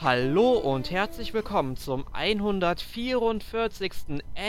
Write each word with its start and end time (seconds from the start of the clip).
Hallo 0.00 0.52
und 0.52 0.92
herzlich 0.92 1.34
willkommen 1.34 1.76
zum 1.76 2.04
144. 2.12 3.92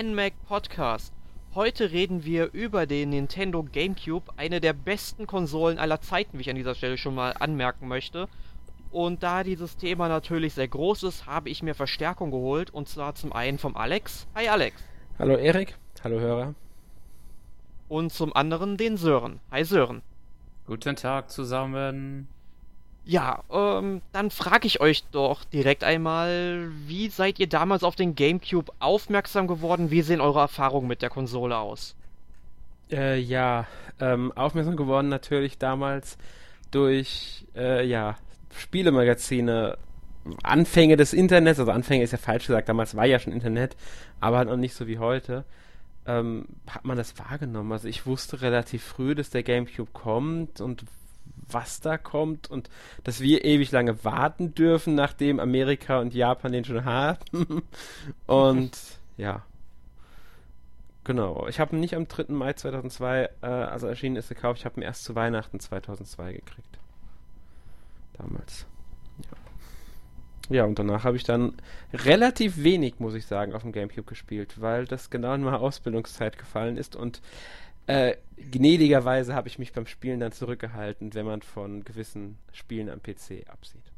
NMAC 0.03 0.33
Podcast. 0.47 1.11
Heute 1.55 1.89
reden 1.89 2.23
wir 2.23 2.53
über 2.53 2.85
den 2.85 3.09
Nintendo 3.09 3.63
GameCube, 3.63 4.31
eine 4.37 4.61
der 4.61 4.73
besten 4.73 5.25
Konsolen 5.25 5.79
aller 5.79 6.01
Zeiten, 6.01 6.37
wie 6.37 6.41
ich 6.41 6.51
an 6.51 6.55
dieser 6.55 6.75
Stelle 6.75 6.99
schon 6.99 7.15
mal 7.15 7.33
anmerken 7.39 7.87
möchte. 7.87 8.27
Und 8.91 9.23
da 9.23 9.43
dieses 9.43 9.75
Thema 9.75 10.07
natürlich 10.07 10.53
sehr 10.53 10.67
groß 10.67 11.01
ist, 11.01 11.25
habe 11.25 11.49
ich 11.49 11.63
mir 11.63 11.73
Verstärkung 11.73 12.29
geholt 12.29 12.69
und 12.69 12.87
zwar 12.87 13.15
zum 13.15 13.33
einen 13.33 13.57
vom 13.57 13.75
Alex. 13.75 14.27
Hi 14.35 14.49
Alex. 14.49 14.83
Hallo 15.17 15.35
Erik. 15.35 15.79
Hallo 16.03 16.19
Hörer. 16.19 16.53
Und 17.87 18.13
zum 18.13 18.35
anderen 18.35 18.77
den 18.77 18.97
Sören. 18.97 19.39
Hi 19.49 19.63
Sören. 19.63 20.03
Guten 20.67 20.95
Tag 20.95 21.31
zusammen. 21.31 22.27
Ja, 23.09 23.43
ähm, 23.51 24.03
dann 24.11 24.29
frage 24.29 24.67
ich 24.67 24.81
euch 24.81 25.03
doch 25.11 25.43
direkt 25.43 25.83
einmal, 25.83 26.69
wie 26.85 27.09
seid 27.09 27.39
ihr 27.39 27.47
damals 27.49 27.83
auf 27.83 27.95
den 27.95 28.13
GameCube 28.13 28.71
aufmerksam 28.77 29.47
geworden? 29.47 29.89
Wie 29.89 30.03
sehen 30.03 30.21
eure 30.21 30.41
Erfahrungen 30.41 30.87
mit 30.87 31.01
der 31.01 31.09
Konsole 31.09 31.57
aus? 31.57 31.95
Äh, 32.91 33.17
ja, 33.17 33.65
ähm, 33.99 34.31
aufmerksam 34.33 34.75
geworden 34.75 35.09
natürlich 35.09 35.57
damals 35.57 36.19
durch, 36.69 37.45
äh, 37.55 37.83
ja, 37.83 38.15
Spielemagazine, 38.55 39.79
Anfänge 40.43 40.95
des 40.95 41.13
Internets, 41.13 41.59
also 41.59 41.71
Anfänge 41.71 42.03
ist 42.03 42.11
ja 42.11 42.19
falsch 42.19 42.45
gesagt, 42.45 42.69
damals 42.69 42.95
war 42.95 43.07
ja 43.07 43.17
schon 43.17 43.33
Internet, 43.33 43.75
aber 44.19 44.37
halt 44.37 44.49
noch 44.49 44.57
nicht 44.57 44.75
so 44.75 44.85
wie 44.85 44.99
heute. 44.99 45.45
Ähm, 46.05 46.45
hat 46.67 46.85
man 46.85 46.95
das 46.95 47.17
wahrgenommen? 47.17 47.71
Also 47.71 47.87
ich 47.87 48.05
wusste 48.05 48.43
relativ 48.43 48.83
früh, 48.83 49.15
dass 49.15 49.31
der 49.31 49.41
GameCube 49.41 49.89
kommt 49.93 50.61
und 50.61 50.85
was 51.51 51.81
da 51.81 51.97
kommt 51.97 52.49
und 52.49 52.69
dass 53.03 53.21
wir 53.21 53.43
ewig 53.45 53.71
lange 53.71 54.03
warten 54.03 54.53
dürfen, 54.55 54.95
nachdem 54.95 55.39
Amerika 55.39 55.99
und 55.99 56.13
Japan 56.13 56.51
den 56.51 56.65
schon 56.65 56.85
hatten. 56.85 57.63
und 58.27 58.77
ja. 59.17 59.43
Genau. 61.03 61.47
Ich 61.47 61.59
habe 61.59 61.75
ihn 61.75 61.79
nicht 61.79 61.95
am 61.95 62.07
3. 62.07 62.25
Mai 62.33 62.53
2002, 62.53 63.29
äh, 63.41 63.47
also 63.47 63.87
erschienen 63.87 64.15
ist, 64.15 64.29
gekauft. 64.29 64.59
Ich 64.59 64.65
habe 64.65 64.79
ihn 64.79 64.83
erst 64.83 65.03
zu 65.03 65.15
Weihnachten 65.15 65.59
2002 65.59 66.33
gekriegt. 66.33 66.79
Damals. 68.13 68.65
Ja. 69.23 69.37
Ja, 70.49 70.65
und 70.65 70.79
danach 70.79 71.03
habe 71.03 71.15
ich 71.15 71.23
dann 71.23 71.53
relativ 71.93 72.63
wenig, 72.63 72.99
muss 72.99 73.13
ich 73.13 73.27
sagen, 73.27 73.53
auf 73.53 73.61
dem 73.61 73.71
Gamecube 73.71 74.07
gespielt, 74.07 74.59
weil 74.59 74.85
das 74.85 75.11
genau 75.11 75.33
in 75.35 75.43
meine 75.43 75.59
Ausbildungszeit 75.59 76.39
gefallen 76.39 76.75
ist 76.75 76.95
und 76.95 77.21
äh, 77.87 78.15
gnädigerweise 78.51 79.33
habe 79.33 79.47
ich 79.47 79.59
mich 79.59 79.73
beim 79.73 79.87
Spielen 79.87 80.19
dann 80.19 80.31
zurückgehalten, 80.31 81.13
wenn 81.13 81.25
man 81.25 81.41
von 81.41 81.83
gewissen 81.83 82.37
Spielen 82.51 82.89
am 82.89 83.01
PC 83.01 83.49
absieht. 83.49 83.91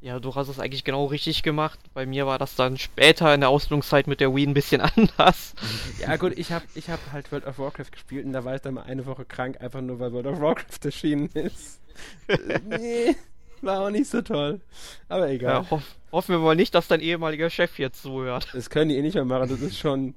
Ja, 0.00 0.20
du 0.20 0.34
hast 0.34 0.48
es 0.48 0.60
eigentlich 0.60 0.84
genau 0.84 1.06
richtig 1.06 1.42
gemacht. 1.42 1.80
Bei 1.94 2.04
mir 2.04 2.26
war 2.26 2.38
das 2.38 2.54
dann 2.54 2.76
später 2.76 3.32
in 3.34 3.40
der 3.40 3.48
Ausbildungszeit 3.48 4.06
mit 4.06 4.20
der 4.20 4.34
Wii 4.34 4.46
ein 4.46 4.54
bisschen 4.54 4.80
anders. 4.96 5.54
Ja 5.98 6.16
gut, 6.16 6.38
ich 6.38 6.52
habe 6.52 6.64
ich 6.74 6.90
hab 6.90 7.00
halt 7.12 7.32
World 7.32 7.46
of 7.46 7.58
Warcraft 7.58 7.90
gespielt 7.90 8.26
und 8.26 8.32
da 8.32 8.44
war 8.44 8.54
ich 8.54 8.60
dann 8.60 8.74
mal 8.74 8.82
eine 8.82 9.06
Woche 9.06 9.24
krank, 9.24 9.60
einfach 9.60 9.80
nur 9.80 9.98
weil 9.98 10.12
World 10.12 10.26
of 10.26 10.40
Warcraft 10.40 10.84
erschienen 10.84 11.30
ist. 11.32 11.80
nee, 12.68 13.16
war 13.62 13.80
auch 13.80 13.90
nicht 13.90 14.08
so 14.08 14.20
toll. 14.20 14.60
Aber 15.08 15.30
egal. 15.30 15.64
Ja, 15.64 15.70
hoff, 15.70 15.96
hoffen 16.12 16.34
wir 16.34 16.38
mal 16.38 16.54
nicht, 16.54 16.74
dass 16.74 16.86
dein 16.86 17.00
ehemaliger 17.00 17.48
Chef 17.48 17.78
jetzt 17.78 18.02
zuhört. 18.02 18.48
Das 18.52 18.68
können 18.68 18.90
die 18.90 18.98
eh 18.98 19.02
nicht 19.02 19.14
mehr 19.14 19.24
machen, 19.24 19.48
das 19.48 19.60
ist 19.60 19.78
schon 19.78 20.14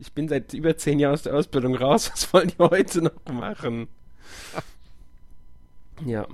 ich 0.00 0.12
bin 0.12 0.28
seit 0.28 0.54
über 0.54 0.76
zehn 0.76 0.98
Jahren 0.98 1.14
aus 1.14 1.22
der 1.22 1.34
Ausbildung 1.34 1.76
raus. 1.76 2.10
Was 2.12 2.32
wollen 2.32 2.48
die 2.48 2.58
heute 2.58 3.02
noch 3.02 3.32
machen? 3.32 3.88
Ja. 6.04 6.26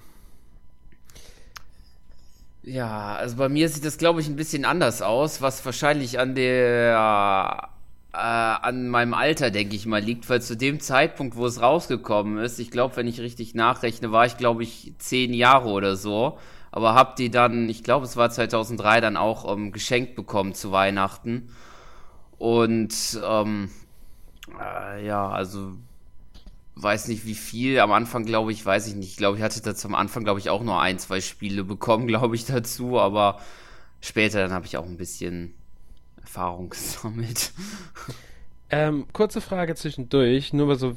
Ja, 2.63 3.15
also 3.15 3.37
bei 3.37 3.49
mir 3.49 3.69
sieht 3.69 3.85
das, 3.85 3.99
glaube 3.99 4.21
ich, 4.21 4.29
ein 4.29 4.37
bisschen 4.37 4.65
anders 4.65 5.01
aus, 5.01 5.41
was 5.41 5.65
wahrscheinlich 5.65 6.19
an 6.19 6.35
der 6.35 7.71
äh, 8.13 8.17
an 8.17 8.89
meinem 8.89 9.15
Alter, 9.15 9.51
denke 9.51 9.77
ich 9.77 9.87
mal, 9.87 10.01
liegt, 10.03 10.29
weil 10.29 10.43
zu 10.43 10.57
dem 10.57 10.81
Zeitpunkt, 10.81 11.37
wo 11.37 11.47
es 11.47 11.61
rausgekommen 11.61 12.39
ist, 12.39 12.59
ich 12.59 12.71
glaube, 12.71 12.97
wenn 12.97 13.07
ich 13.07 13.21
richtig 13.21 13.55
nachrechne, 13.55 14.11
war 14.11 14.27
ich, 14.27 14.37
glaube 14.37 14.63
ich, 14.63 14.95
zehn 14.99 15.35
Jahre 15.35 15.69
oder 15.69 15.97
so. 15.97 16.39
Aber 16.73 16.95
hab 16.95 17.17
die 17.17 17.31
dann, 17.31 17.69
ich 17.69 17.85
glaube, 17.85 18.05
es 18.07 18.17
war 18.17 18.31
2003, 18.31 19.01
dann 19.01 19.17
auch 19.17 19.51
ähm, 19.53 19.71
geschenkt 19.73 20.17
bekommen 20.17 20.55
zu 20.55 20.73
Weihnachten. 20.73 21.51
Und 22.39 23.21
ähm, 23.25 23.71
äh, 24.61 25.07
ja, 25.07 25.29
also 25.29 25.73
weiß 26.77 27.09
nicht 27.09 27.25
wie 27.25 27.35
viel. 27.35 27.81
Am 27.81 27.93
Anfang 27.93 28.25
glaube 28.25 28.53
ich, 28.53 28.65
weiß 28.65 28.87
ich 28.87 28.95
nicht. 28.95 29.11
Ich 29.11 29.17
glaube, 29.17 29.39
ich 29.39 29.43
hatte 29.43 29.61
dazu 29.63 29.89
am 29.89 29.95
Anfang 29.95 30.25
glaube 30.25 30.41
ich 30.41 30.51
auch 30.51 30.63
nur 30.63 30.81
ein, 30.81 30.99
zwei 30.99 31.21
Spiele 31.21 31.65
bekommen, 31.65 32.07
glaube 32.09 32.37
ich 32.37 32.45
dazu. 32.45 32.99
Aber 32.99 33.41
später 34.01 34.41
dann 34.41 34.53
habe 34.53 34.67
ich 34.67 34.77
auch 34.77 34.87
ein 34.87 34.99
bisschen 34.99 35.55
Erfahrung 36.21 36.71
gesammelt. 36.71 37.53
Ähm, 38.69 39.07
kurze 39.13 39.41
Frage 39.41 39.77
zwischendurch, 39.77 40.53
nur 40.53 40.67
mal 40.67 40.77
so, 40.77 40.97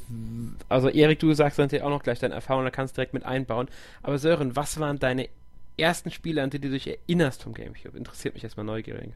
also 0.69 0.89
Erik, 0.89 1.19
du 1.19 1.31
sagst 1.35 1.59
dann 1.59 1.69
auch 1.81 1.89
noch 1.91 2.01
gleich 2.01 2.17
deine 2.17 2.33
Erfahrung, 2.33 2.63
da 2.63 2.71
kannst 2.71 2.93
du 2.93 2.95
direkt 2.95 3.13
mit 3.13 3.25
einbauen. 3.25 3.69
Aber 4.01 4.17
Sören, 4.17 4.55
was 4.55 4.79
waren 4.79 4.97
deine 4.97 5.29
ersten 5.77 6.09
Spiele, 6.09 6.41
an 6.41 6.49
die 6.49 6.59
du 6.59 6.71
dich 6.71 6.87
erinnerst 6.87 7.43
vom 7.43 7.53
Gamecube? 7.53 7.95
Interessiert 7.95 8.33
mich 8.33 8.43
erstmal 8.43 8.65
neugierig 8.65 9.13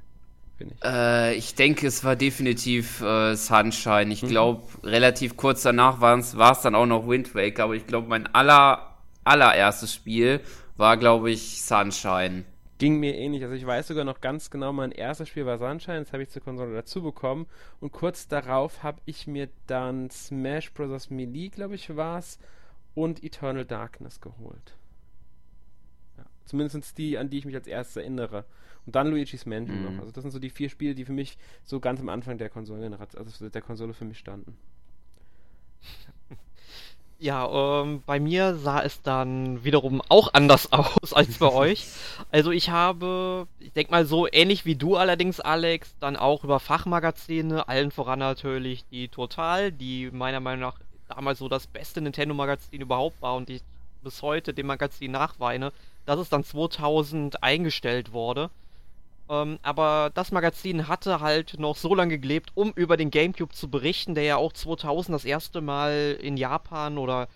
finde 0.64 0.76
ich. 0.76 0.86
Äh, 0.86 1.36
ich 1.36 1.56
denke, 1.56 1.88
es 1.88 2.04
war 2.04 2.16
definitiv 2.16 3.02
äh, 3.02 3.36
Sunshine. 3.36 4.12
Ich 4.12 4.24
mhm. 4.24 4.28
glaube, 4.28 4.64
relativ 4.84 5.36
kurz 5.38 5.64
danach 5.64 6.02
war 6.02 6.18
es 6.18 6.62
dann 6.62 6.76
auch 6.76 6.86
noch 6.86 7.08
Wind 7.08 7.36
Waker, 7.36 7.66
aber 7.66 7.76
ich 7.76 7.86
glaube, 7.88 8.08
mein 8.08 8.28
aller, 8.34 8.98
allererstes 9.24 9.94
Spiel 9.94 10.42
war, 10.78 10.98
glaube 10.98 11.32
ich, 11.32 11.62
Sunshine. 11.62 12.46
Ging 12.80 13.00
mir 13.00 13.16
ähnlich. 13.16 13.44
Also 13.44 13.56
ich 13.56 13.66
weiß 13.66 13.88
sogar 13.88 14.04
noch 14.04 14.22
ganz 14.22 14.50
genau, 14.50 14.74
mein 14.74 14.92
erstes 14.92 15.30
Spiel 15.30 15.46
war 15.46 15.58
Sunshine, 15.58 16.00
das 16.00 16.14
habe 16.14 16.24
ich 16.24 16.30
zur 16.30 16.42
Konsole 16.42 16.74
dazu 16.74 17.02
bekommen. 17.02 17.46
Und 17.80 17.92
kurz 17.92 18.28
darauf 18.28 18.84
habe 18.84 19.00
ich 19.06 19.28
mir 19.28 19.50
dann 19.68 20.10
Smash 20.10 20.74
Bros. 20.74 21.10
Melee, 21.10 21.50
glaube 21.50 21.76
ich, 21.76 21.96
war 21.96 22.20
es, 22.20 22.40
und 22.96 23.24
Eternal 23.24 23.66
Darkness 23.66 24.22
geholt. 24.22 24.78
Ja, 26.18 26.26
zumindest 26.46 26.98
die, 26.98 27.18
an 27.18 27.30
die 27.30 27.40
ich 27.40 27.46
mich 27.46 27.56
als 27.56 27.68
erstes 27.68 27.98
erinnere. 27.98 28.46
Und 28.86 28.96
dann 28.96 29.08
Luigi's 29.08 29.46
Mansion 29.46 29.80
mhm. 29.80 29.86
noch. 29.86 30.02
Also 30.02 30.12
das 30.12 30.24
sind 30.24 30.32
so 30.32 30.40
die 30.40 30.50
vier 30.50 30.70
Spiele, 30.70 30.96
die 30.96 31.06
für 31.06 31.14
mich 31.14 31.38
so 31.64 31.80
ganz 31.80 32.00
am 32.00 32.10
Anfang 32.10 32.38
der 32.38 32.50
Konsole, 32.50 32.98
also 33.16 33.50
der 33.50 33.62
Konsole 33.62 33.94
für 33.94 34.06
mich 34.06 34.20
standen. 34.20 34.58
Ja, 37.24 37.82
ähm, 37.82 38.04
bei 38.06 38.20
mir 38.20 38.56
sah 38.56 38.82
es 38.82 39.02
dann 39.02 39.64
wiederum 39.64 40.02
auch 40.10 40.34
anders 40.34 40.74
aus 40.74 41.14
als 41.14 41.38
bei 41.38 41.54
euch. 41.54 41.88
Also 42.32 42.52
ich 42.52 42.70
habe, 42.70 43.48
ich 43.60 43.72
denke 43.72 43.92
mal 43.92 44.06
so 44.06 44.28
ähnlich 44.30 44.66
wie 44.66 44.76
du 44.76 44.98
allerdings, 44.98 45.40
Alex, 45.40 45.96
dann 46.02 46.18
auch 46.18 46.44
über 46.44 46.60
Fachmagazine, 46.60 47.70
allen 47.70 47.92
voran 47.92 48.20
natürlich 48.20 48.84
die 48.92 49.08
Total, 49.08 49.72
die 49.72 50.12
meiner 50.12 50.42
Meinung 50.42 50.60
nach 50.60 50.80
damals 51.08 51.40
so 51.40 51.48
das 51.48 51.66
beste 51.66 52.02
Nintendo-Magazin 52.02 52.82
überhaupt 52.82 53.22
war 53.22 53.36
und 53.36 53.50
ich 53.50 53.62
bis 54.04 54.22
heute 54.22 54.54
dem 54.54 54.68
Magazin 54.68 55.12
nachweine, 55.12 55.72
dass 56.06 56.20
es 56.20 56.28
dann 56.28 56.44
2000 56.44 57.42
eingestellt 57.42 58.12
wurde. 58.12 58.50
Ähm, 59.30 59.60
aber 59.62 60.12
das 60.14 60.32
Magazin 60.32 60.88
hatte 60.88 61.22
halt 61.22 61.60
noch 61.60 61.78
so 61.78 61.96
lange 61.96 62.20
gelebt, 62.20 62.52
um 62.56 62.72
über 62.76 62.98
den 62.98 63.12
GameCube 63.12 63.54
zu 63.54 63.70
berichten, 63.70 64.16
der 64.16 64.24
ja 64.24 64.38
auch 64.38 64.54
2000 64.54 65.16
das 65.16 65.26
erste 65.26 65.62
Mal 65.62 66.18
in 66.22 66.38
Japan 66.38 66.98
oder 66.98 67.28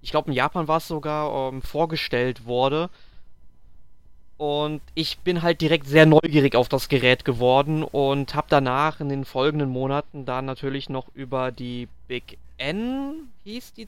ich 0.00 0.10
glaube 0.10 0.30
in 0.30 0.34
Japan 0.34 0.66
war 0.66 0.78
es 0.78 0.88
sogar 0.88 1.52
ähm, 1.52 1.62
vorgestellt 1.62 2.44
wurde. 2.44 2.90
Und 4.36 4.80
ich 4.94 5.18
bin 5.18 5.42
halt 5.42 5.60
direkt 5.60 5.86
sehr 5.86 6.04
neugierig 6.04 6.56
auf 6.56 6.68
das 6.68 6.88
Gerät 6.88 7.24
geworden 7.24 7.84
und 7.84 8.34
habe 8.34 8.48
danach 8.50 8.98
in 8.98 9.08
den 9.08 9.24
folgenden 9.24 9.68
Monaten 9.68 10.24
dann 10.24 10.46
natürlich 10.46 10.88
noch 10.88 11.06
über 11.14 11.52
die 11.52 11.86
Big 12.08 12.38
N, 12.58 13.28
hieß 13.44 13.74
die 13.74 13.86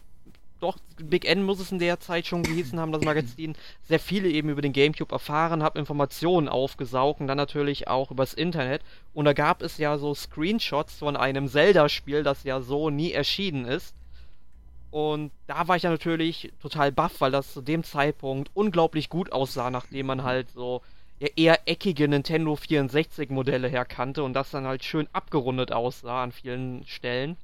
doch, 0.60 0.78
Big 0.96 1.24
N 1.26 1.42
muss 1.42 1.60
es 1.60 1.72
in 1.72 1.78
der 1.78 2.00
Zeit 2.00 2.26
schon 2.26 2.42
gelesen 2.42 2.80
haben, 2.80 2.92
das 2.92 3.02
Magazin, 3.02 3.54
sehr 3.82 4.00
viele 4.00 4.28
eben 4.28 4.48
über 4.48 4.62
den 4.62 4.72
Gamecube 4.72 5.12
erfahren, 5.12 5.62
habe 5.62 5.78
Informationen 5.78 6.48
aufgesaugt 6.48 7.20
und 7.20 7.26
dann 7.26 7.36
natürlich 7.36 7.88
auch 7.88 8.10
übers 8.10 8.34
Internet. 8.34 8.82
Und 9.12 9.26
da 9.26 9.32
gab 9.32 9.62
es 9.62 9.78
ja 9.78 9.98
so 9.98 10.14
Screenshots 10.14 10.98
von 10.98 11.16
einem 11.16 11.48
Zelda-Spiel, 11.48 12.22
das 12.22 12.44
ja 12.44 12.60
so 12.60 12.90
nie 12.90 13.12
erschienen 13.12 13.66
ist. 13.66 13.94
Und 14.90 15.32
da 15.48 15.66
war 15.66 15.76
ich 15.76 15.82
ja 15.82 15.90
natürlich 15.90 16.52
total 16.62 16.92
baff, 16.92 17.20
weil 17.20 17.32
das 17.32 17.52
zu 17.52 17.60
dem 17.60 17.82
Zeitpunkt 17.82 18.50
unglaublich 18.54 19.08
gut 19.08 19.32
aussah, 19.32 19.70
nachdem 19.70 20.06
man 20.06 20.22
halt 20.22 20.48
so 20.50 20.82
eher 21.18 21.68
eckige 21.68 22.06
Nintendo 22.06 22.54
64 22.56 23.30
Modelle 23.30 23.68
herkannte 23.68 24.22
und 24.22 24.34
das 24.34 24.50
dann 24.50 24.66
halt 24.66 24.84
schön 24.84 25.08
abgerundet 25.12 25.72
aussah 25.72 26.22
an 26.22 26.32
vielen 26.32 26.86
Stellen. 26.86 27.36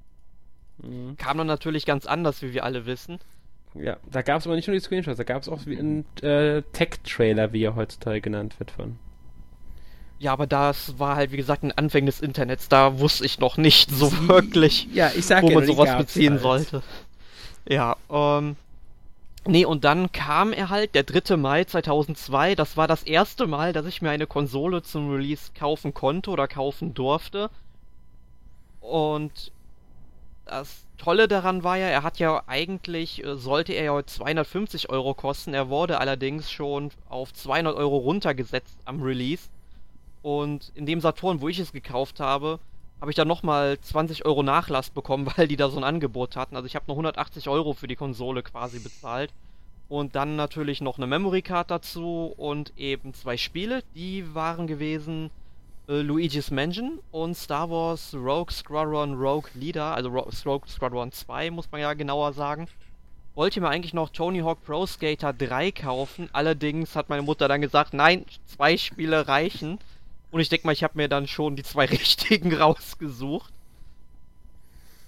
Mhm. 0.83 1.17
Kam 1.17 1.39
dann 1.39 1.47
natürlich 1.47 1.87
ganz 1.87 2.07
anders, 2.07 2.43
wie 2.43 2.53
wir 2.53 2.65
alle 2.65 2.87
wissen. 2.87 3.19
Ja, 3.75 3.99
da 4.11 4.23
gab 4.23 4.41
es 4.41 4.47
aber 4.47 4.57
nicht 4.57 4.67
nur 4.67 4.75
die 4.75 4.81
Screenshots, 4.81 5.17
da 5.17 5.25
gab 5.25 5.43
es 5.43 5.49
auch 5.49 5.65
einen 5.67 6.05
äh, 6.23 6.63
Tech-Trailer, 6.73 7.53
wie 7.53 7.63
er 7.63 7.77
heutzutage 7.77 8.21
genannt 8.21 8.59
wird 8.59 8.73
von. 8.73 8.99
Ja, 10.19 10.33
aber 10.33 10.47
das 10.47 10.99
war 10.99 11.17
halt, 11.17 11.33
wie 11.33 11.37
gesagt, 11.37 11.63
ein 11.63 11.73
Anfang 11.73 12.05
des 12.05 12.21
Internets. 12.21 12.69
Da 12.69 12.99
wusste 12.99 13.25
ich 13.25 13.39
noch 13.39 13.57
nicht 13.57 13.91
so 13.91 14.11
wirklich, 14.29 14.89
ja, 14.93 15.11
ich 15.17 15.25
sag 15.25 15.43
wo 15.45 15.51
man 15.51 15.65
sowas 15.65 15.97
beziehen 15.97 16.33
halt. 16.33 16.43
sollte. 16.43 16.83
Ja, 17.69 17.97
ähm, 18.11 18.57
Nee, 19.47 19.65
und 19.65 19.85
dann 19.85 20.13
kam 20.13 20.53
er 20.53 20.69
halt, 20.69 20.95
der 20.95 21.03
3. 21.03 21.37
Mai 21.37 21.65
2002. 21.65 22.55
Das 22.55 22.77
war 22.77 22.87
das 22.87 23.03
erste 23.03 23.47
Mal, 23.47 23.73
dass 23.73 23.87
ich 23.87 24.03
mir 24.03 24.11
eine 24.11 24.27
Konsole 24.27 24.83
zum 24.83 25.11
Release 25.11 25.53
kaufen 25.59 25.95
konnte 25.95 26.31
oder 26.31 26.47
kaufen 26.47 26.93
durfte. 26.93 27.51
Und 28.81 29.51
das 30.51 30.85
Tolle 30.99 31.29
daran 31.29 31.63
war 31.63 31.77
ja, 31.77 31.87
er 31.87 32.03
hat 32.03 32.19
ja 32.19 32.43
eigentlich, 32.47 33.25
äh, 33.25 33.37
sollte 33.37 33.73
er 33.73 33.85
ja 33.85 34.05
250 34.05 34.91
Euro 34.91 35.15
kosten. 35.15 35.55
Er 35.55 35.69
wurde 35.69 35.99
allerdings 35.99 36.51
schon 36.51 36.91
auf 37.09 37.33
200 37.33 37.77
Euro 37.77 37.99
runtergesetzt 37.99 38.77
am 38.85 39.01
Release. 39.01 39.49
Und 40.23 40.73
in 40.75 40.87
dem 40.87 41.01
Saturn, 41.01 41.41
wo 41.41 41.49
ich 41.49 41.59
es 41.59 41.73
gekauft 41.73 42.21
habe, 42.21 42.59
habe 43.01 43.11
ich 43.11 43.17
dann 43.17 43.29
nochmal 43.29 43.79
20 43.81 44.27
Euro 44.27 44.43
Nachlass 44.43 44.91
bekommen, 44.91 45.27
weil 45.37 45.49
die 45.49 45.57
da 45.57 45.71
so 45.71 45.79
ein 45.79 45.85
Angebot 45.85 46.37
hatten. 46.37 46.57
Also 46.57 46.67
ich 46.67 46.75
habe 46.75 46.87
noch 46.89 46.95
180 46.95 47.49
Euro 47.49 47.73
für 47.73 47.87
die 47.87 47.97
Konsole 47.97 48.43
quasi 48.43 48.81
bezahlt. 48.81 49.33
Und 49.89 50.15
dann 50.15 50.37
natürlich 50.37 50.81
noch 50.81 50.99
eine 50.99 51.07
Memory 51.07 51.43
Card 51.43 51.71
dazu 51.71 52.33
und 52.37 52.73
eben 52.77 53.15
zwei 53.15 53.37
Spiele. 53.37 53.83
Die 53.95 54.35
waren 54.35 54.67
gewesen 54.67 55.31
äh, 55.91 56.03
Luigi's 56.03 56.53
Mansion 56.53 57.01
und 57.11 57.37
Star 57.37 57.69
Wars 57.69 58.15
Rogue 58.15 58.53
Squadron 58.53 59.15
Rogue 59.15 59.51
Leader, 59.55 59.95
also 59.95 60.09
Ro 60.09 60.31
Rogue 60.47 60.69
Squadron 60.69 61.11
2 61.11 61.51
muss 61.51 61.71
man 61.73 61.81
ja 61.81 61.93
genauer 61.95 62.33
sagen. 62.33 62.69
Wollte 63.35 63.61
mir 63.61 63.69
eigentlich 63.69 63.95
noch 63.95 64.11
Tony 64.11 64.39
Hawk 64.41 64.65
Pro 64.65 64.87
Skater 64.87 65.33
3 65.33 65.73
kaufen, 65.73 66.29
allerdings 66.33 66.95
hat 66.95 67.09
meine 67.09 67.23
Mutter 67.23 67.49
dann 67.49 67.61
gesagt, 67.61 67.93
nein, 67.93 68.25
zwei 68.47 68.77
Spiele 68.77 69.27
reichen. 69.27 69.79
Und 70.31 70.41
ich 70.41 70.49
denke 70.49 70.67
mal, 70.67 70.73
ich 70.73 70.85
habe 70.85 70.97
mir 70.97 71.09
dann 71.09 71.27
schon 71.27 71.57
die 71.57 71.65
zwei 71.65 71.85
richtigen 71.91 72.55
rausgesucht. 72.55 73.53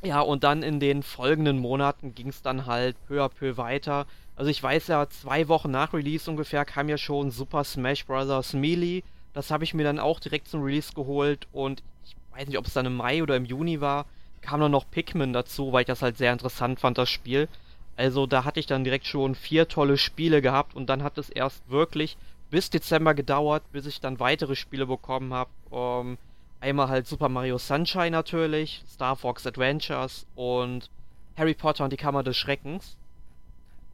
Ja, 0.02 0.20
und 0.20 0.42
dann 0.42 0.64
in 0.64 0.80
den 0.80 1.04
folgenden 1.04 1.58
Monaten 1.60 2.12
ging 2.16 2.28
es 2.28 2.42
dann 2.42 2.66
halt 2.66 2.96
peu 3.06 3.22
à 3.22 3.28
peu 3.28 3.56
weiter. 3.56 4.06
Also 4.34 4.50
ich 4.50 4.60
weiß 4.60 4.88
ja, 4.88 5.08
zwei 5.08 5.46
Wochen 5.46 5.70
nach 5.70 5.92
Release 5.92 6.28
ungefähr 6.28 6.64
kam 6.64 6.88
ja 6.88 6.98
schon 6.98 7.30
Super 7.30 7.62
Smash 7.62 8.04
Bros. 8.04 8.52
Melee. 8.52 9.04
Das 9.34 9.50
habe 9.50 9.64
ich 9.64 9.74
mir 9.74 9.84
dann 9.84 9.98
auch 9.98 10.20
direkt 10.20 10.48
zum 10.48 10.62
Release 10.62 10.92
geholt 10.92 11.46
und 11.52 11.82
ich 12.04 12.16
weiß 12.34 12.48
nicht, 12.48 12.58
ob 12.58 12.66
es 12.66 12.74
dann 12.74 12.86
im 12.86 12.96
Mai 12.96 13.22
oder 13.22 13.36
im 13.36 13.44
Juni 13.44 13.80
war, 13.80 14.06
kam 14.40 14.60
dann 14.60 14.72
noch 14.72 14.90
Pikmin 14.90 15.32
dazu, 15.32 15.72
weil 15.72 15.82
ich 15.82 15.86
das 15.86 16.02
halt 16.02 16.18
sehr 16.18 16.32
interessant 16.32 16.80
fand, 16.80 16.98
das 16.98 17.08
Spiel. 17.08 17.48
Also 17.96 18.26
da 18.26 18.44
hatte 18.44 18.60
ich 18.60 18.66
dann 18.66 18.84
direkt 18.84 19.06
schon 19.06 19.34
vier 19.34 19.68
tolle 19.68 19.98
Spiele 19.98 20.42
gehabt 20.42 20.74
und 20.74 20.86
dann 20.88 21.02
hat 21.02 21.18
es 21.18 21.30
erst 21.30 21.68
wirklich 21.70 22.16
bis 22.50 22.70
Dezember 22.70 23.14
gedauert, 23.14 23.62
bis 23.72 23.86
ich 23.86 24.00
dann 24.00 24.20
weitere 24.20 24.56
Spiele 24.56 24.86
bekommen 24.86 25.32
habe. 25.32 25.50
Ähm, 25.70 26.18
einmal 26.60 26.88
halt 26.88 27.06
Super 27.06 27.28
Mario 27.28 27.58
Sunshine 27.58 28.10
natürlich, 28.10 28.82
Star 28.88 29.16
Fox 29.16 29.46
Adventures 29.46 30.26
und 30.34 30.90
Harry 31.36 31.54
Potter 31.54 31.84
und 31.84 31.92
die 31.92 31.96
Kammer 31.96 32.22
des 32.22 32.36
Schreckens. 32.36 32.96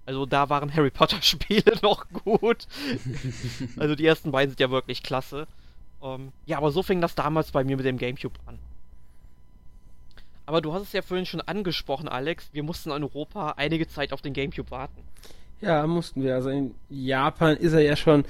Also 0.08 0.24
da 0.24 0.48
waren 0.48 0.74
Harry 0.74 0.90
Potter 0.90 1.18
Spiele 1.20 1.74
noch 1.82 2.08
gut. 2.08 2.66
also 3.76 3.94
die 3.94 4.06
ersten 4.06 4.32
beiden 4.32 4.48
sind 4.48 4.60
ja 4.60 4.70
wirklich 4.70 5.02
klasse. 5.02 5.46
Ähm, 6.02 6.32
ja, 6.46 6.56
aber 6.56 6.70
so 6.70 6.82
fing 6.82 7.02
das 7.02 7.14
damals 7.14 7.50
bei 7.52 7.62
mir 7.62 7.76
mit 7.76 7.84
dem 7.84 7.98
GameCube 7.98 8.38
an. 8.46 8.58
Aber 10.46 10.62
du 10.62 10.72
hast 10.72 10.80
es 10.80 10.92
ja 10.94 11.02
vorhin 11.02 11.26
schon 11.26 11.42
angesprochen, 11.42 12.08
Alex. 12.08 12.48
Wir 12.54 12.62
mussten 12.62 12.90
in 12.90 13.02
Europa 13.02 13.50
einige 13.58 13.86
Zeit 13.86 14.14
auf 14.14 14.22
den 14.22 14.32
GameCube 14.32 14.70
warten. 14.70 15.02
Ja, 15.60 15.86
mussten 15.86 16.22
wir. 16.22 16.36
Also 16.36 16.48
in 16.48 16.74
Japan 16.88 17.58
ist 17.58 17.74
er 17.74 17.82
ja 17.82 17.94
schon 17.94 18.24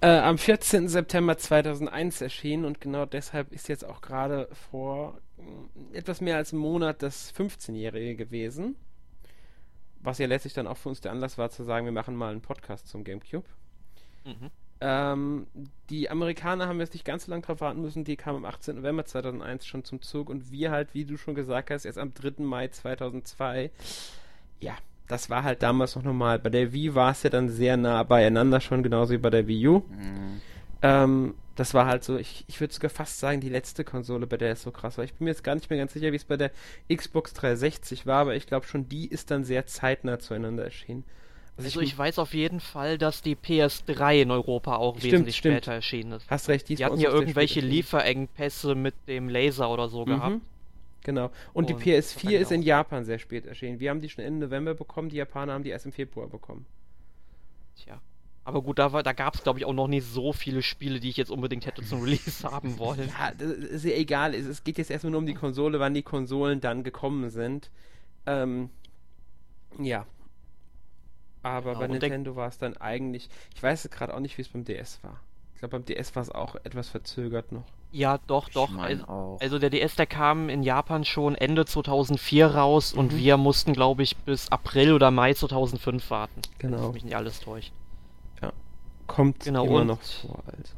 äh, 0.00 0.08
am 0.08 0.38
14. 0.38 0.88
September 0.88 1.38
2001 1.38 2.20
erschienen 2.20 2.64
und 2.64 2.80
genau 2.80 3.06
deshalb 3.06 3.52
ist 3.52 3.68
jetzt 3.68 3.84
auch 3.84 4.00
gerade 4.00 4.48
vor 4.72 5.20
äh, 5.38 5.98
etwas 5.98 6.20
mehr 6.20 6.36
als 6.36 6.52
einem 6.52 6.62
Monat 6.62 7.00
das 7.00 7.32
15-Jährige 7.32 8.16
gewesen. 8.16 8.74
Was 10.02 10.18
ja 10.18 10.26
letztlich 10.26 10.54
dann 10.54 10.66
auch 10.66 10.76
für 10.76 10.88
uns 10.88 11.00
der 11.00 11.12
Anlass 11.12 11.38
war 11.38 11.50
zu 11.50 11.64
sagen, 11.64 11.84
wir 11.84 11.92
machen 11.92 12.16
mal 12.16 12.30
einen 12.30 12.40
Podcast 12.40 12.88
zum 12.88 13.04
GameCube. 13.04 13.46
Mhm. 14.24 14.50
Ähm, 14.82 15.46
die 15.90 16.08
Amerikaner 16.08 16.66
haben 16.66 16.80
jetzt 16.80 16.94
nicht 16.94 17.04
ganz 17.04 17.26
so 17.26 17.30
lange 17.30 17.42
drauf 17.42 17.60
warten 17.60 17.82
müssen, 17.82 18.04
die 18.04 18.16
kamen 18.16 18.38
am 18.38 18.44
18. 18.46 18.76
November 18.76 19.04
2001 19.04 19.66
schon 19.66 19.84
zum 19.84 20.00
Zug 20.00 20.30
und 20.30 20.50
wir 20.50 20.70
halt, 20.70 20.94
wie 20.94 21.04
du 21.04 21.18
schon 21.18 21.34
gesagt 21.34 21.70
hast, 21.70 21.84
erst 21.84 21.98
am 21.98 22.14
3. 22.14 22.42
Mai 22.42 22.68
2002. 22.68 23.70
Ja, 24.60 24.74
das 25.06 25.28
war 25.28 25.42
halt 25.42 25.62
damals 25.62 25.96
noch 25.96 26.02
normal. 26.02 26.38
Bei 26.38 26.48
der 26.48 26.72
Wii 26.72 26.94
war 26.94 27.10
es 27.10 27.22
ja 27.22 27.30
dann 27.30 27.50
sehr 27.50 27.76
nah 27.76 28.02
beieinander 28.04 28.60
schon, 28.60 28.82
genauso 28.82 29.12
wie 29.12 29.18
bei 29.18 29.30
der 29.30 29.46
Wii 29.46 29.68
U. 29.68 29.78
Mhm. 29.80 30.40
Ähm, 30.82 31.34
das 31.60 31.74
war 31.74 31.84
halt 31.84 32.02
so, 32.02 32.16
ich, 32.16 32.42
ich 32.48 32.58
würde 32.58 32.72
sogar 32.72 32.88
fast 32.88 33.18
sagen, 33.18 33.42
die 33.42 33.50
letzte 33.50 33.84
Konsole, 33.84 34.26
bei 34.26 34.38
der 34.38 34.52
es 34.52 34.62
so 34.62 34.70
krass 34.70 34.96
war. 34.96 35.04
Ich 35.04 35.12
bin 35.12 35.26
mir 35.26 35.30
jetzt 35.30 35.44
gar 35.44 35.54
nicht 35.54 35.68
mehr 35.68 35.78
ganz 35.78 35.92
sicher, 35.92 36.10
wie 36.10 36.16
es 36.16 36.24
bei 36.24 36.38
der 36.38 36.52
Xbox 36.90 37.34
360 37.34 38.06
war, 38.06 38.22
aber 38.22 38.34
ich 38.34 38.46
glaube 38.46 38.66
schon, 38.66 38.88
die 38.88 39.06
ist 39.06 39.30
dann 39.30 39.44
sehr 39.44 39.66
zeitnah 39.66 40.18
zueinander 40.18 40.64
erschienen. 40.64 41.04
Also, 41.58 41.66
also 41.68 41.80
ich, 41.82 41.88
ich, 41.88 41.98
weiß 41.98 42.18
auf 42.18 42.32
jeden 42.32 42.60
Fall, 42.60 42.96
dass 42.96 43.20
die 43.20 43.36
PS3 43.36 44.22
in 44.22 44.30
Europa 44.30 44.76
auch 44.76 44.96
stimmt, 44.96 45.12
wesentlich 45.12 45.36
stimmt. 45.36 45.56
später 45.56 45.72
erschienen 45.74 46.12
ist. 46.12 46.30
Hast 46.30 46.48
recht, 46.48 46.66
die, 46.70 46.76
die 46.76 46.84
hatten 46.86 46.98
ja 46.98 47.10
irgendwelche 47.10 47.60
Lieferengpässe 47.60 48.74
mit 48.74 48.94
dem 49.06 49.28
Laser 49.28 49.68
oder 49.68 49.90
so 49.90 50.06
mhm. 50.06 50.10
gehabt. 50.10 50.40
Genau. 51.04 51.26
Und, 51.52 51.70
und 51.70 51.84
die 51.84 51.92
PS4 51.92 52.38
ist 52.38 52.52
in 52.52 52.62
Japan 52.62 53.04
sehr 53.04 53.18
spät 53.18 53.44
erschienen. 53.44 53.80
Wir 53.80 53.90
haben 53.90 54.00
die 54.00 54.08
schon 54.08 54.24
Ende 54.24 54.46
November 54.46 54.72
bekommen, 54.72 55.10
die 55.10 55.16
Japaner 55.16 55.52
haben 55.52 55.64
die 55.64 55.70
erst 55.70 55.84
im 55.84 55.92
Februar 55.92 56.26
bekommen. 56.26 56.64
Tja. 57.76 58.00
Aber 58.44 58.62
gut, 58.62 58.78
da, 58.78 58.88
da 58.88 59.12
gab 59.12 59.34
es, 59.34 59.42
glaube 59.42 59.58
ich, 59.58 59.64
auch 59.64 59.72
noch 59.72 59.86
nicht 59.86 60.06
so 60.06 60.32
viele 60.32 60.62
Spiele, 60.62 60.98
die 60.98 61.10
ich 61.10 61.16
jetzt 61.16 61.30
unbedingt 61.30 61.66
hätte 61.66 61.84
zum 61.84 62.02
Release 62.02 62.50
haben 62.50 62.78
wollen. 62.78 63.08
Ja, 63.18 63.32
das 63.36 63.50
ist 63.50 63.84
ja 63.84 63.92
egal. 63.92 64.34
Es, 64.34 64.46
es, 64.46 64.64
geht 64.64 64.78
jetzt 64.78 64.90
erstmal 64.90 65.10
nur 65.10 65.20
um 65.20 65.26
die 65.26 65.34
Konsole, 65.34 65.78
wann 65.78 65.94
die 65.94 66.02
Konsolen 66.02 66.60
dann 66.60 66.82
gekommen 66.82 67.30
sind. 67.30 67.70
Ähm, 68.26 68.70
ja. 69.78 70.06
Aber 71.42 71.74
genau, 71.74 71.80
bei 71.80 71.88
Nintendo 71.88 72.36
war 72.36 72.48
es 72.48 72.58
dann 72.58 72.76
eigentlich. 72.78 73.28
Ich 73.54 73.62
weiß 73.62 73.88
gerade 73.90 74.14
auch 74.14 74.20
nicht, 74.20 74.36
wie 74.38 74.42
es 74.42 74.48
beim 74.48 74.64
DS 74.64 75.02
war. 75.02 75.20
Ich 75.54 75.60
glaube, 75.60 75.78
beim 75.78 75.84
DS 75.84 76.16
war 76.16 76.22
es 76.22 76.30
auch 76.30 76.54
etwas 76.64 76.88
verzögert 76.88 77.52
noch. 77.52 77.64
Ja, 77.92 78.18
doch, 78.26 78.48
doch. 78.48 78.74
Also, 78.78 79.38
also, 79.40 79.58
der 79.58 79.68
DS, 79.68 79.96
der 79.96 80.06
kam 80.06 80.48
in 80.48 80.62
Japan 80.62 81.04
schon 81.04 81.34
Ende 81.34 81.66
2004 81.66 82.46
raus 82.46 82.94
mhm. 82.94 83.00
und 83.00 83.16
wir 83.16 83.36
mussten, 83.36 83.72
glaube 83.72 84.02
ich, 84.02 84.16
bis 84.16 84.50
April 84.50 84.92
oder 84.92 85.10
Mai 85.10 85.34
2005 85.34 86.08
warten. 86.10 86.40
Genau. 86.58 86.84
Wenn 86.84 86.92
mich 86.92 87.04
nicht 87.04 87.16
alles 87.16 87.40
täuscht. 87.40 87.72
Kommt 89.10 89.40
genau, 89.40 89.64
immer 89.64 89.80
und, 89.80 89.86
noch 89.88 90.00
vor, 90.00 90.42
also. 90.46 90.74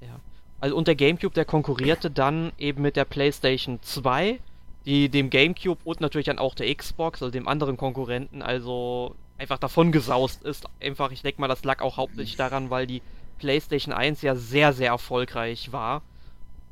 Ja. 0.00 0.20
Also 0.60 0.74
und 0.74 0.88
der 0.88 0.94
GameCube, 0.94 1.34
der 1.34 1.44
konkurrierte 1.44 2.10
dann 2.10 2.52
eben 2.58 2.80
mit 2.80 2.96
der 2.96 3.04
PlayStation 3.04 3.80
2, 3.82 4.40
die 4.86 5.10
dem 5.10 5.28
GameCube 5.28 5.80
und 5.84 6.00
natürlich 6.00 6.26
dann 6.26 6.38
auch 6.38 6.54
der 6.54 6.74
Xbox, 6.74 7.22
also 7.22 7.30
dem 7.30 7.46
anderen 7.46 7.76
Konkurrenten, 7.76 8.40
also 8.40 9.14
einfach 9.36 9.58
davon 9.58 9.92
gesaust 9.92 10.42
ist. 10.44 10.66
Einfach, 10.80 11.12
ich 11.12 11.20
denke 11.22 11.40
mal, 11.40 11.48
das 11.48 11.62
lag 11.62 11.82
auch 11.82 11.98
hauptsächlich 11.98 12.36
daran, 12.36 12.70
weil 12.70 12.86
die 12.86 13.02
PlayStation 13.38 13.92
1 13.92 14.22
ja 14.22 14.34
sehr, 14.34 14.72
sehr 14.72 14.88
erfolgreich 14.88 15.70
war. 15.72 16.02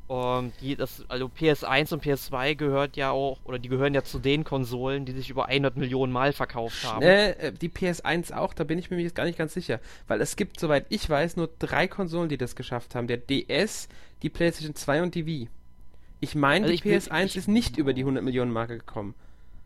Um, 0.09 0.53
die, 0.61 0.77
das, 0.77 1.05
also 1.09 1.27
PS1 1.27 1.93
und 1.93 2.05
PS2 2.05 2.55
gehört 2.55 2.97
ja 2.97 3.11
auch, 3.11 3.39
oder 3.45 3.59
die 3.59 3.69
gehören 3.69 3.93
ja 3.93 4.05
zu 4.05 4.21
den 4.21 4.45
Konsolen, 4.45 5.05
die 5.05 5.11
sich 5.11 5.31
über 5.31 5.47
100 5.47 5.77
Millionen 5.77 6.13
Mal 6.13 6.33
verkauft 6.33 6.85
haben. 6.85 7.03
Äh, 7.03 7.53
die 7.53 7.69
PS1 7.69 8.33
auch, 8.33 8.55
da 8.55 8.63
bin 8.63 8.79
ich 8.79 8.89
mir 8.91 9.01
jetzt 9.01 9.17
gar 9.17 9.25
nicht 9.25 9.37
ganz 9.37 9.55
sicher. 9.55 9.81
Weil 10.07 10.21
es 10.21 10.37
gibt, 10.37 10.61
soweit 10.61 10.87
ich 10.91 11.11
weiß, 11.11 11.37
nur 11.37 11.51
drei 11.59 11.89
Konsolen, 11.89 12.29
die 12.29 12.39
das 12.39 12.55
geschafft 12.55 12.95
haben. 12.95 13.09
Der 13.09 13.17
DS, 13.17 13.89
die 14.23 14.31
PlayStation 14.31 14.77
2 14.77 15.03
und 15.03 15.15
die 15.17 15.27
Wii. 15.27 15.49
Ich 16.21 16.37
meine, 16.37 16.67
also 16.67 16.77
die 16.77 16.89
PS1 16.89 17.25
ich, 17.25 17.37
ist 17.37 17.49
nicht 17.49 17.77
über 17.77 17.93
die 17.93 18.03
100 18.03 18.23
Millionen 18.23 18.53
Marke 18.53 18.79
gekommen. 18.79 19.15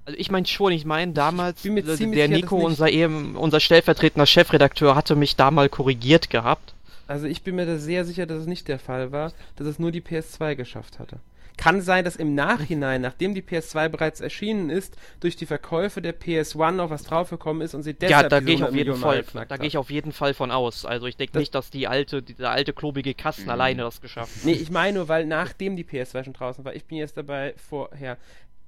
Also 0.06 0.18
ich 0.18 0.30
meine 0.30 0.46
schon, 0.46 0.72
ich 0.72 0.86
meine 0.86 1.12
damals, 1.12 1.62
der 1.62 2.28
Nico, 2.28 2.56
unser, 2.56 2.88
eben, 2.90 3.36
unser 3.36 3.60
stellvertretender 3.60 4.26
Chefredakteur, 4.26 4.96
hatte 4.96 5.16
mich 5.16 5.36
da 5.36 5.50
mal 5.50 5.68
korrigiert 5.68 6.30
gehabt. 6.30 6.74
Also 7.10 7.26
ich 7.26 7.42
bin 7.42 7.56
mir 7.56 7.66
da 7.66 7.76
sehr 7.76 8.04
sicher, 8.04 8.24
dass 8.24 8.42
es 8.42 8.46
nicht 8.46 8.68
der 8.68 8.78
Fall 8.78 9.10
war, 9.10 9.32
dass 9.56 9.66
es 9.66 9.80
nur 9.80 9.90
die 9.90 10.00
PS2 10.00 10.54
geschafft 10.54 11.00
hatte. 11.00 11.18
Kann 11.56 11.82
sein, 11.82 12.04
dass 12.04 12.14
im 12.14 12.36
Nachhinein, 12.36 13.00
nachdem 13.00 13.34
die 13.34 13.42
PS2 13.42 13.88
bereits 13.88 14.20
erschienen 14.20 14.70
ist, 14.70 14.96
durch 15.18 15.34
die 15.34 15.44
Verkäufe 15.44 16.00
der 16.00 16.16
PS1 16.16 16.70
noch 16.70 16.88
was 16.88 17.02
draufgekommen 17.02 17.62
ist 17.62 17.74
und 17.74 17.82
sie 17.82 17.94
deshalb 17.94 18.22
Ja, 18.22 18.28
da 18.28 18.38
gehe 18.38 18.54
ich 18.54 18.62
auf 18.62 18.72
jeden 18.72 18.94
Fall, 18.94 19.24
da 19.48 19.56
gehe 19.56 19.66
ich 19.66 19.76
auf 19.76 19.90
jeden 19.90 20.12
Fall 20.12 20.34
von 20.34 20.52
aus. 20.52 20.86
Also 20.86 21.06
ich 21.06 21.16
denke 21.16 21.36
nicht, 21.36 21.52
dass 21.52 21.70
die 21.70 21.88
alte, 21.88 22.22
dieser 22.22 22.52
alte 22.52 22.72
klobige 22.72 23.12
Kasten 23.12 23.46
mhm. 23.46 23.50
alleine 23.50 23.82
das 23.82 24.00
geschafft 24.00 24.36
hat. 24.36 24.44
Nee, 24.44 24.52
ich 24.52 24.70
meine 24.70 24.98
nur, 24.98 25.08
weil 25.08 25.26
nachdem 25.26 25.74
die 25.74 25.84
PS2 25.84 26.22
schon 26.22 26.32
draußen 26.32 26.64
war, 26.64 26.76
ich 26.76 26.84
bin 26.84 26.96
jetzt 26.96 27.16
dabei 27.16 27.54
vorher. 27.56 28.18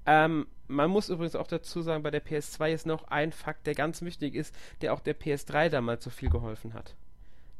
Ähm, 0.05 0.49
man 0.67 0.91
muss 0.91 1.11
übrigens 1.11 1.37
auch 1.37 1.47
dazu 1.47 1.81
sagen, 1.81 2.03
bei 2.03 2.11
der 2.11 2.25
PS2 2.27 2.73
ist 2.73 2.87
noch 2.87 3.05
ein 3.05 3.31
Fakt, 3.31 3.69
der 3.69 3.77
ganz 3.77 4.03
wichtig 4.03 4.35
ist, 4.35 4.53
der 4.81 4.95
auch 4.95 5.01
der 5.01 5.17
PS3 5.17 5.69
damals 5.69 6.03
so 6.03 6.11
viel 6.11 6.29
geholfen 6.29 6.75
hat 6.75 6.97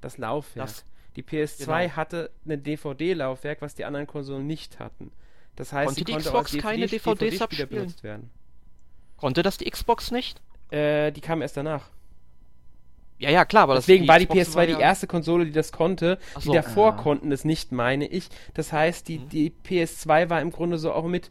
das 0.03 0.19
Laufwerk. 0.19 0.67
Das, 0.67 0.85
die 1.17 1.23
PS2 1.23 1.65
genau. 1.67 1.97
hatte 1.97 2.31
ein 2.47 2.63
DVD-Laufwerk, 2.63 3.61
was 3.61 3.75
die 3.75 3.85
anderen 3.85 4.07
Konsolen 4.07 4.47
nicht 4.47 4.79
hatten. 4.79 5.13
Das 5.57 5.73
heißt, 5.73 5.89
konnte 5.89 6.05
die 6.05 6.13
konnte 6.13 6.29
Xbox 6.29 6.51
DVD, 6.53 6.63
keine 6.63 6.87
DVDs 6.87 7.19
DVD 7.19 7.45
abspielen? 7.45 7.69
benutzt 7.69 8.03
werden. 8.03 8.31
Konnte 9.19 9.43
das 9.43 9.59
die 9.59 9.71
Xbox 9.71 10.11
nicht? 10.11 10.41
Äh, 10.71 11.13
die 11.13 11.21
kam 11.21 11.43
erst 11.43 11.57
danach. 11.57 11.91
Ja, 13.19 13.31
ja, 13.31 13.45
klar, 13.45 13.65
aber 13.65 13.77
Deswegen 13.77 14.09
war 14.09 14.19
die 14.19 14.27
PS2 14.27 14.55
war 14.57 14.65
ja 14.65 14.77
die 14.77 14.83
erste 14.83 15.07
Konsole, 15.07 15.45
die 15.45 15.53
das 15.53 15.71
konnte. 15.71 16.19
So, 16.35 16.51
die 16.51 16.57
davor 16.57 16.91
ja. 16.91 16.97
konnten 16.97 17.31
es 17.31 17.45
nicht, 17.45 17.71
meine 17.71 18.05
ich. 18.05 18.29
Das 18.55 18.73
heißt, 18.73 19.07
die, 19.07 19.21
mhm. 19.21 19.29
die 19.29 19.53
PS2 19.65 20.29
war 20.29 20.41
im 20.41 20.51
Grunde 20.51 20.77
so 20.77 20.93
auch 20.93 21.05
mit 21.05 21.31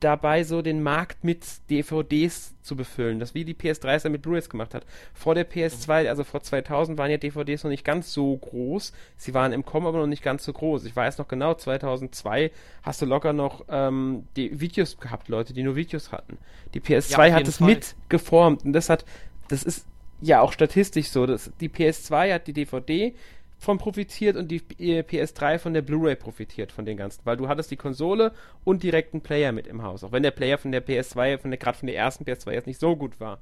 dabei, 0.00 0.44
so 0.44 0.62
den 0.62 0.82
Markt 0.82 1.24
mit 1.24 1.44
DVDs 1.68 2.54
zu 2.62 2.74
befüllen. 2.74 3.20
Das 3.20 3.34
wie 3.34 3.44
die 3.44 3.54
PS3 3.54 3.94
es 3.94 4.02
dann 4.02 4.12
mit 4.12 4.22
Blu-rays 4.22 4.48
gemacht 4.48 4.74
hat. 4.74 4.84
Vor 5.14 5.34
der 5.34 5.48
PS2, 5.48 6.08
also 6.08 6.24
vor 6.24 6.42
2000, 6.42 6.98
waren 6.98 7.10
ja 7.10 7.18
DVDs 7.18 7.64
noch 7.64 7.70
nicht 7.70 7.84
ganz 7.84 8.12
so 8.12 8.36
groß. 8.36 8.92
Sie 9.16 9.34
waren 9.34 9.52
im 9.52 9.64
Kommen 9.64 9.86
aber 9.86 9.98
noch 9.98 10.06
nicht 10.06 10.22
ganz 10.22 10.44
so 10.44 10.52
groß. 10.52 10.84
Ich 10.86 10.96
weiß 10.96 11.18
noch 11.18 11.28
genau, 11.28 11.54
2002 11.54 12.50
hast 12.82 13.02
du 13.02 13.06
locker 13.06 13.32
noch 13.32 13.64
ähm, 13.68 14.24
die 14.36 14.60
Videos 14.60 14.98
gehabt, 14.98 15.28
Leute, 15.28 15.52
die 15.52 15.62
nur 15.62 15.76
Videos 15.76 16.12
hatten. 16.12 16.38
Die 16.74 16.80
PS2 16.80 17.28
ja, 17.28 17.34
hat 17.34 17.46
es 17.46 17.60
mitgeformt 17.60 18.64
und 18.64 18.72
das 18.72 18.88
hat, 18.88 19.04
das 19.48 19.62
ist 19.62 19.86
ja 20.20 20.40
auch 20.40 20.52
statistisch 20.52 21.08
so. 21.08 21.26
dass 21.26 21.50
die 21.60 21.68
PS2 21.68 22.34
hat 22.34 22.46
die 22.46 22.52
DVD 22.52 23.14
von 23.60 23.76
profitiert 23.76 24.36
und 24.36 24.48
die 24.48 24.60
PS3 24.60 25.58
von 25.58 25.74
der 25.74 25.82
Blu-ray 25.82 26.16
profitiert 26.16 26.72
von 26.72 26.86
den 26.86 26.96
ganzen, 26.96 27.20
weil 27.24 27.36
du 27.36 27.46
hattest 27.46 27.70
die 27.70 27.76
Konsole 27.76 28.32
und 28.64 28.82
direkt 28.82 29.12
einen 29.12 29.22
Player 29.22 29.52
mit 29.52 29.66
im 29.66 29.82
Haus, 29.82 30.02
auch 30.02 30.12
wenn 30.12 30.22
der 30.22 30.30
Player 30.30 30.56
von 30.56 30.72
der 30.72 30.84
PS2, 30.84 31.38
von 31.38 31.50
der 31.50 31.58
gerade 31.58 31.76
von 31.76 31.86
der 31.86 31.96
ersten 31.96 32.24
PS2 32.24 32.52
jetzt 32.52 32.66
nicht 32.66 32.80
so 32.80 32.96
gut 32.96 33.20
war. 33.20 33.38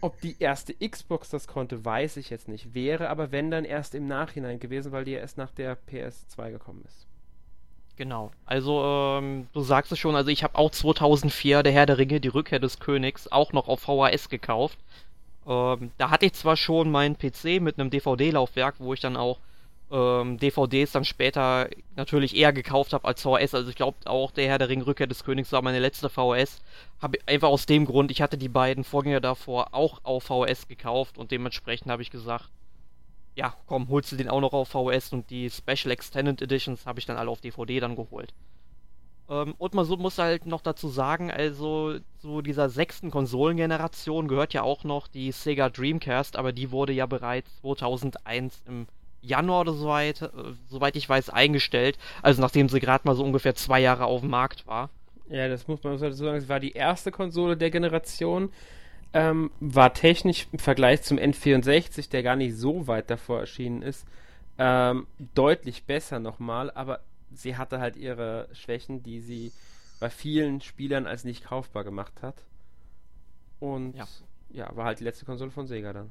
Ob 0.00 0.20
die 0.20 0.36
erste 0.38 0.74
Xbox 0.74 1.28
das 1.28 1.48
konnte, 1.48 1.84
weiß 1.84 2.16
ich 2.16 2.30
jetzt 2.30 2.48
nicht. 2.48 2.74
Wäre 2.74 3.08
aber 3.08 3.30
wenn 3.32 3.50
dann 3.50 3.64
erst 3.64 3.94
im 3.94 4.06
Nachhinein 4.06 4.58
gewesen, 4.60 4.92
weil 4.92 5.04
die 5.04 5.12
ja 5.12 5.18
erst 5.18 5.38
nach 5.38 5.50
der 5.50 5.76
PS2 5.76 6.50
gekommen 6.50 6.84
ist. 6.86 7.06
Genau. 7.96 8.30
Also 8.44 8.82
ähm, 8.84 9.48
du 9.52 9.60
sagst 9.60 9.90
es 9.90 9.98
schon, 9.98 10.16
also 10.16 10.30
ich 10.30 10.44
habe 10.44 10.56
auch 10.56 10.70
2004 10.70 11.62
der 11.62 11.72
Herr 11.72 11.86
der 11.86 11.98
Ringe, 11.98 12.20
die 12.20 12.28
Rückkehr 12.28 12.58
des 12.58 12.78
Königs, 12.78 13.30
auch 13.30 13.52
noch 13.52 13.68
auf 13.68 13.80
VHS 13.80 14.28
gekauft 14.28 14.78
ähm, 15.46 15.90
da 15.98 16.10
hatte 16.10 16.26
ich 16.26 16.32
zwar 16.32 16.56
schon 16.56 16.90
meinen 16.90 17.16
PC 17.16 17.60
mit 17.60 17.78
einem 17.78 17.90
DVD-Laufwerk, 17.90 18.76
wo 18.78 18.94
ich 18.94 19.00
dann 19.00 19.16
auch 19.16 19.38
ähm, 19.90 20.38
DVDs 20.38 20.92
dann 20.92 21.04
später 21.04 21.68
natürlich 21.94 22.36
eher 22.36 22.52
gekauft 22.52 22.92
habe 22.92 23.06
als 23.06 23.22
VHS. 23.22 23.54
Also 23.54 23.70
ich 23.70 23.76
glaube 23.76 23.98
auch 24.06 24.32
der 24.32 24.48
Herr 24.48 24.58
der 24.58 24.68
Ring 24.68 24.82
Rückkehr 24.82 25.06
des 25.06 25.24
Königs 25.24 25.52
war 25.52 25.62
meine 25.62 25.78
letzte 25.78 26.08
VHS. 26.08 26.60
Habe 27.00 27.18
einfach 27.26 27.48
aus 27.48 27.66
dem 27.66 27.84
Grund, 27.84 28.10
ich 28.10 28.22
hatte 28.22 28.38
die 28.38 28.48
beiden 28.48 28.84
Vorgänger 28.84 29.20
davor 29.20 29.68
auch 29.72 30.00
auf 30.02 30.24
VHS 30.24 30.66
gekauft 30.68 31.18
und 31.18 31.30
dementsprechend 31.30 31.90
habe 31.90 32.02
ich 32.02 32.10
gesagt, 32.10 32.50
ja, 33.36 33.54
komm, 33.66 33.88
holst 33.88 34.10
du 34.10 34.16
den 34.16 34.30
auch 34.30 34.40
noch 34.40 34.54
auf 34.54 34.68
VHS 34.70 35.12
und 35.12 35.30
die 35.30 35.50
Special 35.50 35.92
Extended 35.92 36.42
Editions 36.42 36.86
habe 36.86 36.98
ich 36.98 37.06
dann 37.06 37.18
alle 37.18 37.30
auf 37.30 37.40
DVD 37.40 37.80
dann 37.80 37.94
geholt. 37.94 38.32
Ähm, 39.28 39.54
und 39.58 39.74
man 39.74 39.84
so, 39.84 39.96
muss 39.96 40.18
halt 40.18 40.46
noch 40.46 40.60
dazu 40.60 40.88
sagen, 40.88 41.30
also 41.30 41.98
zu 42.20 42.42
dieser 42.42 42.68
sechsten 42.68 43.10
Konsolengeneration 43.10 44.28
gehört 44.28 44.52
ja 44.52 44.62
auch 44.62 44.84
noch 44.84 45.08
die 45.08 45.32
Sega 45.32 45.68
Dreamcast, 45.68 46.36
aber 46.36 46.52
die 46.52 46.70
wurde 46.70 46.92
ja 46.92 47.06
bereits 47.06 47.60
2001 47.60 48.62
im 48.66 48.86
Januar 49.22 49.62
oder 49.62 49.72
so 49.72 49.88
weit, 49.88 50.22
äh, 50.22 50.28
soweit 50.68 50.96
ich 50.96 51.08
weiß, 51.08 51.30
eingestellt. 51.30 51.98
Also 52.22 52.40
nachdem 52.40 52.68
sie 52.68 52.80
gerade 52.80 53.06
mal 53.06 53.16
so 53.16 53.24
ungefähr 53.24 53.54
zwei 53.54 53.80
Jahre 53.80 54.06
auf 54.06 54.20
dem 54.20 54.30
Markt 54.30 54.66
war. 54.66 54.90
Ja, 55.28 55.48
das 55.48 55.66
muss 55.66 55.82
man 55.82 55.98
so 55.98 56.10
sagen. 56.10 56.38
Es 56.38 56.48
war 56.48 56.60
die 56.60 56.72
erste 56.72 57.10
Konsole 57.10 57.56
der 57.56 57.70
Generation. 57.70 58.50
Ähm, 59.12 59.50
war 59.60 59.94
technisch 59.94 60.46
im 60.52 60.58
Vergleich 60.58 61.02
zum 61.02 61.18
N64, 61.18 62.10
der 62.10 62.22
gar 62.22 62.36
nicht 62.36 62.56
so 62.56 62.86
weit 62.86 63.10
davor 63.10 63.40
erschienen 63.40 63.82
ist, 63.82 64.06
ähm, 64.58 65.06
deutlich 65.34 65.84
besser 65.84 66.18
nochmal, 66.18 66.70
aber 66.72 67.00
sie 67.36 67.56
hatte 67.56 67.80
halt 67.80 67.96
ihre 67.96 68.48
Schwächen, 68.52 69.02
die 69.02 69.20
sie 69.20 69.52
bei 70.00 70.10
vielen 70.10 70.60
Spielern 70.60 71.06
als 71.06 71.24
nicht 71.24 71.44
kaufbar 71.44 71.84
gemacht 71.84 72.22
hat. 72.22 72.34
Und 73.60 73.94
ja, 73.94 74.06
ja 74.50 74.74
war 74.76 74.86
halt 74.86 75.00
die 75.00 75.04
letzte 75.04 75.24
Konsole 75.24 75.50
von 75.50 75.66
Sega 75.66 75.92
dann. 75.92 76.10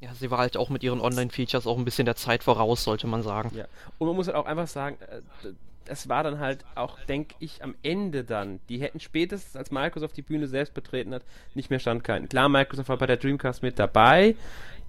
Ja, 0.00 0.14
sie 0.14 0.30
war 0.30 0.38
halt 0.38 0.56
auch 0.56 0.68
mit 0.68 0.82
ihren 0.82 1.00
Online-Features 1.00 1.66
auch 1.66 1.78
ein 1.78 1.84
bisschen 1.84 2.04
der 2.04 2.16
Zeit 2.16 2.44
voraus, 2.44 2.84
sollte 2.84 3.06
man 3.06 3.22
sagen. 3.22 3.50
Ja. 3.56 3.66
Und 3.98 4.08
man 4.08 4.16
muss 4.16 4.26
halt 4.26 4.36
auch 4.36 4.44
einfach 4.44 4.66
sagen, 4.66 4.98
äh, 5.00 5.52
das 5.86 6.08
war 6.08 6.22
dann 6.22 6.38
halt 6.38 6.64
auch, 6.74 6.98
denke 7.04 7.34
ich, 7.38 7.62
am 7.62 7.74
Ende 7.82 8.24
dann. 8.24 8.60
Die 8.68 8.78
hätten 8.78 9.00
spätestens, 9.00 9.56
als 9.56 9.70
Microsoft 9.70 10.16
die 10.16 10.22
Bühne 10.22 10.48
selbst 10.48 10.74
betreten 10.74 11.14
hat, 11.14 11.22
nicht 11.54 11.70
mehr 11.70 11.78
standgehalten. 11.78 12.28
Klar, 12.28 12.48
Microsoft 12.48 12.88
war 12.88 12.98
bei 12.98 13.06
der 13.06 13.16
Dreamcast 13.16 13.62
mit 13.62 13.78
dabei, 13.78 14.36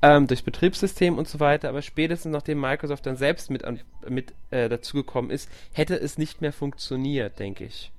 ähm, 0.01 0.27
durch 0.27 0.43
Betriebssystem 0.43 1.17
und 1.17 1.27
so 1.27 1.39
weiter, 1.39 1.69
aber 1.69 1.81
spätestens 1.81 2.31
nachdem 2.31 2.59
Microsoft 2.59 3.05
dann 3.05 3.17
selbst 3.17 3.49
mit, 3.49 3.63
an, 3.63 3.79
mit 4.07 4.33
äh, 4.51 4.69
dazugekommen 4.69 5.31
ist, 5.31 5.49
hätte 5.73 5.95
es 5.95 6.17
nicht 6.17 6.41
mehr 6.41 6.53
funktioniert, 6.53 7.39
denke 7.39 7.65
ich. 7.65 7.91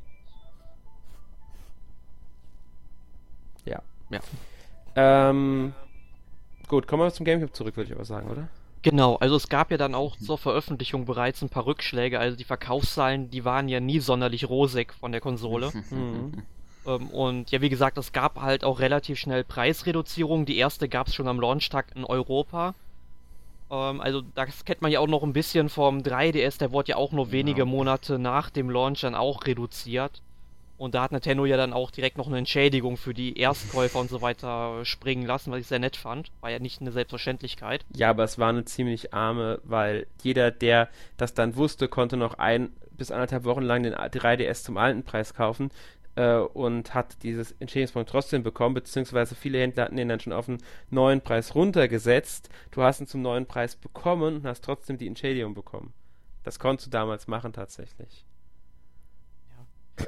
Ja. 3.65 3.83
Ja. 4.11 4.21
Ähm, 4.97 5.73
gut, 6.69 6.87
kommen 6.87 7.03
wir 7.03 7.13
zum 7.13 7.27
Gamecube 7.27 7.53
zurück, 7.53 7.77
würde 7.77 7.89
ich 7.89 7.95
aber 7.95 8.05
sagen, 8.05 8.31
oder? 8.31 8.49
Genau, 8.83 9.17
also 9.17 9.35
es 9.35 9.49
gab 9.49 9.73
ja 9.73 9.77
dann 9.77 9.95
auch 9.95 10.17
zur 10.17 10.39
Veröffentlichung 10.39 11.05
bereits 11.05 11.43
ein 11.43 11.49
paar 11.49 11.67
Rückschläge, 11.67 12.21
also 12.21 12.37
die 12.37 12.45
Verkaufszahlen, 12.45 13.29
die 13.29 13.45
waren 13.45 13.69
ja 13.69 13.81
nie 13.81 13.99
sonderlich 13.99 14.49
rosig 14.49 14.95
von 14.95 15.11
der 15.11 15.21
Konsole. 15.21 15.73
mhm. 15.91 16.45
Ähm, 16.89 17.09
und 17.09 17.51
ja, 17.51 17.61
wie 17.61 17.69
gesagt, 17.69 17.99
es 17.99 18.13
gab 18.13 18.41
halt 18.41 18.65
auch 18.65 18.81
relativ 18.81 19.19
schnell 19.19 19.45
Preisreduzierungen. 19.45 20.47
Die 20.47 20.57
erste 20.57 20.89
gab 20.89 21.09
es 21.09 21.15
schon 21.15 21.29
am 21.29 21.41
Launchtag 21.41 21.87
in 21.95 22.05
Europa. 22.05 22.75
Ähm, 23.71 24.01
also 24.01 24.23
das 24.35 24.65
kennt 24.65 24.83
man 24.83 24.91
ja 24.91 25.01
auch 25.01 25.07
noch 25.07 25.23
ein 25.23 25.33
bisschen 25.33 25.69
vom 25.69 25.99
3DS, 25.99 26.59
der 26.59 26.73
wurde 26.73 26.91
ja 26.91 26.97
auch 26.97 27.13
nur 27.13 27.31
wenige 27.31 27.63
genau. 27.63 27.77
Monate 27.77 28.19
nach 28.19 28.51
dem 28.51 28.71
Launch 28.71 29.03
dann 29.03 29.15
auch 29.15 29.47
reduziert. 29.47 30.23
Und 30.79 30.95
da 30.95 31.03
hat 31.03 31.11
Nintendo 31.11 31.45
ja 31.45 31.57
dann 31.57 31.73
auch 31.73 31.91
direkt 31.91 32.19
noch 32.19 32.29
eine 32.29 32.39
Entschädigung 32.39 32.97
für 32.97 33.13
die 33.13 33.37
Erstkäufer 33.37 33.99
und 33.99 34.09
so 34.09 34.23
weiter 34.23 34.85
springen 34.85 35.27
lassen, 35.27 35.51
was 35.51 35.59
ich 35.59 35.67
sehr 35.67 35.81
nett 35.81 35.97
fand. 35.97 36.31
War 36.41 36.51
ja 36.51 36.61
nicht 36.61 36.81
eine 36.81 36.93
Selbstverständlichkeit. 36.93 37.85
Ja, 37.97 38.11
aber 38.11 38.23
es 38.23 38.39
war 38.39 38.51
eine 38.51 38.65
ziemlich 38.65 39.13
arme, 39.13 39.61
weil 39.65 40.07
jeder, 40.23 40.53
der 40.53 40.89
das 41.17 41.35
dann 41.35 41.57
wusste, 41.57 41.89
konnte 41.89 42.17
noch 42.17 42.35
ein 42.35 42.71
bis 42.93 43.11
anderthalb 43.11 43.43
Wochen 43.45 43.63
lang 43.63 43.83
den 43.83 43.95
3DS 43.95 44.63
zum 44.63 44.77
alten 44.77 45.03
Preis 45.03 45.35
kaufen 45.35 45.71
äh, 46.19 46.39
und 46.39 46.95
hat 46.95 47.23
dieses 47.23 47.53
Entschädigungspunkt 47.61 48.11
trotzdem 48.11 48.43
bekommen, 48.43 48.75
beziehungsweise 48.75 49.37
viele 49.37 49.61
Händler 49.61 49.85
hatten 49.85 49.97
den 49.97 50.09
dann 50.09 50.19
schon 50.19 50.33
auf 50.33 50.49
einen 50.49 50.59
neuen 50.91 51.21
Preis 51.21 51.55
runtergesetzt. 51.55 52.51
Du 52.73 52.83
hast 52.83 53.01
ihn 53.01 53.07
zum 53.07 53.23
neuen 53.23 53.47
Preis 53.47 53.77
bekommen 53.77 54.39
und 54.39 54.47
hast 54.47 54.65
trotzdem 54.65 54.99
die 54.99 55.07
Entschädigung 55.07 55.55
bekommen. 55.55 55.93
Das 56.43 56.59
konntest 56.59 56.89
du 56.89 56.91
damals 56.91 57.29
machen 57.29 57.53
tatsächlich. 57.53 58.25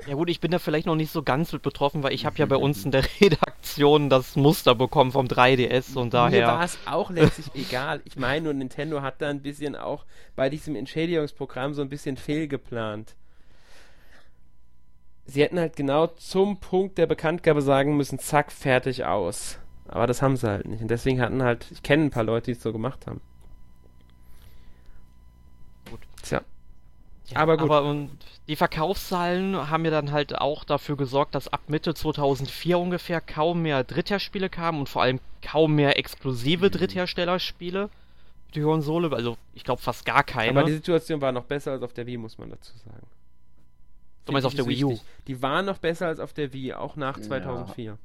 Ja 0.06 0.14
gut, 0.14 0.30
ich 0.30 0.40
bin 0.40 0.52
da 0.52 0.60
vielleicht 0.60 0.86
noch 0.86 0.94
nicht 0.94 1.10
so 1.10 1.22
ganz 1.24 1.52
mit 1.52 1.62
betroffen, 1.62 2.04
weil 2.04 2.12
ich 2.12 2.24
habe 2.24 2.38
ja 2.38 2.46
bei 2.46 2.56
uns 2.56 2.84
in 2.84 2.90
der 2.90 3.04
Redaktion 3.20 4.10
das 4.10 4.34
Muster 4.34 4.74
bekommen 4.74 5.12
vom 5.12 5.26
3DS 5.26 5.96
und 5.96 6.14
daher... 6.14 6.46
Mir 6.46 6.52
war 6.52 6.64
es 6.64 6.78
auch 6.86 7.10
letztlich 7.10 7.50
egal. 7.68 8.00
Ich 8.04 8.16
meine, 8.16 8.44
nur 8.44 8.54
Nintendo 8.54 9.02
hat 9.02 9.22
da 9.22 9.28
ein 9.28 9.42
bisschen 9.42 9.76
auch 9.76 10.06
bei 10.34 10.48
diesem 10.48 10.74
Entschädigungsprogramm 10.74 11.74
so 11.74 11.82
ein 11.82 11.88
bisschen 11.88 12.16
fehlgeplant 12.16 13.14
sie 15.30 15.42
hätten 15.42 15.58
halt 15.58 15.76
genau 15.76 16.08
zum 16.08 16.58
Punkt 16.58 16.98
der 16.98 17.06
Bekanntgabe 17.06 17.62
sagen 17.62 17.96
müssen, 17.96 18.18
zack, 18.18 18.52
fertig 18.52 19.04
aus. 19.04 19.58
Aber 19.88 20.06
das 20.06 20.22
haben 20.22 20.36
sie 20.36 20.48
halt 20.48 20.66
nicht. 20.66 20.82
Und 20.82 20.90
deswegen 20.90 21.20
hatten 21.20 21.42
halt, 21.42 21.66
ich 21.70 21.82
kenne 21.82 22.04
ein 22.04 22.10
paar 22.10 22.24
Leute, 22.24 22.46
die 22.46 22.52
es 22.52 22.62
so 22.62 22.72
gemacht 22.72 23.06
haben. 23.06 23.20
Gut. 25.90 26.00
Tja. 26.22 26.42
Ja, 27.28 27.38
aber 27.38 27.56
gut. 27.56 27.70
Aber 27.70 27.88
und 27.88 28.10
die 28.48 28.56
Verkaufszahlen 28.56 29.70
haben 29.70 29.84
ja 29.84 29.90
dann 29.90 30.12
halt 30.12 30.38
auch 30.38 30.64
dafür 30.64 30.96
gesorgt, 30.96 31.34
dass 31.34 31.48
ab 31.48 31.60
Mitte 31.68 31.94
2004 31.94 32.78
ungefähr 32.78 33.20
kaum 33.20 33.62
mehr 33.62 33.84
Drittherspiele 33.84 34.48
kamen 34.48 34.80
und 34.80 34.88
vor 34.88 35.02
allem 35.02 35.20
kaum 35.42 35.74
mehr 35.74 35.98
exklusive 35.98 36.66
mhm. 36.66 36.70
Drittherstellerspiele 36.72 37.88
die 38.54 38.62
Konsole. 38.62 39.14
Also 39.14 39.36
ich 39.54 39.64
glaube 39.64 39.80
fast 39.80 40.04
gar 40.04 40.24
keine. 40.24 40.58
Aber 40.58 40.64
die 40.64 40.74
Situation 40.74 41.20
war 41.20 41.32
noch 41.32 41.44
besser 41.44 41.72
als 41.72 41.82
auf 41.82 41.92
der 41.92 42.06
Wii, 42.06 42.16
muss 42.16 42.38
man 42.38 42.50
dazu 42.50 42.76
sagen. 42.78 43.06
Du 44.24 44.32
meinst 44.32 44.46
auf 44.46 44.54
der 44.54 44.66
Wii 44.66 44.84
U? 44.84 44.98
Die 45.26 45.42
waren 45.42 45.66
noch 45.66 45.78
besser 45.78 46.06
als 46.06 46.20
auf 46.20 46.32
der 46.32 46.52
Wii, 46.52 46.74
auch 46.74 46.96
nach 46.96 47.20
2004. 47.20 47.84
Ja. 47.84 47.98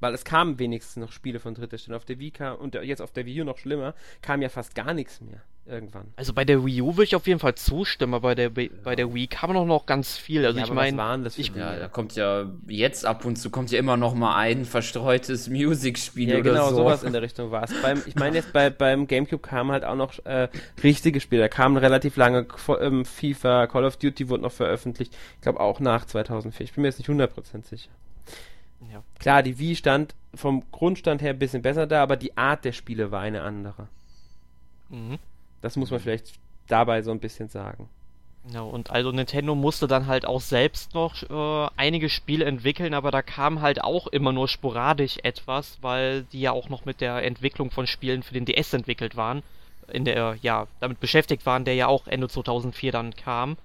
Weil 0.00 0.14
es 0.14 0.24
kamen 0.24 0.58
wenigstens 0.58 0.96
noch 0.96 1.12
Spiele 1.12 1.40
von 1.40 1.54
dritter 1.54 1.78
Stelle. 1.78 1.96
Auf 1.96 2.04
der 2.04 2.18
Wii 2.18 2.30
kam, 2.30 2.56
und 2.56 2.74
jetzt 2.74 3.00
auf 3.00 3.12
der 3.12 3.26
Wii 3.26 3.42
U 3.42 3.44
noch 3.44 3.58
schlimmer, 3.58 3.94
kam 4.22 4.42
ja 4.42 4.48
fast 4.48 4.74
gar 4.74 4.94
nichts 4.94 5.20
mehr 5.20 5.42
irgendwann. 5.66 6.12
Also 6.16 6.32
bei 6.32 6.44
der 6.44 6.64
Wii 6.64 6.82
U 6.82 6.96
würde 6.96 7.04
ich 7.04 7.16
auf 7.16 7.26
jeden 7.26 7.40
Fall 7.40 7.54
zustimmen, 7.54 8.14
aber 8.14 8.28
bei 8.28 8.34
der, 8.34 8.50
ja. 8.54 8.68
bei 8.82 8.96
der 8.96 9.14
Wii 9.14 9.26
kam 9.26 9.52
noch, 9.52 9.64
noch 9.64 9.86
ganz 9.86 10.16
viel. 10.16 10.44
Also 10.44 10.58
ja, 10.58 10.64
ich 10.64 10.72
meine, 10.72 11.28
ich, 11.36 11.54
ja, 11.54 11.76
da 11.76 11.88
kommt 11.88 12.14
ja 12.16 12.50
jetzt 12.66 13.06
ab 13.06 13.24
und 13.24 13.36
zu 13.36 13.50
kommt 13.50 13.70
ja 13.70 13.78
immer 13.78 13.96
noch 13.96 14.14
mal 14.14 14.36
ein 14.36 14.64
verstreutes 14.64 15.48
Music-Spiel 15.48 16.28
ja, 16.28 16.34
oder 16.36 16.50
genau, 16.50 16.68
so. 16.70 16.76
sowas 16.76 17.02
in 17.02 17.12
der 17.12 17.22
Richtung 17.22 17.50
war 17.50 17.64
es. 17.64 17.72
ich 18.06 18.14
meine 18.14 18.36
jetzt 18.36 18.52
bei, 18.52 18.70
beim 18.70 19.06
Gamecube 19.06 19.42
kamen 19.42 19.72
halt 19.72 19.84
auch 19.84 19.96
noch 19.96 20.24
äh, 20.24 20.48
richtige 20.82 21.20
Spiele. 21.20 21.42
Da 21.42 21.48
kamen 21.48 21.76
relativ 21.76 22.16
lange 22.16 22.46
ähm, 22.80 23.04
FIFA, 23.04 23.66
Call 23.66 23.84
of 23.84 23.96
Duty 23.96 24.28
wurde 24.28 24.42
noch 24.42 24.52
veröffentlicht. 24.52 25.14
Ich 25.36 25.42
glaube 25.42 25.60
auch 25.60 25.80
nach 25.80 26.04
2004. 26.04 26.64
Ich 26.64 26.72
bin 26.74 26.82
mir 26.82 26.88
jetzt 26.88 26.98
nicht 26.98 27.08
100% 27.08 27.64
sicher. 27.64 27.90
Ja. 28.92 29.02
Klar, 29.18 29.42
die 29.42 29.58
Wii 29.58 29.76
stand 29.76 30.14
vom 30.34 30.62
Grundstand 30.70 31.22
her 31.22 31.30
ein 31.30 31.38
bisschen 31.38 31.62
besser 31.62 31.86
da, 31.86 32.02
aber 32.02 32.16
die 32.16 32.36
Art 32.36 32.64
der 32.64 32.72
Spiele 32.72 33.10
war 33.10 33.20
eine 33.20 33.42
andere. 33.42 33.88
Mhm. 34.88 35.18
Das 35.60 35.76
muss 35.76 35.90
man 35.90 36.00
vielleicht 36.00 36.34
dabei 36.68 37.02
so 37.02 37.10
ein 37.10 37.20
bisschen 37.20 37.48
sagen. 37.48 37.88
Ja, 38.52 38.60
und 38.60 38.90
also 38.90 39.10
Nintendo 39.10 39.54
musste 39.54 39.86
dann 39.86 40.06
halt 40.06 40.26
auch 40.26 40.42
selbst 40.42 40.92
noch 40.92 41.22
äh, 41.22 41.70
einige 41.76 42.10
Spiele 42.10 42.44
entwickeln, 42.44 42.92
aber 42.92 43.10
da 43.10 43.22
kam 43.22 43.62
halt 43.62 43.82
auch 43.82 44.06
immer 44.06 44.32
nur 44.32 44.48
sporadisch 44.48 45.16
etwas, 45.22 45.78
weil 45.80 46.24
die 46.24 46.42
ja 46.42 46.52
auch 46.52 46.68
noch 46.68 46.84
mit 46.84 47.00
der 47.00 47.22
Entwicklung 47.22 47.70
von 47.70 47.86
Spielen 47.86 48.22
für 48.22 48.34
den 48.34 48.44
DS 48.44 48.74
entwickelt 48.74 49.16
waren, 49.16 49.42
in 49.90 50.04
der 50.04 50.36
ja 50.42 50.66
damit 50.80 51.00
beschäftigt 51.00 51.46
waren, 51.46 51.64
der 51.64 51.74
ja 51.74 51.86
auch 51.86 52.06
Ende 52.06 52.28
2004 52.28 52.92
dann 52.92 53.14
kam. 53.16 53.56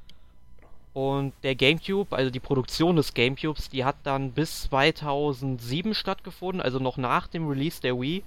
Und 0.93 1.33
der 1.43 1.55
GameCube, 1.55 2.15
also 2.15 2.31
die 2.31 2.39
Produktion 2.39 2.95
des 2.95 3.13
GameCubes, 3.13 3.69
die 3.69 3.85
hat 3.85 3.97
dann 4.03 4.31
bis 4.31 4.63
2007 4.63 5.93
stattgefunden, 5.93 6.61
also 6.61 6.79
noch 6.79 6.97
nach 6.97 7.27
dem 7.27 7.47
Release 7.47 7.79
der 7.81 7.99
Wii. 7.99 8.23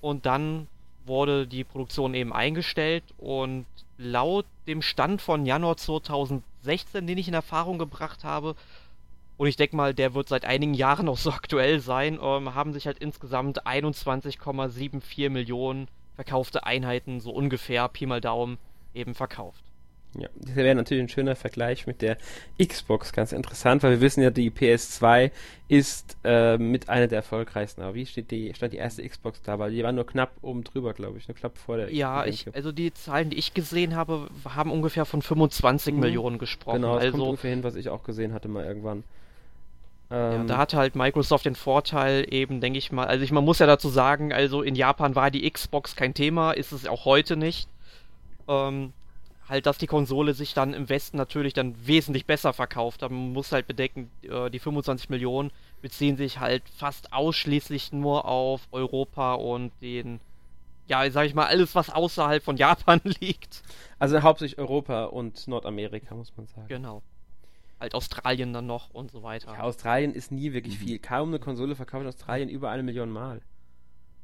Und 0.00 0.26
dann 0.26 0.66
wurde 1.04 1.46
die 1.46 1.64
Produktion 1.64 2.14
eben 2.14 2.32
eingestellt 2.32 3.04
und 3.18 3.66
laut 3.98 4.46
dem 4.66 4.82
Stand 4.82 5.22
von 5.22 5.46
Januar 5.46 5.76
2016, 5.76 7.06
den 7.06 7.18
ich 7.18 7.28
in 7.28 7.34
Erfahrung 7.34 7.78
gebracht 7.78 8.24
habe, 8.24 8.56
und 9.36 9.48
ich 9.48 9.56
denke 9.56 9.76
mal, 9.76 9.92
der 9.92 10.14
wird 10.14 10.28
seit 10.28 10.44
einigen 10.44 10.74
Jahren 10.74 11.06
noch 11.06 11.18
so 11.18 11.30
aktuell 11.30 11.80
sein, 11.80 12.18
ähm, 12.22 12.54
haben 12.54 12.72
sich 12.72 12.86
halt 12.86 12.98
insgesamt 12.98 13.66
21,74 13.66 15.28
Millionen 15.28 15.88
verkaufte 16.14 16.64
Einheiten, 16.64 17.20
so 17.20 17.30
ungefähr, 17.30 17.88
Pi 17.88 18.06
mal 18.06 18.22
Daumen, 18.22 18.56
eben 18.94 19.14
verkauft. 19.14 19.62
Ja, 20.18 20.28
das 20.34 20.56
wäre 20.56 20.74
natürlich 20.74 21.04
ein 21.04 21.08
schöner 21.08 21.36
Vergleich 21.36 21.86
mit 21.86 22.02
der 22.02 22.16
Xbox, 22.62 23.12
ganz 23.12 23.32
interessant, 23.32 23.82
weil 23.82 23.92
wir 23.92 24.00
wissen 24.00 24.22
ja, 24.22 24.30
die 24.30 24.50
PS2 24.50 25.30
ist 25.68 26.16
äh, 26.24 26.58
mit 26.58 26.88
einer 26.88 27.06
der 27.06 27.18
erfolgreichsten. 27.18 27.82
Aber 27.82 27.94
wie 27.94 28.06
steht 28.06 28.30
die, 28.30 28.52
stand 28.54 28.72
die 28.72 28.78
erste 28.78 29.06
Xbox 29.06 29.42
da? 29.42 29.58
Weil 29.58 29.72
die 29.72 29.82
war 29.82 29.92
nur 29.92 30.06
knapp 30.06 30.32
oben 30.42 30.64
drüber, 30.64 30.94
glaube 30.94 31.18
ich, 31.18 31.28
nur 31.28 31.36
knapp 31.36 31.58
vor 31.58 31.76
der. 31.76 31.92
Ja, 31.92 32.24
ich, 32.24 32.46
also 32.54 32.72
die 32.72 32.94
Zahlen, 32.94 33.30
die 33.30 33.36
ich 33.36 33.52
gesehen 33.54 33.96
habe, 33.96 34.28
haben 34.48 34.70
ungefähr 34.70 35.04
von 35.04 35.22
25 35.22 35.94
mhm. 35.94 36.00
Millionen 36.00 36.38
gesprochen. 36.38 36.82
Genau, 36.82 36.94
das 36.94 37.04
also, 37.04 37.18
kommt 37.18 37.28
ungefähr 37.28 37.50
hin, 37.50 37.64
was 37.64 37.74
ich 37.74 37.88
auch 37.88 38.04
gesehen 38.04 38.32
hatte 38.32 38.48
mal 38.48 38.64
irgendwann. 38.64 39.04
Ja, 40.10 40.34
ähm, 40.34 40.46
da 40.46 40.58
hatte 40.58 40.76
halt 40.76 40.94
Microsoft 40.94 41.46
den 41.46 41.56
Vorteil 41.56 42.26
eben, 42.30 42.60
denke 42.60 42.78
ich 42.78 42.92
mal, 42.92 43.06
also 43.06 43.24
ich, 43.24 43.32
man 43.32 43.44
muss 43.44 43.58
ja 43.58 43.66
dazu 43.66 43.88
sagen, 43.88 44.32
also 44.32 44.62
in 44.62 44.76
Japan 44.76 45.16
war 45.16 45.30
die 45.30 45.50
Xbox 45.50 45.96
kein 45.96 46.14
Thema, 46.14 46.52
ist 46.52 46.72
es 46.72 46.86
auch 46.86 47.04
heute 47.04 47.36
nicht. 47.36 47.68
Ähm, 48.46 48.92
halt, 49.48 49.66
dass 49.66 49.78
die 49.78 49.86
Konsole 49.86 50.34
sich 50.34 50.54
dann 50.54 50.74
im 50.74 50.88
Westen 50.88 51.16
natürlich 51.16 51.54
dann 51.54 51.74
wesentlich 51.86 52.26
besser 52.26 52.52
verkauft. 52.52 53.02
Aber 53.02 53.14
man 53.14 53.32
muss 53.32 53.52
halt 53.52 53.66
bedenken, 53.66 54.10
äh, 54.22 54.50
die 54.50 54.58
25 54.58 55.08
Millionen 55.08 55.50
beziehen 55.82 56.16
sich 56.16 56.40
halt 56.40 56.62
fast 56.68 57.12
ausschließlich 57.12 57.92
nur 57.92 58.24
auf 58.26 58.66
Europa 58.72 59.34
und 59.34 59.72
den, 59.80 60.20
ja, 60.88 61.08
sag 61.10 61.26
ich 61.26 61.34
mal, 61.34 61.46
alles, 61.46 61.74
was 61.74 61.90
außerhalb 61.90 62.42
von 62.42 62.56
Japan 62.58 63.00
liegt. 63.20 63.62
Also 63.98 64.22
hauptsächlich 64.22 64.58
Europa 64.58 65.04
und 65.04 65.46
Nordamerika, 65.48 66.14
muss 66.14 66.36
man 66.36 66.46
sagen. 66.46 66.68
Genau 66.68 67.02
halt 67.78 67.94
Australien 67.94 68.52
dann 68.52 68.66
noch 68.66 68.90
und 68.90 69.10
so 69.10 69.22
weiter. 69.22 69.52
Ja, 69.52 69.62
Australien 69.62 70.14
ist 70.14 70.32
nie 70.32 70.52
wirklich 70.52 70.80
mhm. 70.80 70.84
viel. 70.84 70.98
Kaum 70.98 71.28
eine 71.28 71.38
Konsole 71.38 71.74
verkauft 71.74 72.02
in 72.02 72.08
Australien 72.08 72.48
über 72.48 72.70
eine 72.70 72.82
Million 72.82 73.10
Mal. 73.10 73.42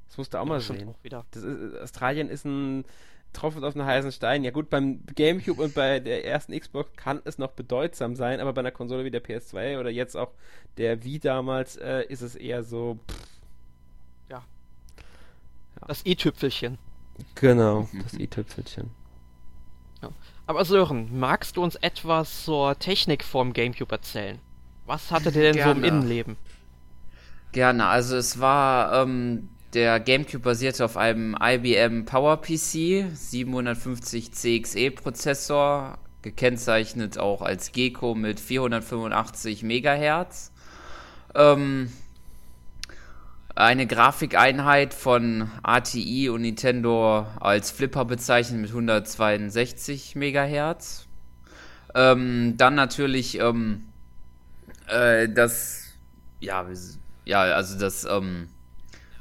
Das 0.08 0.18
musst 0.18 0.34
du 0.34 0.38
auch 0.38 0.44
ja, 0.44 0.48
mal 0.48 0.60
sehen. 0.60 0.88
Auch 0.88 1.24
ist, 1.34 1.76
Australien 1.80 2.28
ist 2.28 2.44
ein 2.44 2.84
Tropfen 3.32 3.64
auf 3.64 3.74
einen 3.74 3.86
heißen 3.86 4.12
Stein. 4.12 4.44
Ja 4.44 4.50
gut, 4.50 4.70
beim 4.70 5.00
Gamecube 5.14 5.62
und 5.62 5.74
bei 5.74 6.00
der 6.00 6.24
ersten 6.26 6.58
Xbox 6.58 6.90
kann 6.96 7.20
es 7.24 7.38
noch 7.38 7.52
bedeutsam 7.52 8.14
sein, 8.14 8.40
aber 8.40 8.52
bei 8.52 8.60
einer 8.60 8.70
Konsole 8.70 9.04
wie 9.04 9.10
der 9.10 9.22
PS2 9.22 9.80
oder 9.80 9.90
jetzt 9.90 10.16
auch 10.16 10.32
der 10.76 11.04
Wii 11.04 11.18
damals 11.18 11.76
äh, 11.76 12.04
ist 12.08 12.22
es 12.22 12.34
eher 12.34 12.62
so. 12.62 12.98
Ja. 14.28 14.38
ja. 14.38 15.86
Das 15.86 16.04
i-Tüpfelchen. 16.04 16.78
Genau, 17.34 17.88
das 18.02 18.14
i-Tüpfelchen. 18.14 18.90
Ja. 20.02 20.10
Aber 20.46 20.64
Sören, 20.64 21.18
magst 21.18 21.56
du 21.56 21.62
uns 21.62 21.76
etwas 21.76 22.44
zur 22.44 22.78
Technik 22.78 23.24
vom 23.24 23.52
GameCube 23.52 23.92
erzählen? 23.92 24.38
Was 24.86 25.10
hatte 25.10 25.30
der 25.30 25.42
denn 25.42 25.54
Gerne. 25.54 25.72
so 25.72 25.78
im 25.78 25.84
Innenleben? 25.84 26.36
Gerne, 27.52 27.86
also 27.86 28.16
es 28.16 28.40
war, 28.40 29.02
ähm, 29.02 29.48
der 29.74 30.00
GameCube 30.00 30.40
basierte 30.40 30.84
auf 30.84 30.96
einem 30.96 31.36
IBM 31.40 32.04
PowerPC 32.04 33.06
750 33.14 34.32
CXE 34.32 34.90
Prozessor, 34.90 35.98
gekennzeichnet 36.20 37.18
auch 37.18 37.42
als 37.42 37.72
Gecko 37.72 38.14
mit 38.14 38.38
485 38.38 39.62
MHz. 39.62 40.52
Ähm, 41.35 41.90
eine 43.54 43.87
Grafikeinheit 43.87 44.94
von 44.94 45.50
ATI 45.62 46.28
und 46.28 46.42
Nintendo 46.42 47.26
als 47.40 47.70
Flipper 47.70 48.04
bezeichnet 48.04 48.61
mit 48.61 48.70
162 48.70 50.14
MHz. 50.16 51.06
Ähm, 51.94 52.54
dann 52.56 52.74
natürlich 52.74 53.38
ähm, 53.38 53.85
äh, 54.87 55.28
das, 55.28 55.88
ja, 56.40 56.66
ja, 57.24 57.40
also 57.40 57.78
das 57.78 58.04
ähm, 58.04 58.48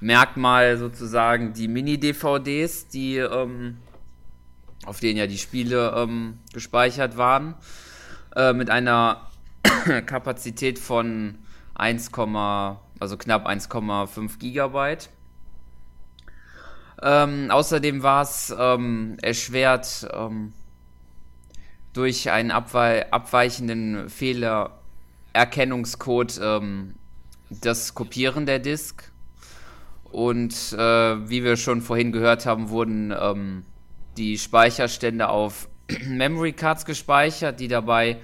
Merkmal 0.01 0.77
sozusagen 0.77 1.53
die 1.53 1.67
Mini-DVDs, 1.67 2.87
die 2.87 3.17
ähm, 3.17 3.77
auf 4.85 4.99
denen 4.99 5.17
ja 5.17 5.27
die 5.27 5.37
Spiele 5.37 5.93
ähm, 5.95 6.39
gespeichert 6.53 7.17
waren, 7.17 7.55
äh, 8.35 8.53
mit 8.53 8.69
einer 8.69 9.29
Kapazität 10.05 10.79
von 10.79 11.37
1, 11.75 12.11
also 12.99 13.17
knapp 13.17 13.47
1,5 13.47 14.39
Gigabyte. 14.39 15.09
Ähm, 17.03 17.49
außerdem 17.49 18.03
war 18.03 18.21
es 18.23 18.53
ähm, 18.57 19.17
erschwert 19.21 20.07
ähm, 20.13 20.53
durch 21.93 22.29
einen 22.29 22.51
abwe 22.51 23.07
abweichenden 23.11 24.09
Fehlererkennungscode 24.09 26.39
ähm, 26.43 26.95
das 27.49 27.95
Kopieren 27.95 28.45
der 28.45 28.59
Disk. 28.59 29.10
Und 30.11 30.53
äh, 30.73 31.29
wie 31.29 31.43
wir 31.43 31.55
schon 31.57 31.81
vorhin 31.81 32.11
gehört 32.11 32.45
haben, 32.45 32.69
wurden 32.69 33.13
ähm, 33.17 33.63
die 34.17 34.37
Speicherstände 34.37 35.29
auf 35.29 35.69
Memory 36.05 36.53
Cards 36.53 36.85
gespeichert, 36.85 37.59
die 37.59 37.67
dabei 37.67 38.17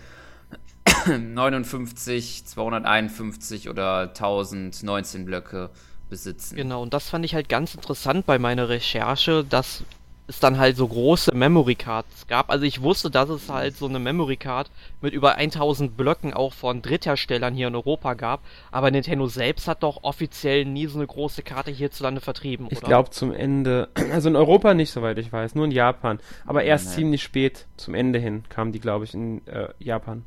59, 1.07 2.45
251 2.45 3.69
oder 3.69 4.09
1019 4.09 5.25
Blöcke 5.25 5.69
besitzen. 6.09 6.55
Genau, 6.55 6.81
und 6.81 6.93
das 6.93 7.09
fand 7.09 7.25
ich 7.25 7.35
halt 7.35 7.49
ganz 7.49 7.75
interessant 7.75 8.25
bei 8.25 8.39
meiner 8.39 8.69
Recherche, 8.69 9.43
dass 9.43 9.83
es 10.27 10.39
dann 10.39 10.57
halt 10.57 10.75
so 10.75 10.87
große 10.87 11.33
Memory 11.33 11.75
Cards 11.75 12.27
gab. 12.27 12.49
Also 12.49 12.65
ich 12.65 12.81
wusste, 12.81 13.09
dass 13.09 13.29
es 13.29 13.49
halt 13.49 13.77
so 13.77 13.87
eine 13.87 13.99
Memory 13.99 14.35
Card 14.35 14.69
mit 15.01 15.13
über 15.13 15.35
1000 15.35 15.95
Blöcken 15.95 16.33
auch 16.33 16.53
von 16.53 16.81
Drittherstellern 16.81 17.53
hier 17.53 17.67
in 17.67 17.75
Europa 17.75 18.13
gab, 18.13 18.41
aber 18.71 18.91
Nintendo 18.91 19.27
selbst 19.27 19.67
hat 19.67 19.83
doch 19.83 20.03
offiziell 20.03 20.65
nie 20.65 20.87
so 20.87 20.97
eine 20.97 21.07
große 21.07 21.43
Karte 21.43 21.71
hierzulande 21.71 22.21
vertrieben, 22.21 22.67
oder? 22.67 22.73
Ich 22.73 22.81
glaube 22.81 23.09
zum 23.11 23.33
Ende, 23.33 23.89
also 24.11 24.29
in 24.29 24.35
Europa 24.35 24.73
nicht, 24.73 24.91
soweit 24.91 25.17
ich 25.17 25.31
weiß, 25.31 25.55
nur 25.55 25.65
in 25.65 25.71
Japan, 25.71 26.19
aber 26.45 26.63
erst 26.63 26.87
Nein. 26.87 26.95
ziemlich 26.95 27.23
spät 27.23 27.65
zum 27.77 27.93
Ende 27.93 28.19
hin 28.19 28.43
kamen 28.49 28.71
die, 28.73 28.79
glaube 28.79 29.05
ich, 29.05 29.13
in 29.13 29.45
äh, 29.47 29.69
Japan. 29.79 30.25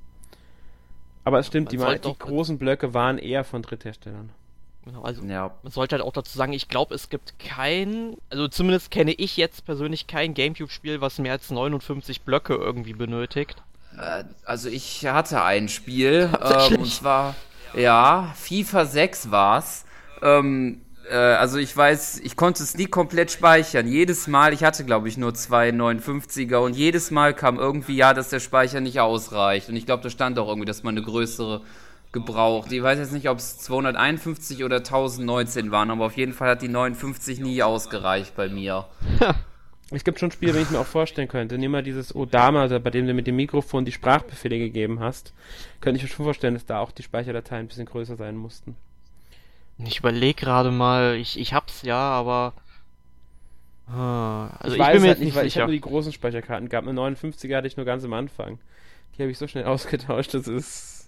Aber 1.25 1.39
es 1.39 1.47
stimmt, 1.47 1.71
die, 1.73 1.77
die 1.77 2.19
großen 2.19 2.59
Blöcke 2.59 2.95
waren 2.95 3.19
eher 3.19 3.45
von 3.45 3.61
Drittherstellern. 3.61 4.31
Genau, 4.85 5.03
also 5.03 5.23
ja. 5.25 5.51
man 5.63 5.73
sollte 5.73 5.97
halt 5.97 6.05
auch 6.05 6.13
dazu 6.13 6.37
sagen, 6.37 6.53
ich 6.53 6.69
glaube, 6.69 6.95
es 6.95 7.11
gibt 7.11 7.39
kein, 7.39 8.17
also 8.31 8.49
zumindest 8.49 8.91
kenne 8.91 9.13
ich 9.13 9.37
jetzt 9.37 9.67
persönlich 9.67 10.07
kein 10.07 10.33
Gamecube-Spiel, 10.33 11.01
was 11.01 11.19
mehr 11.19 11.33
als 11.33 11.51
59 11.51 12.23
Blöcke 12.23 12.55
irgendwie 12.55 12.95
benötigt. 12.95 13.63
Äh, 13.99 14.25
also 14.45 14.69
ich 14.69 15.07
hatte 15.07 15.43
ein 15.43 15.69
Spiel, 15.69 16.31
ähm, 16.43 16.81
und 16.81 16.93
zwar, 16.93 17.35
ja, 17.75 18.35
FIFA 18.37 18.87
6 18.87 19.31
war's. 19.31 19.85
Ähm, 20.23 20.81
äh, 21.11 21.15
also 21.15 21.59
ich 21.59 21.77
weiß, 21.77 22.21
ich 22.21 22.37
konnte 22.37 22.63
es 22.63 22.77
nie 22.77 22.87
komplett 22.87 23.31
speichern. 23.31 23.87
Jedes 23.87 24.29
Mal, 24.29 24.53
ich 24.53 24.65
hatte 24.65 24.85
glaube 24.85 25.09
ich 25.09 25.19
nur 25.19 25.35
zwei 25.35 25.71
59er 25.71 26.57
und 26.57 26.75
jedes 26.75 27.11
Mal 27.11 27.35
kam 27.35 27.59
irgendwie, 27.59 27.97
ja, 27.97 28.15
dass 28.15 28.31
der 28.31 28.41
Speicher 28.41 28.81
nicht 28.81 29.01
ausreicht. 29.01 29.69
Und 29.69 29.77
ich 29.77 29.87
glaube, 29.87 30.03
da 30.03 30.11
stand 30.11 30.39
auch 30.39 30.49
irgendwie, 30.49 30.67
dass 30.67 30.83
man 30.83 30.97
eine 30.97 31.05
größere 31.05 31.63
gebraucht. 32.13 32.73
Ich 32.73 32.83
weiß 32.83 32.99
jetzt 32.99 33.13
nicht, 33.13 33.29
ob 33.29 33.39
es 33.39 33.59
251 33.59 34.65
oder 34.65 34.79
1019 34.79 35.71
waren, 35.71 35.91
aber 35.91 36.07
auf 36.07 36.17
jeden 36.17 36.33
Fall 36.33 36.51
hat 36.51 36.63
die 36.63 36.69
59 36.69 37.41
nie 37.41 37.63
ausgereicht 37.63 38.35
bei 38.37 38.49
mir. 38.49 38.87
Es 39.93 40.05
gibt 40.05 40.21
schon 40.21 40.31
Spiele, 40.31 40.55
wenn 40.55 40.63
ich 40.63 40.71
mir 40.71 40.79
auch 40.79 40.87
vorstellen 40.87 41.27
könnte. 41.27 41.59
Nimm 41.59 41.73
mal 41.73 41.83
dieses 41.83 42.15
Odama, 42.15 42.69
bei 42.79 42.91
dem 42.91 43.09
du 43.09 43.13
mit 43.13 43.27
dem 43.27 43.35
Mikrofon 43.35 43.85
die 43.85 43.91
Sprachbefehle 43.91 44.57
gegeben 44.57 45.01
hast. 45.01 45.35
Könnte 45.81 45.97
ich 45.97 46.05
mir 46.05 46.09
schon 46.09 46.25
vorstellen, 46.25 46.55
dass 46.55 46.65
da 46.65 46.79
auch 46.79 46.93
die 46.93 47.03
Speicherdateien 47.03 47.65
ein 47.65 47.69
bisschen 47.69 47.87
größer 47.87 48.15
sein 48.15 48.37
mussten. 48.37 48.77
Ich 49.79 49.99
überlege 49.99 50.35
gerade 50.35 50.71
mal, 50.71 51.17
ich, 51.17 51.39
ich 51.39 51.55
hab's 51.55 51.83
ja, 51.83 51.99
aber. 51.99 52.53
Ah, 53.89 54.51
also 54.61 54.77
ich, 54.77 54.83
ich 54.83 54.93
bin 54.93 55.03
mir 55.03 55.09
halt 55.09 55.21
nicht, 55.21 55.35
weil 55.35 55.45
sicher. 55.45 55.47
ich 55.47 55.57
habe 55.57 55.73
nur 55.73 55.75
die 55.75 55.81
großen 55.81 56.13
Speicherkarten 56.13 56.69
gehabt. 56.69 56.87
Eine 56.87 57.01
59er 57.01 57.57
hatte 57.57 57.67
ich 57.67 57.77
nur 57.77 57.87
ganz 57.87 58.05
am 58.05 58.13
Anfang. 58.13 58.61
Die 59.17 59.23
habe 59.23 59.33
ich 59.33 59.39
so 59.39 59.49
schnell 59.49 59.65
ausgetauscht, 59.67 60.35
das 60.35 60.47
ist. 60.47 61.00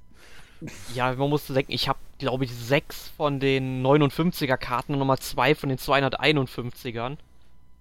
Ja, 0.94 1.12
man 1.14 1.30
muss 1.30 1.46
denken, 1.46 1.72
ich 1.72 1.88
habe, 1.88 1.98
glaube 2.18 2.44
ich, 2.44 2.54
sechs 2.54 3.10
von 3.16 3.40
den 3.40 3.84
59er 3.84 4.56
Karten 4.56 4.92
und 4.94 4.98
nochmal 4.98 5.18
zwei 5.18 5.54
von 5.54 5.68
den 5.68 5.78
251ern. 5.78 7.16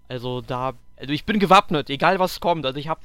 Also 0.07 0.41
da, 0.41 0.73
also 0.97 1.13
ich 1.13 1.25
bin 1.25 1.39
gewappnet, 1.39 1.89
egal 1.89 2.19
was 2.19 2.39
kommt. 2.39 2.65
Also 2.65 2.79
ich 2.79 2.87
habe, 2.87 3.01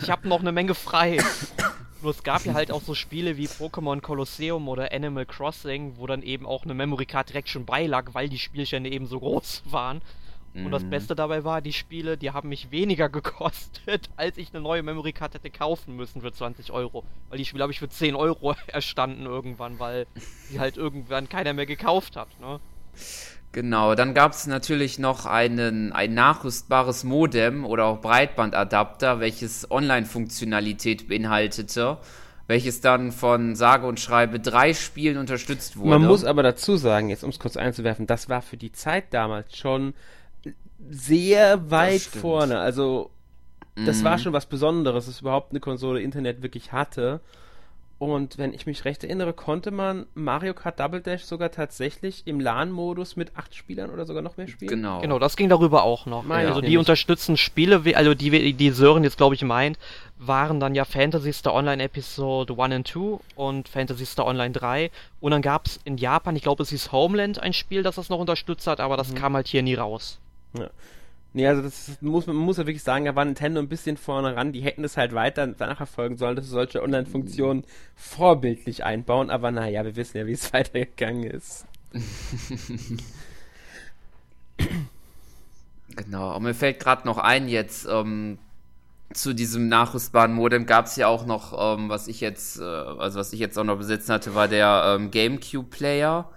ich 0.00 0.10
habe 0.10 0.28
noch 0.28 0.40
eine 0.40 0.52
Menge 0.52 0.74
frei. 0.74 1.18
Nur 2.02 2.10
es 2.10 2.22
gab 2.22 2.44
ja 2.44 2.54
halt 2.54 2.70
auch 2.70 2.82
so 2.82 2.94
Spiele 2.94 3.36
wie 3.36 3.46
Pokémon 3.46 4.00
Colosseum 4.00 4.68
oder 4.68 4.92
Animal 4.92 5.26
Crossing, 5.26 5.94
wo 5.96 6.06
dann 6.06 6.22
eben 6.22 6.46
auch 6.46 6.64
eine 6.64 6.74
Memory 6.74 7.06
Card 7.06 7.30
direkt 7.30 7.48
schon 7.48 7.64
beilag, 7.64 8.10
weil 8.12 8.28
die 8.28 8.38
Spielstände 8.38 8.90
eben 8.90 9.06
so 9.06 9.18
groß 9.18 9.62
waren. 9.66 10.02
Und 10.64 10.70
das 10.70 10.84
Mhm. 10.84 10.90
Beste 10.90 11.14
dabei 11.14 11.44
war, 11.44 11.60
die 11.60 11.72
Spiele, 11.72 12.16
die 12.16 12.30
haben 12.30 12.48
mich 12.48 12.70
weniger 12.70 13.08
gekostet, 13.10 14.08
als 14.16 14.38
ich 14.38 14.52
eine 14.52 14.62
neue 14.62 14.82
Memory 14.82 15.12
Card 15.12 15.34
hätte 15.34 15.50
kaufen 15.50 15.96
müssen 15.96 16.20
für 16.22 16.32
20 16.32 16.72
Euro. 16.72 17.04
Weil 17.28 17.38
die 17.38 17.44
Spiele 17.44 17.62
habe 17.62 17.72
ich 17.72 17.78
für 17.78 17.88
10 17.88 18.14
Euro 18.14 18.54
erstanden 18.68 19.26
irgendwann, 19.26 19.78
weil 19.78 20.06
die 20.50 20.58
halt 20.60 20.76
irgendwann 20.78 21.28
keiner 21.28 21.52
mehr 21.52 21.66
gekauft 21.66 22.16
hat, 22.16 22.28
ne? 22.40 22.60
Genau, 23.52 23.94
dann 23.94 24.12
gab 24.12 24.32
es 24.32 24.46
natürlich 24.46 24.98
noch 24.98 25.24
einen, 25.24 25.92
ein 25.92 26.12
nachrüstbares 26.12 27.04
Modem 27.04 27.64
oder 27.64 27.86
auch 27.86 28.00
Breitbandadapter, 28.02 29.18
welches 29.20 29.70
Online-Funktionalität 29.70 31.08
beinhaltete, 31.08 31.96
welches 32.48 32.80
dann 32.82 33.12
von 33.12 33.56
sage 33.56 33.86
und 33.86 33.98
schreibe 33.98 34.40
drei 34.40 34.74
Spielen 34.74 35.16
unterstützt 35.16 35.78
wurde. 35.78 35.98
Man 35.98 36.06
muss 36.06 36.24
aber 36.24 36.42
dazu 36.42 36.76
sagen, 36.76 37.08
jetzt 37.08 37.24
um 37.24 37.30
es 37.30 37.38
kurz 37.38 37.56
einzuwerfen, 37.56 38.06
das 38.06 38.28
war 38.28 38.42
für 38.42 38.56
die 38.58 38.72
Zeit 38.72 39.14
damals 39.14 39.56
schon 39.56 39.94
sehr 40.90 41.70
weit 41.70 42.00
vorne. 42.02 42.58
Also 42.58 43.10
das 43.74 44.00
Mhm. 44.00 44.04
war 44.04 44.18
schon 44.18 44.32
was 44.32 44.46
Besonderes, 44.46 45.06
dass 45.06 45.20
überhaupt 45.20 45.50
eine 45.52 45.60
Konsole 45.60 46.00
Internet 46.00 46.42
wirklich 46.42 46.72
hatte. 46.72 47.20
Und 47.98 48.36
wenn 48.36 48.52
ich 48.52 48.66
mich 48.66 48.84
recht 48.84 49.02
erinnere, 49.04 49.32
konnte 49.32 49.70
man 49.70 50.04
Mario 50.14 50.52
Kart 50.52 50.78
Double 50.80 51.00
Dash 51.00 51.22
sogar 51.24 51.50
tatsächlich 51.50 52.26
im 52.26 52.40
LAN-Modus 52.40 53.16
mit 53.16 53.34
acht 53.36 53.54
Spielern 53.54 53.88
oder 53.88 54.04
sogar 54.04 54.20
noch 54.20 54.36
mehr 54.36 54.48
spielen. 54.48 54.68
Genau. 54.68 55.00
Genau, 55.00 55.18
das 55.18 55.34
ging 55.34 55.48
darüber 55.48 55.82
auch 55.82 56.04
noch. 56.04 56.22
Meine 56.22 56.48
also 56.48 56.60
die 56.60 56.66
nämlich. 56.66 56.78
unterstützen 56.80 57.38
Spiele, 57.38 57.86
wie- 57.86 57.96
also 57.96 58.12
die, 58.12 58.32
wir- 58.32 58.52
die 58.52 58.70
Sören 58.70 59.02
jetzt 59.02 59.16
glaube 59.16 59.34
ich 59.34 59.42
meint, 59.44 59.78
waren 60.18 60.60
dann 60.60 60.74
ja 60.74 60.84
Phantasy 60.84 61.32
Star 61.32 61.54
Online 61.54 61.82
Episode 61.84 62.52
1 62.58 62.74
und 62.76 62.86
2 62.86 63.18
und 63.34 63.66
Phantasy 63.70 64.04
Star 64.04 64.26
Online 64.26 64.52
3. 64.52 64.90
Und 65.20 65.30
dann 65.30 65.40
gab 65.40 65.64
es 65.66 65.80
in 65.84 65.96
Japan, 65.96 66.36
ich 66.36 66.42
glaube 66.42 66.62
es 66.64 66.68
hieß 66.68 66.92
Homeland, 66.92 67.42
ein 67.42 67.54
Spiel, 67.54 67.82
das 67.82 67.94
das 67.96 68.10
noch 68.10 68.18
unterstützt 68.18 68.66
hat, 68.66 68.78
aber 68.78 68.98
das 68.98 69.14
kam 69.14 69.34
halt 69.34 69.48
hier 69.48 69.62
nie 69.62 69.74
raus. 69.74 70.18
Nee, 71.32 71.46
also 71.46 71.60
das 71.60 71.98
muss 72.00 72.26
man 72.26 72.36
muss 72.36 72.56
ja 72.56 72.66
wirklich 72.66 72.82
sagen, 72.82 73.04
da 73.04 73.14
war 73.14 73.24
Nintendo 73.24 73.60
ein 73.60 73.68
bisschen 73.68 73.98
vorne 73.98 74.34
ran. 74.34 74.52
Die 74.52 74.62
hätten 74.62 74.84
es 74.84 74.96
halt 74.96 75.14
weiter 75.14 75.46
danach 75.46 75.80
erfolgen 75.80 76.16
sollen, 76.16 76.34
dass 76.34 76.46
sie 76.46 76.50
solche 76.50 76.82
Online-Funktionen 76.82 77.64
vorbildlich 77.94 78.84
einbauen. 78.84 79.28
Aber 79.30 79.50
naja, 79.50 79.84
wir 79.84 79.96
wissen 79.96 80.16
ja, 80.16 80.26
wie 80.26 80.32
es 80.32 80.52
weitergegangen 80.54 81.24
ist. 81.24 81.66
Genau, 85.94 86.36
und 86.36 86.42
mir 86.42 86.54
fällt 86.54 86.80
gerade 86.80 87.06
noch 87.06 87.18
ein 87.18 87.48
jetzt, 87.48 87.86
ähm, 87.86 88.38
zu 89.12 89.34
diesem 89.34 89.68
nachrüstbaren 89.68 90.32
Modem 90.32 90.66
gab 90.66 90.86
es 90.86 90.96
ja 90.96 91.06
auch 91.06 91.26
noch, 91.26 91.78
ähm, 91.78 91.88
was 91.88 92.08
ich 92.08 92.20
jetzt, 92.20 92.58
äh, 92.58 92.64
also 92.64 93.18
was 93.18 93.32
ich 93.32 93.40
jetzt 93.40 93.58
auch 93.58 93.64
noch 93.64 93.78
besitzen 93.78 94.12
hatte, 94.12 94.34
war 94.34 94.48
der 94.48 94.96
ähm, 94.96 95.10
GameCube-Player. 95.10 96.28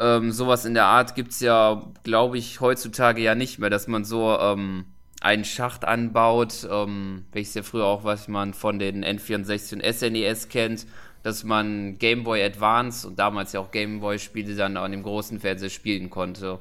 Ähm, 0.00 0.32
sowas 0.32 0.64
in 0.64 0.72
der 0.72 0.86
Art 0.86 1.14
gibt's 1.14 1.40
ja, 1.40 1.84
glaube 2.04 2.38
ich, 2.38 2.60
heutzutage 2.60 3.20
ja 3.20 3.34
nicht 3.34 3.58
mehr, 3.58 3.68
dass 3.68 3.86
man 3.86 4.04
so 4.04 4.36
ähm, 4.38 4.86
einen 5.20 5.44
Schacht 5.44 5.84
anbaut, 5.84 6.66
ähm, 6.70 7.26
welches 7.32 7.52
ja 7.52 7.62
früher 7.62 7.84
auch, 7.84 8.02
was 8.02 8.26
man 8.26 8.54
von 8.54 8.78
den 8.78 9.04
N64 9.04 9.74
und 9.74 9.84
SNES 9.84 10.48
kennt, 10.48 10.86
dass 11.22 11.44
man 11.44 11.98
Game 11.98 12.24
Boy 12.24 12.42
Advance 12.42 13.06
und 13.06 13.18
damals 13.18 13.52
ja 13.52 13.60
auch 13.60 13.70
Game 13.72 14.00
Boy-Spiele 14.00 14.54
dann 14.54 14.78
an 14.78 14.90
dem 14.90 15.02
großen 15.02 15.38
Fernseher 15.38 15.68
spielen 15.68 16.08
konnte. 16.08 16.58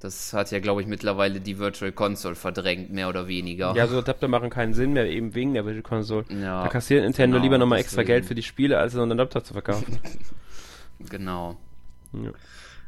Das 0.00 0.32
hat 0.32 0.50
ja, 0.50 0.60
glaube 0.60 0.80
ich, 0.80 0.86
mittlerweile 0.86 1.40
die 1.40 1.58
Virtual 1.58 1.92
Console 1.92 2.36
verdrängt, 2.36 2.90
mehr 2.90 3.10
oder 3.10 3.28
weniger. 3.28 3.74
Ja, 3.74 3.86
so 3.88 3.98
Adapter 3.98 4.28
machen 4.28 4.48
keinen 4.48 4.72
Sinn 4.72 4.94
mehr, 4.94 5.06
eben 5.06 5.34
wegen 5.34 5.52
der 5.52 5.66
Virtual 5.66 5.82
Console. 5.82 6.24
Ja, 6.30 6.62
da 6.62 6.68
kassiert 6.68 7.02
Nintendo 7.02 7.34
genau, 7.34 7.44
lieber 7.44 7.58
nochmal 7.58 7.80
extra. 7.80 8.04
Geld 8.04 8.24
für 8.24 8.36
die 8.36 8.44
Spiele, 8.44 8.78
als 8.78 8.94
so 8.94 9.02
einen 9.02 9.12
Adapter 9.12 9.44
zu 9.44 9.52
verkaufen. 9.52 9.98
Genau. 11.10 11.56
Ja. 12.12 12.30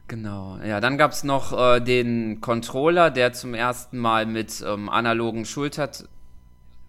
Genau. 0.08 0.58
Ja, 0.64 0.80
dann 0.80 0.98
gab's 0.98 1.22
noch 1.22 1.52
äh, 1.56 1.80
den 1.80 2.40
Controller, 2.40 3.12
der 3.12 3.32
zum 3.32 3.54
ersten 3.54 3.96
Mal 3.96 4.26
mit 4.26 4.60
ähm, 4.66 4.88
analogen 4.88 5.44
Schulter, 5.44 5.88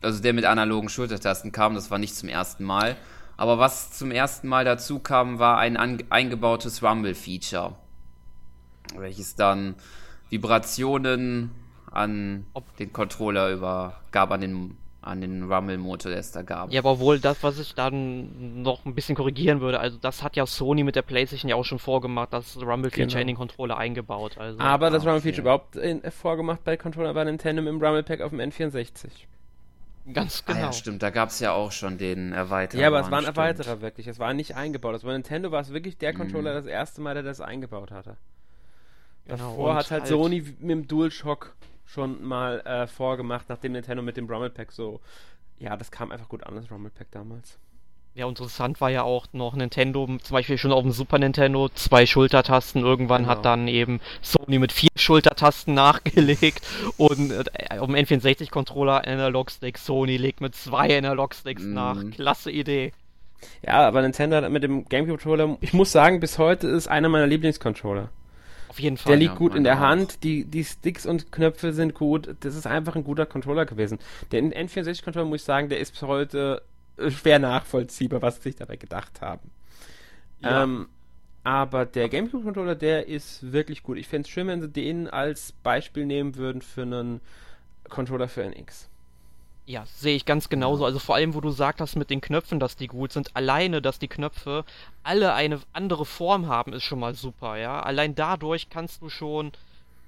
also 0.02 0.24
der 0.24 0.34
mit 0.34 0.46
analogen 0.46 0.90
Schultertasten 0.90 1.52
kam. 1.52 1.76
Das 1.76 1.92
war 1.92 2.00
nicht 2.00 2.16
zum 2.16 2.30
ersten 2.30 2.64
Mal. 2.64 2.96
Aber 3.38 3.60
was 3.60 3.92
zum 3.92 4.12
ersten 4.12 4.48
Mal 4.48 4.66
dazu 4.66 5.00
kam, 5.00 5.38
war 5.38 5.60
ein 5.60 5.78
eingebautes 5.78 6.82
Rumble-Feature, 6.82 7.76
welches 8.98 9.36
dann 9.36 9.76
Vibrationen 10.30 11.52
an 11.92 12.46
den 12.80 12.94
Controller 12.94 13.52
übergab, 13.52 14.32
an 14.32 14.42
den 14.42 14.78
an 15.04 15.20
den 15.22 15.52
Rumble-Motor, 15.52 16.12
der 16.12 16.20
es 16.20 16.32
da 16.32 16.44
gab. 16.44 16.72
Ja, 16.72 16.82
aber 16.82 17.00
wohl 17.00 17.20
das, 17.20 17.42
was 17.42 17.58
ich 17.58 17.74
dann 17.74 18.62
noch 18.62 18.86
ein 18.86 18.94
bisschen 18.94 19.16
korrigieren 19.16 19.60
würde, 19.60 19.80
also 19.80 19.98
das 19.98 20.22
hat 20.22 20.36
ja 20.36 20.46
Sony 20.46 20.84
mit 20.84 20.96
der 20.96 21.02
PlayStation 21.02 21.50
ja 21.50 21.56
auch 21.56 21.66
schon 21.66 21.80
vorgemacht, 21.80 22.32
das 22.34 22.56
Rumble-Feature 22.58 23.08
Genau. 23.08 23.22
in 23.22 23.28
den 23.28 23.36
Controller 23.36 23.78
eingebaut. 23.78 24.38
Also. 24.38 24.60
Aber 24.60 24.90
das 24.92 25.04
Ah, 25.06 25.10
Rumble 25.12 25.22
Feature 25.22 25.32
okay. 25.34 25.42
überhaupt 25.42 25.76
in, 25.76 26.04
äh, 26.04 26.12
vorgemacht 26.12 26.64
bei 26.64 26.78
Controller 26.78 27.16
war 27.16 27.26
Nintendo 27.26 27.62
mit 27.64 27.70
dem 27.74 27.82
Rumble 27.84 28.04
Pack 28.04 28.22
auf 28.22 28.30
dem 28.30 28.40
N64. 28.40 29.10
ganz 30.14 30.44
Ah 30.48 30.54
genau. 30.54 30.66
ja, 30.66 30.74
stimmt, 30.74 31.02
da 31.04 31.10
gab's 31.10 31.40
ja 31.40 31.52
auch 31.54 31.72
schon 31.72 31.98
den 31.98 32.32
Erweiterer. 32.34 32.82
Ja, 32.82 32.88
aber 32.88 33.00
es 33.02 33.10
war 33.12 33.20
ein 33.20 33.24
stimmt. 33.24 33.38
Erweiterer 33.38 33.82
wirklich. 33.82 34.08
Es 34.08 34.20
war 34.20 34.34
nicht 34.34 34.56
eingebaut. 34.56 34.94
Also 34.94 35.08
bei 35.08 35.14
Nintendo 35.14 35.52
war 35.52 35.62
es 35.62 35.72
wirklich 35.74 35.98
der 35.98 36.14
Mhm. 36.14 36.18
Controller 36.18 36.54
das 36.54 36.66
erste 36.68 37.02
Mal, 37.02 37.14
der 37.16 37.24
das 37.24 37.40
eingebaut 37.42 37.92
hatte. 37.92 38.18
Genau, 39.26 39.38
Davor 39.38 39.76
hat 39.76 39.92
halt, 39.92 40.08
Sony 40.08 40.42
mit 40.60 40.70
dem 40.70 40.88
DualShock 40.88 41.56
schon 41.94 42.24
mal 42.24 42.60
äh, 42.62 42.88
vorgemacht, 42.88 43.46
nachdem 43.50 43.74
Nintendo 43.74 44.02
mit 44.02 44.18
dem 44.18 44.28
Rumble 44.30 44.50
Pack 44.50 44.72
so. 44.72 45.02
Ja, 45.60 45.78
das 45.78 45.92
kam 45.92 46.12
einfach 46.12 46.30
gut 46.30 46.44
an, 46.44 46.56
das 46.56 46.72
Rumble 46.72 46.92
Pack 46.92 47.08
damals. 47.12 47.58
Ja, 48.14 48.28
interessant 48.28 48.82
war 48.82 48.90
ja 48.90 49.04
auch 49.04 49.28
noch 49.32 49.56
Nintendo, 49.56 50.06
zum 50.22 50.34
Beispiel 50.34 50.58
schon 50.58 50.74
auf 50.74 50.82
dem 50.82 50.92
Super 50.92 51.18
Nintendo, 51.18 51.70
zwei 51.70 52.06
Schultertasten. 52.06 52.82
Irgendwann 52.84 53.22
Genau. 53.24 53.32
hat 53.36 53.46
dann 53.46 53.70
eben 53.70 54.02
Sony 54.22 54.60
mit 54.60 54.74
vier 54.74 54.90
Schultertasten 54.98 55.74
nachgelegt 55.76 56.62
und 56.98 57.32
äh, 57.32 57.78
auf 57.80 57.88
dem 57.88 57.96
N64-Controller 57.96 59.08
Analog-Stick, 59.08 59.78
Sony 59.78 60.18
legt 60.18 60.42
mit 60.42 60.56
zwei 60.56 60.98
Analog-Sticks 60.98 61.64
Mhm. 61.64 61.74
nach. 61.74 62.04
Klasse 62.12 62.52
Idee. 62.52 62.92
Ja, 63.66 63.88
aber 63.88 64.02
Nintendo 64.02 64.36
hat 64.38 64.52
mit 64.52 64.64
dem 64.64 64.86
GameCube-Controller, 64.90 65.58
ich 65.62 65.72
muss 65.74 65.92
sagen, 65.94 66.20
bis 66.20 66.38
heute 66.38 66.68
ist 66.68 66.88
einer 66.90 67.08
meiner 67.08 67.28
Lieblingscontroller. 67.28 68.10
Auf 68.72 68.80
jeden 68.80 68.96
Fall. 68.96 69.12
Der 69.12 69.18
liegt 69.18 69.34
ja, 69.34 69.38
gut 69.38 69.54
in 69.54 69.66
der 69.66 69.76
auch. 69.76 69.80
Hand, 69.82 70.24
die, 70.24 70.46
die 70.46 70.64
Sticks 70.64 71.06
und 71.06 71.30
Knöpfe 71.30 71.74
sind 71.74 71.94
gut. 71.94 72.38
Das 72.40 72.56
ist 72.56 72.66
einfach 72.66 72.96
ein 72.96 73.04
guter 73.04 73.26
Controller 73.26 73.66
gewesen. 73.66 74.00
Der 74.32 74.42
N64-Controller, 74.42 75.26
muss 75.26 75.42
ich 75.42 75.46
sagen, 75.46 75.68
der 75.68 75.82
ist 75.82 75.92
bis 75.92 76.04
heute 76.04 76.62
äh, 76.96 77.12
schwer 77.12 77.38
nachvollziehbar, 77.40 78.22
was 78.22 78.38
sie 78.38 78.44
sich 78.44 78.56
dabei 78.56 78.78
gedacht 78.78 79.20
haben. 79.20 79.52
Ja. 80.40 80.64
Ähm, 80.64 80.88
aber 81.44 81.86
der 81.86 82.08
GameCube-Controller, 82.08 82.76
der 82.76 83.10
ist 83.10 83.52
wirklich 83.52 83.84
gut. 83.84 83.98
Ich 83.98 84.08
fände 84.08 84.26
es 84.26 84.30
schön, 84.30 84.48
wenn 84.48 84.62
sie 84.62 84.70
den 84.70 85.10
als 85.10 85.52
Beispiel 85.52 86.06
nehmen 86.06 86.38
würden 86.38 86.62
für 86.62 86.84
einen 86.84 87.20
Controller 87.90 88.30
für 88.30 88.42
NX. 88.42 88.88
Ja, 89.72 89.86
sehe 89.86 90.18
ich 90.18 90.26
ganz 90.26 90.50
genauso. 90.50 90.84
Also 90.84 91.00
vor 91.00 91.16
allem, 91.16 91.34
wo 91.34 91.40
du 91.40 91.50
sagt 91.50 91.80
hast 91.80 91.96
mit 91.96 92.10
den 92.10 92.20
Knöpfen, 92.20 92.60
dass 92.60 92.76
die 92.76 92.88
gut 92.88 93.14
sind. 93.14 93.34
Alleine, 93.38 93.82
dass 93.82 94.00
die 94.00 94.10
Knöpfe 94.10 94.66
alle 95.02 95.34
eine 95.34 95.62
andere 95.72 96.06
Form 96.06 96.48
haben, 96.48 96.74
ist 96.74 96.84
schon 96.84 97.00
mal 97.00 97.16
super, 97.16 97.56
ja. 97.56 97.80
Allein 97.80 98.14
dadurch 98.14 98.70
kannst 98.70 99.02
du 99.02 99.08
schon 99.08 99.54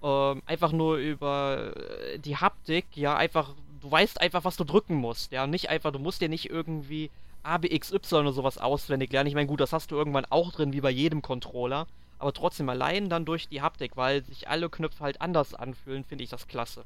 ähm, 0.03 0.41
einfach 0.47 0.73
nur 0.73 0.97
über 0.97 1.71
äh, 1.77 2.19
die 2.19 2.35
Haptik, 2.35 2.87
ja, 2.95 3.15
einfach, 3.15 3.51
du 3.79 3.89
weißt 3.89 4.19
einfach, 4.19 4.43
was 4.43 4.57
du 4.57 4.65
drücken 4.65 4.95
musst, 4.95 5.31
ja. 5.31 5.47
Nicht 5.47 5.69
einfach, 5.69 5.93
du 5.93 5.99
musst 5.99 6.19
dir 6.19 6.27
nicht 6.27 6.49
irgendwie 6.49 7.09
A, 7.43 7.57
B, 7.57 7.69
X, 7.73 7.93
Y 7.93 8.19
oder 8.19 8.33
sowas 8.33 8.57
auswendig 8.57 9.13
lernen. 9.13 9.27
Ich 9.27 9.35
meine, 9.35 9.47
gut, 9.47 9.61
das 9.61 9.71
hast 9.71 9.91
du 9.91 9.95
irgendwann 9.95 10.25
auch 10.29 10.51
drin, 10.51 10.73
wie 10.73 10.81
bei 10.81 10.91
jedem 10.91 11.21
Controller. 11.21 11.87
Aber 12.23 12.31
trotzdem 12.31 12.69
allein 12.69 13.09
dann 13.09 13.25
durch 13.25 13.49
die 13.49 13.61
Haptik, 13.61 13.97
weil 13.97 14.23
sich 14.23 14.47
alle 14.47 14.69
Knöpfe 14.69 15.03
halt 15.03 15.19
anders 15.19 15.53
anfühlen, 15.53 16.05
finde 16.05 16.23
ich 16.23 16.29
das 16.29 16.47
klasse. 16.47 16.85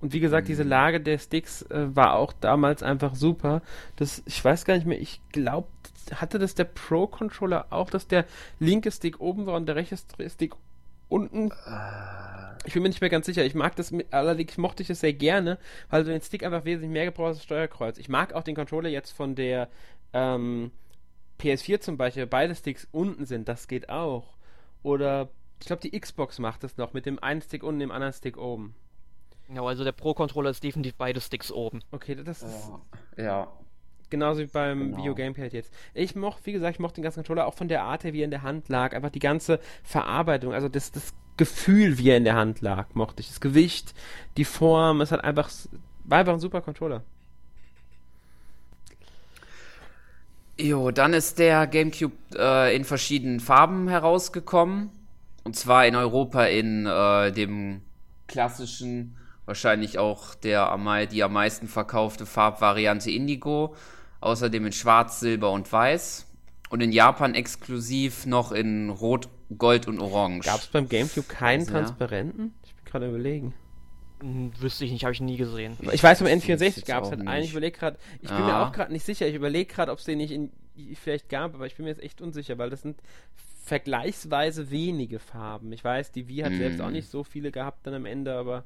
Und 0.00 0.12
wie 0.12 0.20
gesagt, 0.20 0.46
diese 0.46 0.62
Lage 0.62 1.00
der 1.00 1.18
Sticks 1.18 1.62
äh, 1.62 1.96
war 1.96 2.14
auch 2.14 2.32
damals 2.32 2.84
einfach 2.84 3.16
super. 3.16 3.60
Das, 3.96 4.22
ich 4.24 4.44
weiß 4.44 4.64
gar 4.64 4.74
nicht 4.74 4.86
mehr, 4.86 5.00
ich 5.00 5.20
glaube, 5.32 5.66
hatte 6.14 6.38
das 6.38 6.54
der 6.54 6.62
Pro-Controller 6.62 7.66
auch, 7.70 7.90
dass 7.90 8.06
der 8.06 8.24
linke 8.60 8.92
Stick 8.92 9.18
oben 9.18 9.46
war 9.46 9.56
und 9.56 9.66
der 9.66 9.74
rechte 9.74 9.96
Stick 9.96 10.54
unten? 11.08 11.50
Ich 12.64 12.74
bin 12.74 12.84
mir 12.84 12.88
nicht 12.88 13.00
mehr 13.00 13.10
ganz 13.10 13.26
sicher. 13.26 13.44
Ich 13.44 13.56
mag 13.56 13.74
das, 13.74 13.90
mit, 13.90 14.14
allerdings 14.14 14.58
mochte 14.58 14.84
ich 14.84 14.90
es 14.90 15.00
sehr 15.00 15.12
gerne, 15.12 15.58
weil 15.90 16.04
du 16.04 16.12
den 16.12 16.20
Stick 16.20 16.44
einfach 16.44 16.64
wesentlich 16.64 16.92
mehr 16.92 17.06
gebrauchst 17.06 17.30
als 17.30 17.38
das 17.38 17.44
Steuerkreuz. 17.46 17.98
Ich 17.98 18.08
mag 18.08 18.32
auch 18.32 18.44
den 18.44 18.54
Controller 18.54 18.90
jetzt 18.90 19.10
von 19.10 19.34
der 19.34 19.68
ähm, 20.12 20.70
PS4 21.40 21.80
zum 21.80 21.96
Beispiel, 21.96 22.28
beide 22.28 22.54
Sticks 22.54 22.86
unten 22.92 23.26
sind, 23.26 23.48
das 23.48 23.66
geht 23.66 23.88
auch. 23.88 24.36
Oder 24.82 25.28
ich 25.60 25.66
glaube, 25.66 25.82
die 25.82 25.98
Xbox 25.98 26.38
macht 26.38 26.64
das 26.64 26.76
noch 26.76 26.92
mit 26.92 27.06
dem 27.06 27.18
einen 27.22 27.40
Stick 27.42 27.62
unten, 27.62 27.80
dem 27.80 27.90
anderen 27.92 28.12
Stick 28.12 28.36
oben. 28.36 28.74
Ja, 29.52 29.62
also 29.62 29.84
der 29.84 29.92
Pro-Controller 29.92 30.50
ist 30.50 30.64
definitiv 30.64 30.94
beide 30.96 31.20
Sticks 31.20 31.52
oben. 31.52 31.82
Okay, 31.90 32.14
das 32.16 32.42
ist 32.42 32.70
Ja. 33.16 33.48
genauso 34.10 34.40
wie 34.40 34.46
beim 34.46 34.78
Genau. 34.80 34.96
Video 34.98 35.14
Gamepad 35.14 35.52
jetzt. 35.52 35.72
Ich 35.94 36.14
mochte, 36.16 36.46
wie 36.46 36.52
gesagt, 36.52 36.74
ich 36.76 36.80
mochte 36.80 36.96
den 36.96 37.04
ganzen 37.04 37.20
Controller 37.20 37.46
auch 37.46 37.54
von 37.54 37.68
der 37.68 37.82
Art 37.82 38.04
her, 38.04 38.12
wie 38.12 38.20
er 38.22 38.24
in 38.24 38.30
der 38.30 38.42
Hand 38.42 38.68
lag. 38.68 38.94
Einfach 38.94 39.10
die 39.10 39.18
ganze 39.18 39.60
Verarbeitung, 39.82 40.52
also 40.54 40.68
das, 40.68 40.90
das 40.92 41.12
Gefühl, 41.36 41.98
wie 41.98 42.10
er 42.10 42.16
in 42.16 42.24
der 42.24 42.34
Hand 42.34 42.60
lag, 42.60 42.94
mochte 42.94 43.20
ich. 43.20 43.28
Das 43.28 43.40
Gewicht, 43.40 43.94
die 44.36 44.44
Form, 44.44 45.00
es 45.00 45.12
hat 45.12 45.22
einfach, 45.24 45.50
war 46.04 46.18
einfach 46.18 46.32
ein 46.34 46.40
super 46.40 46.60
Controller. 46.60 47.02
Jo, 50.62 50.92
dann 50.92 51.12
ist 51.12 51.40
der 51.40 51.66
GameCube 51.66 52.14
äh, 52.38 52.76
in 52.76 52.84
verschiedenen 52.84 53.40
Farben 53.40 53.88
herausgekommen. 53.88 54.90
Und 55.42 55.56
zwar 55.56 55.86
in 55.86 55.96
Europa 55.96 56.44
in 56.44 56.86
äh, 56.86 57.32
dem 57.32 57.82
klassischen, 58.28 59.16
wahrscheinlich 59.44 59.98
auch 59.98 60.36
der 60.36 60.78
die 61.10 61.24
am 61.24 61.32
meisten 61.32 61.66
verkaufte 61.66 62.26
Farbvariante 62.26 63.10
Indigo. 63.10 63.74
Außerdem 64.20 64.66
in 64.66 64.72
Schwarz, 64.72 65.18
Silber 65.18 65.50
und 65.50 65.70
Weiß. 65.72 66.28
Und 66.70 66.80
in 66.80 66.92
Japan 66.92 67.34
exklusiv 67.34 68.24
noch 68.24 68.52
in 68.52 68.88
Rot, 68.88 69.28
Gold 69.58 69.88
und 69.88 69.98
Orange. 69.98 70.46
Gab 70.46 70.60
es 70.60 70.68
beim 70.68 70.88
GameCube 70.88 71.26
keinen 71.26 71.62
also, 71.62 71.72
Transparenten? 71.72 72.54
Ich 72.64 72.74
bin 72.76 72.84
gerade 72.84 73.08
überlegen. 73.08 73.52
Wüsste 74.22 74.84
ich 74.84 74.92
nicht, 74.92 75.04
habe 75.04 75.12
ich 75.12 75.20
nie 75.20 75.36
gesehen. 75.36 75.76
Ich 75.92 76.02
weiß, 76.02 76.20
beim 76.20 76.28
N64 76.28 76.86
gab 76.86 77.04
es 77.04 77.10
halt 77.10 77.26
einen. 77.26 77.44
Ich 77.44 77.50
überlege 77.50 77.76
gerade, 77.76 77.98
ich 78.20 78.28
bin 78.28 78.44
mir 78.44 78.58
auch 78.58 78.72
gerade 78.72 78.92
nicht 78.92 79.04
sicher. 79.04 79.26
Ich 79.26 79.34
überlege 79.34 79.72
gerade, 79.72 79.90
ob 79.90 79.98
es 79.98 80.04
den 80.04 80.18
nicht 80.18 80.30
in, 80.30 80.50
vielleicht 80.94 81.28
gab, 81.28 81.54
aber 81.54 81.66
ich 81.66 81.76
bin 81.76 81.84
mir 81.84 81.90
jetzt 81.90 82.02
echt 82.02 82.20
unsicher, 82.20 82.58
weil 82.58 82.70
das 82.70 82.82
sind 82.82 83.00
vergleichsweise 83.64 84.70
wenige 84.70 85.18
Farben. 85.18 85.72
Ich 85.72 85.84
weiß, 85.84 86.12
die 86.12 86.28
Wii 86.28 86.42
hat 86.42 86.52
mm. 86.52 86.56
selbst 86.56 86.80
auch 86.80 86.86
hm. 86.86 86.92
nicht 86.92 87.10
so 87.10 87.24
viele 87.24 87.52
gehabt 87.52 87.86
dann 87.86 87.94
am 87.94 88.06
Ende, 88.06 88.34
aber 88.34 88.64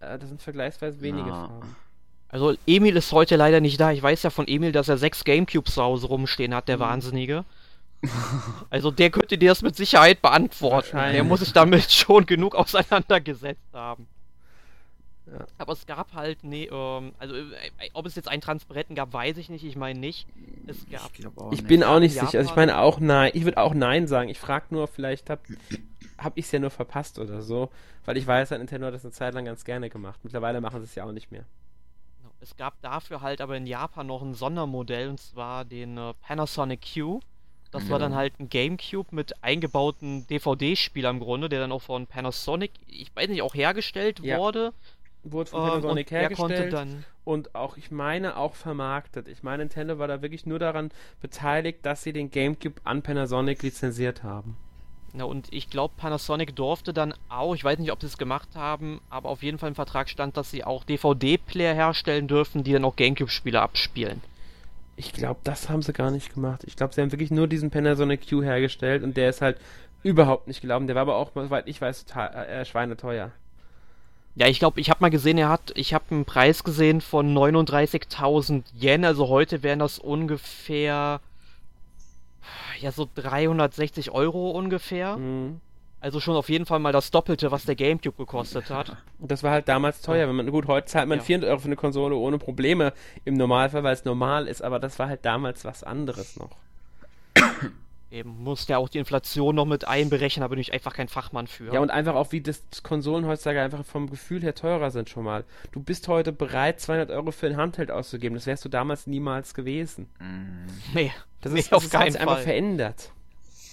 äh, 0.00 0.18
das 0.18 0.28
sind 0.28 0.42
vergleichsweise 0.42 1.00
wenige 1.00 1.28
ja. 1.28 1.46
Farben. 1.48 1.76
Also 2.28 2.54
Emil 2.66 2.96
ist 2.96 3.12
heute 3.12 3.36
leider 3.36 3.60
nicht 3.60 3.80
da. 3.80 3.90
Ich 3.90 4.02
weiß 4.02 4.22
ja 4.22 4.30
von 4.30 4.46
Emil, 4.46 4.72
dass 4.72 4.88
er 4.88 4.98
sechs 4.98 5.24
Gamecubes 5.24 5.74
zu 5.74 5.82
Hause 5.82 6.08
rumstehen 6.08 6.54
hat, 6.54 6.68
der 6.68 6.76
mhm. 6.76 6.82
Wahnsinnige. 6.82 7.44
Also 8.70 8.92
der 8.92 9.10
könnte 9.10 9.38
dir 9.38 9.48
das 9.48 9.62
mit 9.62 9.74
Sicherheit 9.74 10.22
beantworten. 10.22 10.96
Der 10.96 11.24
muss 11.24 11.40
sich 11.40 11.52
damit 11.52 11.90
schon 11.90 12.26
genug 12.26 12.54
auseinandergesetzt 12.54 13.72
haben. 13.72 14.06
Ja. 15.32 15.46
Aber 15.58 15.72
es 15.72 15.86
gab 15.86 16.14
halt, 16.14 16.42
nee, 16.42 16.64
ähm, 16.64 17.12
also 17.18 17.34
äh, 17.34 17.42
äh, 17.78 17.90
ob 17.92 18.06
es 18.06 18.14
jetzt 18.14 18.28
einen 18.28 18.40
Transparenten 18.40 18.94
gab, 18.96 19.12
weiß 19.12 19.36
ich 19.36 19.48
nicht. 19.48 19.64
Ich 19.64 19.76
meine 19.76 19.98
nicht. 19.98 20.26
Es 20.66 20.88
gab. 20.90 21.10
Ich, 21.18 21.58
ich 21.58 21.66
bin 21.66 21.84
auch 21.84 22.00
nicht 22.00 22.14
sicher. 22.14 22.38
Also 22.38 22.50
ich 22.50 22.56
meine 22.56 22.78
auch 22.78 23.00
nein. 23.00 23.30
Ich 23.34 23.44
würde 23.44 23.58
auch 23.58 23.74
nein 23.74 24.06
sagen. 24.06 24.28
Ich 24.28 24.38
frage 24.38 24.66
nur, 24.70 24.88
vielleicht 24.88 25.30
hab, 25.30 25.40
hab 26.16 26.36
ich 26.36 26.46
es 26.46 26.52
ja 26.52 26.58
nur 26.58 26.70
verpasst 26.70 27.18
oder 27.18 27.42
so, 27.42 27.70
weil 28.04 28.16
ich 28.16 28.26
weiß, 28.26 28.50
Nintendo 28.52 28.86
hat 28.86 28.94
das 28.94 29.04
eine 29.04 29.12
Zeit 29.12 29.34
lang 29.34 29.44
ganz 29.44 29.64
gerne 29.64 29.90
gemacht. 29.90 30.20
Mittlerweile 30.22 30.60
machen 30.60 30.80
sie 30.80 30.84
es 30.84 30.94
ja 30.94 31.04
auch 31.04 31.12
nicht 31.12 31.30
mehr. 31.30 31.44
Es 32.40 32.56
gab 32.56 32.80
dafür 32.82 33.20
halt 33.20 33.40
aber 33.40 33.56
in 33.56 33.66
Japan 33.66 34.06
noch 34.06 34.22
ein 34.22 34.34
Sondermodell 34.34 35.08
und 35.08 35.20
zwar 35.20 35.64
den 35.64 35.98
äh, 35.98 36.14
Panasonic 36.22 36.80
Q. 36.94 37.20
Das 37.70 37.84
ja. 37.84 37.90
war 37.90 37.98
dann 37.98 38.14
halt 38.14 38.38
ein 38.40 38.48
Gamecube 38.48 39.14
mit 39.14 39.42
eingebauten 39.44 40.26
DVD-Spieler 40.26 41.10
im 41.10 41.20
Grunde, 41.20 41.48
der 41.48 41.60
dann 41.60 41.72
auch 41.72 41.82
von 41.82 42.06
Panasonic, 42.06 42.72
ich 42.86 43.14
weiß 43.14 43.28
nicht, 43.28 43.42
auch 43.42 43.54
hergestellt 43.54 44.20
ja. 44.20 44.38
wurde. 44.38 44.72
Wurde 45.32 45.50
von 45.50 45.60
Panasonic 45.60 46.10
ähm, 46.12 46.18
hergestellt 46.18 46.74
und 47.24 47.54
auch, 47.54 47.76
ich 47.76 47.90
meine, 47.90 48.36
auch 48.36 48.54
vermarktet. 48.54 49.28
Ich 49.28 49.42
meine, 49.42 49.58
Nintendo 49.58 49.98
war 49.98 50.08
da 50.08 50.22
wirklich 50.22 50.46
nur 50.46 50.58
daran 50.58 50.90
beteiligt, 51.20 51.80
dass 51.84 52.02
sie 52.02 52.12
den 52.12 52.30
Gamecube 52.30 52.80
an 52.84 53.02
Panasonic 53.02 53.62
lizenziert 53.62 54.22
haben. 54.22 54.56
Ja, 55.14 55.24
und 55.24 55.52
ich 55.52 55.70
glaube, 55.70 55.94
Panasonic 55.96 56.54
durfte 56.54 56.92
dann 56.92 57.14
auch, 57.28 57.54
ich 57.54 57.64
weiß 57.64 57.78
nicht, 57.78 57.92
ob 57.92 58.00
sie 58.00 58.06
es 58.06 58.18
gemacht 58.18 58.50
haben, 58.54 59.00
aber 59.10 59.28
auf 59.30 59.42
jeden 59.42 59.58
Fall 59.58 59.70
im 59.70 59.74
Vertrag 59.74 60.08
stand, 60.08 60.36
dass 60.36 60.50
sie 60.50 60.64
auch 60.64 60.84
DVD-Player 60.84 61.74
herstellen 61.74 62.28
dürfen, 62.28 62.62
die 62.62 62.72
dann 62.72 62.84
auch 62.84 62.96
Gamecube-Spiele 62.96 63.60
abspielen. 63.60 64.22
Ich 64.96 65.12
glaube, 65.12 65.40
das 65.44 65.68
haben 65.68 65.82
sie 65.82 65.92
gar 65.92 66.10
nicht 66.10 66.34
gemacht. 66.34 66.64
Ich 66.66 66.76
glaube, 66.76 66.94
sie 66.94 67.00
haben 67.00 67.12
wirklich 67.12 67.30
nur 67.30 67.46
diesen 67.46 67.70
Panasonic 67.70 68.28
Q 68.28 68.42
hergestellt 68.42 69.02
und 69.02 69.16
der 69.16 69.30
ist 69.30 69.40
halt 69.40 69.58
überhaupt 70.02 70.48
nicht 70.48 70.60
gelaufen. 70.60 70.86
Der 70.86 70.96
war 70.96 71.02
aber 71.02 71.16
auch, 71.16 71.30
soweit 71.34 71.68
ich 71.68 71.80
weiß, 71.80 72.04
total 72.04 72.34
äh, 72.34 72.64
schweineteuer. 72.64 73.32
Ja, 74.38 74.46
ich 74.46 74.60
glaube, 74.60 74.80
ich 74.80 74.88
habe 74.88 75.00
mal 75.00 75.10
gesehen, 75.10 75.36
er 75.36 75.48
hat, 75.48 75.72
ich 75.74 75.94
habe 75.94 76.04
einen 76.10 76.24
Preis 76.24 76.62
gesehen 76.62 77.00
von 77.00 77.36
39.000 77.36 78.62
Yen, 78.80 79.04
also 79.04 79.28
heute 79.28 79.64
wären 79.64 79.80
das 79.80 79.98
ungefähr 79.98 81.20
ja, 82.80 82.92
so 82.92 83.08
360 83.12 84.12
Euro 84.12 84.50
ungefähr. 84.50 85.16
Mhm. 85.16 85.60
Also 86.00 86.20
schon 86.20 86.36
auf 86.36 86.48
jeden 86.48 86.64
Fall 86.64 86.78
mal 86.78 86.92
das 86.92 87.10
Doppelte, 87.10 87.50
was 87.50 87.64
der 87.64 87.74
Gamecube 87.74 88.16
gekostet 88.16 88.70
hat. 88.70 88.96
Das 89.20 89.42
war 89.42 89.50
halt 89.50 89.66
damals 89.66 90.00
teuer. 90.00 90.28
Wenn 90.28 90.36
man, 90.36 90.48
gut, 90.52 90.68
heute 90.68 90.86
zahlt 90.86 91.08
man 91.08 91.18
ja. 91.18 91.24
400 91.24 91.50
Euro 91.50 91.58
für 91.58 91.66
eine 91.66 91.74
Konsole 91.74 92.14
ohne 92.14 92.38
Probleme 92.38 92.92
im 93.24 93.34
Normalfall, 93.34 93.82
weil 93.82 93.94
es 93.94 94.04
normal 94.04 94.46
ist, 94.46 94.62
aber 94.62 94.78
das 94.78 95.00
war 95.00 95.08
halt 95.08 95.24
damals 95.24 95.64
was 95.64 95.82
anderes 95.82 96.36
noch. 96.36 96.50
Eben, 98.10 98.42
musste 98.42 98.72
ja 98.72 98.78
auch 98.78 98.88
die 98.88 98.96
Inflation 98.98 99.54
noch 99.54 99.66
mit 99.66 99.86
einberechnen, 99.86 100.42
aber 100.42 100.52
bin 100.52 100.60
ich 100.60 100.72
einfach 100.72 100.94
kein 100.94 101.08
Fachmann 101.08 101.46
für. 101.46 101.74
Ja, 101.74 101.80
und 101.80 101.90
einfach 101.90 102.14
auch, 102.14 102.32
wie 102.32 102.40
das 102.40 102.62
Konsolen 102.82 103.26
heutzutage 103.26 103.60
einfach 103.60 103.84
vom 103.84 104.08
Gefühl 104.08 104.42
her 104.42 104.54
teurer 104.54 104.90
sind 104.90 105.10
schon 105.10 105.24
mal. 105.24 105.44
Du 105.72 105.82
bist 105.82 106.08
heute 106.08 106.32
bereit, 106.32 106.80
200 106.80 107.10
Euro 107.10 107.32
für 107.32 107.48
ein 107.48 107.58
Handheld 107.58 107.90
auszugeben. 107.90 108.34
Das 108.34 108.46
wärst 108.46 108.64
du 108.64 108.70
damals 108.70 109.06
niemals 109.06 109.54
gewesen. 109.54 110.08
Nee. 110.94 111.12
Das 111.40 111.52
ist 111.52 111.70
nee, 111.70 111.76
auf 111.76 111.88
keinen 111.88 112.14
Fall. 112.14 112.22
einfach 112.22 112.40
verändert. 112.40 113.12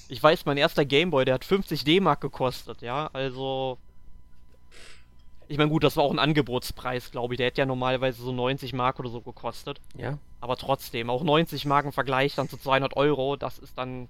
Ich 0.07 0.21
weiß, 0.21 0.45
mein 0.45 0.57
erster 0.57 0.85
Gameboy, 0.85 1.25
der 1.25 1.33
hat 1.33 1.45
50 1.45 1.83
D-Mark 1.83 2.21
gekostet, 2.21 2.83
ja, 2.83 3.09
also. 3.11 3.79
Ich 5.47 5.57
meine, 5.57 5.71
gut, 5.71 5.83
das 5.83 5.97
war 5.97 6.03
auch 6.03 6.11
ein 6.11 6.19
Angebotspreis, 6.19 7.09
glaube 7.09 7.33
ich. 7.33 7.37
Der 7.37 7.47
hätte 7.47 7.61
ja 7.61 7.65
normalerweise 7.65 8.21
so 8.21 8.31
90 8.31 8.73
Mark 8.73 8.99
oder 8.99 9.09
so 9.09 9.21
gekostet. 9.21 9.81
Ja. 9.97 10.19
Aber 10.41 10.57
trotzdem, 10.57 11.09
auch 11.09 11.23
90 11.23 11.65
Mark 11.65 11.85
im 11.85 11.91
Vergleich 11.91 12.35
dann 12.35 12.47
zu 12.47 12.57
200 12.57 12.95
Euro, 12.95 13.35
das 13.35 13.57
ist 13.57 13.75
dann 13.79 14.09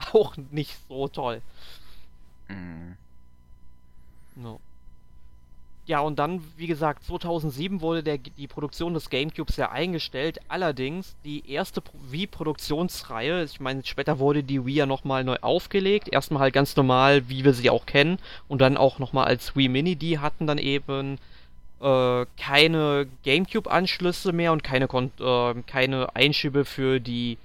auch 0.12 0.36
nicht 0.50 0.76
so 0.88 1.08
toll. 1.08 1.42
Mhm. 2.48 2.96
No. 4.36 4.60
Ja, 5.86 6.00
und 6.00 6.20
dann, 6.20 6.40
wie 6.56 6.68
gesagt, 6.68 7.04
2007 7.04 7.80
wurde 7.80 8.04
der, 8.04 8.18
die 8.18 8.46
Produktion 8.46 8.94
des 8.94 9.10
Gamecubes 9.10 9.56
ja 9.56 9.72
eingestellt. 9.72 10.38
Allerdings 10.46 11.16
die 11.24 11.50
erste 11.50 11.82
Wii-Produktionsreihe, 12.10 13.42
ich 13.42 13.58
meine, 13.58 13.84
später 13.84 14.20
wurde 14.20 14.44
die 14.44 14.64
Wii 14.64 14.76
ja 14.76 14.86
nochmal 14.86 15.24
neu 15.24 15.36
aufgelegt. 15.40 16.08
Erstmal 16.12 16.42
halt 16.42 16.54
ganz 16.54 16.76
normal, 16.76 17.28
wie 17.28 17.44
wir 17.44 17.54
sie 17.54 17.70
auch 17.70 17.86
kennen. 17.86 18.20
Und 18.46 18.60
dann 18.60 18.76
auch 18.76 19.00
nochmal 19.00 19.24
als 19.24 19.56
Wii 19.56 19.68
Mini. 19.68 19.96
Die 19.96 20.20
hatten 20.20 20.46
dann 20.46 20.58
eben 20.58 21.18
äh, 21.80 22.26
keine 22.38 23.08
Gamecube-Anschlüsse 23.24 24.32
mehr 24.32 24.52
und 24.52 24.62
keine, 24.62 24.84
äh, 24.84 25.62
keine 25.66 26.14
Einschübe 26.14 26.64
für 26.64 27.00
die 27.00 27.36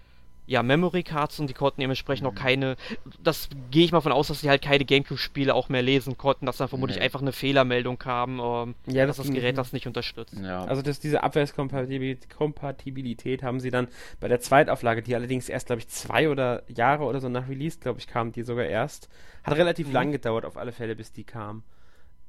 ja, 0.48 0.64
Memory 0.64 1.04
Cards 1.04 1.40
und 1.40 1.50
die 1.50 1.54
konnten 1.54 1.82
dementsprechend 1.82 2.28
mhm. 2.28 2.32
auch 2.32 2.36
keine, 2.36 2.76
das 3.22 3.50
gehe 3.72 3.86
ich 3.86 3.92
mal 3.92 4.02
von 4.02 4.12
aus, 4.12 4.28
dass 4.28 4.42
sie 4.42 4.50
halt 4.50 4.62
keine 4.62 4.86
Gamecube-Spiele 4.86 5.54
auch 5.54 5.70
mehr 5.70 5.82
lesen 5.82 6.18
konnten, 6.18 6.46
dass 6.46 6.58
dann 6.58 6.68
vermutlich 6.68 6.98
nee. 6.98 7.04
einfach 7.04 7.22
eine 7.22 7.32
Fehlermeldung 7.32 7.98
kam, 7.98 8.40
ähm, 8.40 8.76
ja, 8.86 9.06
das 9.06 9.18
dass 9.18 9.26
das 9.26 9.36
Gerät 9.36 9.58
das 9.58 9.74
nicht 9.74 9.88
unterstützt. 9.88 10.36
Ja. 10.42 10.66
Also 10.66 10.82
dass 10.82 11.00
diese 11.00 11.24
Abwärtskompatibilität 11.24 13.44
haben 13.44 13.60
sie 13.60 13.72
dann 13.72 13.88
bei 14.20 14.28
der 14.28 14.40
Zweitauflage, 14.40 15.02
die 15.02 15.16
allerdings 15.16 15.50
erst, 15.50 15.68
glaube 15.68 15.82
ich, 15.82 15.88
zwei 15.88 16.30
oder 16.30 16.64
Jahre 16.68 17.06
oder 17.06 17.20
so 17.20 17.30
nach 17.30 17.50
Release, 17.50 17.80
glaube 17.80 18.00
ich, 18.00 18.08
kam 18.08 18.32
die 18.32 18.44
sogar 18.44 18.66
erst. 18.66 19.10
Hat 19.44 19.58
relativ 19.58 19.88
mhm. 19.88 19.94
lang 19.94 20.12
gedauert 20.12 20.46
auf 20.46 20.58
alle 20.58 20.72
Fälle, 20.72 20.96
bis 20.96 21.12
die 21.12 21.24
kam. 21.24 21.64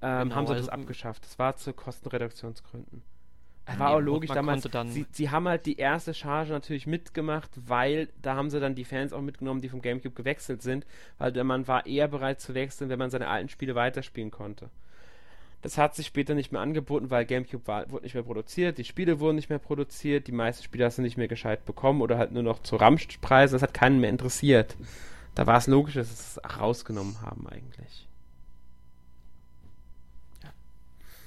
Ähm, 0.03 0.25
genau, 0.25 0.37
haben 0.37 0.47
sie 0.47 0.53
also 0.53 0.67
das 0.67 0.69
abgeschafft. 0.69 1.25
Das 1.25 1.39
war 1.39 1.57
zu 1.57 1.73
Kostenreduktionsgründen. 1.73 3.03
Das 3.67 3.79
war 3.81 3.91
auch 3.91 4.01
logisch 4.01 4.31
damals. 4.31 4.63
Sie, 4.93 5.07
sie, 5.11 5.31
haben 5.31 5.49
halt 5.49 5.67
die 5.67 5.77
erste 5.77 6.15
Charge 6.15 6.53
natürlich 6.53 6.87
mitgemacht, 6.87 7.51
weil 7.67 8.09
da 8.23 8.37
haben 8.37 8.49
sie 8.49 8.61
dann 8.61 8.77
die 8.77 8.85
Fans 8.85 9.13
auch 9.13 9.21
mitgenommen, 9.21 9.61
die 9.61 9.69
vom 9.69 9.83
Gamecube 9.83 10.15
gewechselt 10.15 10.63
sind, 10.63 10.87
weil 11.19 11.33
man 11.43 11.67
war 11.67 11.85
eher 11.85 12.07
bereit 12.07 12.41
zu 12.41 12.55
wechseln, 12.55 12.91
wenn 12.91 12.99
man 12.99 13.11
seine 13.11 13.27
alten 13.27 13.49
Spiele 13.49 13.75
weiterspielen 13.75 14.31
konnte. 14.31 14.71
Das 15.63 15.79
hat 15.79 15.97
sich 15.97 16.07
später 16.07 16.35
nicht 16.35 16.53
mehr 16.53 16.61
angeboten, 16.61 17.11
weil 17.11 17.25
Gamecube 17.25 17.67
war, 17.67 17.91
wurde 17.91 18.05
nicht 18.05 18.15
mehr 18.15 18.23
produziert, 18.23 18.79
die 18.79 18.85
Spiele 18.85 19.19
wurden 19.19 19.35
nicht 19.35 19.51
mehr 19.51 19.59
produziert, 19.59 20.29
die 20.29 20.33
meisten 20.33 20.63
Spiele 20.63 20.85
hast 20.85 20.99
du 20.99 21.03
nicht 21.03 21.17
mehr 21.17 21.27
gescheit 21.27 21.65
bekommen 21.65 22.03
oder 22.03 22.19
halt 22.19 22.31
nur 22.31 22.45
noch 22.45 22.63
zu 22.63 22.77
Ramschpreisen, 22.77 23.57
das 23.57 23.63
hat 23.63 23.75
keinen 23.75 23.99
mehr 24.01 24.11
interessiert. 24.11 24.77
Da 25.35 25.47
war 25.49 25.59
es 25.59 25.67
logisch, 25.67 25.95
dass 25.95 26.09
sie 26.09 26.41
es 26.41 26.61
rausgenommen 26.61 27.21
haben 27.21 27.49
eigentlich. 27.49 28.07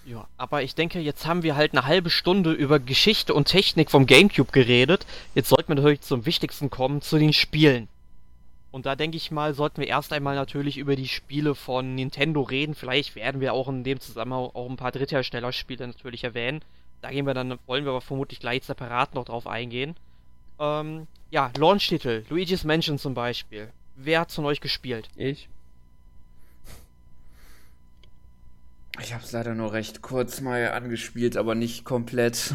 Ja, 0.10 0.28
aber 0.38 0.64
ich 0.64 0.74
denke, 0.74 1.00
jetzt 1.00 1.28
haben 1.28 1.44
wir 1.44 1.56
halt 1.56 1.74
eine 1.74 1.86
halbe 1.86 2.10
Stunde 2.10 2.52
über 2.52 2.80
Geschichte 2.80 3.32
und 3.32 3.48
Technik 3.48 3.92
vom 3.92 4.08
GameCube 4.08 4.52
geredet. 4.52 5.06
Jetzt 5.36 5.50
sollten 5.50 5.68
wir 5.68 5.76
natürlich 5.76 6.02
zum 6.02 6.26
Wichtigsten 6.26 6.72
kommen, 6.72 7.04
zu 7.04 7.20
den 7.20 7.32
Spielen. 7.32 7.88
Und 8.72 8.88
da 8.88 8.96
denke 8.96 9.18
ich 9.18 9.30
mal, 9.30 9.54
sollten 9.54 9.82
wir 9.82 9.88
erst 9.88 10.12
einmal 10.12 10.34
natürlich 10.34 10.80
über 10.80 10.96
die 10.96 11.08
Spiele 11.08 11.54
von 11.54 11.94
Nintendo 11.94 12.42
reden. 12.42 12.74
Vielleicht 12.74 13.14
werden 13.14 13.40
wir 13.40 13.54
auch 13.54 13.68
in 13.70 13.84
dem 13.84 14.00
Zusammenhang 14.00 14.50
auch 14.52 14.68
ein 14.68 14.78
paar 14.78 14.92
Drittherstellerspiele 14.92 15.86
natürlich 15.86 16.24
erwähnen. 16.24 16.64
Da 17.02 17.12
gehen 17.12 17.28
wir 17.28 17.36
dann, 17.36 17.60
wollen 17.68 17.86
wir 17.86 17.92
aber 17.92 18.02
vermutlich 18.02 18.40
gleich 18.40 18.64
separat 18.64 19.14
noch 19.14 19.26
drauf 19.26 19.46
eingehen. 19.46 19.96
Ähm, 20.60 21.06
ja, 21.30 21.52
Launch-Titel, 21.56 22.26
Luigi's 22.30 22.64
Mansion 22.64 22.98
zum 22.98 23.14
Beispiel. 23.14 23.72
Wer 23.96 24.22
hat 24.22 24.32
von 24.32 24.46
euch 24.46 24.60
gespielt? 24.60 25.08
Ich. 25.16 25.50
Ich 29.02 29.14
habe 29.14 29.24
es 29.24 29.32
leider 29.32 29.56
nur 29.56 29.74
recht 29.74 30.02
kurz 30.02 30.42
mal 30.42 30.72
angespielt, 30.72 31.38
aber 31.38 31.56
nicht 31.56 31.86
komplett. 31.86 32.54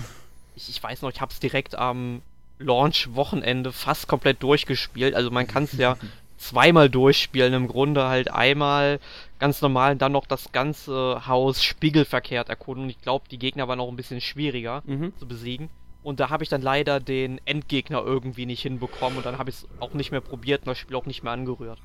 Ich, 0.56 0.68
ich 0.68 0.82
weiß 0.82 1.02
noch, 1.02 1.10
ich 1.10 1.20
habe 1.20 1.32
es 1.32 1.40
direkt 1.40 1.74
am 1.74 2.22
Launch-Wochenende 2.58 3.72
fast 3.72 4.08
komplett 4.08 4.42
durchgespielt. 4.42 5.14
Also 5.14 5.30
man 5.30 5.46
kann 5.46 5.64
es 5.64 5.72
ja 5.72 5.96
zweimal 6.38 6.90
durchspielen. 6.90 7.54
Im 7.54 7.68
Grunde 7.68 8.04
halt 8.04 8.30
einmal 8.30 9.00
ganz 9.38 9.62
normal 9.62 9.92
und 9.92 10.02
dann 10.02 10.12
noch 10.12 10.26
das 10.26 10.52
ganze 10.52 11.26
Haus 11.26 11.62
spiegelverkehrt 11.62 12.48
erkunden. 12.48 12.84
Und 12.84 12.90
ich 12.90 13.00
glaube, 13.00 13.26
die 13.30 13.38
Gegner 13.38 13.68
waren 13.68 13.80
auch 13.80 13.88
ein 13.88 13.96
bisschen 13.96 14.20
schwieriger 14.20 14.82
mhm. 14.86 15.12
zu 15.18 15.26
besiegen. 15.26 15.70
Und 16.02 16.20
da 16.20 16.28
habe 16.28 16.44
ich 16.44 16.50
dann 16.50 16.60
leider 16.60 17.00
den 17.00 17.40
Endgegner 17.46 18.02
irgendwie 18.04 18.44
nicht 18.44 18.60
hinbekommen 18.60 19.16
und 19.16 19.24
dann 19.24 19.38
habe 19.38 19.48
ich 19.48 19.56
es 19.56 19.68
auch 19.80 19.94
nicht 19.94 20.10
mehr 20.10 20.20
probiert 20.20 20.60
und 20.60 20.66
das 20.66 20.78
Spiel 20.78 20.96
auch 20.96 21.06
nicht 21.06 21.22
mehr 21.22 21.32
angerührt. 21.32 21.80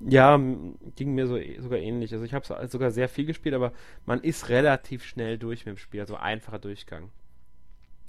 Ja, 0.00 0.38
ging 0.96 1.14
mir 1.14 1.26
so 1.26 1.36
e, 1.36 1.60
sogar 1.60 1.78
ähnlich. 1.78 2.12
Also 2.12 2.24
ich 2.24 2.34
habe 2.34 2.68
sogar 2.68 2.90
sehr 2.90 3.08
viel 3.08 3.26
gespielt, 3.26 3.54
aber 3.54 3.72
man 4.06 4.20
ist 4.20 4.48
relativ 4.48 5.04
schnell 5.04 5.38
durch 5.38 5.66
mit 5.66 5.76
dem 5.76 5.78
Spiel, 5.78 6.00
also 6.00 6.16
einfacher 6.16 6.58
Durchgang. 6.58 7.10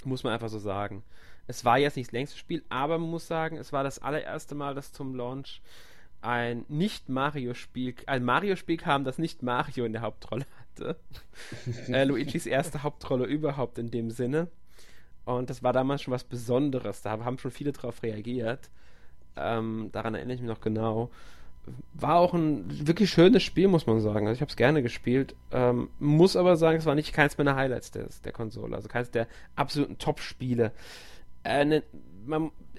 Muss 0.06 0.24
man 0.24 0.34
einfach 0.34 0.50
so 0.50 0.60
sagen. 0.60 1.04
Es 1.48 1.66
war 1.66 1.80
jetzt 1.80 1.98
nicht 1.98 2.10
das 2.10 2.14
längste 2.14 2.38
Spiel, 2.38 2.64
aber 2.70 3.00
man 3.00 3.10
muss 3.10 3.28
sagen, 3.28 3.58
es 3.58 3.74
war 3.74 3.84
das 3.84 4.00
allererste 4.00 4.54
Mal, 4.56 4.76
dass 4.76 4.92
zum 4.94 5.16
Launch 5.16 5.62
ein 6.22 6.66
Nicht-Mario-Spiel, 6.68 7.96
ein 8.06 8.24
Mario-Spiel 8.24 8.78
kam, 8.78 9.04
das 9.04 9.18
nicht 9.18 9.42
Mario 9.42 9.86
in 9.86 9.94
der 9.94 10.02
Hauptrolle 10.02 10.46
hatte. 10.60 10.98
äh, 11.88 12.04
Luigis 12.04 12.46
erste 12.46 12.84
Hauptrolle 12.84 13.26
überhaupt 13.26 13.78
in 13.78 13.90
dem 13.90 14.12
Sinne. 14.12 14.48
Und 15.26 15.50
das 15.50 15.64
war 15.64 15.74
damals 15.74 16.02
schon 16.02 16.14
was 16.14 16.24
Besonderes. 16.24 17.02
Da 17.02 17.12
haben 17.12 17.38
schon 17.38 17.52
viele 17.52 17.72
drauf 17.72 18.04
reagiert. 18.04 18.70
Ähm, 19.36 19.90
daran 19.92 20.16
erinnere 20.16 20.36
ich 20.36 20.42
mich 20.42 20.50
noch 20.50 20.62
genau. 20.62 21.10
War 21.94 22.16
auch 22.16 22.34
ein 22.34 22.88
wirklich 22.88 23.10
schönes 23.10 23.44
Spiel, 23.44 23.68
muss 23.68 23.86
man 23.86 24.00
sagen. 24.00 24.28
Also 24.28 24.38
ich 24.38 24.42
habe 24.42 24.50
es 24.50 24.56
gerne 24.56 24.82
gespielt. 24.82 25.36
Ähm, 25.52 25.90
muss 26.00 26.36
aber 26.36 26.56
sagen, 26.56 26.80
es 26.80 26.86
war 26.86 26.96
nicht 26.96 27.14
keins 27.14 27.38
meiner 27.38 27.56
Highlights 27.56 27.92
des, 27.92 28.22
der 28.22 28.32
Konsole. 28.32 28.76
Also 28.76 28.88
keins 28.88 29.12
der 29.12 29.28
absoluten 29.56 29.98
Top-Spiele. 29.98 30.72
Äh, 31.44 31.66
ne, 31.66 31.84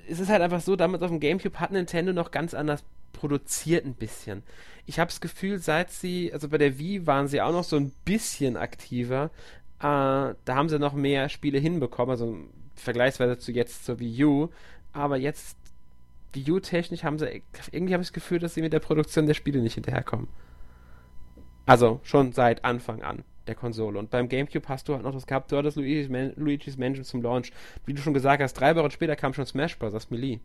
es 0.08 0.18
ist 0.18 0.28
halt 0.28 0.42
einfach 0.42 0.60
so, 0.60 0.76
damals 0.76 1.02
auf 1.02 1.10
dem 1.10 1.20
Gamecube 1.20 1.60
hat 1.60 1.70
Nintendo 1.70 2.12
noch 2.12 2.30
ganz 2.30 2.54
anders 2.54 2.82
produziert 3.12 3.84
ein 3.84 3.94
bisschen. 3.94 4.42
Ich 4.86 4.98
habe 4.98 5.08
das 5.08 5.20
Gefühl, 5.20 5.58
seit 5.58 5.90
sie, 5.90 6.32
also 6.32 6.48
bei 6.48 6.58
der 6.58 6.78
Wii 6.78 7.06
waren 7.06 7.28
sie 7.28 7.40
auch 7.40 7.52
noch 7.52 7.64
so 7.64 7.76
ein 7.76 7.92
bisschen 8.04 8.56
aktiver. 8.56 9.30
Äh, 9.78 9.82
da 9.82 10.34
haben 10.48 10.68
sie 10.68 10.78
noch 10.78 10.94
mehr 10.94 11.28
Spiele 11.28 11.58
hinbekommen, 11.58 12.10
also 12.10 12.36
vergleichsweise 12.74 13.38
zu 13.38 13.52
jetzt 13.52 13.84
zur 13.84 14.00
Wii 14.00 14.24
U. 14.24 14.48
Aber 14.92 15.16
jetzt 15.16 15.56
Wii 16.32 16.50
U-technisch 16.50 17.04
haben 17.04 17.18
sie, 17.18 17.42
irgendwie 17.72 17.94
habe 17.94 18.02
ich 18.02 18.08
das 18.08 18.12
Gefühl, 18.12 18.38
dass 18.38 18.54
sie 18.54 18.62
mit 18.62 18.72
der 18.72 18.80
Produktion 18.80 19.26
der 19.26 19.34
Spiele 19.34 19.60
nicht 19.60 19.74
hinterherkommen. 19.74 20.28
Also 21.66 22.00
schon 22.02 22.32
seit 22.32 22.64
Anfang 22.64 23.02
an 23.02 23.24
der 23.46 23.54
Konsole. 23.54 23.98
Und 23.98 24.10
beim 24.10 24.28
GameCube 24.28 24.68
hast 24.68 24.88
du 24.88 24.94
halt 24.94 25.02
noch 25.02 25.12
das 25.12 25.26
gehabt, 25.26 25.52
du 25.52 25.56
hattest 25.56 25.76
Luigi's, 25.76 26.08
Man 26.08 26.32
Luigi's 26.36 26.76
Mansion 26.76 27.04
zum 27.04 27.22
Launch. 27.22 27.52
Wie 27.86 27.94
du 27.94 28.00
schon 28.00 28.14
gesagt 28.14 28.42
hast, 28.42 28.54
drei 28.54 28.76
Wochen 28.76 28.90
später 28.90 29.16
kam 29.16 29.34
schon 29.34 29.46
Smash 29.46 29.78
Bros. 29.78 30.10
Melee. 30.10 30.40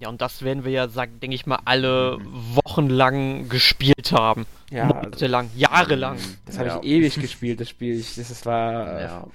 Ja, 0.00 0.08
und 0.08 0.20
das 0.20 0.42
werden 0.42 0.64
wir 0.64 0.72
ja, 0.72 0.86
denke 0.86 1.34
ich 1.34 1.46
mal, 1.46 1.60
alle 1.64 2.18
Wochen 2.64 2.88
lang 2.88 3.48
gespielt 3.48 4.10
haben. 4.10 4.44
Ja. 4.70 4.86
Monatelang, 4.86 5.46
also, 5.46 5.58
jahrelang. 5.58 6.18
Das 6.46 6.58
habe 6.58 6.68
ja. 6.68 6.80
ich 6.82 6.88
ewig 6.90 7.14
gespielt, 7.14 7.60
das 7.60 7.68
Spiel. 7.68 7.98
Das, 7.98 8.16
das 8.16 8.44
war. 8.44 9.00
Ja. 9.00 9.26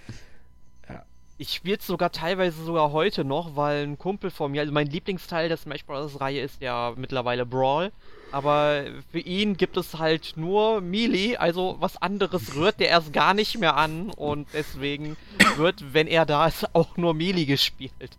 Ich 1.41 1.53
spiele 1.53 1.77
es 1.77 1.87
sogar 1.87 2.11
teilweise 2.11 2.61
sogar 2.65 2.91
heute 2.91 3.23
noch, 3.23 3.55
weil 3.55 3.87
ein 3.87 3.97
Kumpel 3.97 4.29
von 4.29 4.51
mir, 4.51 4.59
also 4.59 4.73
mein 4.73 4.87
Lieblingsteil 4.87 5.47
der 5.47 5.55
Smash 5.55 5.85
Bros. 5.85 6.19
Reihe 6.19 6.41
ist 6.41 6.61
ja 6.61 6.93
mittlerweile 6.97 7.45
Brawl. 7.45 7.93
Aber 8.33 8.83
für 9.09 9.19
ihn 9.19 9.55
gibt 9.55 9.77
es 9.77 9.97
halt 9.97 10.33
nur 10.35 10.81
Melee, 10.81 11.37
also 11.37 11.77
was 11.79 11.95
anderes 12.01 12.57
rührt 12.57 12.81
der 12.81 12.89
erst 12.89 13.13
gar 13.13 13.33
nicht 13.33 13.57
mehr 13.57 13.77
an 13.77 14.09
und 14.09 14.49
deswegen 14.53 15.15
wird, 15.55 15.93
wenn 15.93 16.07
er 16.07 16.25
da 16.25 16.45
ist, 16.45 16.75
auch 16.75 16.97
nur 16.97 17.13
Melee 17.13 17.45
gespielt. 17.45 18.17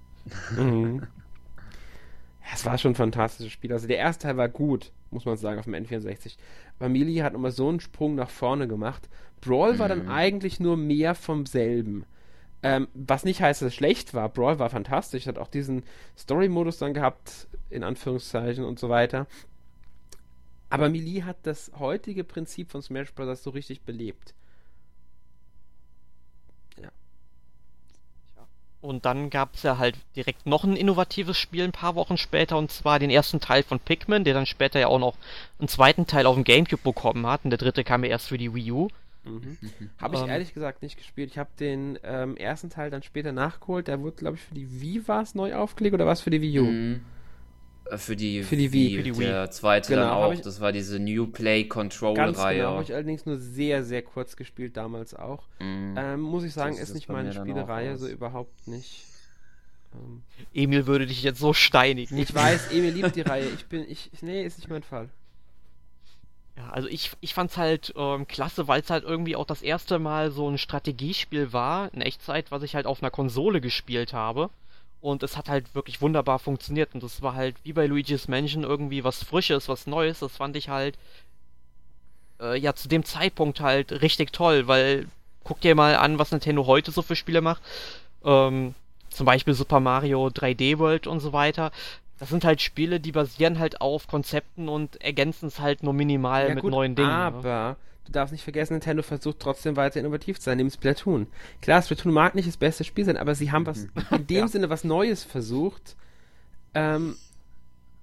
Mhm. 0.56 1.06
Es 2.54 2.64
war 2.64 2.78
schon 2.78 2.92
ein 2.92 2.96
fantastisches 2.96 3.52
Spiel. 3.52 3.70
Also 3.70 3.87
der 3.87 3.98
erste 3.98 4.28
Teil 4.28 4.38
war 4.38 4.48
gut, 4.48 4.92
muss 5.11 5.26
man 5.26 5.37
sagen, 5.37 5.59
auf 5.59 5.66
dem 5.66 5.74
N64. 5.74 6.37
Aber 6.78 6.88
Melee 6.88 7.22
hat 7.22 7.35
nochmal 7.35 7.52
so 7.52 7.68
einen 7.68 7.80
Sprung 7.80 8.14
nach 8.14 8.30
vorne 8.30 8.66
gemacht. 8.66 9.11
Brawl 9.42 9.78
war 9.78 9.88
dann 9.88 10.04
mhm. 10.04 10.11
eigentlich 10.11 10.59
nur 10.59 10.78
mehr 10.78 11.14
vom 11.14 11.44
selben. 11.44 12.06
Ähm, 12.62 12.88
was 12.92 13.25
nicht 13.25 13.40
heißt, 13.40 13.62
dass 13.62 13.68
es 13.68 13.75
schlecht 13.75 14.12
war. 14.12 14.29
Brawl 14.29 14.59
war 14.59 14.68
fantastisch, 14.68 15.27
hat 15.27 15.38
auch 15.38 15.49
diesen 15.49 15.83
Story-Modus 16.18 16.79
dann 16.79 16.92
gehabt, 16.92 17.46
in 17.70 17.83
Anführungszeichen 17.83 18.64
und 18.64 18.79
so 18.79 18.88
weiter. 18.90 19.27
Aber 20.68 20.88
Melee 20.88 21.23
hat 21.23 21.38
das 21.42 21.73
heutige 21.79 22.23
Prinzip 22.23 22.70
von 22.70 22.83
Smash 22.83 23.12
Bros. 23.12 23.42
so 23.42 23.51
richtig 23.51 23.81
belebt. 23.83 24.35
Ja. 26.81 26.90
Und 28.83 29.05
dann 29.05 29.31
gab 29.31 29.55
es 29.55 29.62
ja 29.62 29.79
halt 29.79 29.96
direkt 30.14 30.46
noch 30.46 30.62
ein 30.62 30.77
innovatives 30.77 31.38
Spiel 31.38 31.64
ein 31.64 31.73
paar 31.73 31.96
Wochen 31.96 32.18
später, 32.18 32.57
und 32.57 32.70
zwar 32.70 32.99
den 32.99 33.11
ersten 33.11 33.40
Teil 33.40 33.62
von 33.62 33.81
Pikmin, 33.81 34.23
der 34.25 34.35
dann 34.35 34.46
später 34.46 34.79
ja 34.79 34.87
auch 34.87 35.01
noch 35.01 35.16
einen 35.59 35.68
zweiten 35.68 36.07
Teil 36.07 36.27
auf 36.27 36.37
dem 36.37 36.44
Gamecube 36.44 36.83
bekommen 36.83 37.27
hat. 37.27 37.44
Und 37.44 37.51
der 37.51 37.59
dritte 37.59 37.83
kam 37.83 38.05
ja 38.05 38.11
erst 38.11 38.29
für 38.29 38.38
die 38.38 38.55
Wii 38.55 38.70
U. 38.70 38.88
Mhm. 39.24 39.59
Habe 39.98 40.14
ich 40.14 40.20
um, 40.20 40.26
ähm. 40.26 40.33
ehrlich 40.33 40.54
gesagt 40.54 40.83
nicht 40.83 40.96
gespielt. 40.96 41.30
Ich 41.30 41.38
habe 41.38 41.50
den 41.59 41.98
ähm, 42.02 42.37
ersten 42.37 42.70
Teil 42.70 42.90
dann 42.90 43.02
später 43.02 43.33
nachgeholt. 43.33 43.88
Der 43.88 44.00
wurde, 44.00 44.16
glaube 44.16 44.37
ich, 44.37 44.42
für 44.42 44.54
die 44.54 44.80
Wii 44.80 45.06
war 45.09 45.22
es 45.22 45.35
neu 45.35 45.54
aufgelegt 45.54 45.94
oder 45.94 46.06
war 46.06 46.12
es 46.12 46.20
für 46.20 46.30
die 46.30 46.40
Wii 46.40 46.61
U? 46.61 46.64
Mhm. 46.64 47.00
Äh, 47.90 47.98
für 47.98 48.16
die, 48.16 48.42
für 48.42 48.56
die 48.56 48.72
Wii. 48.72 48.96
Für 48.96 49.02
die 49.02 49.18
Wii. 49.18 49.26
Der 49.26 49.50
zweite 49.50 49.90
genau, 49.94 50.02
dann 50.02 50.11
auch. 50.12 50.33
Ich, 50.33 50.40
das 50.40 50.61
war 50.61 50.72
diese 50.72 50.98
New 50.98 51.26
Play 51.26 51.64
Control-Reihe. 51.64 52.33
Ganz 52.33 52.38
genau, 52.38 52.72
habe 52.72 52.83
ich 52.83 52.94
allerdings 52.94 53.26
nur 53.26 53.38
sehr, 53.38 53.85
sehr 53.85 54.02
kurz 54.02 54.37
gespielt, 54.37 54.76
damals 54.76 55.14
auch. 55.14 55.48
Mhm. 55.61 55.94
Ähm, 55.96 56.20
muss 56.20 56.44
ich 56.44 56.52
sagen, 56.52 56.74
ist, 56.74 56.83
ist 56.83 56.94
nicht 56.94 57.09
meine 57.09 57.33
Spielereihe, 57.33 57.96
so 57.96 58.09
überhaupt 58.09 58.68
nicht. 58.68 59.04
Ähm, 59.94 60.22
Emil 60.54 60.87
würde 60.87 61.06
dich 61.06 61.22
jetzt 61.22 61.40
so 61.40 61.52
steinigen. 61.52 62.16
Ich 62.16 62.35
weiß, 62.35 62.70
Emil 62.72 62.92
liebt 62.92 63.16
die 63.16 63.20
Reihe. 63.22 63.48
Ich 63.54 63.66
bin, 63.66 63.85
ich, 63.88 64.11
nee, 64.22 64.44
ist 64.44 64.59
nicht 64.59 64.70
mein 64.70 64.83
Fall. 64.83 65.09
Ja, 66.61 66.70
also 66.70 66.88
ich, 66.88 67.12
ich 67.20 67.33
fand's 67.33 67.57
halt 67.57 67.94
ähm, 67.96 68.29
klasse, 68.29 68.68
weil 68.68 68.83
es 68.83 68.90
halt 68.90 69.05
irgendwie 69.05 69.35
auch 69.35 69.46
das 69.46 69.62
erste 69.62 69.99
Mal 69.99 70.31
so 70.31 70.49
ein 70.49 70.59
Strategiespiel 70.59 71.53
war, 71.55 71.92
in 71.94 72.03
Echtzeit, 72.03 72.51
was 72.51 72.62
ich 72.62 72.75
halt 72.75 72.87
auf 72.87 73.03
einer 73.03 73.11
Konsole 73.11 73.61
gespielt 73.61 74.12
habe. 74.12 74.51
Und 75.01 75.23
es 75.23 75.38
hat 75.38 75.49
halt 75.49 75.75
wirklich 75.75 76.03
wunderbar 76.03 76.38
funktioniert. 76.38 76.92
Und 76.92 77.03
das 77.03 77.23
war 77.23 77.35
halt 77.35 77.57
wie 77.64 77.73
bei 77.73 77.87
Luigi's 77.87 78.29
Mansion 78.29 78.64
irgendwie 78.64 79.05
was 79.05 79.25
Frisches, 79.25 79.68
was 79.68 79.87
Neues. 79.87 80.18
Das 80.20 80.37
fand 80.37 80.55
ich 80.57 80.68
halt 80.68 80.99
äh, 82.40 82.59
ja 82.59 82.75
zu 82.75 82.88
dem 82.88 83.05
Zeitpunkt 83.05 83.61
halt 83.61 84.03
richtig 84.03 84.33
toll, 84.33 84.66
weil 84.66 85.09
guck 85.44 85.61
dir 85.62 85.75
mal 85.75 85.96
an, 85.96 86.18
was 86.18 86.33
Nintendo 86.33 86.66
heute 86.66 86.90
so 86.90 87.01
für 87.01 87.16
Spiele 87.16 87.40
macht. 87.40 87.62
Ähm, 88.23 88.75
zum 89.09 89.25
Beispiel 89.25 89.55
Super 89.55 89.81
Mario 89.81 90.27
3D 90.27 90.79
World 90.79 91.07
und 91.07 91.20
so 91.20 91.33
weiter 91.33 91.73
das 92.20 92.28
sind 92.28 92.44
halt 92.44 92.61
Spiele, 92.61 93.00
die 93.00 93.12
basieren 93.12 93.59
halt 93.59 93.80
auf 93.80 94.06
Konzepten 94.06 94.68
und 94.68 95.02
ergänzen 95.02 95.46
es 95.46 95.59
halt 95.59 95.83
nur 95.83 95.94
minimal 95.94 96.48
ja, 96.48 96.54
mit 96.54 96.62
gut, 96.62 96.70
neuen 96.70 96.94
Dingen. 96.94 97.09
Ne? 97.09 97.14
Aber 97.14 97.48
ja. 97.48 97.76
du 98.04 98.12
darfst 98.12 98.33
nicht 98.33 98.44
vergessen, 98.44 98.74
Nintendo 98.74 99.02
versucht 99.02 99.40
trotzdem 99.40 99.74
weiter 99.74 99.98
innovativ 99.98 100.38
zu 100.38 100.44
sein, 100.44 100.59
neben 100.59 100.70
Splatoon. 100.70 101.28
Klar, 101.62 101.80
Splatoon 101.80 102.12
mag 102.12 102.35
nicht 102.35 102.46
das 102.46 102.59
beste 102.59 102.85
Spiel 102.85 103.06
sein, 103.06 103.16
aber 103.16 103.35
sie 103.35 103.50
haben 103.50 103.64
was 103.64 103.85
mhm. 103.85 103.90
in 104.11 104.26
dem 104.26 104.37
ja. 104.40 104.48
Sinne 104.48 104.68
was 104.68 104.85
Neues 104.85 105.24
versucht. 105.24 105.96
Ähm, 106.74 107.16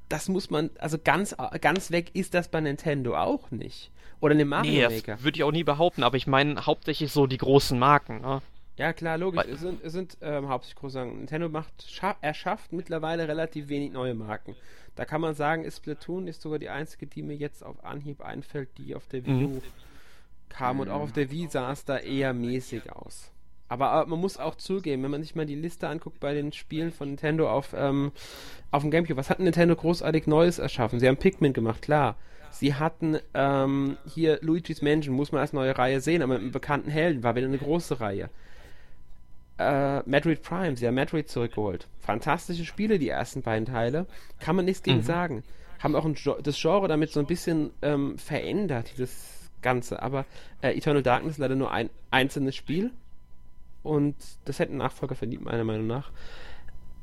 das 0.10 0.30
muss 0.30 0.50
man, 0.50 0.72
also 0.80 0.98
ganz, 0.98 1.36
ganz 1.62 1.92
weg 1.92 2.10
ist 2.16 2.34
das 2.34 2.48
bei 2.48 2.60
Nintendo 2.60 3.16
auch 3.16 3.52
nicht. 3.52 3.92
Oder 4.20 4.32
in 4.32 4.40
dem 4.40 4.48
Mario 4.48 4.90
nee, 4.90 4.96
Maker. 4.96 5.22
Würde 5.22 5.38
ich 5.38 5.44
auch 5.44 5.52
nie 5.52 5.64
behaupten, 5.64 6.02
aber 6.02 6.18
ich 6.18 6.26
meine 6.26 6.66
hauptsächlich 6.66 7.12
so 7.12 7.28
die 7.28 7.38
großen 7.38 7.78
Marken. 7.78 8.22
Ne? 8.22 8.42
Ja, 8.78 8.94
klar, 8.94 9.18
logisch. 9.18 9.44
Weil, 9.44 9.50
es 9.50 9.60
sind, 9.60 9.84
es 9.84 9.92
sind 9.92 10.18
ähm, 10.22 10.50
hauptsächlich 10.50 10.80
große 10.80 10.94
Sachen. 10.94 11.18
Nintendo 11.18 11.50
macht, 11.50 11.74
erschafft 12.22 12.74
mittlerweile 12.74 13.28
relativ 13.28 13.70
wenig 13.70 13.92
neue 13.92 14.14
Marken. 14.14 14.56
Da 14.96 15.06
kann 15.06 15.20
man 15.20 15.34
sagen, 15.34 15.64
ist 15.64 15.78
Splatoon 15.78 16.28
ist 16.28 16.42
sogar 16.42 16.60
die 16.60 16.70
einzige, 16.70 17.08
die 17.08 17.24
mir 17.24 17.36
jetzt 17.36 17.64
auf 17.64 17.84
Anhieb 17.84 18.22
einfällt, 18.22 18.70
die 18.78 18.96
auf 18.96 19.08
der 19.08 19.26
Wii 19.26 19.34
mhm. 19.34 19.58
U 19.58 19.62
kam. 20.50 20.80
Und 20.80 20.90
auch 20.90 21.02
auf 21.02 21.12
der 21.12 21.32
Wii 21.32 21.48
sah 21.48 21.72
es 21.72 21.86
da 21.86 21.98
eher 21.98 22.34
mäßig 22.34 22.92
aus. 22.92 23.32
Aber, 23.68 23.90
aber, 23.90 24.10
man 24.10 24.20
muss 24.20 24.38
auch 24.38 24.56
zugeben, 24.56 25.04
wenn 25.04 25.12
man 25.12 25.24
sich 25.24 25.36
mal 25.36 25.46
die 25.46 25.56
Liste 25.56 25.90
anguckt 25.90 26.20
bei 26.20 26.34
den 26.34 26.54
Spielen 26.54 26.92
von 26.92 27.10
Nintendo 27.10 27.50
auf, 27.50 27.74
ähm, 27.76 28.12
auf 28.72 28.84
dem 28.84 28.92
Gamecube, 28.92 29.18
was 29.18 29.30
hat 29.30 29.40
Nintendo 29.40 29.76
großartig 29.76 30.26
Neues 30.28 30.60
erschaffen? 30.60 31.00
Sie 31.00 31.08
haben 31.08 31.18
Pikmin 31.18 31.54
gemacht, 31.54 31.82
klar. 31.82 32.16
Sie 32.50 32.76
hatten 32.76 33.18
ähm, 33.34 33.98
hier 34.08 34.40
Luigi's 34.42 34.82
Mansion, 34.82 35.16
muss 35.16 35.32
man 35.32 35.42
als 35.42 35.52
neue 35.52 35.78
Reihe 35.78 36.00
sehen, 36.00 36.22
aber 36.22 36.36
mit 36.36 36.44
einem 36.44 36.52
bekannten 36.52 36.90
Helden, 36.90 37.24
war 37.24 37.36
wieder 37.36 37.48
eine 37.48 37.58
große 37.58 38.00
Reihe 38.00 38.30
äh, 39.58 40.02
Metroid 40.08 40.42
Prime, 40.42 40.78
sie 40.78 40.88
haben 40.88 40.96
Metroid 40.96 41.30
zurückgeholt. 41.30 41.88
Fantastische 42.00 42.66
Spiele, 42.66 43.00
die 43.00 43.10
ersten 43.10 43.42
beiden 43.42 43.66
Teile. 43.66 44.06
Kann 44.40 44.56
man 44.56 44.66
nichts 44.66 44.84
gegen 44.84 44.98
mhm. 44.98 45.04
sagen. 45.04 45.44
Haben 45.80 45.96
auch 45.96 46.06
ein, 46.06 46.16
das 46.44 46.60
Genre 46.60 46.88
damit 46.88 47.12
so 47.12 47.20
ein 47.20 47.28
bisschen 47.28 47.72
ähm, 47.82 48.18
verändert, 48.18 48.94
das 48.98 49.50
Ganze. 49.62 50.02
Aber 50.02 50.26
äh, 50.62 50.76
Eternal 50.76 51.04
Darkness 51.04 51.38
leider 51.38 51.56
nur 51.56 51.72
ein 51.72 51.90
einzelnes 52.12 52.56
Spiel. 52.56 52.92
Und 53.84 54.16
das 54.46 54.60
hätte 54.60 54.74
ein 54.74 54.78
Nachfolger 54.78 55.16
verdient, 55.16 55.46
meiner 55.46 55.64
Meinung 55.64 55.88
nach. 55.88 56.12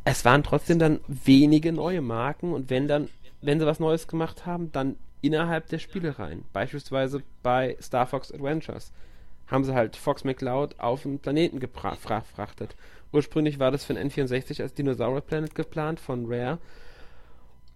Es 0.04 0.24
waren 0.24 0.42
trotzdem 0.42 0.78
dann 0.78 1.00
wenige 1.08 1.72
neue 1.72 2.02
Marken 2.02 2.52
und 2.52 2.68
wenn 2.68 2.88
dann, 2.88 3.08
wenn 3.40 3.58
sie 3.58 3.66
was 3.66 3.80
Neues 3.80 4.06
gemacht 4.06 4.44
haben, 4.44 4.70
dann 4.70 4.96
innerhalb 5.22 5.68
der 5.68 5.78
Spielereien. 5.78 6.44
Beispielsweise 6.52 7.22
bei 7.42 7.78
Star 7.80 8.06
Fox 8.06 8.30
Adventures 8.30 8.92
haben 9.54 9.64
sie 9.64 9.74
halt 9.74 9.96
Fox 9.96 10.24
McCloud 10.24 10.78
auf 10.78 11.02
den 11.02 11.18
Planeten 11.18 11.60
gefrachtet. 11.60 12.76
Ursprünglich 13.12 13.58
war 13.58 13.70
das 13.70 13.84
für 13.84 13.94
den 13.94 14.10
N64 14.10 14.60
als 14.60 14.74
Dinosaur 14.74 15.20
Planet 15.20 15.54
geplant 15.54 16.00
von 16.00 16.26
Rare 16.26 16.58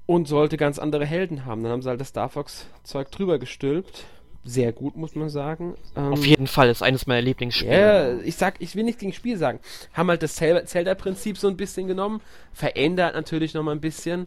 und 0.07 0.27
sollte 0.27 0.57
ganz 0.57 0.79
andere 0.79 1.07
Helden 1.07 1.45
haben. 1.45 1.63
Dann 1.63 1.73
haben 1.73 1.83
sie 1.83 1.89
halt 1.89 2.01
das 2.01 2.09
Star 2.09 2.29
Fox 2.29 2.67
Zeug 2.83 3.11
drüber 3.11 3.39
gestülpt. 3.39 4.07
Sehr 4.45 4.73
gut, 4.73 4.97
muss 4.97 5.15
man 5.15 5.29
sagen. 5.29 5.75
Ähm, 5.95 6.13
Auf 6.13 6.25
jeden 6.25 6.47
Fall 6.47 6.71
ist 6.71 6.83
eines 6.83 7.07
meiner 7.07 7.21
Lieblingsspiele. 7.21 7.73
Ja, 7.73 8.09
yeah, 8.09 8.21
ich 8.23 8.37
sag, 8.37 8.61
ich 8.61 8.75
will 8.75 8.85
nichts 8.85 9.01
gegen 9.01 9.13
Spiel 9.13 9.37
sagen. 9.37 9.61
Haben 9.93 10.09
halt 10.09 10.23
das 10.23 10.37
Zelda-Prinzip 10.37 11.37
so 11.37 11.49
ein 11.49 11.57
bisschen 11.57 11.87
genommen, 11.87 12.23
verändert 12.53 13.15
natürlich 13.15 13.53
nochmal 13.53 13.75
ein 13.75 13.81
bisschen. 13.81 14.27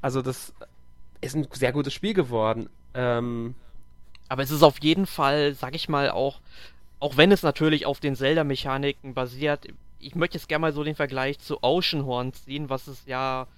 Also 0.00 0.20
das 0.20 0.52
ist 1.20 1.36
ein 1.36 1.46
sehr 1.52 1.72
gutes 1.72 1.94
Spiel 1.94 2.14
geworden. 2.14 2.68
Ähm, 2.94 3.54
aber 4.28 4.42
es 4.42 4.50
ist 4.50 4.62
auf 4.62 4.82
jeden 4.82 5.06
Fall, 5.06 5.54
sag 5.54 5.74
ich 5.74 5.88
mal, 5.88 6.10
auch, 6.10 6.40
auch 7.02 7.16
wenn 7.16 7.32
es 7.32 7.42
natürlich 7.42 7.84
auf 7.84 7.98
den 7.98 8.14
Zelda-Mechaniken 8.14 9.12
basiert, 9.12 9.66
ich 9.98 10.14
möchte 10.14 10.38
jetzt 10.38 10.48
gerne 10.48 10.62
mal 10.62 10.72
so 10.72 10.84
den 10.84 10.94
Vergleich 10.94 11.40
zu 11.40 11.60
Oceanhorn 11.60 12.32
ziehen, 12.32 12.70
was 12.70 12.86
es 12.86 13.02
ja 13.06 13.48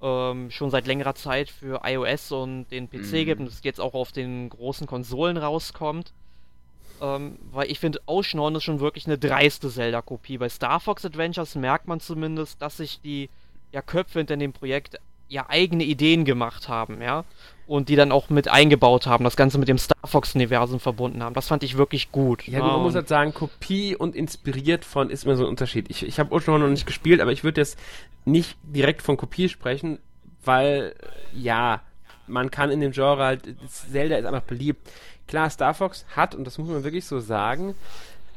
ähm, 0.00 0.50
schon 0.50 0.70
seit 0.70 0.86
längerer 0.86 1.14
Zeit 1.14 1.50
für 1.50 1.82
iOS 1.84 2.32
und 2.32 2.68
den 2.70 2.88
PC 2.88 3.12
mhm. 3.12 3.24
gibt 3.26 3.40
und 3.42 3.48
es 3.48 3.62
jetzt 3.62 3.82
auch 3.82 3.92
auf 3.92 4.12
den 4.12 4.48
großen 4.48 4.86
Konsolen 4.86 5.36
rauskommt. 5.36 6.14
Ähm, 7.02 7.38
weil 7.52 7.70
ich 7.70 7.80
finde, 7.80 8.00
Oceanhorn 8.06 8.54
ist 8.54 8.64
schon 8.64 8.80
wirklich 8.80 9.04
eine 9.04 9.18
dreiste 9.18 9.68
Zelda-Kopie. 9.68 10.38
Bei 10.38 10.48
Star 10.48 10.80
Fox 10.80 11.04
Adventures 11.04 11.54
merkt 11.54 11.88
man 11.88 12.00
zumindest, 12.00 12.62
dass 12.62 12.78
sich 12.78 13.02
die 13.02 13.28
ja, 13.72 13.82
Köpfe 13.82 14.20
hinter 14.20 14.38
dem 14.38 14.54
Projekt 14.54 14.98
ja 15.28 15.46
eigene 15.48 15.84
Ideen 15.84 16.24
gemacht 16.24 16.68
haben, 16.68 17.02
ja. 17.02 17.24
Und 17.66 17.88
die 17.88 17.96
dann 17.96 18.12
auch 18.12 18.30
mit 18.30 18.46
eingebaut 18.46 19.06
haben, 19.06 19.24
das 19.24 19.36
Ganze 19.36 19.58
mit 19.58 19.66
dem 19.66 19.78
Star 19.78 19.96
Fox-Universum 20.04 20.78
verbunden 20.78 21.22
haben. 21.22 21.34
Das 21.34 21.48
fand 21.48 21.64
ich 21.64 21.76
wirklich 21.76 22.12
gut. 22.12 22.46
Ja, 22.46 22.60
man 22.60 22.80
muss 22.80 22.94
halt 22.94 23.08
sagen, 23.08 23.34
Kopie 23.34 23.96
und 23.96 24.14
inspiriert 24.14 24.84
von 24.84 25.10
ist 25.10 25.26
mir 25.26 25.34
so 25.34 25.44
ein 25.44 25.48
Unterschied. 25.48 25.90
Ich, 25.90 26.06
ich 26.06 26.20
habe 26.20 26.32
Ocean 26.32 26.60
noch 26.60 26.68
nicht 26.68 26.86
gespielt, 26.86 27.20
aber 27.20 27.32
ich 27.32 27.42
würde 27.42 27.60
jetzt 27.60 27.76
nicht 28.24 28.56
direkt 28.62 29.02
von 29.02 29.16
Kopie 29.16 29.48
sprechen, 29.48 29.98
weil, 30.44 30.94
ja, 31.34 31.80
man 32.28 32.52
kann 32.52 32.70
in 32.70 32.80
dem 32.80 32.92
Genre 32.92 33.24
halt, 33.24 33.42
Zelda 33.68 34.16
ist 34.16 34.26
einfach 34.26 34.42
beliebt. 34.42 34.88
Klar, 35.26 35.50
Star 35.50 35.74
Fox 35.74 36.06
hat, 36.14 36.36
und 36.36 36.44
das 36.44 36.58
muss 36.58 36.68
man 36.68 36.84
wirklich 36.84 37.04
so 37.04 37.18
sagen, 37.18 37.74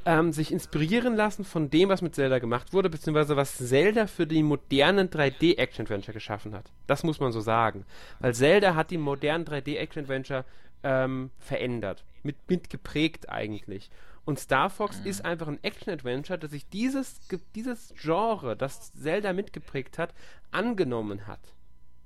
ähm, 0.06 0.32
sich 0.32 0.52
inspirieren 0.52 1.16
lassen 1.16 1.44
von 1.44 1.70
dem, 1.70 1.90
was 1.90 2.02
mit 2.02 2.16
Zelda 2.16 2.40
gemacht 2.40 2.74
wurde, 2.74 2.90
beziehungsweise 2.90 3.36
was 3.36 3.58
Zelda 3.58 4.08
für 4.08 4.26
die 4.26 4.44
modernen 4.44 5.10
3D-Action-Adventure 5.10 6.14
geschaffen 6.14 6.54
hat. 6.54 6.72
Das 6.88 7.04
muss 7.04 7.20
man 7.20 7.32
so 7.32 7.42
sagen. 7.42 7.86
Weil 8.20 8.34
Zelda 8.34 8.76
hat 8.76 8.92
die 8.92 8.98
modernen 8.98 9.46
3D-Action-Adventure 9.46 10.46
ähm, 10.84 11.32
verändert. 11.40 12.06
Mit, 12.24 12.38
mit 12.50 12.70
geprägt 12.70 13.30
eigentlich. 13.30 13.90
Und 14.26 14.40
Star 14.40 14.70
Fox 14.70 15.00
mhm. 15.00 15.08
ist 15.08 15.26
einfach 15.26 15.48
ein 15.48 15.64
Action-Adventure, 15.64 16.40
das 16.40 16.52
sich 16.52 16.68
dieses, 16.70 17.20
dieses 17.56 17.94
Genre, 18.00 18.56
das 18.56 18.94
Zelda 18.94 19.34
mitgeprägt 19.34 19.98
hat, 19.98 20.14
angenommen 20.52 21.28
hat. 21.28 21.54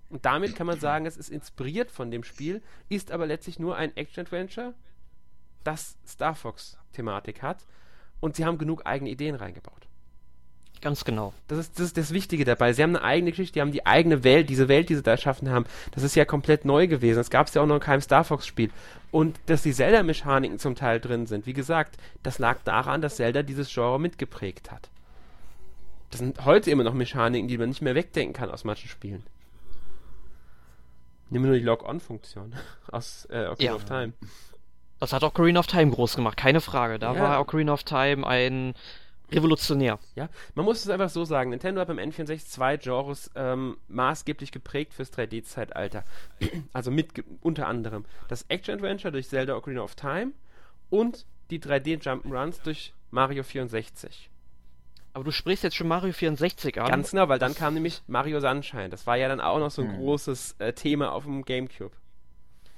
Und 0.09 0.25
damit 0.25 0.55
kann 0.55 0.67
man 0.67 0.79
sagen, 0.79 1.05
es 1.05 1.17
ist 1.17 1.29
inspiriert 1.29 1.89
von 1.89 2.11
dem 2.11 2.23
Spiel, 2.23 2.61
ist 2.87 3.11
aber 3.11 3.25
letztlich 3.25 3.59
nur 3.59 3.75
ein 3.75 3.95
Action-Adventure, 3.97 4.73
das 5.63 5.97
Star 6.05 6.35
Fox-Thematik 6.35 7.41
hat 7.41 7.65
und 8.23 8.37
sie 8.37 8.45
haben 8.45 8.57
genug 8.57 8.85
eigene 8.85 9.09
Ideen 9.09 9.35
reingebaut. 9.35 9.85
Ganz 10.79 11.03
genau. 11.03 11.33
Das 11.49 11.59
ist, 11.59 11.77
das 11.77 11.87
ist 11.87 11.97
das 11.97 12.13
Wichtige 12.13 12.45
dabei. 12.45 12.71
Sie 12.71 12.81
haben 12.81 12.95
eine 12.95 13.03
eigene 13.03 13.31
Geschichte, 13.31 13.53
die 13.53 13.61
haben 13.61 13.73
die 13.73 13.85
eigene 13.85 14.23
Welt, 14.23 14.49
diese 14.49 14.69
Welt, 14.69 14.87
die 14.87 14.95
sie 14.95 15.03
da 15.03 15.11
erschaffen 15.11 15.49
haben. 15.49 15.65
Das 15.91 16.03
ist 16.03 16.15
ja 16.15 16.23
komplett 16.23 16.63
neu 16.63 16.87
gewesen. 16.87 17.17
Das 17.17 17.29
gab 17.29 17.47
es 17.47 17.53
ja 17.53 17.61
auch 17.61 17.65
noch 17.65 17.75
in 17.75 17.81
keinem 17.81 17.99
Star 17.99 18.23
Fox-Spiel. 18.23 18.71
Und 19.11 19.37
dass 19.47 19.63
die 19.63 19.73
Zelda-Mechaniken 19.73 20.57
zum 20.57 20.75
Teil 20.75 21.01
drin 21.01 21.25
sind, 21.25 21.45
wie 21.45 21.53
gesagt, 21.53 21.97
das 22.23 22.39
lag 22.39 22.59
daran, 22.63 23.01
dass 23.01 23.17
Zelda 23.17 23.43
dieses 23.43 23.73
Genre 23.73 23.99
mitgeprägt 23.99 24.71
hat. 24.71 24.89
Das 26.09 26.19
sind 26.19 26.45
heute 26.45 26.71
immer 26.71 26.85
noch 26.85 26.93
Mechaniken, 26.93 27.49
die 27.49 27.57
man 27.57 27.69
nicht 27.69 27.81
mehr 27.81 27.95
wegdenken 27.95 28.33
kann 28.33 28.49
aus 28.49 28.63
manchen 28.63 28.87
Spielen. 28.87 29.23
Nehmen 31.29 31.43
wir 31.43 31.49
nur 31.49 31.59
die 31.59 31.65
Log-On-Funktion 31.65 32.55
aus 32.89 33.27
äh, 33.29 33.47
Ocarina 33.47 33.57
ja. 33.57 33.75
of 33.75 33.83
Time. 33.83 34.13
Das 35.03 35.11
hat 35.11 35.21
auch 35.25 35.31
Ocarina 35.31 35.59
of 35.59 35.67
Time 35.67 35.91
groß 35.91 36.15
gemacht, 36.15 36.37
keine 36.37 36.61
Frage. 36.61 36.97
Da 36.97 37.13
ja. 37.13 37.19
war 37.19 37.41
Ocarina 37.41 37.73
of 37.73 37.83
Time 37.83 38.25
ein 38.25 38.73
revolutionär. 39.33 39.99
Ja, 40.15 40.29
man 40.55 40.63
muss 40.63 40.79
es 40.79 40.89
einfach 40.89 41.09
so 41.09 41.25
sagen. 41.25 41.49
Nintendo 41.49 41.81
hat 41.81 41.89
beim 41.89 41.99
N64 41.99 42.47
zwei 42.47 42.77
Genres 42.77 43.29
ähm, 43.35 43.75
maßgeblich 43.89 44.53
geprägt 44.53 44.93
fürs 44.93 45.11
3D-Zeitalter. 45.11 46.05
also 46.71 46.89
mit 46.89 47.21
unter 47.41 47.67
anderem 47.67 48.05
das 48.29 48.45
Action-Adventure 48.47 49.11
durch 49.11 49.27
Zelda 49.27 49.57
Ocarina 49.57 49.81
of 49.81 49.95
Time 49.95 50.31
und 50.89 51.25
die 51.49 51.59
3D-Jump'n'Runs 51.59 52.63
durch 52.63 52.93
Mario 53.11 53.43
64. 53.43 54.29
Aber 55.11 55.25
du 55.25 55.31
sprichst 55.31 55.65
jetzt 55.65 55.75
schon 55.75 55.89
Mario 55.89 56.13
64 56.13 56.79
an. 56.79 56.87
Ganz 56.87 57.11
genau, 57.11 57.27
weil 57.27 57.39
dann 57.39 57.55
kam 57.55 57.73
nämlich 57.73 58.01
Mario 58.07 58.39
Sunshine. 58.39 58.87
Das 58.87 59.05
war 59.05 59.17
ja 59.17 59.27
dann 59.27 59.41
auch 59.41 59.59
noch 59.59 59.69
so 59.69 59.81
ein 59.81 59.91
hm. 59.91 59.97
großes 59.97 60.55
äh, 60.59 60.71
Thema 60.71 61.11
auf 61.11 61.25
dem 61.25 61.43
GameCube. 61.43 61.91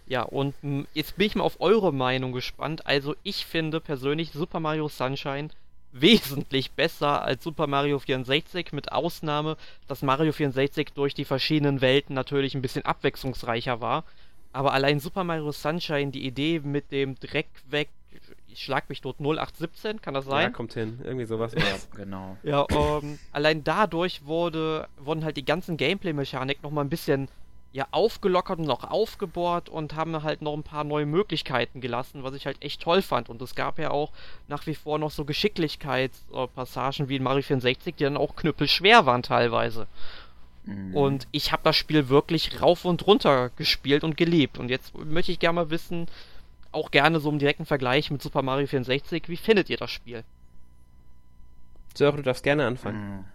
Ja, 0.08 0.22
und 0.22 0.54
jetzt 0.94 1.18
bin 1.18 1.28
ich 1.28 1.36
mal 1.36 1.44
auf 1.44 1.60
eure 1.60 1.92
Meinung 1.94 2.32
gespannt. 2.32 2.86
Also 2.86 3.16
ich 3.24 3.46
finde 3.46 3.80
persönlich 3.80 4.32
Super 4.32 4.60
Mario 4.60 4.88
Sunshine 4.88 5.50
wesentlich 5.92 6.72
besser 6.72 7.24
als 7.24 7.44
Super 7.44 7.68
Mario 7.68 8.00
64, 8.00 8.74
mit 8.74 8.92
Ausnahme, 8.92 9.56
dass 9.88 10.02
Mario 10.02 10.34
64 10.34 10.90
durch 10.94 11.14
die 11.14 11.24
verschiedenen 11.24 11.80
Welten 11.80 12.14
natürlich 12.14 12.54
ein 12.54 12.62
bisschen 12.62 12.84
abwechslungsreicher 12.84 13.80
war. 13.80 14.04
Aber 14.52 14.74
allein 14.74 15.00
Super 15.00 15.24
Mario 15.24 15.52
Sunshine, 15.52 16.12
die 16.12 16.26
Idee 16.26 16.60
mit 16.60 16.92
dem 16.92 17.16
Dreck 17.20 17.48
weg, 17.70 17.90
ich 18.48 18.64
schlag 18.64 18.88
mich 18.90 19.02
tot 19.02 19.18
0817, 19.20 20.02
kann 20.02 20.14
das 20.14 20.26
sein? 20.26 20.44
Ja, 20.44 20.50
kommt 20.50 20.74
hin, 20.74 21.00
irgendwie 21.04 21.26
sowas. 21.26 21.54
Ja, 21.54 21.76
genau. 21.96 22.38
Ja, 22.44 22.66
ähm, 22.70 23.20
allein 23.32 23.64
dadurch 23.64 24.26
wurde, 24.26 24.88
wurden 24.98 25.26
halt 25.26 25.36
die 25.38 25.46
ganzen 25.46 25.76
Gameplay-Mechanik 25.76 26.64
nochmal 26.64 26.86
ein 26.86 26.90
bisschen 26.90 27.28
ja 27.76 27.88
aufgelockert 27.92 28.60
und 28.60 28.68
noch 28.68 28.86
aufgebohrt 28.86 29.68
und 29.68 29.96
haben 29.96 30.24
halt 30.24 30.42
noch 30.42 30.54
ein 30.54 30.64
paar 30.64 30.86
neue 30.86 31.06
Möglichkeiten 31.06 31.82
gelassen, 31.82 32.24
was 32.24 32.34
ich 32.34 32.46
halt 32.46 32.64
echt 32.64 32.82
toll 32.82 33.02
fand. 33.02 33.28
Und 33.28 33.42
es 33.42 33.54
gab 33.54 33.80
ja 33.80 33.92
auch 33.92 34.14
nach 34.48 34.66
wie 34.66 34.76
vor 34.76 34.98
noch 34.98 35.12
so 35.12 35.26
Geschicklichkeitspassagen 35.26 37.10
wie 37.10 37.18
in 37.18 37.24
Mario 37.24 37.42
64, 37.42 37.94
die 37.96 38.06
dann 38.06 38.16
auch 38.16 38.38
knüppelschwer 38.38 39.06
waren 39.06 39.24
teilweise. 39.24 39.88
Mhm. 40.64 40.96
Und 40.96 41.28
ich 41.34 41.52
habe 41.52 41.64
das 41.66 41.76
Spiel 41.76 42.08
wirklich 42.08 42.62
rauf 42.62 42.86
und 42.86 43.06
runter 43.06 43.50
gespielt 43.58 44.06
und 44.06 44.16
geliebt. 44.16 44.58
Und 44.58 44.70
jetzt 44.70 44.98
möchte 44.98 45.34
ich 45.34 45.40
gerne 45.40 45.56
mal 45.56 45.70
wissen, 45.70 46.08
auch 46.72 46.92
gerne 46.92 47.20
so 47.20 47.30
im 47.30 47.40
direkten 47.40 47.66
Vergleich 47.66 48.10
mit 48.10 48.22
Super 48.22 48.42
Mario 48.42 48.68
64, 48.68 49.28
wie 49.28 49.38
findet 49.38 49.70
ihr 49.70 49.78
das 49.78 49.92
Spiel? 49.92 50.24
Sören, 51.94 52.16
du 52.16 52.24
darfst 52.24 52.44
gerne 52.44 52.66
anfangen. 52.66 53.26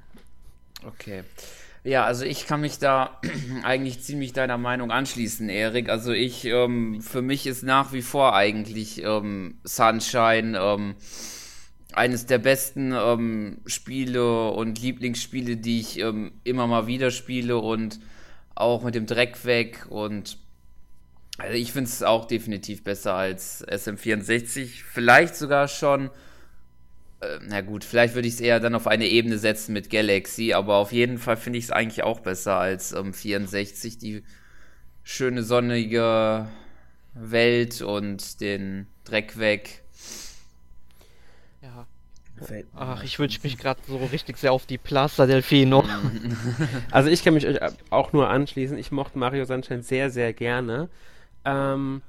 Mhm. 0.82 0.88
Okay. 0.88 1.24
Ja, 1.82 2.04
also 2.04 2.24
ich 2.24 2.46
kann 2.46 2.60
mich 2.60 2.78
da 2.78 3.20
eigentlich 3.62 4.02
ziemlich 4.02 4.32
deiner 4.32 4.58
Meinung 4.58 4.90
anschließen, 4.90 5.48
Erik. 5.48 5.88
Also 5.88 6.12
ich, 6.12 6.44
ähm, 6.44 7.00
für 7.00 7.22
mich 7.22 7.46
ist 7.46 7.62
nach 7.62 7.92
wie 7.92 8.02
vor 8.02 8.34
eigentlich 8.34 9.02
ähm, 9.02 9.58
Sunshine 9.64 10.58
ähm, 10.58 10.94
eines 11.92 12.26
der 12.26 12.38
besten 12.38 12.92
ähm, 12.92 13.58
Spiele 13.66 14.50
und 14.50 14.80
Lieblingsspiele, 14.80 15.56
die 15.56 15.80
ich 15.80 15.98
ähm, 15.98 16.32
immer 16.44 16.66
mal 16.66 16.86
wieder 16.86 17.10
spiele 17.10 17.56
und 17.56 17.98
auch 18.54 18.82
mit 18.82 18.94
dem 18.94 19.06
Dreck 19.06 19.44
weg 19.44 19.86
und 19.88 20.36
also 21.38 21.54
ich 21.54 21.72
finde 21.72 21.88
es 21.88 22.02
auch 22.02 22.26
definitiv 22.26 22.84
besser 22.84 23.14
als 23.14 23.66
SM64, 23.66 24.82
vielleicht 24.84 25.34
sogar 25.34 25.68
schon 25.68 26.10
na 27.46 27.60
gut, 27.60 27.84
vielleicht 27.84 28.14
würde 28.14 28.28
ich 28.28 28.34
es 28.34 28.40
eher 28.40 28.60
dann 28.60 28.74
auf 28.74 28.86
eine 28.86 29.06
Ebene 29.06 29.38
setzen 29.38 29.72
mit 29.72 29.90
Galaxy, 29.90 30.54
aber 30.54 30.76
auf 30.76 30.92
jeden 30.92 31.18
Fall 31.18 31.36
finde 31.36 31.58
ich 31.58 31.66
es 31.66 31.70
eigentlich 31.70 32.02
auch 32.02 32.20
besser 32.20 32.56
als 32.56 32.92
ähm, 32.92 33.12
64, 33.12 33.98
die 33.98 34.22
schöne 35.02 35.42
sonnige 35.42 36.48
Welt 37.14 37.82
und 37.82 38.40
den 38.40 38.86
Dreck 39.04 39.38
weg. 39.38 39.82
Ja. 41.62 41.86
Ach, 42.74 43.02
ich 43.02 43.18
wünsche 43.18 43.40
mich 43.42 43.58
gerade 43.58 43.80
so 43.86 43.98
richtig 43.98 44.38
sehr 44.38 44.52
auf 44.52 44.64
die 44.64 44.78
Plaza 44.78 45.26
Delfino. 45.26 45.84
also 46.90 47.10
ich 47.10 47.22
kann 47.22 47.34
mich 47.34 47.46
euch 47.46 47.58
auch 47.90 48.14
nur 48.14 48.30
anschließen. 48.30 48.78
Ich 48.78 48.90
mochte 48.92 49.18
Mario 49.18 49.44
Sunshine 49.44 49.82
sehr, 49.82 50.08
sehr 50.08 50.32
gerne. 50.32 50.88
Ähm, 51.44 52.00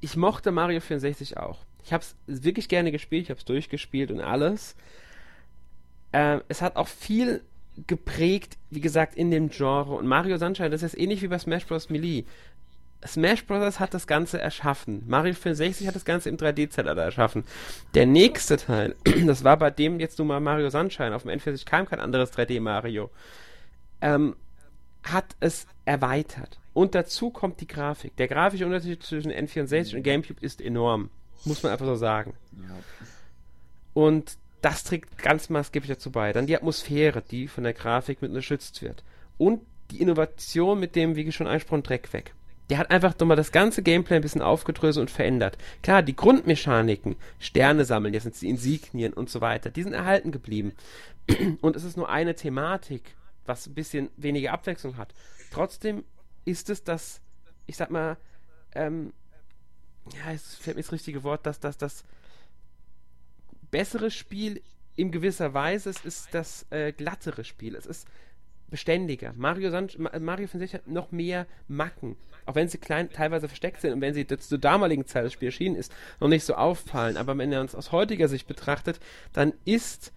ich 0.00 0.16
mochte 0.16 0.52
Mario 0.52 0.80
64 0.80 1.38
auch. 1.38 1.58
Ich 1.88 1.94
habe 1.94 2.04
es 2.04 2.14
wirklich 2.26 2.68
gerne 2.68 2.92
gespielt, 2.92 3.22
ich 3.22 3.30
habe 3.30 3.38
es 3.38 3.46
durchgespielt 3.46 4.10
und 4.10 4.20
alles. 4.20 4.76
Ähm, 6.12 6.42
es 6.48 6.60
hat 6.60 6.76
auch 6.76 6.86
viel 6.86 7.40
geprägt, 7.86 8.58
wie 8.68 8.82
gesagt, 8.82 9.14
in 9.14 9.30
dem 9.30 9.48
Genre. 9.48 9.94
Und 9.94 10.06
Mario 10.06 10.36
Sunshine, 10.36 10.68
das 10.68 10.82
ist 10.82 10.98
ähnlich 10.98 11.22
wie 11.22 11.28
bei 11.28 11.38
Smash 11.38 11.64
Bros. 11.64 11.88
Melee. 11.88 12.26
Smash 13.06 13.46
Bros. 13.46 13.80
hat 13.80 13.94
das 13.94 14.06
Ganze 14.06 14.38
erschaffen. 14.38 15.02
Mario 15.06 15.32
64 15.32 15.86
hat 15.86 15.94
das 15.94 16.04
Ganze 16.04 16.28
im 16.28 16.36
3D-Zeitalter 16.36 17.00
erschaffen. 17.00 17.44
Der 17.94 18.04
nächste 18.04 18.58
Teil, 18.58 18.94
das 19.26 19.42
war 19.42 19.56
bei 19.56 19.70
dem 19.70 19.98
jetzt 19.98 20.18
nun 20.18 20.28
mal 20.28 20.40
Mario 20.40 20.68
Sunshine. 20.68 21.16
Auf 21.16 21.22
dem 21.22 21.30
N64 21.30 21.64
kam 21.64 21.86
kein 21.86 22.00
anderes 22.00 22.34
3D-Mario. 22.34 23.08
Ähm, 24.02 24.36
hat 25.04 25.36
es 25.40 25.66
erweitert. 25.86 26.60
Und 26.74 26.94
dazu 26.94 27.30
kommt 27.30 27.62
die 27.62 27.66
Grafik. 27.66 28.14
Der 28.16 28.28
grafische 28.28 28.66
Unterschied 28.66 29.02
zwischen 29.02 29.32
N64 29.32 29.96
und 29.96 30.02
GameCube 30.02 30.42
ist 30.42 30.60
enorm. 30.60 31.08
Muss 31.44 31.62
man 31.62 31.72
einfach 31.72 31.86
so 31.86 31.96
sagen. 31.96 32.34
Ja. 32.52 32.74
Und 33.94 34.36
das 34.60 34.84
trägt 34.84 35.18
ganz 35.18 35.48
maßgeblich 35.50 35.90
dazu 35.90 36.10
bei. 36.10 36.32
Dann 36.32 36.46
die 36.46 36.56
Atmosphäre, 36.56 37.22
die 37.22 37.48
von 37.48 37.64
der 37.64 37.74
Grafik 37.74 38.22
mit 38.22 38.30
unterstützt 38.30 38.82
wird. 38.82 39.04
Und 39.36 39.62
die 39.90 40.00
Innovation 40.00 40.78
mit 40.78 40.96
dem, 40.96 41.16
wie 41.16 41.30
schon 41.32 41.46
angesprochen, 41.46 41.82
Dreck 41.82 42.12
weg. 42.12 42.34
Der 42.70 42.78
hat 42.78 42.90
einfach 42.90 43.18
nochmal 43.18 43.36
das 43.36 43.52
ganze 43.52 43.82
Gameplay 43.82 44.16
ein 44.16 44.22
bisschen 44.22 44.42
aufgedröselt 44.42 45.08
und 45.08 45.10
verändert. 45.10 45.56
Klar, 45.82 46.02
die 46.02 46.14
Grundmechaniken, 46.14 47.16
Sterne 47.38 47.86
sammeln, 47.86 48.12
jetzt 48.12 48.24
sind 48.24 48.40
die 48.40 48.48
Insignien 48.48 49.14
und 49.14 49.30
so 49.30 49.40
weiter, 49.40 49.70
die 49.70 49.82
sind 49.82 49.94
erhalten 49.94 50.32
geblieben. 50.32 50.72
Und 51.60 51.76
es 51.76 51.84
ist 51.84 51.96
nur 51.96 52.08
eine 52.08 52.34
Thematik, 52.34 53.14
was 53.44 53.66
ein 53.66 53.74
bisschen 53.74 54.10
weniger 54.16 54.52
Abwechslung 54.52 54.96
hat. 54.96 55.14
Trotzdem 55.50 56.04
ist 56.44 56.70
es 56.70 56.84
das, 56.84 57.20
ich 57.66 57.76
sag 57.76 57.90
mal, 57.90 58.16
ähm, 58.74 59.12
ja, 60.14 60.32
es 60.32 60.54
fällt 60.54 60.76
mir 60.76 60.82
das 60.82 60.92
richtige 60.92 61.22
Wort, 61.22 61.46
dass 61.46 61.60
das, 61.60 61.76
das 61.76 62.04
bessere 63.70 64.10
Spiel 64.10 64.62
in 64.96 65.12
gewisser 65.12 65.54
Weise, 65.54 65.90
es 65.90 66.04
ist 66.04 66.34
das 66.34 66.66
äh, 66.70 66.92
glattere 66.92 67.44
Spiel. 67.44 67.76
Es 67.76 67.86
ist 67.86 68.08
beständiger. 68.68 69.32
Mario, 69.36 69.70
San 69.70 69.88
Mario 70.20 70.46
64 70.48 70.74
hat 70.74 70.88
noch 70.88 71.12
mehr 71.12 71.46
Macken. 71.68 72.16
Auch 72.46 72.54
wenn 72.54 72.68
sie 72.68 72.78
klein, 72.78 73.10
teilweise 73.10 73.48
versteckt 73.48 73.80
sind 73.80 73.92
und 73.92 74.00
wenn 74.00 74.14
sie 74.14 74.26
zur 74.26 74.58
damaligen 74.58 75.06
Zeit 75.06 75.24
das 75.24 75.32
Spiel 75.32 75.48
erschienen 75.48 75.76
ist, 75.76 75.92
noch 76.20 76.28
nicht 76.28 76.44
so 76.44 76.54
auffallen. 76.54 77.16
Aber 77.16 77.36
wenn 77.36 77.50
man 77.50 77.66
es 77.66 77.74
aus 77.74 77.92
heutiger 77.92 78.28
Sicht 78.28 78.46
betrachtet, 78.46 79.00
dann 79.32 79.52
ist 79.64 80.12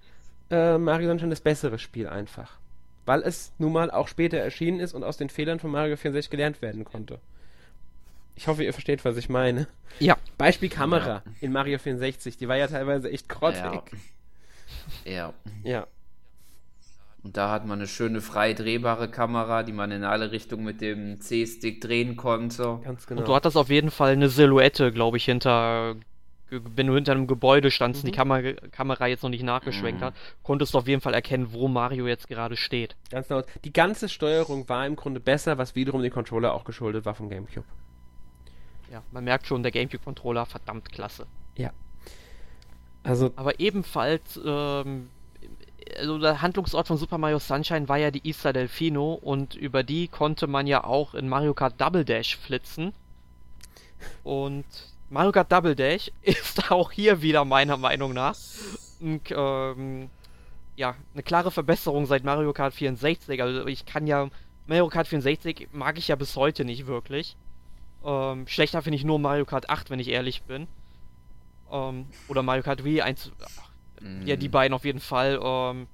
äh, 0.50 0.78
Mario 0.78 1.10
Sunshine 1.10 1.30
das 1.30 1.42
bessere 1.42 1.78
Spiel 1.78 2.08
einfach. 2.08 2.60
Weil 3.06 3.22
es 3.22 3.52
nun 3.58 3.74
mal 3.74 3.92
auch 3.92 4.08
später 4.08 4.38
erschienen 4.38 4.80
ist 4.80 4.94
und 4.94 5.04
aus 5.04 5.18
den 5.18 5.30
Fehlern 5.30 5.60
von 5.60 5.72
Mario 5.72 5.98
64 5.98 6.30
gelernt 6.30 6.62
werden 6.62 6.86
konnte. 6.86 7.20
Ich 8.42 8.48
hoffe, 8.48 8.64
ihr 8.64 8.74
versteht, 8.74 9.06
was 9.06 9.18
ich 9.18 9.30
meine. 9.30 9.68
Ja. 10.00 10.18
Beispiel 10.40 10.68
Kamera 10.68 11.08
ja. 11.08 11.24
in 11.42 11.52
Mario 11.52 11.78
64, 11.78 12.38
die 12.38 12.48
war 12.48 12.58
ja 12.58 12.66
teilweise 12.66 13.12
echt 13.12 13.30
grottig. 13.30 13.62
Ja. 15.06 15.14
ja. 15.14 15.34
ja. 15.64 15.88
Und 17.22 17.38
da 17.38 17.52
hat 17.52 17.68
man 17.68 17.78
eine 17.78 17.88
schöne 17.88 18.20
frei 18.20 18.54
drehbare 18.54 19.12
Kamera, 19.12 19.62
die 19.62 19.74
man 19.74 19.92
in 19.92 20.04
alle 20.04 20.32
Richtungen 20.32 20.64
mit 20.64 20.82
dem 20.82 21.22
C-Stick 21.22 21.82
drehen 21.82 22.18
konnte. 22.18 22.80
Ganz 22.84 23.06
genau. 23.06 23.22
Und 23.22 23.28
du 23.28 23.36
hattest 23.36 23.56
auf 23.58 23.70
jeden 23.70 23.92
Fall 23.92 24.14
eine 24.14 24.30
Silhouette, 24.30 24.92
glaube 24.92 25.18
ich, 25.18 25.26
hinter. 25.26 25.98
Wenn 26.50 26.88
du 26.88 26.96
hinter 26.96 27.12
einem 27.12 27.28
Gebäude 27.28 27.70
standst 27.70 28.02
mhm. 28.02 28.08
und 28.08 28.16
die 28.16 28.18
mhm. 28.18 28.22
Kamera, 28.24 28.54
Kamera 28.72 29.06
jetzt 29.06 29.22
noch 29.22 29.30
nicht 29.30 29.44
nachgeschwenkt 29.44 30.02
mhm. 30.02 30.06
hat, 30.06 30.16
konntest 30.42 30.74
du 30.74 30.80
auf 30.80 30.88
jeden 30.88 31.02
Fall 31.02 31.14
erkennen, 31.14 31.54
wo 31.54 31.68
Mario 31.68 32.08
jetzt 32.08 32.28
gerade 32.28 32.58
steht. 32.58 32.96
Ganz 33.12 33.28
genau. 33.28 33.44
Die 33.64 33.72
ganze 33.72 34.10
Steuerung 34.10 34.68
war 34.68 34.88
im 34.88 34.96
Grunde 34.96 35.20
besser, 35.20 35.60
was 35.60 35.76
wiederum 35.76 36.02
den 36.02 36.12
Controller 36.12 36.56
auch 36.56 36.64
geschuldet 36.64 37.06
war 37.06 37.14
vom 37.14 37.30
GameCube. 37.30 37.68
Ja, 38.92 39.02
man 39.12 39.24
merkt 39.24 39.48
schon, 39.48 39.64
der 39.64 39.72
GameCube-Controller 39.72 40.46
verdammt 40.46 40.92
klasse. 40.92 41.26
Ja. 41.56 41.72
Also. 43.04 43.32
Aber 43.36 43.60
ebenfalls 43.60 44.40
ähm, 44.44 45.10
also 45.98 46.20
der 46.20 46.42
Handlungsort 46.42 46.88
von 46.88 46.98
Super 46.98 47.18
Mario 47.18 47.40
Sunshine 47.40 47.90
war 47.90 47.98
ja 47.98 48.12
die 48.12 48.28
Isla 48.28 48.54
Delfino 48.54 49.14
und 49.14 49.56
über 49.56 49.84
die 49.84 50.08
konnte 50.08 50.48
man 50.48 50.68
ja 50.68 50.84
auch 50.84 51.14
in 51.14 51.28
Mario 51.28 51.54
Kart 51.54 51.80
Double 51.80 52.06
Dash 52.06 52.38
flitzen. 52.38 52.94
Und 54.24 54.66
Mario 55.10 55.32
Kart 55.32 55.52
Double 55.52 55.76
Dash 55.76 56.12
ist 56.22 56.72
auch 56.72 56.92
hier 56.92 57.22
wieder 57.22 57.46
meiner 57.46 57.78
Meinung 57.78 58.14
nach 58.14 58.36
ein, 59.02 59.22
ähm, 59.30 60.10
ja, 60.76 60.96
eine 61.14 61.24
klare 61.24 61.52
Verbesserung 61.52 62.06
seit 62.06 62.24
Mario 62.24 62.54
Kart 62.54 62.74
64. 62.74 63.42
Also 63.42 63.66
ich 63.68 63.86
kann 63.86 64.08
ja 64.08 64.30
Mario 64.68 64.88
Kart 64.88 65.08
64 65.08 65.70
mag 65.72 65.98
ich 65.98 66.08
ja 66.08 66.16
bis 66.16 66.36
heute 66.36 66.66
nicht 66.66 66.88
wirklich. 66.88 67.36
Ähm, 68.04 68.48
schlechter 68.48 68.82
finde 68.82 68.98
ich 68.98 69.04
nur 69.04 69.20
Mario 69.20 69.46
Kart 69.46 69.70
8, 69.70 69.90
wenn 69.90 70.00
ich 70.00 70.10
ehrlich 70.10 70.44
bin. 70.44 70.68
Ähm, 71.72 72.08
oder 72.28 72.44
Mario 72.44 72.64
Kart 72.64 72.84
Wii 72.84 73.02
1. 73.02 73.32
Mhm. 74.02 74.26
Ja, 74.26 74.36
die 74.36 74.50
beiden 74.50 74.74
auf 74.74 74.86
jeden 74.86 75.00
Fall. 75.00 75.40
Ähm, 75.42 75.88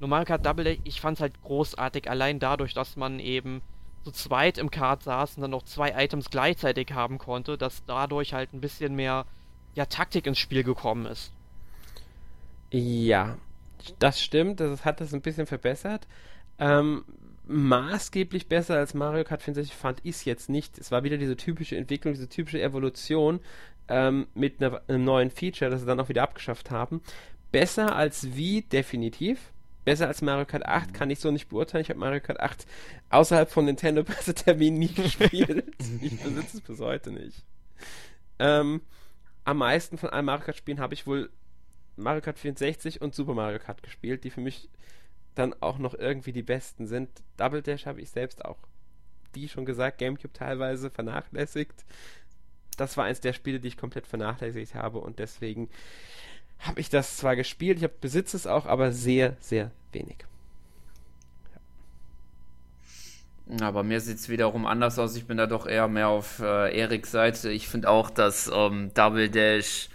Normal 0.00 0.24
Kart 0.24 0.46
Double, 0.46 0.78
ich 0.84 1.00
fand 1.00 1.16
es 1.16 1.20
halt 1.20 1.42
großartig, 1.42 2.08
allein 2.08 2.38
dadurch, 2.38 2.72
dass 2.72 2.96
man 2.96 3.18
eben 3.18 3.62
zu 4.04 4.12
zweit 4.12 4.58
im 4.58 4.70
Kart 4.70 5.02
saß 5.02 5.36
und 5.36 5.42
dann 5.42 5.50
noch 5.50 5.64
zwei 5.64 5.92
Items 6.04 6.30
gleichzeitig 6.30 6.92
haben 6.92 7.18
konnte, 7.18 7.58
dass 7.58 7.84
dadurch 7.84 8.32
halt 8.32 8.52
ein 8.52 8.60
bisschen 8.60 8.94
mehr 8.94 9.26
ja, 9.74 9.86
Taktik 9.86 10.26
ins 10.26 10.38
Spiel 10.38 10.62
gekommen 10.62 11.06
ist. 11.06 11.32
Ja, 12.70 13.38
das 13.98 14.20
stimmt, 14.20 14.60
das 14.60 14.84
hat 14.84 15.00
das 15.00 15.12
ein 15.14 15.20
bisschen 15.20 15.46
verbessert. 15.46 16.06
Ähm, 16.58 17.04
maßgeblich 17.48 18.48
besser 18.48 18.76
als 18.76 18.94
Mario 18.94 19.24
Kart 19.24 19.42
64 19.42 19.74
fand 19.74 20.00
ich 20.04 20.16
es 20.16 20.24
jetzt 20.24 20.48
nicht. 20.48 20.78
Es 20.78 20.90
war 20.90 21.04
wieder 21.04 21.16
diese 21.16 21.36
typische 21.36 21.76
Entwicklung, 21.76 22.14
diese 22.14 22.28
typische 22.28 22.62
Evolution 22.62 23.40
ähm, 23.88 24.26
mit 24.34 24.62
einer, 24.62 24.82
einem 24.88 25.04
neuen 25.04 25.30
Feature, 25.30 25.70
das 25.70 25.80
sie 25.80 25.86
dann 25.86 26.00
auch 26.00 26.08
wieder 26.08 26.22
abgeschafft 26.22 26.70
haben 26.70 27.00
besser 27.50 27.96
als 27.96 28.36
wie, 28.36 28.62
definitiv. 28.62 29.52
Besser 29.84 30.06
als 30.08 30.20
Mario 30.20 30.44
Kart 30.44 30.66
8 30.66 30.92
kann 30.92 31.10
ich 31.10 31.18
so 31.18 31.30
nicht 31.30 31.48
beurteilen. 31.48 31.82
Ich 31.82 31.88
habe 31.88 32.00
Mario 32.00 32.20
Kart 32.20 32.40
8 32.40 32.66
außerhalb 33.10 33.50
von 33.50 33.64
Nintendo 33.64 34.04
Pressetermin 34.04 34.74
nie 34.74 34.92
gespielt. 34.92 35.64
ich 36.02 36.20
besitze 36.20 36.58
es 36.58 36.60
bis 36.60 36.80
heute 36.80 37.10
nicht. 37.10 37.44
Ähm, 38.38 38.82
am 39.44 39.58
meisten 39.58 39.96
von 39.96 40.10
allen 40.10 40.26
Mario 40.26 40.44
Kart 40.44 40.56
Spielen 40.56 40.80
habe 40.80 40.94
ich 40.94 41.06
wohl 41.06 41.30
Mario 41.96 42.20
Kart 42.20 42.38
64 42.38 43.00
und 43.00 43.14
Super 43.14 43.34
Mario 43.34 43.58
Kart 43.58 43.82
gespielt, 43.82 44.24
die 44.24 44.30
für 44.30 44.42
mich 44.42 44.68
dann 45.38 45.54
auch 45.60 45.78
noch 45.78 45.94
irgendwie 45.94 46.32
die 46.32 46.42
besten 46.42 46.86
sind. 46.86 47.08
Double 47.36 47.62
Dash 47.62 47.86
habe 47.86 48.00
ich 48.00 48.10
selbst 48.10 48.44
auch, 48.44 48.58
wie 49.32 49.48
schon 49.48 49.64
gesagt, 49.64 49.98
GameCube 49.98 50.32
teilweise 50.32 50.90
vernachlässigt. 50.90 51.84
Das 52.76 52.96
war 52.96 53.04
eins 53.04 53.20
der 53.20 53.32
Spiele, 53.32 53.60
die 53.60 53.68
ich 53.68 53.76
komplett 53.76 54.06
vernachlässigt 54.06 54.74
habe 54.74 54.98
und 54.98 55.18
deswegen 55.18 55.68
habe 56.60 56.80
ich 56.80 56.90
das 56.90 57.16
zwar 57.16 57.36
gespielt, 57.36 57.82
ich 57.82 57.88
besitze 57.88 58.36
es 58.36 58.46
auch, 58.46 58.66
aber 58.66 58.92
sehr, 58.92 59.36
sehr 59.40 59.70
wenig. 59.92 60.16
Ja, 63.60 63.70
bei 63.70 63.82
mir 63.82 64.00
sieht 64.00 64.18
es 64.18 64.28
wiederum 64.28 64.66
anders 64.66 64.98
aus. 64.98 65.16
Ich 65.16 65.26
bin 65.26 65.38
da 65.38 65.46
doch 65.46 65.66
eher 65.66 65.88
mehr 65.88 66.08
auf 66.08 66.40
äh, 66.40 66.78
Eriks 66.78 67.10
Seite. 67.10 67.50
Ich 67.50 67.66
finde 67.66 67.88
auch, 67.88 68.10
dass 68.10 68.50
ähm, 68.52 68.90
Double 68.92 69.30
Dash 69.30 69.88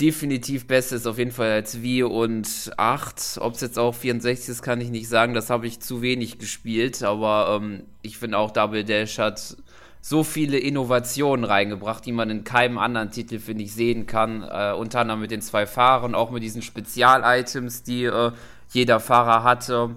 definitiv 0.00 0.66
besser 0.66 0.96
ist, 0.96 1.06
auf 1.06 1.18
jeden 1.18 1.30
Fall 1.30 1.50
als 1.50 1.82
Wii 1.82 2.04
und 2.04 2.72
8. 2.76 3.38
Ob 3.40 3.54
es 3.54 3.60
jetzt 3.60 3.78
auch 3.78 3.94
64 3.94 4.48
ist, 4.48 4.62
kann 4.62 4.80
ich 4.80 4.90
nicht 4.90 5.08
sagen. 5.08 5.34
Das 5.34 5.50
habe 5.50 5.66
ich 5.66 5.80
zu 5.80 6.02
wenig 6.02 6.38
gespielt. 6.38 7.02
Aber 7.02 7.60
ähm, 7.60 7.84
ich 8.02 8.18
finde 8.18 8.38
auch, 8.38 8.50
Double 8.50 8.84
Dash 8.84 9.18
hat 9.18 9.56
so 10.00 10.24
viele 10.24 10.58
Innovationen 10.58 11.44
reingebracht, 11.44 12.06
die 12.06 12.12
man 12.12 12.30
in 12.30 12.44
keinem 12.44 12.78
anderen 12.78 13.10
Titel, 13.10 13.38
finde 13.38 13.64
ich, 13.64 13.74
sehen 13.74 14.06
kann. 14.06 14.42
Äh, 14.42 14.72
unter 14.72 15.00
anderem 15.00 15.20
mit 15.20 15.30
den 15.30 15.42
zwei 15.42 15.66
Fahrern, 15.66 16.14
auch 16.14 16.30
mit 16.30 16.42
diesen 16.42 16.62
Spezial-Items, 16.62 17.82
die 17.82 18.04
äh, 18.04 18.32
jeder 18.70 19.00
Fahrer 19.00 19.42
hatte. 19.42 19.96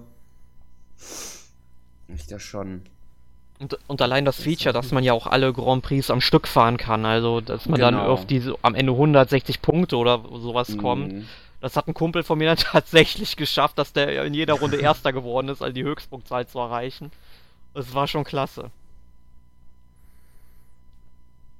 Ich 2.09 2.27
das 2.27 2.41
schon. 2.43 2.81
Und, 3.59 3.77
und, 3.87 4.01
allein 4.01 4.25
das 4.25 4.41
Feature, 4.41 4.73
dass 4.73 4.91
man 4.91 5.03
ja 5.03 5.13
auch 5.13 5.27
alle 5.27 5.53
Grand 5.53 5.83
Prix 5.83 6.09
am 6.09 6.21
Stück 6.21 6.47
fahren 6.47 6.77
kann, 6.77 7.05
also 7.05 7.39
dass 7.39 7.67
man 7.67 7.79
genau. 7.79 7.91
dann 7.91 7.99
auf 7.99 8.25
diese 8.25 8.55
am 8.61 8.75
Ende 8.75 8.91
160 8.91 9.61
Punkte 9.61 9.95
oder 9.97 10.21
sowas 10.33 10.69
mhm. 10.69 10.77
kommt. 10.77 11.25
Das 11.61 11.77
hat 11.77 11.87
ein 11.87 11.93
Kumpel 11.93 12.23
von 12.23 12.37
mir 12.37 12.47
dann 12.47 12.57
tatsächlich 12.71 13.37
geschafft, 13.37 13.77
dass 13.77 13.93
der 13.93 14.25
in 14.25 14.33
jeder 14.33 14.55
Runde 14.55 14.77
Erster 14.77 15.13
geworden 15.13 15.47
ist, 15.47 15.61
also 15.61 15.73
die 15.73 15.83
Höchstpunktzahl 15.83 16.45
zu 16.47 16.59
erreichen. 16.59 17.11
Das 17.73 17.93
war 17.93 18.07
schon 18.07 18.23
klasse. 18.23 18.69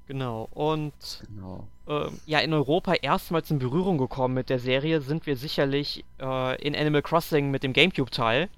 Genau, 0.07 0.49
und 0.51 0.93
genau. 1.27 1.67
Äh, 1.87 2.09
ja, 2.25 2.39
in 2.39 2.53
Europa 2.53 2.93
erstmals 2.93 3.49
in 3.51 3.59
Berührung 3.59 3.97
gekommen 3.97 4.33
mit 4.33 4.49
der 4.49 4.59
Serie 4.59 4.99
sind 5.01 5.25
wir 5.25 5.37
sicherlich 5.37 6.03
äh, 6.19 6.61
in 6.61 6.75
Animal 6.75 7.01
Crossing 7.01 7.51
mit 7.51 7.63
dem 7.63 7.71
GameCube-Teil, 7.71 8.49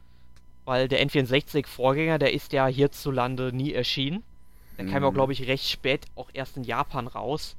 weil 0.65 0.87
der 0.87 1.05
N64-Vorgänger, 1.07 2.17
der 2.17 2.33
ist 2.33 2.51
ja 2.51 2.67
hierzulande 2.67 3.53
nie 3.53 3.73
erschienen. 3.73 4.23
Der 4.77 4.85
mhm. 4.85 4.91
kam 4.91 5.03
ja, 5.03 5.09
glaube 5.11 5.33
ich, 5.33 5.47
recht 5.47 5.69
spät 5.69 6.05
auch 6.15 6.29
erst 6.33 6.57
in 6.57 6.63
Japan 6.63 7.07
raus. 7.07 7.55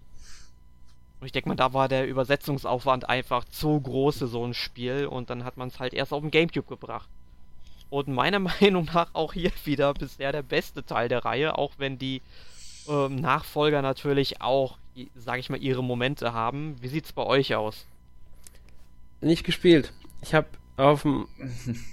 Und 1.21 1.27
ich 1.27 1.33
denke 1.33 1.49
mal, 1.49 1.55
da 1.55 1.73
war 1.73 1.89
der 1.89 2.07
Übersetzungsaufwand 2.07 3.09
einfach 3.09 3.45
zu 3.45 3.81
groß 3.81 4.19
für 4.19 4.27
so 4.27 4.45
ein 4.45 4.53
Spiel 4.53 5.07
und 5.07 5.31
dann 5.31 5.45
hat 5.45 5.57
man 5.57 5.69
es 5.69 5.81
halt 5.81 5.95
erst 5.95 6.13
auf 6.13 6.21
dem 6.21 6.31
GameCube 6.31 6.69
gebracht. 6.69 7.09
Und 7.89 8.09
meiner 8.09 8.39
Meinung 8.61 8.87
nach 8.93 9.15
auch 9.15 9.33
hier 9.33 9.53
wieder 9.65 9.95
bisher 9.95 10.33
der 10.33 10.43
beste 10.43 10.85
Teil 10.85 11.09
der 11.09 11.25
Reihe, 11.25 11.57
auch 11.57 11.73
wenn 11.79 11.99
die 11.99 12.21
ähm, 12.89 13.17
Nachfolger 13.17 13.81
natürlich 13.83 14.43
auch, 14.43 14.79
sage 15.15 15.41
ich 15.41 15.49
mal, 15.49 15.63
ihre 15.63 15.83
Momente 15.83 16.33
haben. 16.33 16.77
Wie 16.81 16.89
sieht's 16.89 17.13
bei 17.13 17.25
euch 17.25 17.55
aus? 17.55 17.87
Nicht 19.21 19.45
gespielt. 19.45 19.93
Ich 20.21 20.35
habe 20.35 20.49
auf 20.77 21.03
dem 21.03 21.27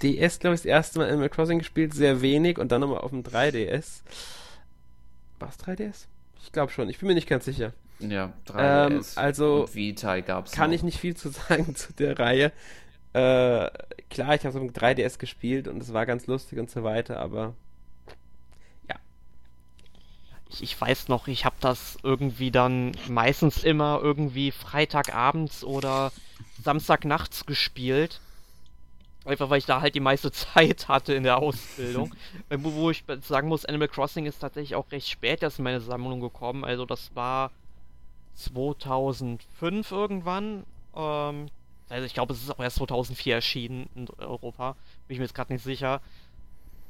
DS, 0.02 0.38
glaube 0.38 0.54
ich, 0.54 0.62
das 0.62 0.66
erste 0.66 0.98
Mal 0.98 1.08
Animal 1.08 1.30
Crossing 1.30 1.58
gespielt, 1.58 1.94
sehr 1.94 2.20
wenig 2.20 2.58
und 2.58 2.70
dann 2.72 2.80
nochmal 2.80 2.98
auf 2.98 3.10
dem 3.10 3.22
3DS. 3.22 4.02
War 5.38 5.48
es 5.48 5.58
3DS? 5.58 6.06
Ich 6.42 6.52
glaube 6.52 6.72
schon, 6.72 6.88
ich 6.88 6.98
bin 6.98 7.08
mir 7.08 7.14
nicht 7.14 7.28
ganz 7.28 7.44
sicher. 7.44 7.72
Ja, 7.98 8.32
3DS. 8.46 8.90
Ähm, 8.90 9.04
also 9.16 9.62
und 9.62 9.74
Vita 9.74 10.20
gab's 10.20 10.52
kann 10.52 10.70
noch. 10.70 10.76
ich 10.76 10.82
nicht 10.82 10.98
viel 10.98 11.16
zu 11.16 11.28
sagen 11.30 11.74
zu 11.74 11.92
der 11.92 12.18
Reihe. 12.18 12.52
Äh, 13.12 13.70
klar, 14.10 14.34
ich 14.34 14.44
habe 14.44 14.52
so 14.52 14.60
mit 14.60 14.76
3DS 14.76 15.18
gespielt 15.18 15.68
und 15.68 15.80
es 15.82 15.92
war 15.92 16.04
ganz 16.04 16.26
lustig 16.26 16.58
und 16.58 16.70
so 16.70 16.82
weiter, 16.82 17.20
aber 17.20 17.54
ich 20.60 20.80
weiß 20.80 21.08
noch, 21.08 21.28
ich 21.28 21.44
habe 21.44 21.56
das 21.60 21.98
irgendwie 22.02 22.50
dann 22.50 22.92
meistens 23.08 23.64
immer 23.64 24.00
irgendwie 24.02 24.50
Freitagabends 24.50 25.64
oder 25.64 26.12
Samstagnachts 26.62 27.46
gespielt. 27.46 28.20
Einfach 29.24 29.48
weil 29.48 29.58
ich 29.58 29.66
da 29.66 29.80
halt 29.80 29.94
die 29.94 30.00
meiste 30.00 30.30
Zeit 30.54 30.88
hatte 30.88 31.14
in 31.14 31.22
der 31.22 31.38
Ausbildung. 31.38 32.14
wo, 32.50 32.74
wo, 32.74 32.90
ich 32.90 33.04
sagen 33.22 33.48
muss, 33.48 33.64
Animal 33.64 33.88
Crossing 33.88 34.26
ist 34.26 34.40
tatsächlich 34.40 34.74
auch 34.74 34.90
recht 34.92 35.08
spät 35.08 35.42
erst 35.42 35.58
in 35.58 35.64
meine 35.64 35.80
Sammlung 35.80 36.20
gekommen. 36.20 36.64
Also 36.64 36.84
das 36.84 37.10
war 37.14 37.50
2005 38.34 39.90
irgendwann. 39.90 40.64
Ähm, 40.94 41.48
also 41.88 42.06
ich 42.06 42.14
glaube, 42.14 42.32
es 42.32 42.42
ist 42.42 42.50
auch 42.50 42.60
erst 42.60 42.76
2004 42.76 43.34
erschienen 43.34 43.88
in 43.94 44.08
Europa. 44.18 44.76
Bin 45.06 45.14
ich 45.14 45.18
mir 45.18 45.24
jetzt 45.24 45.34
gerade 45.34 45.52
nicht 45.52 45.62
sicher. 45.62 46.00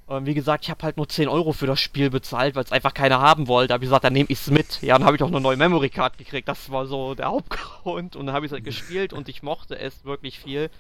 Ähm, 0.09 0.27
wie 0.27 0.35
gesagt, 0.35 0.65
ich 0.65 0.71
habe 0.71 0.83
halt 0.83 0.97
nur 0.97 1.09
10 1.09 1.29
Euro 1.29 1.53
für 1.53 1.67
das 1.67 1.81
Spiel 1.81 2.11
bezahlt, 2.11 2.55
weil 2.55 2.65
es 2.65 2.73
einfach 2.73 2.93
keiner 2.93 3.21
haben 3.21 3.49
wollte. 3.49 3.69
Da 3.69 3.75
habe 3.75 3.85
ich 3.85 3.89
gesagt, 3.89 4.05
dann 4.05 4.13
nehme 4.13 4.29
ich 4.29 4.39
es 4.39 4.51
mit. 4.51 4.83
Ja, 4.83 4.99
dann 4.99 5.07
habe 5.07 5.17
ich 5.17 5.23
auch 5.23 5.29
eine 5.29 5.41
neue 5.41 5.57
Memory 5.57 5.89
Card 5.89 6.19
gekriegt. 6.19 6.49
Das 6.49 6.71
war 6.71 6.87
so 6.87 7.15
der 7.15 7.27
Hauptgrund. 7.31 8.17
Und 8.17 8.27
dann 8.27 8.35
habe 8.35 8.45
ich 8.45 8.51
es 8.51 8.55
halt 8.55 8.65
gespielt 8.65 9.13
und 9.13 9.29
ich 9.29 9.43
mochte 9.43 9.79
es 9.79 10.05
wirklich 10.05 10.39
viel. 10.39 10.71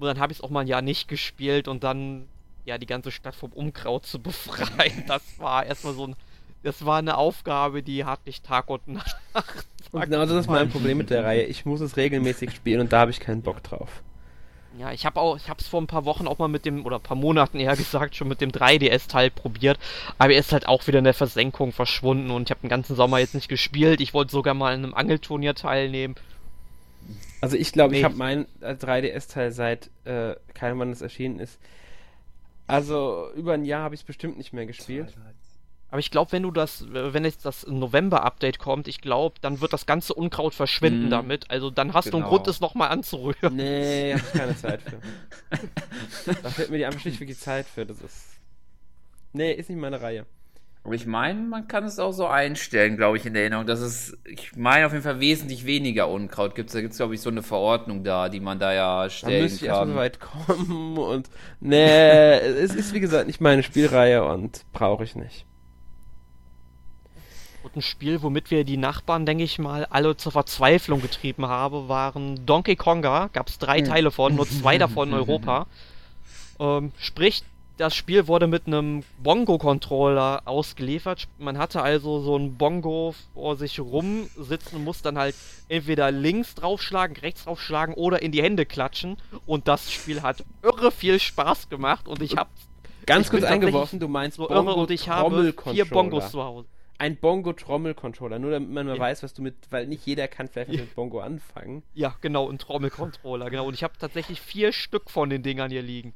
Und 0.00 0.06
dann 0.06 0.18
habe 0.18 0.32
ich 0.32 0.38
es 0.38 0.42
auch 0.42 0.48
mal 0.48 0.60
ein 0.60 0.66
Jahr 0.66 0.80
nicht 0.80 1.08
gespielt 1.08 1.68
und 1.68 1.84
dann 1.84 2.26
ja 2.64 2.78
die 2.78 2.86
ganze 2.86 3.10
Stadt 3.10 3.34
vom 3.34 3.52
Unkraut 3.52 4.06
zu 4.06 4.18
befreien. 4.22 5.04
Das 5.06 5.22
war 5.38 5.66
erstmal 5.66 5.94
so 5.94 6.08
ein. 6.08 6.16
Das 6.62 6.84
war 6.84 6.98
eine 6.98 7.16
Aufgabe, 7.16 7.82
die 7.82 8.04
hatte 8.04 8.28
ich 8.28 8.42
Tag 8.42 8.68
und 8.68 8.86
Nacht. 8.88 9.16
Und 9.92 10.02
genau 10.02 10.24
das 10.24 10.42
ist 10.42 10.48
mein 10.48 10.68
Problem 10.68 10.98
mit 10.98 11.10
der 11.10 11.24
Reihe. 11.24 11.42
Ich 11.42 11.64
muss 11.66 11.80
es 11.80 11.96
regelmäßig 11.96 12.52
spielen 12.52 12.78
und 12.80 12.92
da 12.92 13.00
habe 13.00 13.10
ich 13.10 13.18
keinen 13.18 13.42
Bock 13.42 13.60
drauf. 13.64 14.02
Ja, 14.78 14.92
ich 14.92 15.04
habe 15.04 15.18
auch, 15.18 15.36
ich 15.36 15.48
habe 15.48 15.60
es 15.60 15.66
vor 15.66 15.80
ein 15.80 15.88
paar 15.88 16.04
Wochen 16.04 16.28
auch 16.28 16.38
mal 16.38 16.46
mit 16.46 16.64
dem, 16.64 16.86
oder 16.86 16.96
ein 16.96 17.02
paar 17.02 17.16
Monaten 17.16 17.58
eher 17.58 17.74
gesagt, 17.74 18.14
schon 18.14 18.28
mit 18.28 18.40
dem 18.40 18.52
3DS-Teil 18.52 19.30
probiert, 19.30 19.80
aber 20.16 20.32
er 20.32 20.38
ist 20.38 20.52
halt 20.52 20.68
auch 20.68 20.86
wieder 20.86 21.00
in 21.00 21.04
der 21.04 21.14
Versenkung 21.14 21.72
verschwunden 21.72 22.30
und 22.30 22.44
ich 22.44 22.50
habe 22.52 22.60
den 22.60 22.70
ganzen 22.70 22.94
Sommer 22.94 23.18
jetzt 23.18 23.34
nicht 23.34 23.48
gespielt. 23.48 24.00
Ich 24.00 24.14
wollte 24.14 24.30
sogar 24.30 24.54
mal 24.54 24.74
in 24.74 24.84
einem 24.84 24.94
Angelturnier 24.94 25.56
teilnehmen. 25.56 26.14
Also 27.40 27.56
ich 27.56 27.72
glaube, 27.72 27.92
nee. 27.92 27.98
ich 27.98 28.04
habe 28.04 28.16
meinen 28.16 28.46
3DS-Teil 28.60 29.52
seit, 29.52 29.90
äh, 30.04 30.34
Ahnung, 30.60 30.78
wann 30.78 30.90
es 30.90 31.00
erschienen 31.00 31.38
ist. 31.38 31.58
Also 32.66 33.30
über 33.34 33.54
ein 33.54 33.64
Jahr 33.64 33.82
habe 33.82 33.94
ich 33.94 34.02
es 34.02 34.06
bestimmt 34.06 34.38
nicht 34.38 34.52
mehr 34.52 34.66
gespielt. 34.66 35.14
Aber 35.90 35.98
ich 35.98 36.12
glaube, 36.12 36.30
wenn 36.30 36.44
du 36.44 36.52
das, 36.52 36.84
wenn 36.88 37.24
jetzt 37.24 37.44
das 37.44 37.66
November-Update 37.66 38.60
kommt, 38.60 38.86
ich 38.86 39.00
glaube, 39.00 39.40
dann 39.40 39.60
wird 39.60 39.72
das 39.72 39.86
ganze 39.86 40.14
Unkraut 40.14 40.54
verschwinden 40.54 41.08
mm. 41.08 41.10
damit. 41.10 41.50
Also 41.50 41.70
dann 41.70 41.94
hast 41.94 42.04
genau. 42.04 42.18
du 42.18 42.22
einen 42.22 42.30
Grund, 42.30 42.46
es 42.46 42.60
nochmal 42.60 42.90
anzurühren. 42.90 43.56
Nee, 43.56 44.14
hab 44.14 44.20
ich 44.22 44.32
keine 44.32 44.56
Zeit 44.56 44.82
für. 44.82 45.00
da 46.42 46.50
fällt 46.50 46.70
mir 46.70 46.78
die 46.78 46.86
einfach 46.86 47.00
schlichtweg 47.00 47.26
die 47.26 47.36
Zeit 47.36 47.66
für. 47.66 47.84
Das 47.84 48.00
ist. 48.00 48.24
Nee, 49.32 49.52
ist 49.52 49.68
nicht 49.68 49.80
meine 49.80 50.00
Reihe. 50.00 50.26
Aber 50.82 50.94
ich 50.94 51.06
meine, 51.06 51.40
man 51.40 51.68
kann 51.68 51.84
es 51.84 51.98
auch 51.98 52.12
so 52.12 52.26
einstellen, 52.26 52.96
glaube 52.96 53.18
ich, 53.18 53.26
in 53.26 53.34
der 53.34 53.42
Erinnerung, 53.42 53.66
dass 53.66 53.80
es, 53.80 54.16
ich 54.24 54.56
meine, 54.56 54.86
auf 54.86 54.92
jeden 54.92 55.04
Fall 55.04 55.20
wesentlich 55.20 55.66
weniger 55.66 56.08
Unkraut 56.08 56.54
gibt. 56.54 56.74
Da 56.74 56.80
gibt 56.80 56.92
es, 56.92 56.96
glaube 56.96 57.14
ich, 57.14 57.20
so 57.20 57.28
eine 57.28 57.42
Verordnung 57.42 58.02
da, 58.02 58.30
die 58.30 58.40
man 58.40 58.58
da 58.58 58.72
ja 58.72 59.10
stellen 59.10 59.36
da 59.36 59.42
müsste 59.42 59.66
kann. 59.66 59.88
Ich 59.88 59.94
so 59.94 60.00
weit 60.00 60.20
kommen 60.20 60.96
und. 60.96 61.28
Nee, 61.60 62.38
es 62.38 62.74
ist 62.74 62.94
wie 62.94 63.00
gesagt 63.00 63.26
nicht 63.26 63.42
meine 63.42 63.62
Spielreihe 63.62 64.24
und 64.24 64.64
brauche 64.72 65.04
ich 65.04 65.14
nicht. 65.16 65.44
Und 67.62 67.76
ein 67.76 67.82
Spiel, 67.82 68.22
womit 68.22 68.50
wir 68.50 68.64
die 68.64 68.78
Nachbarn, 68.78 69.26
denke 69.26 69.44
ich 69.44 69.58
mal, 69.58 69.84
alle 69.84 70.16
zur 70.16 70.32
Verzweiflung 70.32 71.02
getrieben 71.02 71.46
haben, 71.46 71.88
waren 71.88 72.46
Donkey 72.46 72.74
Konga. 72.74 73.28
Gab 73.34 73.48
es 73.48 73.58
drei 73.58 73.80
hm. 73.80 73.84
Teile 73.84 74.10
von, 74.10 74.34
nur 74.34 74.48
zwei 74.48 74.78
davon 74.78 75.10
in 75.10 75.14
Europa. 75.18 75.66
Ähm, 76.58 76.92
sprich, 76.98 77.42
das 77.80 77.94
Spiel 77.94 78.28
wurde 78.28 78.46
mit 78.46 78.66
einem 78.66 79.02
Bongo-Controller 79.22 80.42
ausgeliefert. 80.44 81.28
Man 81.38 81.56
hatte 81.56 81.80
also 81.80 82.20
so 82.20 82.36
ein 82.36 82.56
Bongo 82.56 83.14
vor 83.32 83.56
sich 83.56 83.80
rumsitzen 83.80 84.78
und 84.78 84.84
muss 84.84 85.00
dann 85.00 85.16
halt 85.16 85.34
entweder 85.68 86.10
links 86.10 86.54
draufschlagen, 86.54 87.16
rechts 87.16 87.44
draufschlagen 87.44 87.94
oder 87.94 88.20
in 88.20 88.32
die 88.32 88.42
Hände 88.42 88.66
klatschen. 88.66 89.16
Und 89.46 89.66
das 89.66 89.90
Spiel 89.90 90.20
hat 90.20 90.44
irre 90.62 90.92
viel 90.92 91.18
Spaß 91.18 91.70
gemacht 91.70 92.06
und 92.06 92.20
ich 92.20 92.36
habe 92.36 92.50
Ganz 93.06 93.30
kurz 93.30 93.44
eingeworfen, 93.44 93.98
du 93.98 94.08
meinst 94.08 94.36
so 94.36 94.46
Bongo 94.46 94.72
irre 94.72 94.74
und 94.74 94.90
ich 94.90 95.08
habe 95.08 95.54
vier 95.72 95.86
Bongos 95.86 96.30
zu 96.30 96.44
Hause 96.44 96.68
ein 96.98 97.16
Bongo-Trommel-Controller, 97.16 98.38
nur 98.38 98.50
damit 98.50 98.68
man 98.68 98.86
mal 98.86 98.96
ja. 98.96 99.00
weiß, 99.00 99.22
was 99.22 99.32
du 99.32 99.40
mit, 99.40 99.54
weil 99.70 99.86
nicht 99.86 100.04
jeder 100.04 100.28
kann 100.28 100.48
vielleicht 100.48 100.70
mit 100.70 100.94
Bongo 100.94 101.20
anfangen. 101.20 101.82
Ja, 101.94 102.14
genau, 102.20 102.50
ein 102.50 102.58
Trommel-Controller, 102.58 103.48
genau. 103.48 103.66
Und 103.66 103.72
ich 103.72 103.82
habe 103.82 103.94
tatsächlich 103.98 104.38
vier 104.38 104.70
Stück 104.72 105.10
von 105.10 105.30
den 105.30 105.42
Dingern 105.42 105.70
hier 105.70 105.80
liegen. 105.80 106.12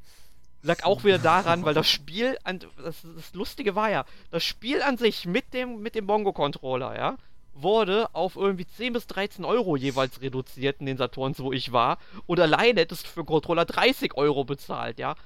Lag 0.64 0.82
auch 0.82 1.04
wieder 1.04 1.18
daran, 1.18 1.64
weil 1.64 1.74
das 1.74 1.88
Spiel, 1.88 2.38
an, 2.42 2.60
das, 2.82 2.96
das 3.02 3.34
Lustige 3.34 3.74
war 3.74 3.90
ja, 3.90 4.06
das 4.30 4.42
Spiel 4.42 4.80
an 4.80 4.96
sich 4.96 5.26
mit 5.26 5.52
dem, 5.52 5.82
mit 5.82 5.94
dem 5.94 6.06
Bongo-Controller, 6.06 6.96
ja, 6.96 7.18
wurde 7.52 8.08
auf 8.14 8.36
irgendwie 8.36 8.66
10 8.66 8.94
bis 8.94 9.06
13 9.06 9.44
Euro 9.44 9.76
jeweils 9.76 10.22
reduziert 10.22 10.80
in 10.80 10.86
den 10.86 10.96
Saturns, 10.96 11.38
wo 11.38 11.52
ich 11.52 11.70
war. 11.72 11.98
Und 12.26 12.40
alleine 12.40 12.80
hättest 12.80 13.04
du 13.04 13.10
für 13.10 13.24
Controller 13.24 13.66
30 13.66 14.14
Euro 14.16 14.44
bezahlt, 14.44 14.98
ja. 14.98 15.16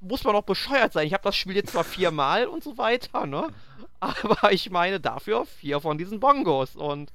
Muss 0.00 0.24
man 0.24 0.36
auch 0.36 0.42
bescheuert 0.42 0.92
sein. 0.92 1.06
Ich 1.06 1.14
habe 1.14 1.24
das 1.24 1.36
Spiel 1.36 1.56
jetzt 1.56 1.72
zwar 1.72 1.84
viermal 1.84 2.46
und 2.46 2.62
so 2.62 2.76
weiter, 2.76 3.26
ne? 3.26 3.48
Aber 4.00 4.52
ich 4.52 4.70
meine 4.70 5.00
dafür 5.00 5.46
vier 5.46 5.80
von 5.80 5.96
diesen 5.96 6.20
Bongos. 6.20 6.76
Und 6.76 7.12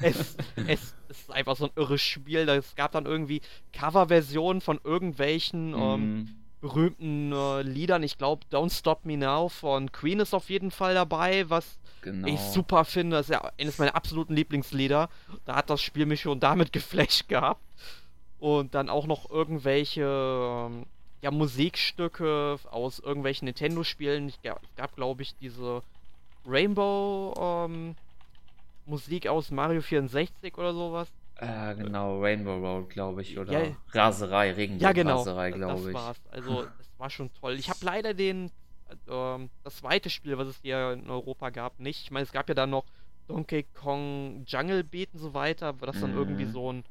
es, 0.00 0.36
es, 0.66 0.94
es 1.08 1.20
ist 1.20 1.32
einfach 1.32 1.56
so 1.56 1.64
ein 1.64 1.72
irres 1.76 2.02
Spiel. 2.02 2.48
Es 2.48 2.76
gab 2.76 2.92
dann 2.92 3.06
irgendwie 3.06 3.40
Coverversionen 3.72 4.60
von 4.60 4.78
irgendwelchen. 4.84 5.70
Mm. 5.70 5.74
Ähm, 5.74 6.34
berühmten 6.60 7.32
äh, 7.32 7.62
Liedern. 7.62 8.02
Ich 8.02 8.18
glaube, 8.18 8.44
Don't 8.50 8.76
Stop 8.76 9.04
Me 9.04 9.16
Now 9.16 9.48
von 9.48 9.92
Queen 9.92 10.20
ist 10.20 10.34
auf 10.34 10.50
jeden 10.50 10.70
Fall 10.70 10.94
dabei, 10.94 11.48
was 11.50 11.78
genau. 12.02 12.28
ich 12.28 12.40
super 12.40 12.84
finde. 12.84 13.16
Das 13.16 13.26
ist 13.26 13.32
ja 13.32 13.50
eines 13.58 13.78
meiner 13.78 13.94
absoluten 13.94 14.34
Lieblingslieder. 14.34 15.08
Da 15.44 15.56
hat 15.56 15.70
das 15.70 15.80
Spiel 15.80 16.06
mich 16.06 16.22
schon 16.22 16.40
damit 16.40 16.72
geflasht 16.72 17.28
gehabt. 17.28 17.62
Und 18.40 18.74
dann 18.74 18.88
auch 18.88 19.06
noch 19.06 19.30
irgendwelche 19.30 20.02
ähm, 20.02 20.86
ja, 21.22 21.30
Musikstücke 21.30 22.58
aus 22.70 23.00
irgendwelchen 23.00 23.46
Nintendo-Spielen. 23.46 24.28
Es 24.28 24.40
gab, 24.42 24.60
gab 24.76 24.94
glaube 24.94 25.22
ich, 25.22 25.34
diese 25.40 25.82
Rainbow 26.46 27.34
ähm, 27.68 27.96
Musik 28.86 29.26
aus 29.26 29.50
Mario 29.50 29.82
64 29.82 30.56
oder 30.56 30.72
sowas. 30.72 31.08
Äh, 31.38 31.76
genau, 31.76 32.20
Rainbow 32.20 32.56
Road, 32.56 32.90
glaube 32.90 33.22
ich, 33.22 33.38
oder 33.38 33.52
ja, 33.52 33.76
Raserei, 33.92 34.52
Regenbogen 34.52 34.82
ja, 34.82 34.92
genau, 34.92 35.18
Raserei, 35.18 35.52
glaube 35.52 35.80
ich. 35.80 35.86
Das 35.86 35.94
war's. 35.94 36.20
Also, 36.30 36.66
es 36.80 36.98
war 36.98 37.10
schon 37.10 37.32
toll. 37.32 37.54
Ich 37.54 37.70
habe 37.70 37.78
leider 37.82 38.12
den, 38.12 38.50
äh, 39.06 39.48
das 39.62 39.76
zweite 39.76 40.10
Spiel, 40.10 40.36
was 40.36 40.48
es 40.48 40.58
hier 40.62 40.92
in 40.92 41.08
Europa 41.08 41.50
gab, 41.50 41.78
nicht. 41.78 42.02
Ich 42.02 42.10
meine, 42.10 42.24
es 42.24 42.32
gab 42.32 42.48
ja 42.48 42.56
dann 42.56 42.70
noch 42.70 42.84
Donkey 43.28 43.64
Kong 43.74 44.44
Jungle 44.48 44.82
Beat 44.82 45.10
und 45.12 45.20
so 45.20 45.32
weiter, 45.32 45.74
das 45.74 46.00
dann 46.00 46.12
mhm. 46.12 46.18
irgendwie 46.18 46.46
so 46.46 46.72
ein 46.72 46.84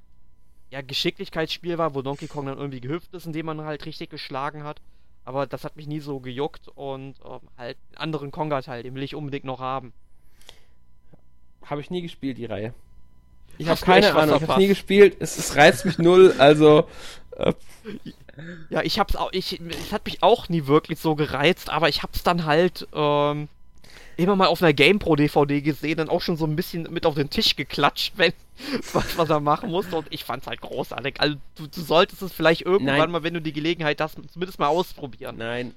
ja, 0.69 0.81
Geschicklichkeitsspiel 0.81 1.77
war, 1.77 1.93
wo 1.93 2.01
Donkey 2.01 2.27
Kong 2.27 2.45
dann 2.45 2.57
irgendwie 2.57 2.81
gehüpft 2.81 3.13
ist, 3.13 3.25
indem 3.25 3.47
man 3.47 3.61
halt 3.61 3.85
richtig 3.85 4.09
geschlagen 4.09 4.63
hat. 4.63 4.81
Aber 5.25 5.45
das 5.45 5.65
hat 5.65 5.75
mich 5.75 5.87
nie 5.87 5.99
so 5.99 6.21
gejuckt 6.21 6.69
und 6.69 7.15
ähm, 7.25 7.41
halt 7.57 7.77
einen 7.89 7.97
anderen 7.97 8.31
Konga-Teil, 8.31 8.83
den 8.83 8.95
will 8.95 9.03
ich 9.03 9.13
unbedingt 9.13 9.43
noch 9.43 9.59
haben. 9.59 9.91
Habe 11.63 11.81
ich 11.81 11.89
nie 11.89 12.01
gespielt, 12.01 12.37
die 12.37 12.45
Reihe. 12.45 12.73
Ich 13.57 13.67
habe 13.67 13.79
keine 13.81 14.15
Ahnung, 14.15 14.37
ich 14.41 14.47
habe 14.47 14.61
nie 14.61 14.67
gespielt. 14.67 15.17
Es, 15.19 15.37
es, 15.37 15.55
reizt 15.55 15.85
mich 15.85 15.97
null, 15.97 16.35
also. 16.37 16.87
Äh. 17.37 17.53
Ja, 18.69 18.83
ich 18.83 18.99
hab's 18.99 19.15
auch, 19.15 19.29
ich, 19.31 19.59
es 19.59 19.91
hat 19.91 20.05
mich 20.05 20.21
auch 20.21 20.47
nie 20.47 20.67
wirklich 20.67 20.99
so 20.99 21.15
gereizt, 21.15 21.71
aber 21.71 21.89
ich 21.89 22.03
hab's 22.03 22.21
dann 22.21 22.45
halt 22.45 22.87
ähm, 22.93 23.47
immer 24.17 24.35
mal 24.35 24.47
auf 24.47 24.61
einer 24.61 24.73
GamePro 24.73 25.15
DVD 25.15 25.61
gesehen 25.61 25.99
und 25.99 26.09
auch 26.09 26.21
schon 26.21 26.37
so 26.37 26.45
ein 26.45 26.55
bisschen 26.55 26.83
mit 26.91 27.05
auf 27.05 27.15
den 27.15 27.29
Tisch 27.29 27.55
geklatscht, 27.55 28.13
wenn 28.17 28.33
was, 28.93 29.17
was 29.17 29.29
er 29.29 29.39
machen 29.39 29.69
musste 29.69 29.95
und 29.95 30.07
ich 30.09 30.23
fand's 30.23 30.47
halt 30.47 30.61
großartig. 30.61 31.19
Also 31.19 31.37
du, 31.55 31.67
du 31.67 31.81
solltest 31.81 32.21
es 32.21 32.33
vielleicht 32.33 32.61
irgendwann 32.61 32.97
Nein. 32.97 33.11
mal, 33.11 33.23
wenn 33.23 33.33
du 33.33 33.41
die 33.41 33.53
Gelegenheit 33.53 34.01
hast, 34.01 34.17
zumindest 34.31 34.59
mal 34.59 34.67
ausprobieren. 34.67 35.37
Nein. 35.37 35.73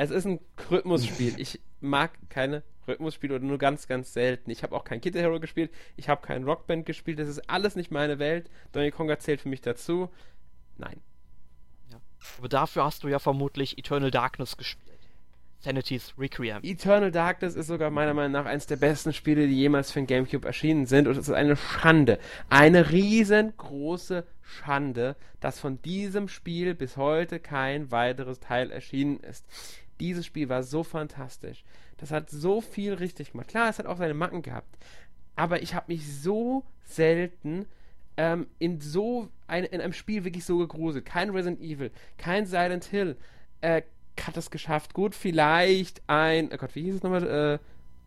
Es 0.00 0.10
ist 0.10 0.24
ein 0.24 0.40
Rhythmusspiel. 0.70 1.38
Ich 1.38 1.60
mag 1.80 2.12
keine 2.30 2.62
Rhythmusspiele 2.88 3.34
oder 3.34 3.44
nur 3.44 3.58
ganz, 3.58 3.86
ganz 3.86 4.14
selten. 4.14 4.50
Ich 4.50 4.62
habe 4.62 4.74
auch 4.74 4.84
kein 4.84 5.02
Kid 5.02 5.14
Hero 5.14 5.38
gespielt, 5.40 5.70
ich 5.96 6.08
habe 6.08 6.26
kein 6.26 6.44
Rockband 6.44 6.86
gespielt, 6.86 7.18
das 7.18 7.28
ist 7.28 7.50
alles 7.50 7.76
nicht 7.76 7.90
meine 7.90 8.18
Welt. 8.18 8.48
Donkey 8.72 8.92
Konga 8.92 9.18
zählt 9.18 9.42
für 9.42 9.50
mich 9.50 9.60
dazu. 9.60 10.08
Nein. 10.78 11.02
Ja. 11.90 12.00
Aber 12.38 12.48
dafür 12.48 12.84
hast 12.84 13.04
du 13.04 13.08
ja 13.08 13.18
vermutlich 13.18 13.76
Eternal 13.76 14.10
Darkness 14.10 14.56
gespielt. 14.56 14.90
Sanity's 15.62 16.14
Requiem. 16.18 16.60
Eternal 16.62 17.10
Darkness 17.10 17.54
ist 17.54 17.66
sogar 17.66 17.90
meiner 17.90 18.14
Meinung 18.14 18.32
nach 18.32 18.46
eines 18.46 18.66
der 18.66 18.76
besten 18.76 19.12
Spiele, 19.12 19.46
die 19.46 19.56
jemals 19.56 19.92
für 19.92 20.00
den 20.00 20.06
GameCube 20.06 20.46
erschienen 20.46 20.86
sind. 20.86 21.06
Und 21.06 21.18
es 21.18 21.28
ist 21.28 21.34
eine 21.34 21.56
Schande. 21.56 22.18
Eine 22.48 22.90
riesengroße 22.90 24.26
Schande, 24.40 25.16
dass 25.40 25.60
von 25.60 25.82
diesem 25.82 26.28
Spiel 26.28 26.74
bis 26.74 26.96
heute 26.96 27.40
kein 27.40 27.90
weiteres 27.90 28.40
Teil 28.40 28.70
erschienen 28.70 29.20
ist. 29.20 29.44
Dieses 30.00 30.26
Spiel 30.26 30.48
war 30.48 30.62
so 30.62 30.82
fantastisch. 30.82 31.64
Das 31.98 32.10
hat 32.10 32.30
so 32.30 32.60
viel 32.60 32.94
richtig 32.94 33.32
gemacht. 33.32 33.48
Klar, 33.48 33.68
es 33.68 33.78
hat 33.78 33.86
auch 33.86 33.98
seine 33.98 34.14
Macken 34.14 34.42
gehabt. 34.42 34.78
Aber 35.36 35.62
ich 35.62 35.74
habe 35.74 35.92
mich 35.92 36.10
so 36.20 36.64
selten 36.84 37.66
ähm, 38.16 38.46
in 38.58 38.80
so 38.80 39.28
ein, 39.46 39.64
in 39.64 39.80
einem 39.80 39.92
Spiel 39.92 40.24
wirklich 40.24 40.44
so 40.44 40.58
gegruselt. 40.58 41.04
Kein 41.06 41.30
Resident 41.30 41.60
Evil, 41.60 41.90
kein 42.18 42.46
Silent 42.46 42.84
Hill. 42.84 43.16
Äh, 43.60 43.82
hat 44.26 44.36
es 44.36 44.50
geschafft. 44.50 44.92
Gut, 44.94 45.14
vielleicht 45.14 46.02
ein. 46.06 46.50
Oh 46.52 46.56
Gott, 46.56 46.74
wie 46.74 46.82
hieß 46.82 46.96
es 46.96 47.02
nochmal? 47.02 47.26
Äh, 47.26 47.58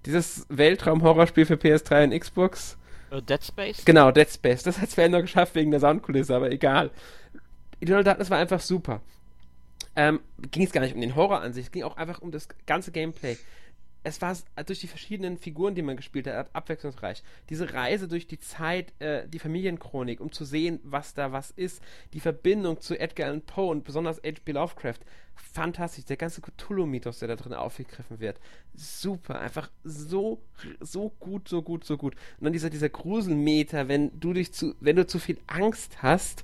dieses 0.06 0.46
Weltraum-Horrorspiel 0.50 1.46
für 1.46 1.56
PS3 1.56 2.06
und 2.06 2.20
Xbox. 2.20 2.78
Uh, 3.12 3.22
Dead 3.22 3.44
Space? 3.44 3.86
Genau, 3.86 4.12
Dead 4.12 4.30
Space. 4.30 4.64
Das 4.64 4.80
hat 4.80 4.90
es 4.90 4.98
noch 4.98 5.22
geschafft 5.22 5.56
wegen 5.56 5.72
der 5.72 5.80
Soundkulisse, 5.80 6.36
aber 6.36 6.52
egal. 6.52 6.92
Eternal 7.80 8.04
Darkness 8.04 8.30
war 8.30 8.38
einfach 8.38 8.60
super. 8.60 9.02
Ähm, 9.96 10.20
ging 10.52 10.64
es 10.64 10.72
gar 10.72 10.82
nicht 10.82 10.96
um 10.96 11.02
den 11.02 11.16
Horror 11.16 11.42
an 11.42 11.54
sich, 11.54 11.66
es 11.66 11.72
ging 11.72 11.84
auch 11.84 11.98
einfach 11.98 12.22
um 12.22 12.32
das 12.32 12.48
ganze 12.66 12.92
Gameplay 12.92 13.38
es 14.04 14.22
war 14.22 14.36
durch 14.66 14.80
die 14.80 14.88
verschiedenen 14.88 15.38
Figuren, 15.38 15.76
die 15.76 15.82
man 15.82 15.96
gespielt 15.96 16.28
hat, 16.28 16.54
abwechslungsreich. 16.54 17.24
Diese 17.50 17.74
Reise 17.74 18.08
durch 18.08 18.28
die 18.28 18.40
Zeit, 18.40 18.94
äh, 19.00 19.28
die 19.28 19.40
Familienchronik, 19.40 20.20
um 20.20 20.32
zu 20.32 20.44
sehen, 20.44 20.80
was 20.84 21.14
da 21.14 21.32
was 21.32 21.52
ist, 21.52 21.82
die 22.12 22.20
Verbindung 22.20 22.82
zu 22.82 23.00
Edgar 23.00 23.28
Allan 23.28 23.42
Poe 23.42 23.70
und 23.70 23.86
besonders 23.86 24.18
H.P. 24.18 24.52
Lovecraft, 24.52 25.00
fantastisch. 25.36 26.06
Der 26.06 26.18
ganze 26.18 26.42
Cthulhu-Mythos, 26.42 27.20
der 27.20 27.30
da 27.30 27.36
drin 27.38 27.54
aufgegriffen 27.54 28.20
wird, 28.20 28.40
super, 28.76 29.40
einfach 29.40 29.72
so, 29.86 30.42
so 30.82 31.10
gut, 31.20 31.48
so 31.48 31.62
gut, 31.62 31.86
so 31.86 31.98
gut. 31.98 32.16
Und 32.40 32.46
dann 32.46 32.54
dieser, 32.54 32.70
dieser 32.70 32.90
Gruselmeter, 32.90 33.88
wenn 33.88 34.20
du 34.20 34.34
dich 34.34 34.54
zu, 34.54 34.76
wenn 34.82 34.98
du 34.98 35.08
zu 35.08 35.18
viel 35.18 35.38
Angst 35.48 36.04
hast, 36.04 36.44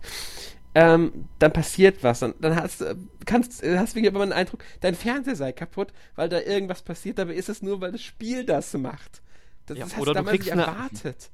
ähm, 0.76 1.26
dann 1.40 1.54
passiert 1.54 2.04
was. 2.04 2.20
Dann, 2.20 2.34
dann 2.40 2.56
hast, 2.56 2.84
kannst, 3.26 3.64
hast 3.64 3.96
du 3.96 4.00
immer 4.00 4.26
den 4.26 4.34
Eindruck, 4.34 4.64
dein 4.82 4.96
Fernseher 4.96 5.36
sei 5.36 5.52
kaputt, 5.52 5.94
weil 6.16 6.30
da 6.30 6.40
irgendwas 6.40 6.82
passiert, 6.82 7.20
aber 7.20 7.34
ist 7.34 7.50
es 7.50 7.62
nur, 7.62 7.82
weil 7.82 7.92
das 7.92 8.02
Spiel 8.02 8.46
das 8.46 8.74
macht. 8.74 9.22
Das, 9.66 9.78
ja, 9.78 9.86
das 9.86 9.98
oder 9.98 10.16
hast 10.16 10.26
du 10.26 10.30
kriegst 10.32 10.52
eine, 10.52 10.64
erwartet. 10.64 11.30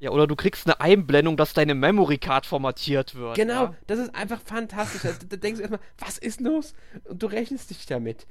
Ja, 0.00 0.10
oder 0.10 0.26
du 0.26 0.36
kriegst 0.36 0.66
eine 0.66 0.80
Einblendung, 0.80 1.36
dass 1.36 1.54
deine 1.54 1.74
Memory 1.74 2.18
Card 2.18 2.46
formatiert 2.46 3.14
wird. 3.14 3.36
Genau, 3.36 3.64
ja? 3.64 3.74
das 3.86 3.98
ist 3.98 4.14
einfach 4.14 4.40
fantastisch. 4.40 5.02
da, 5.02 5.12
da 5.28 5.36
denkst 5.36 5.58
du 5.58 5.62
erstmal, 5.62 5.80
was 5.98 6.18
ist 6.18 6.40
los? 6.40 6.74
Und 7.04 7.22
du 7.22 7.26
rechnest 7.26 7.70
dich 7.70 7.86
damit 7.86 8.26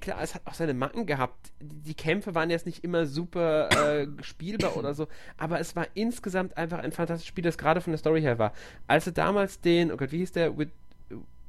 klar, 0.00 0.20
es 0.22 0.34
hat 0.34 0.42
auch 0.44 0.54
seine 0.54 0.74
Macken 0.74 1.06
gehabt. 1.06 1.52
Die 1.60 1.94
Kämpfe 1.94 2.34
waren 2.34 2.50
jetzt 2.50 2.66
nicht 2.66 2.84
immer 2.84 3.06
super 3.06 3.70
äh, 3.70 4.06
spielbar 4.22 4.76
oder 4.76 4.94
so, 4.94 5.08
aber 5.36 5.60
es 5.60 5.74
war 5.76 5.86
insgesamt 5.94 6.56
einfach 6.56 6.78
ein 6.78 6.92
fantastisches 6.92 7.28
Spiel, 7.28 7.44
das 7.44 7.58
gerade 7.58 7.80
von 7.80 7.92
der 7.92 7.98
Story 7.98 8.20
her 8.20 8.38
war. 8.38 8.52
Als 8.86 9.06
er 9.06 9.12
damals 9.12 9.60
den, 9.60 9.92
oh 9.92 9.96
Gott, 9.96 10.12
wie 10.12 10.18
hieß 10.18 10.32
der, 10.32 10.56
with, 10.56 10.68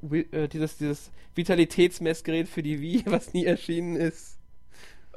with, 0.02 0.32
äh, 0.32 0.48
dieses, 0.48 0.78
dieses 0.78 1.12
Vitalitätsmessgerät 1.36 2.48
für 2.48 2.64
die 2.64 2.82
Wii, 2.82 3.04
was 3.08 3.34
nie 3.34 3.46
erschienen 3.46 3.96
ist. 3.96 4.40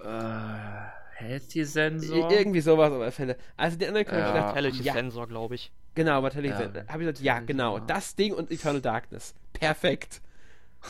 Äh. 0.03 1.01
Healthy-Sensor? 1.21 2.31
Irgendwie 2.31 2.61
sowas 2.61 2.91
auf 2.91 3.01
alle 3.01 3.13
Fälle. 3.13 3.37
Also 3.57 3.77
die 3.77 3.87
anderen 3.87 4.07
ja. 4.07 4.33
gedacht, 4.33 4.57
Vitality-Sensor, 4.57 5.23
ja. 5.23 5.27
glaube 5.27 5.55
ich. 5.55 5.71
Genau, 5.95 6.23
Vitality-Sensor. 6.23 6.83
Ja. 6.83 6.89
Habe 6.89 7.03
ich 7.03 7.09
gesagt, 7.09 7.21
ja, 7.25 7.41
genau. 7.41 7.79
Das 7.79 8.17
Ding 8.17 8.33
und 8.33 8.51
Eternal 8.51 8.81
Darkness. 8.81 9.35
Perfekt. 9.53 10.23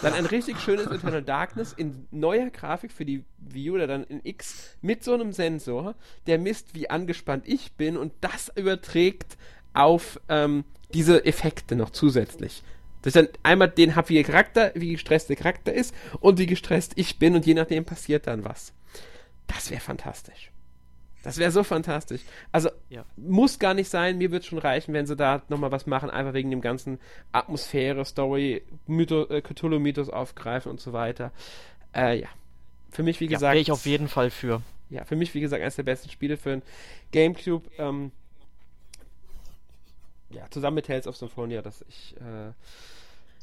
Dann 0.03 0.14
ein 0.14 0.26
richtig 0.26 0.59
schönes 0.61 0.86
Eternal 0.86 1.22
Darkness 1.22 1.72
in 1.72 2.07
neuer 2.11 2.51
Grafik 2.51 2.93
für 2.93 3.05
die 3.05 3.24
Wii 3.38 3.70
oder 3.72 3.86
dann 3.86 4.05
in 4.05 4.20
X 4.24 4.76
mit 4.80 5.05
so 5.05 5.12
einem 5.12 5.32
Sensor, 5.32 5.95
der 6.26 6.38
misst, 6.38 6.74
wie 6.74 6.88
angespannt 6.88 7.45
ich 7.47 7.72
bin 7.72 7.97
und 7.97 8.12
das 8.20 8.51
überträgt 8.55 9.36
auf 9.74 10.20
ähm, 10.28 10.64
diese 10.95 11.24
Effekte 11.24 11.76
noch 11.76 11.91
zusätzlich. 11.91 12.62
Dass 13.03 13.14
ich 13.14 13.22
dann 13.22 13.32
einmal 13.43 13.68
den 13.68 13.97
habe, 13.97 14.09
wie 14.11 14.14
der 14.14 14.24
Charakter, 14.24 14.72
wie 14.74 14.93
gestresst 14.93 15.28
der 15.28 15.36
Charakter 15.36 15.72
ist 15.72 15.95
und 16.20 16.38
wie 16.38 16.47
gestresst 16.47 16.93
ich 16.97 17.18
bin 17.18 17.34
und 17.34 17.47
je 17.47 17.55
nachdem 17.55 17.84
passiert 17.84 18.26
dann 18.26 18.45
was. 18.45 18.72
Das 19.47 19.70
wäre 19.70 19.80
fantastisch. 19.80 20.51
Das 21.22 21.38
wäre 21.38 21.50
so 21.50 21.62
fantastisch. 21.64 22.22
Also, 22.50 22.70
ja. 22.88 23.04
muss 23.16 23.58
gar 23.58 23.74
nicht 23.74 23.90
sein. 23.90 24.18
Mir 24.18 24.30
wird 24.30 24.44
schon 24.44 24.58
reichen, 24.58 24.94
wenn 24.94 25.06
sie 25.06 25.16
da 25.16 25.42
nochmal 25.48 25.70
was 25.70 25.86
machen, 25.86 26.10
einfach 26.10 26.32
wegen 26.32 26.50
dem 26.50 26.60
ganzen 26.60 26.98
Atmosphäre, 27.32 28.04
Story, 28.04 28.62
Mytho, 28.86 29.28
äh, 29.28 29.42
Cthulhu-Mythos 29.42 30.08
aufgreifen 30.08 30.70
und 30.70 30.80
so 30.80 30.92
weiter. 30.92 31.32
Äh, 31.94 32.20
ja. 32.20 32.28
Für 32.90 33.02
mich, 33.02 33.20
wie 33.20 33.26
gesagt. 33.26 33.42
Ja, 33.42 33.48
wäre 33.50 33.60
ich 33.60 33.70
auf 33.70 33.86
jeden 33.86 34.08
Fall 34.08 34.30
für. 34.30 34.62
Ja, 34.88 35.04
für 35.04 35.16
mich, 35.16 35.34
wie 35.34 35.40
gesagt, 35.40 35.62
eines 35.62 35.76
der 35.76 35.84
besten 35.84 36.08
Spiele 36.10 36.36
für 36.36 36.52
ein 36.52 36.62
Gamecube. 37.12 37.68
Ähm, 37.78 38.10
ja, 40.30 40.48
zusammen 40.50 40.76
mit 40.76 40.86
Tales 40.86 41.06
of 41.06 41.16
Symphonia, 41.16 41.60
das 41.62 41.84
ich 41.88 42.16
äh, 42.16 42.52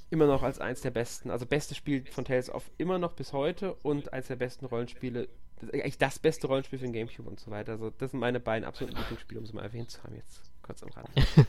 immer 0.09 0.27
noch 0.27 0.43
als 0.43 0.59
eins 0.59 0.81
der 0.81 0.91
besten, 0.91 1.31
also 1.31 1.45
beste 1.45 1.75
Spiel 1.75 2.05
von 2.05 2.25
Tales 2.25 2.49
of 2.49 2.69
immer 2.77 2.97
noch 2.99 3.13
bis 3.13 3.33
heute 3.33 3.75
und 3.83 4.13
eins 4.13 4.27
der 4.27 4.35
besten 4.35 4.65
Rollenspiele 4.65 5.27
eigentlich 5.73 5.97
das 5.97 6.19
beste 6.19 6.47
Rollenspiel 6.47 6.79
für 6.79 6.85
den 6.85 6.93
Gamecube 6.93 7.29
und 7.29 7.39
so 7.39 7.49
weiter. 7.49 7.73
Also 7.73 7.89
das 7.89 8.11
sind 8.11 8.19
meine 8.19 8.39
beiden 8.39 8.67
absoluten 8.67 8.97
Lieblingsspiele, 8.97 9.39
um 9.39 9.45
es 9.45 9.53
mal 9.53 9.63
erwähnt 9.63 9.89
zu 9.89 10.03
haben 10.03 10.15
jetzt 10.15 10.41
kurz 10.61 10.83
am 10.83 10.89
Rand. 10.89 11.09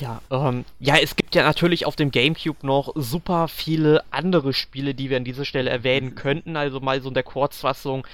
Ja, 0.00 0.20
ähm, 0.30 0.64
ja, 0.80 0.96
es 0.96 1.14
gibt 1.14 1.36
ja 1.36 1.44
natürlich 1.44 1.86
auf 1.86 1.94
dem 1.94 2.10
GameCube 2.10 2.66
noch 2.66 2.92
super 2.96 3.46
viele 3.46 4.02
andere 4.10 4.52
Spiele, 4.52 4.92
die 4.92 5.08
wir 5.08 5.16
an 5.16 5.24
dieser 5.24 5.44
Stelle 5.44 5.70
erwähnen 5.70 6.10
mhm. 6.10 6.14
könnten. 6.16 6.56
Also 6.56 6.80
mal 6.80 7.00
so 7.00 7.08
in 7.08 7.14
der 7.14 7.22
Kurzfassung 7.22 8.04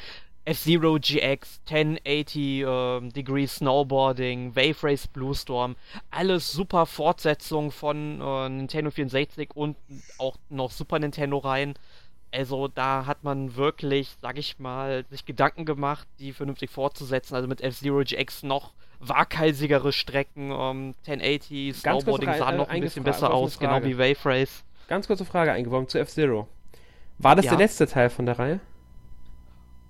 F-Zero 0.45 0.99
GX, 0.99 1.61
1080 1.69 2.63
äh, 2.63 3.01
Degree 3.11 3.47
Snowboarding, 3.47 4.57
Wave 4.57 4.83
Race 4.83 5.07
Blue 5.07 5.35
Storm, 5.35 5.77
alles 6.11 6.51
super 6.51 6.87
Fortsetzungen 6.87 7.71
von 7.71 8.21
äh, 8.21 8.49
Nintendo 8.49 8.91
64 8.91 9.51
und 9.55 9.77
auch 10.19 10.37
noch 10.49 10.71
Super 10.71 10.99
Nintendo 10.99 11.39
rein. 11.39 11.75
Also 12.33 12.69
da 12.69 13.07
hat 13.07 13.25
man 13.25 13.57
wirklich, 13.57 14.17
sag 14.23 14.39
ich 14.39 14.59
mal, 14.59 15.05
sich 15.11 15.27
Gedanken 15.27 15.65
gemacht, 15.65 16.07
die 16.19 16.33
vernünftig 16.33 16.71
fortzusetzen. 16.71 17.35
Also 17.35 17.49
mit 17.49 17.61
F-Zero 17.61 18.03
GX 18.05 18.45
noch 18.45 18.73
waghalsigere 19.01 19.93
Strecken, 19.93 20.53
um, 20.53 20.95
1080, 21.07 21.77
Snowboarding 21.77 22.35
sah 22.35 22.53
noch 22.53 22.69
ein 22.69 22.83
bisschen 22.83 23.05
besser 23.05 23.33
aus, 23.33 23.59
genau 23.59 23.83
wie 23.83 23.99
Wave 23.99 24.25
Race. 24.25 24.63
Ganz 24.89 25.07
kurze 25.07 25.25
Frage 25.25 25.53
eingeworfen 25.53 25.89
zu 25.89 25.99
F-Zero. 25.99 26.49
War 27.19 27.37
das 27.37 27.47
ja. 27.47 27.51
der 27.53 27.59
letzte 27.59 27.87
Teil 27.87 28.11
von 28.11 28.27
der 28.27 28.39
Reihe? 28.39 28.61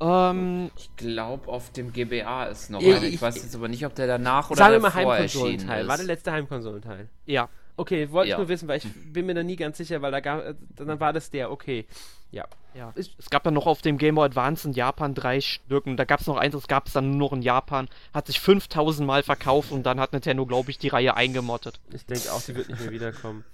Ähm, 0.00 0.70
ich 0.76 0.96
glaube, 0.96 1.48
auf 1.48 1.70
dem 1.72 1.92
GBA 1.92 2.44
ist 2.46 2.70
noch 2.70 2.80
einer. 2.80 3.02
Ich, 3.02 3.14
ich, 3.14 3.22
weiß 3.22 3.36
jetzt 3.36 3.54
aber 3.54 3.68
nicht, 3.68 3.84
ob 3.84 3.94
der 3.94 4.06
danach 4.06 4.50
oder 4.50 4.58
sagen 4.58 4.74
wir 4.74 4.80
mal 4.80 4.94
Heimkonsolenteil. 4.94 5.86
War 5.86 5.96
der 5.96 6.06
letzte 6.06 6.32
Heimkonsolenteil? 6.32 7.08
Ja. 7.26 7.48
Okay, 7.76 8.10
wollte 8.10 8.30
ja. 8.30 8.36
ich 8.36 8.38
nur 8.38 8.48
wissen, 8.48 8.68
weil 8.68 8.78
ich 8.78 8.86
bin 9.12 9.26
mir 9.26 9.34
da 9.34 9.42
nie 9.42 9.56
ganz 9.56 9.78
sicher, 9.78 10.02
weil 10.02 10.10
da 10.12 10.20
gab, 10.20 10.44
äh, 10.44 10.54
dann 10.76 11.00
war 11.00 11.12
das 11.12 11.30
der, 11.30 11.50
okay. 11.50 11.86
Ja. 12.30 12.44
ja. 12.74 12.92
Es, 12.94 13.10
es 13.18 13.30
gab 13.30 13.42
dann 13.42 13.54
noch 13.54 13.66
auf 13.66 13.82
dem 13.82 13.98
Game 13.98 14.14
Boy 14.14 14.26
Advance 14.26 14.68
in 14.68 14.74
Japan 14.74 15.14
drei 15.14 15.40
Stück 15.40 15.86
und 15.86 15.96
da 15.96 16.04
gab 16.04 16.20
es 16.20 16.26
noch 16.26 16.36
eins, 16.36 16.54
das 16.54 16.68
gab 16.68 16.86
es 16.86 16.92
dann 16.92 17.10
nur 17.10 17.18
noch 17.18 17.32
in 17.32 17.42
Japan, 17.42 17.88
hat 18.12 18.26
sich 18.26 18.38
5000 18.38 19.06
Mal 19.06 19.22
verkauft 19.22 19.72
und 19.72 19.84
dann 19.84 19.98
hat 19.98 20.12
Nintendo, 20.12 20.46
glaube 20.46 20.70
ich, 20.70 20.78
die 20.78 20.88
Reihe 20.88 21.16
eingemottet. 21.16 21.80
Ich 21.92 22.06
denke 22.06 22.32
auch, 22.32 22.40
sie 22.40 22.54
wird 22.54 22.68
nicht 22.68 22.80
mehr 22.80 22.90
wiederkommen. 22.90 23.44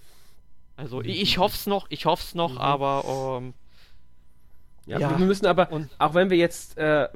Also 0.76 1.00
ich, 1.00 1.22
ich 1.22 1.38
hoffe 1.38 1.54
es 1.54 1.66
noch, 1.66 1.86
ich 1.88 2.04
hoffe 2.04 2.22
es 2.22 2.34
noch, 2.34 2.52
mhm. 2.52 2.58
aber 2.58 3.38
ähm, 3.40 3.54
ja, 4.86 4.98
ja, 4.98 5.18
wir 5.18 5.26
müssen 5.26 5.46
aber, 5.46 5.70
und, 5.72 5.88
auch 5.98 6.14
wenn 6.14 6.30
wir 6.30 6.36
jetzt 6.36 6.78
äh, 6.78 7.08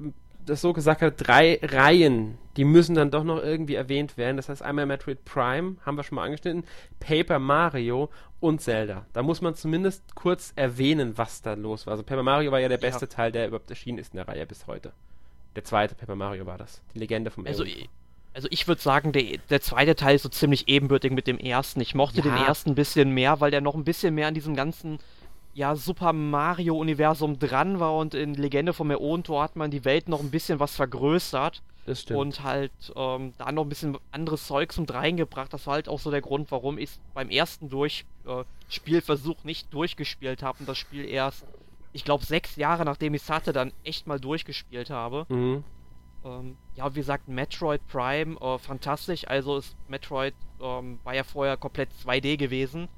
das 0.46 0.60
so 0.60 0.72
gesagt 0.72 1.02
habe, 1.02 1.12
drei 1.12 1.58
Reihen, 1.62 2.38
die 2.56 2.64
müssen 2.64 2.94
dann 2.94 3.10
doch 3.10 3.24
noch 3.24 3.42
irgendwie 3.42 3.74
erwähnt 3.74 4.16
werden. 4.16 4.36
Das 4.36 4.48
heißt 4.48 4.62
einmal 4.62 4.86
Metroid 4.86 5.24
Prime, 5.24 5.76
haben 5.84 5.96
wir 5.96 6.02
schon 6.02 6.16
mal 6.16 6.24
angeschnitten, 6.24 6.64
Paper 6.98 7.38
Mario 7.38 8.10
und 8.40 8.60
Zelda. 8.60 9.06
Da 9.12 9.22
muss 9.22 9.40
man 9.40 9.54
zumindest 9.54 10.14
kurz 10.14 10.52
erwähnen, 10.56 11.16
was 11.16 11.42
da 11.42 11.54
los 11.54 11.86
war. 11.86 11.92
Also 11.92 12.02
Paper 12.02 12.22
Mario 12.22 12.52
war 12.52 12.60
ja 12.60 12.68
der 12.68 12.78
beste 12.78 13.06
ja. 13.06 13.10
Teil, 13.10 13.32
der 13.32 13.48
überhaupt 13.48 13.70
erschienen 13.70 13.98
ist 13.98 14.12
in 14.12 14.16
der 14.16 14.28
Reihe 14.28 14.46
bis 14.46 14.66
heute. 14.66 14.92
Der 15.56 15.64
zweite 15.64 15.94
Paper 15.94 16.16
Mario 16.16 16.46
war 16.46 16.58
das. 16.58 16.82
Die 16.94 16.98
Legende 16.98 17.30
vom 17.30 17.46
Also, 17.46 17.64
also 18.34 18.48
ich 18.50 18.68
würde 18.68 18.80
sagen, 18.80 19.12
der, 19.12 19.38
der 19.50 19.60
zweite 19.60 19.96
Teil 19.96 20.16
ist 20.16 20.22
so 20.22 20.28
ziemlich 20.28 20.68
ebenbürtig 20.68 21.12
mit 21.12 21.26
dem 21.26 21.38
ersten. 21.38 21.80
Ich 21.80 21.94
mochte 21.94 22.18
ja. 22.18 22.22
den 22.22 22.36
ersten 22.36 22.70
ein 22.70 22.74
bisschen 22.74 23.10
mehr, 23.10 23.40
weil 23.40 23.50
der 23.50 23.60
noch 23.60 23.74
ein 23.74 23.84
bisschen 23.84 24.14
mehr 24.14 24.28
an 24.28 24.34
diesem 24.34 24.54
ganzen 24.54 24.98
ja, 25.52 25.74
Super 25.74 26.12
Mario-Universum 26.12 27.38
dran 27.38 27.80
war 27.80 27.96
und 27.96 28.14
in 28.14 28.34
Legende 28.34 28.72
vom 28.72 28.90
Eontor 28.90 29.42
hat 29.42 29.56
man 29.56 29.70
die 29.70 29.84
Welt 29.84 30.08
noch 30.08 30.20
ein 30.20 30.30
bisschen 30.30 30.60
was 30.60 30.76
vergrößert. 30.76 31.62
Das 31.86 32.02
stimmt. 32.02 32.20
Und 32.20 32.44
halt 32.44 32.72
ähm, 32.94 33.32
da 33.38 33.50
noch 33.50 33.64
ein 33.64 33.68
bisschen 33.68 33.98
anderes 34.12 34.46
Zeugs 34.46 34.78
mit 34.78 34.92
reingebracht. 34.92 35.52
Das 35.52 35.66
war 35.66 35.74
halt 35.74 35.88
auch 35.88 35.98
so 35.98 36.10
der 36.10 36.20
Grund, 36.20 36.50
warum 36.50 36.78
ich 36.78 36.90
beim 37.14 37.30
ersten 37.30 37.68
durch 37.68 38.04
äh, 38.26 38.44
Spielversuch 38.68 39.42
nicht 39.44 39.72
durchgespielt 39.74 40.42
habe 40.42 40.58
und 40.60 40.68
das 40.68 40.78
Spiel 40.78 41.04
erst, 41.04 41.44
ich 41.92 42.04
glaube, 42.04 42.24
sechs 42.24 42.56
Jahre 42.56 42.84
nachdem 42.84 43.14
ich 43.14 43.22
es 43.22 43.30
hatte, 43.30 43.52
dann 43.52 43.72
echt 43.82 44.06
mal 44.06 44.20
durchgespielt 44.20 44.90
habe. 44.90 45.26
Mhm. 45.28 45.64
Ähm, 46.24 46.56
ja, 46.76 46.94
wie 46.94 47.00
gesagt, 47.00 47.26
Metroid 47.28 47.80
Prime, 47.88 48.36
äh, 48.40 48.58
fantastisch. 48.58 49.26
Also 49.26 49.56
ist 49.56 49.74
Metroid 49.88 50.34
ähm, 50.60 51.00
war 51.02 51.14
ja 51.14 51.24
vorher 51.24 51.56
komplett 51.56 51.88
2D 52.04 52.36
gewesen 52.36 52.88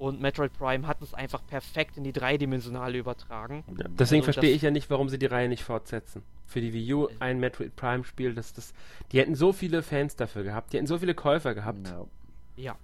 und 0.00 0.18
Metroid 0.18 0.52
Prime 0.58 0.86
hat 0.86 1.02
es 1.02 1.12
einfach 1.12 1.46
perfekt 1.46 1.98
in 1.98 2.04
die 2.04 2.12
dreidimensionale 2.12 2.96
übertragen. 2.96 3.64
Ja, 3.78 3.86
deswegen 3.90 4.22
also, 4.22 4.32
verstehe 4.32 4.54
ich 4.54 4.62
ja 4.62 4.70
nicht, 4.70 4.88
warum 4.88 5.10
sie 5.10 5.18
die 5.18 5.26
Reihe 5.26 5.48
nicht 5.48 5.62
fortsetzen. 5.62 6.22
Für 6.46 6.62
die 6.62 6.72
Wii 6.72 6.94
U 6.94 7.06
äh. 7.06 7.14
ein 7.20 7.38
Metroid 7.38 7.76
Prime 7.76 8.02
Spiel, 8.04 8.34
das, 8.34 8.54
das, 8.54 8.72
die 9.12 9.20
hätten 9.20 9.34
so 9.34 9.52
viele 9.52 9.82
Fans 9.82 10.16
dafür 10.16 10.42
gehabt, 10.42 10.72
die 10.72 10.78
hätten 10.78 10.86
so 10.86 10.98
viele 10.98 11.14
Käufer 11.14 11.54
gehabt. 11.54 11.92
No. 11.92 12.08
Ja, 12.56 12.76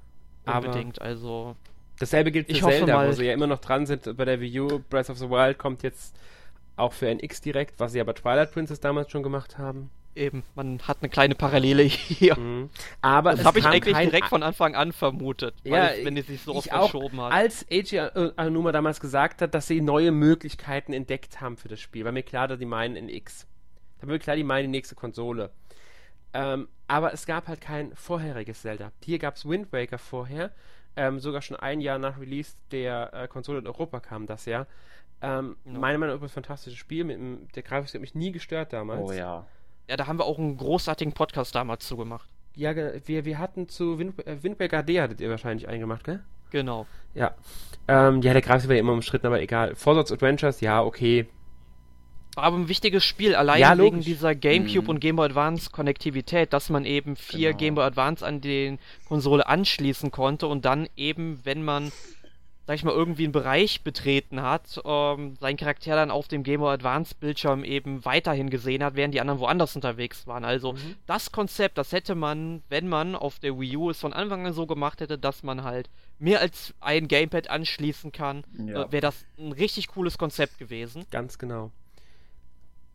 unbedingt, 0.45 1.01
Aber 1.01 1.09
also. 1.09 1.57
Dasselbe 1.99 2.31
gilt 2.31 2.47
für 2.47 2.53
ich 2.53 2.63
Zelda, 2.63 2.97
mal, 2.97 3.09
wo 3.09 3.13
sie 3.13 3.25
ja 3.25 3.33
immer 3.33 3.47
noch 3.47 3.61
dran 3.61 3.87
sind 3.87 4.15
bei 4.19 4.27
der 4.27 4.39
Wii 4.39 4.61
U. 4.61 4.81
Breath 4.91 5.09
of 5.09 5.17
the 5.17 5.31
Wild 5.31 5.57
kommt 5.57 5.83
jetzt 5.83 6.15
auch 6.77 6.93
für 6.93 7.09
NX 7.09 7.41
direkt, 7.41 7.81
was 7.81 7.93
sie 7.93 8.01
aber 8.03 8.15
Twilight 8.15 8.53
Princess 8.53 8.79
damals 8.79 9.11
schon 9.11 9.23
gemacht 9.23 9.57
haben 9.57 9.91
eben, 10.17 10.43
man 10.55 10.81
hat 10.81 10.99
eine 11.01 11.09
kleine 11.09 11.35
Parallele 11.35 11.83
hier. 11.85 12.39
Mhm. 12.39 12.71
Aber 13.03 13.33
das 13.35 13.45
habe 13.45 13.59
ich 13.59 13.67
eigentlich 13.67 13.97
direkt 13.97 14.29
von 14.29 14.43
Anfang 14.43 14.75
an 14.75 14.93
vermutet, 14.93 15.55
ja, 15.65 15.93
ich, 15.93 16.05
wenn 16.05 16.17
es 16.17 16.27
sich 16.27 16.41
so 16.43 16.55
oft 16.55 16.69
verschoben 16.69 17.21
hat. 17.21 17.33
Als 17.33 17.67
Eiji 17.71 17.99
Anuma 18.37 18.73
damals 18.73 19.01
gesagt 19.01 19.43
hat, 19.43 19.55
dass 19.55 19.67
sie 19.67 19.81
neue 19.81 20.11
Möglichkeiten 20.13 20.93
entdeckt 20.93 21.41
haben 21.41 21.57
für 21.57 21.69
das 21.69 21.81
Spiel, 21.81 22.05
war 22.05 22.13
mir 22.13 22.23
klar, 22.23 22.49
dass 22.49 22.59
die 22.59 22.67
meinen 22.67 22.97
in 22.97 23.09
X. 23.09 23.47
Da 24.01 24.07
war 24.07 24.13
mir 24.15 24.19
klar, 24.19 24.37
die 24.37 24.45
meinen 24.45 24.65
die 24.65 24.77
nächste 24.79 24.95
Konsole. 24.95 25.51
Ähm, 26.35 26.69
aber 26.89 27.13
es 27.13 27.25
gab 27.27 27.49
halt 27.49 27.61
kein 27.61 27.95
vorheriges 27.95 28.63
Zelda. 28.63 28.93
Hier 29.03 29.19
gab 29.19 29.37
es 29.37 29.49
Wind 29.49 29.73
Waker 29.73 29.99
vorher. 29.99 30.51
ähm, 30.97 31.19
sogar 31.19 31.43
schon 31.43 31.57
ein 31.59 31.81
Jahr 31.81 31.99
nach 31.99 32.19
Release 32.19 32.55
der 32.71 33.13
äh, 33.15 33.29
Konsole 33.29 33.59
in 33.59 33.67
Europa 33.67 34.01
kam 34.01 34.27
das 34.27 34.45
ja. 34.47 34.67
Ähm, 35.23 35.57
Ja. 35.65 35.79
Meiner 35.79 35.99
Meinung 35.99 36.17
nach 36.17 36.23
ein 36.23 36.29
fantastisches 36.29 36.79
Spiel. 36.79 37.05
Mit, 37.05 37.17
dem- 37.17 37.49
der 37.55 37.63
Grafik 37.63 37.93
hat 37.95 38.01
mich 38.01 38.15
nie 38.15 38.33
gestört 38.33 38.73
damals. 38.73 39.01
Oh 39.03 39.13
ja. 39.13 39.47
Ja, 39.89 39.97
da 39.97 40.07
haben 40.07 40.19
wir 40.19 40.25
auch 40.25 40.39
einen 40.39 40.57
großartigen 40.57 41.13
Podcast 41.13 41.55
damals 41.55 41.87
zugemacht. 41.87 42.29
Ja, 42.55 42.73
ge- 42.73 43.01
wir, 43.05 43.25
wir 43.25 43.39
hatten 43.39 43.69
zu 43.69 43.99
Wind, 43.99 44.27
äh, 44.27 44.43
Windberg 44.43 44.73
AD 44.73 45.01
hattet 45.01 45.21
ihr 45.21 45.31
wahrscheinlich 45.31 45.69
eingemacht, 45.69 46.05
gell? 46.05 46.21
Genau. 46.51 46.87
Ja. 47.15 47.35
Ähm, 47.89 48.23
ja, 48.23 48.33
der 48.33 48.43
Grafik 48.43 48.69
war 48.69 48.75
ja 48.77 48.81
immer 48.81 48.93
umstritten, 48.93 49.27
aber 49.27 49.41
egal. 49.43 49.75
Forza 49.75 50.15
Adventures, 50.15 50.61
ja, 50.61 50.83
okay. 50.83 51.27
War 52.35 52.45
aber 52.45 52.57
ein 52.59 52.69
wichtiges 52.69 53.05
Spiel, 53.05 53.35
allein 53.35 53.61
Ja, 53.61 53.79
wegen 53.79 54.01
dieser 54.01 54.35
GameCube 54.35 54.83
Mhm. 54.85 54.89
und 54.91 55.01
Game 55.01 55.17
Boy 55.17 55.27
Advance 55.27 55.71
Konnektivität, 55.71 56.53
dass 56.53 56.69
man 56.69 56.85
eben 56.85 57.17
vier 57.17 57.51
Genau. 57.51 57.59
Game 57.59 57.75
Boy 57.77 57.85
Advance 57.85 58.25
an 58.27 58.41
den 58.43 58.79
Konsole 59.09 59.47
anschließen 59.47 60.11
konnte 60.11 60.47
und 60.47 60.65
dann 60.67 60.89
eben, 60.97 61.41
wenn 61.45 61.63
man, 61.65 61.93
sag 62.67 62.75
ich 62.75 62.83
mal, 62.85 62.93
irgendwie 62.93 63.23
einen 63.25 63.33
Bereich 63.33 63.83
betreten 63.83 64.43
hat, 64.43 64.81
ähm, 64.85 65.37
seinen 65.41 65.57
Charakter 65.57 65.95
dann 65.95 66.11
auf 66.11 66.27
dem 66.27 66.43
Game 66.43 66.61
Boy 66.61 66.75
Advance 66.75 67.15
Bildschirm 67.19 67.63
eben 67.63 68.05
weiterhin 68.05 68.51
gesehen 68.51 68.83
hat, 68.83 68.97
während 68.97 69.15
die 69.15 69.21
anderen 69.21 69.39
woanders 69.39 69.77
unterwegs 69.77 70.27
waren. 70.27 70.45
Also 70.45 70.73
Mhm. 70.73 70.97
das 71.07 71.31
Konzept, 71.31 71.79
das 71.79 71.93
hätte 71.93 72.15
man, 72.17 72.63
wenn 72.69 72.89
man 72.89 73.15
auf 73.15 73.39
der 73.39 73.59
Wii 73.59 73.77
U 73.77 73.91
es 73.91 74.01
von 74.01 74.13
Anfang 74.13 74.45
an 74.47 74.53
so 74.53 74.67
gemacht 74.67 75.01
hätte, 75.01 75.17
dass 75.17 75.43
man 75.45 75.63
halt 75.63 75.89
mehr 76.19 76.41
als 76.41 76.75
ein 76.81 77.07
Gamepad 77.09 77.49
anschließen 77.49 78.11
kann, 78.11 78.43
Ja. 78.59 78.83
äh, 78.83 78.93
wäre 78.93 79.01
das 79.03 79.25
ein 79.39 79.53
richtig 79.53 79.87
cooles 79.89 80.19
Konzept 80.19 80.59
gewesen. 80.59 81.05
Ganz 81.13 81.39
genau. 81.39 81.71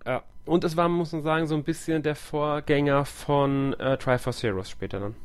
Ja. 0.05 0.24
Und 0.45 0.63
es 0.63 0.76
war, 0.76 0.89
muss 0.89 1.11
man 1.13 1.22
sagen, 1.22 1.47
so 1.47 1.55
ein 1.55 1.63
bisschen 1.63 2.01
der 2.03 2.15
Vorgänger 2.15 3.05
von 3.05 3.74
äh, 3.80 3.97
Triforce 3.97 4.41
Heroes 4.43 4.69
später 4.69 4.99
dann. 4.99 5.15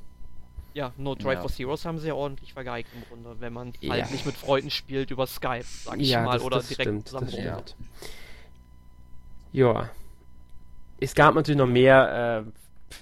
Ja, 0.76 0.92
No 0.98 1.14
Ja. 1.14 1.16
Triforce 1.36 1.58
Heroes 1.58 1.86
haben 1.86 1.98
sie 1.98 2.08
ja 2.08 2.14
ordentlich 2.14 2.52
vergeigt 2.52 2.90
im 2.94 3.02
Grunde, 3.08 3.40
wenn 3.40 3.54
man 3.54 3.72
Ja. 3.80 3.94
halt 3.94 4.10
nicht 4.10 4.26
mit 4.26 4.36
Freunden 4.36 4.68
spielt 4.70 5.10
über 5.10 5.26
Skype, 5.26 5.64
sag 5.64 5.98
ich 5.98 6.12
mal, 6.14 6.34
das, 6.34 6.42
oder 6.42 6.56
das 6.58 6.68
direkt 6.68 6.82
stimmt, 6.82 7.08
zusammen 7.08 7.28
stimmt. 7.30 7.76
Ja. 9.52 9.88
Es 11.00 11.14
gab 11.14 11.34
natürlich 11.34 11.56
noch 11.56 11.66
mehr 11.66 12.44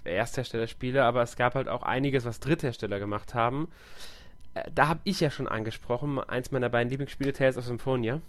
äh, 0.04 0.08
Erstherstellerspiele, 0.14 1.02
aber 1.02 1.22
es 1.22 1.34
gab 1.34 1.56
halt 1.56 1.66
auch 1.68 1.82
einiges, 1.82 2.24
was 2.24 2.38
Dritthersteller 2.38 3.00
gemacht 3.00 3.34
haben. 3.34 3.66
Äh, 4.54 4.70
da 4.72 4.86
habe 4.86 5.00
ich 5.02 5.18
ja 5.18 5.32
schon 5.32 5.48
angesprochen, 5.48 6.20
eins 6.20 6.52
meiner 6.52 6.68
beiden 6.68 6.90
Lieblingsspiele, 6.90 7.32
Tales 7.32 7.56
of 7.56 7.64
Symphonia. 7.64 8.20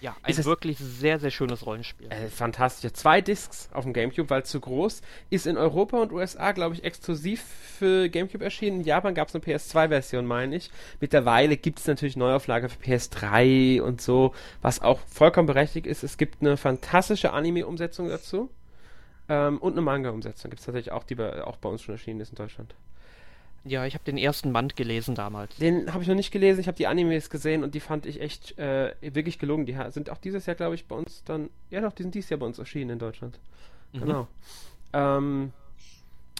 Ja, 0.00 0.14
ein 0.22 0.30
Ist 0.30 0.44
wirklich 0.44 0.78
sehr, 0.78 1.18
sehr 1.18 1.30
schönes 1.30 1.64
Rollenspiel. 1.64 2.08
Äh, 2.10 2.28
fantastisch. 2.28 2.92
Zwei 2.92 3.20
Discs 3.22 3.70
auf 3.72 3.84
dem 3.84 3.94
GameCube, 3.94 4.28
weil 4.28 4.44
zu 4.44 4.60
groß. 4.60 5.00
Ist 5.30 5.46
in 5.46 5.56
Europa 5.56 6.00
und 6.00 6.12
USA, 6.12 6.52
glaube 6.52 6.74
ich, 6.74 6.84
exklusiv 6.84 7.42
für 7.42 8.08
GameCube 8.10 8.44
erschienen. 8.44 8.80
In 8.80 8.84
Japan 8.84 9.14
gab 9.14 9.28
es 9.28 9.34
eine 9.34 9.42
PS2-Version, 9.42 10.26
meine 10.26 10.56
ich. 10.56 10.70
Mittlerweile 11.00 11.56
gibt 11.56 11.78
es 11.78 11.86
natürlich 11.86 12.16
Neuauflage 12.16 12.68
für 12.68 12.78
PS3 12.78 13.80
und 13.80 14.02
so, 14.02 14.34
was 14.60 14.82
auch 14.82 15.00
vollkommen 15.06 15.46
berechtigt 15.46 15.86
ist. 15.86 16.02
Es 16.02 16.18
gibt 16.18 16.42
eine 16.42 16.58
fantastische 16.58 17.32
Anime-Umsetzung 17.32 18.08
dazu. 18.08 18.50
Ähm, 19.28 19.58
und 19.58 19.72
eine 19.72 19.80
Manga-Umsetzung 19.80 20.50
gibt 20.50 20.60
es 20.60 20.66
tatsächlich 20.66 20.92
auch, 20.92 21.04
die 21.04 21.14
bei, 21.14 21.42
auch 21.42 21.56
bei 21.56 21.68
uns 21.68 21.82
schon 21.82 21.94
erschienen 21.94 22.20
ist 22.20 22.30
in 22.30 22.36
Deutschland. 22.36 22.74
Ja, 23.66 23.84
ich 23.84 23.94
habe 23.94 24.04
den 24.04 24.16
ersten 24.16 24.52
Band 24.52 24.76
gelesen 24.76 25.14
damals. 25.14 25.56
Den 25.56 25.92
habe 25.92 26.02
ich 26.02 26.08
noch 26.08 26.14
nicht 26.14 26.30
gelesen, 26.30 26.60
ich 26.60 26.68
habe 26.68 26.76
die 26.76 26.86
Animes 26.86 27.30
gesehen 27.30 27.64
und 27.64 27.74
die 27.74 27.80
fand 27.80 28.06
ich 28.06 28.20
echt 28.20 28.56
äh, 28.58 28.94
wirklich 29.00 29.38
gelungen. 29.38 29.66
Die 29.66 29.76
sind 29.90 30.08
auch 30.10 30.18
dieses 30.18 30.46
Jahr, 30.46 30.54
glaube 30.54 30.76
ich, 30.76 30.86
bei 30.86 30.94
uns 30.94 31.24
dann. 31.24 31.50
Ja, 31.70 31.80
doch, 31.80 31.92
die 31.92 32.04
sind 32.04 32.14
dieses 32.14 32.30
Jahr 32.30 32.38
bei 32.38 32.46
uns 32.46 32.58
erschienen 32.58 32.90
in 32.90 32.98
Deutschland. 32.98 33.40
Mhm. 33.92 34.00
Genau. 34.00 34.28
Ähm, 34.92 35.52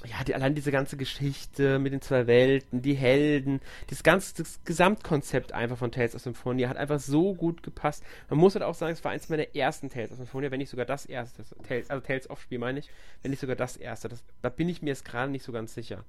ja, 0.05 0.23
die, 0.25 0.35
allein 0.35 0.55
diese 0.55 0.71
ganze 0.71 0.97
Geschichte 0.97 1.79
mit 1.79 1.93
den 1.93 2.01
zwei 2.03 2.27
Welten, 2.27 2.83
die 2.83 2.95
Helden, 2.95 3.61
das 3.89 4.03
ganze 4.03 4.37
das 4.37 4.61
Gesamtkonzept 4.65 5.53
einfach 5.53 5.79
von 5.79 5.91
Tales 5.91 6.15
of 6.15 6.21
Symphonia 6.21 6.69
hat 6.69 6.77
einfach 6.77 7.01
so 7.01 7.35
gut 7.35 7.63
gepasst. 7.63 8.05
Man 8.29 8.39
muss 8.39 8.55
halt 8.55 8.63
auch 8.63 8.75
sagen, 8.75 8.93
es 8.93 9.03
war 9.05 9.13
eins 9.13 9.29
meiner 9.31 9.55
ersten 9.55 9.89
Tales 9.89 10.13
of 10.13 10.19
Symphonia, 10.19 10.51
wenn 10.51 10.59
nicht 10.59 10.71
sogar 10.71 10.87
das 10.87 11.07
erste. 11.07 11.45
Tales, 11.67 11.91
also 11.91 12.07
Tales 12.07 12.31
of 12.31 12.41
Spiel 12.41 12.59
meine 12.59 12.79
ich, 12.79 12.91
wenn 13.23 13.31
nicht 13.31 13.41
sogar 13.41 13.57
das 13.57 13.77
erste. 13.77 14.09
Das, 14.09 14.23
da 14.43 14.49
bin 14.49 14.69
ich 14.69 14.83
mir 14.83 14.91
jetzt 14.91 15.05
gerade 15.05 15.33
nicht 15.33 15.45
so 15.45 15.51
ganz 15.51 15.75
sicher. 15.75 16.05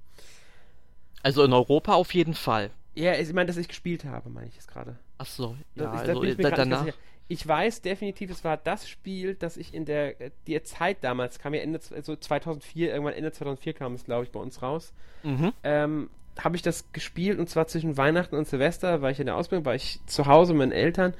Also 1.22 1.44
in 1.44 1.52
Europa 1.52 1.94
auf 1.94 2.14
jeden 2.14 2.34
Fall. 2.34 2.70
Ja, 2.94 3.14
ich 3.14 3.32
meine, 3.32 3.46
dass 3.46 3.56
ich 3.56 3.68
gespielt 3.68 4.04
habe, 4.04 4.28
meine 4.30 4.48
ich 4.48 4.54
jetzt 4.54 4.68
gerade. 4.68 4.96
Ach 5.18 5.26
so, 5.26 5.56
ja, 5.74 5.94
ich, 5.94 6.00
da 6.02 6.12
also 6.12 6.22
ich 6.24 6.36
da, 6.36 6.50
danach. 6.50 6.86
Ich 7.30 7.46
weiß 7.46 7.82
definitiv, 7.82 8.30
es 8.30 8.42
war 8.42 8.56
das 8.56 8.88
Spiel, 8.88 9.34
das 9.34 9.58
ich 9.58 9.74
in 9.74 9.84
der 9.84 10.18
äh, 10.20 10.30
die 10.46 10.62
Zeit 10.62 10.98
damals 11.02 11.38
kam 11.38 11.52
ja 11.52 11.60
Ende 11.60 11.78
z- 11.78 12.02
so 12.04 12.16
2004 12.16 12.88
irgendwann 12.90 13.12
Ende 13.12 13.30
2004 13.32 13.74
kam 13.74 13.94
es 13.94 14.04
glaube 14.04 14.24
ich 14.24 14.30
bei 14.30 14.40
uns 14.40 14.62
raus. 14.62 14.92
Mhm. 15.22 15.52
Ähm, 15.62 16.10
habe 16.38 16.56
ich 16.56 16.62
das 16.62 16.90
gespielt 16.92 17.38
und 17.38 17.50
zwar 17.50 17.66
zwischen 17.66 17.96
Weihnachten 17.96 18.34
und 18.36 18.46
Silvester, 18.48 19.02
war 19.02 19.10
ich 19.10 19.20
in 19.20 19.26
der 19.26 19.36
Ausbildung, 19.36 19.64
war 19.66 19.74
ich 19.74 20.00
zu 20.06 20.26
Hause 20.26 20.54
mit 20.54 20.60
meinen 20.60 20.72
Eltern 20.72 21.14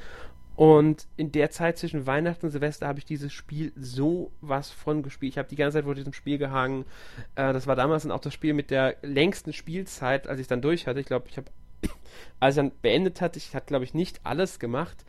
und 0.59 1.07
in 1.17 1.31
der 1.31 1.53
Zeit 1.53 1.79
zwischen 1.79 2.09
Weihnachten 2.09 2.45
und 2.45 2.51
Silvester 2.51 2.89
habe 2.89 2.99
ich 2.99 3.05
dieses 3.05 3.33
Spiel 3.33 3.71
so 3.77 4.33
was 4.41 4.73
von 4.73 5.05
gespielt. 5.05 5.35
Ich 5.35 5.39
habe 5.39 5.49
die 5.49 5.55
ganze 5.55 5.79
Zeit 5.79 5.85
vor 5.85 5.95
diesem 5.95 6.13
Spiel 6.13 6.37
gehangen. 6.37 6.85
Äh, 7.37 7.53
das 7.53 7.69
war 7.69 7.77
damals 7.77 8.03
dann 8.03 8.11
auch 8.11 8.19
das 8.19 8.35
Spiel 8.35 8.55
mit 8.55 8.73
der 8.73 8.97
längsten 9.03 9.53
Spielzeit, 9.53 10.27
als 10.27 10.41
ich 10.41 10.49
dann 10.49 10.61
durch 10.61 10.89
hatte. 10.89 10.99
Ich 10.99 11.07
glaube, 11.07 11.27
ich 11.29 11.37
habe, 11.37 11.47
als 12.41 12.57
ich 12.57 12.61
dann 12.61 12.73
beendet 12.83 13.21
hatte, 13.21 13.39
ich 13.39 13.55
hatte 13.55 13.67
glaube 13.67 13.85
ich 13.85 13.95
nicht 13.95 14.19
alles 14.25 14.59
gemacht. 14.59 15.05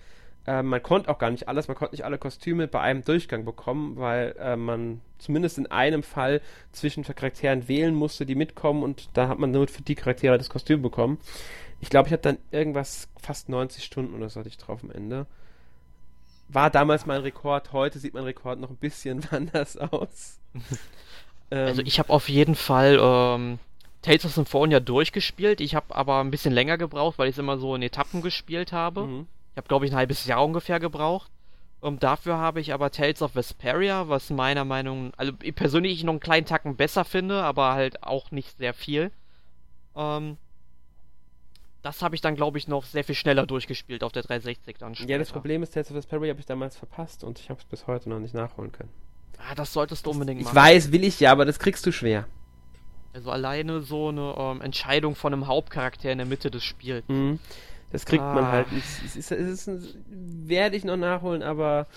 Äh, 0.45 0.61
man 0.61 0.83
konnte 0.83 1.09
auch 1.09 1.17
gar 1.17 1.31
nicht 1.31 1.47
alles, 1.47 1.67
man 1.67 1.75
konnte 1.75 1.95
nicht 1.95 2.05
alle 2.05 2.19
Kostüme 2.19 2.67
bei 2.67 2.81
einem 2.81 3.03
Durchgang 3.03 3.43
bekommen, 3.43 3.97
weil 3.97 4.35
äh, 4.37 4.55
man 4.55 5.01
zumindest 5.17 5.57
in 5.57 5.65
einem 5.65 6.03
Fall 6.03 6.41
zwischen 6.73 7.03
Charakteren 7.03 7.67
wählen 7.67 7.95
musste, 7.95 8.27
die 8.27 8.35
mitkommen 8.35 8.83
und 8.83 9.09
da 9.17 9.27
hat 9.27 9.39
man 9.39 9.49
nur 9.49 9.67
für 9.67 9.81
die 9.81 9.95
Charaktere 9.95 10.37
das 10.37 10.51
Kostüm 10.51 10.83
bekommen. 10.83 11.17
Ich 11.79 11.89
glaube, 11.89 12.07
ich 12.07 12.13
habe 12.13 12.21
dann 12.21 12.37
irgendwas 12.51 13.09
fast 13.19 13.49
90 13.49 13.83
Stunden 13.83 14.13
oder 14.13 14.29
so 14.29 14.39
hatte 14.39 14.49
ich 14.49 14.57
drauf 14.59 14.83
am 14.83 14.91
Ende. 14.91 15.25
War 16.49 16.69
damals 16.69 17.05
mein 17.05 17.21
Rekord, 17.21 17.73
heute 17.73 17.99
sieht 17.99 18.13
mein 18.13 18.23
Rekord 18.23 18.59
noch 18.59 18.69
ein 18.69 18.77
bisschen 18.77 19.25
anders 19.31 19.77
aus. 19.77 20.39
ähm, 20.53 20.61
Also 21.67 21.81
ich 21.83 21.99
habe 21.99 22.11
auf 22.11 22.27
jeden 22.27 22.55
Fall 22.55 22.97
ähm, 23.01 23.59
Tales 24.01 24.25
of 24.25 24.33
Symphonia 24.33 24.79
durchgespielt. 24.79 25.61
Ich 25.61 25.75
habe 25.75 25.95
aber 25.95 26.19
ein 26.21 26.31
bisschen 26.31 26.53
länger 26.53 26.77
gebraucht, 26.77 27.17
weil 27.17 27.27
ich 27.29 27.35
es 27.35 27.39
immer 27.39 27.57
so 27.57 27.75
in 27.75 27.81
Etappen 27.81 28.21
gespielt 28.21 28.71
habe. 28.71 29.05
mhm. 29.05 29.27
Ich 29.53 29.57
habe, 29.57 29.67
glaube 29.67 29.85
ich, 29.85 29.91
ein 29.91 29.97
halbes 29.97 30.25
Jahr 30.25 30.43
ungefähr 30.45 30.79
gebraucht. 30.79 31.29
Ähm, 31.83 31.99
dafür 31.99 32.37
habe 32.37 32.59
ich 32.59 32.73
aber 32.73 32.91
Tales 32.91 33.21
of 33.21 33.35
Vesperia, 33.35 34.09
was 34.09 34.29
meiner 34.29 34.65
Meinung, 34.65 35.11
also 35.17 35.33
ich 35.41 35.55
persönlich 35.55 36.03
noch 36.03 36.13
einen 36.13 36.19
kleinen 36.19 36.45
Tacken 36.45 36.75
besser 36.75 37.05
finde, 37.05 37.43
aber 37.43 37.73
halt 37.73 38.03
auch 38.03 38.31
nicht 38.31 38.57
sehr 38.57 38.73
viel. 38.73 39.11
Ähm, 39.95 40.37
das 41.81 42.01
habe 42.01 42.13
ich 42.15 42.21
dann, 42.21 42.35
glaube 42.35 42.57
ich, 42.57 42.67
noch 42.67 42.83
sehr 42.83 43.03
viel 43.03 43.15
schneller 43.15 43.45
durchgespielt 43.45 44.03
auf 44.03 44.11
der 44.11 44.23
360 44.23 44.77
dann 44.77 44.93
Ja, 44.93 45.17
das 45.17 45.27
später. 45.27 45.33
Problem 45.39 45.63
ist, 45.63 45.73
Tales 45.73 45.89
of 45.91 45.95
Vesperia 45.97 46.31
habe 46.31 46.39
ich 46.39 46.45
damals 46.45 46.75
verpasst 46.75 47.23
und 47.23 47.39
ich 47.39 47.49
habe 47.49 47.59
es 47.59 47.65
bis 47.65 47.87
heute 47.87 48.09
noch 48.09 48.19
nicht 48.19 48.33
nachholen 48.33 48.71
können. 48.71 48.89
Ah, 49.37 49.55
das 49.55 49.71
solltest 49.71 50.05
du 50.05 50.11
unbedingt 50.11 50.41
Ich 50.41 50.45
machen. 50.45 50.55
weiß, 50.57 50.91
will 50.91 51.03
ich 51.05 51.19
ja, 51.21 51.31
aber 51.31 51.45
das 51.45 51.59
kriegst 51.59 51.85
du 51.85 51.91
schwer. 51.93 52.27
Also 53.13 53.31
alleine 53.31 53.79
so 53.81 54.09
eine 54.09 54.35
ähm, 54.37 54.61
Entscheidung 54.61 55.15
von 55.15 55.33
einem 55.33 55.47
Hauptcharakter 55.47 56.11
in 56.11 56.17
der 56.19 56.27
Mitte 56.27 56.51
des 56.51 56.63
Spiels. 56.63 57.03
Mhm. 57.07 57.39
Das 57.91 58.05
kriegt 58.05 58.23
man 58.23 58.43
Ah. 58.43 58.51
halt 58.51 58.71
nicht. 58.71 58.85
Es 59.05 59.15
ist, 59.15 59.31
es 59.31 59.67
ist 59.67 59.95
werde 60.09 60.75
ich 60.75 60.83
noch 60.83 60.97
nachholen, 60.97 61.41
aber 61.41 61.87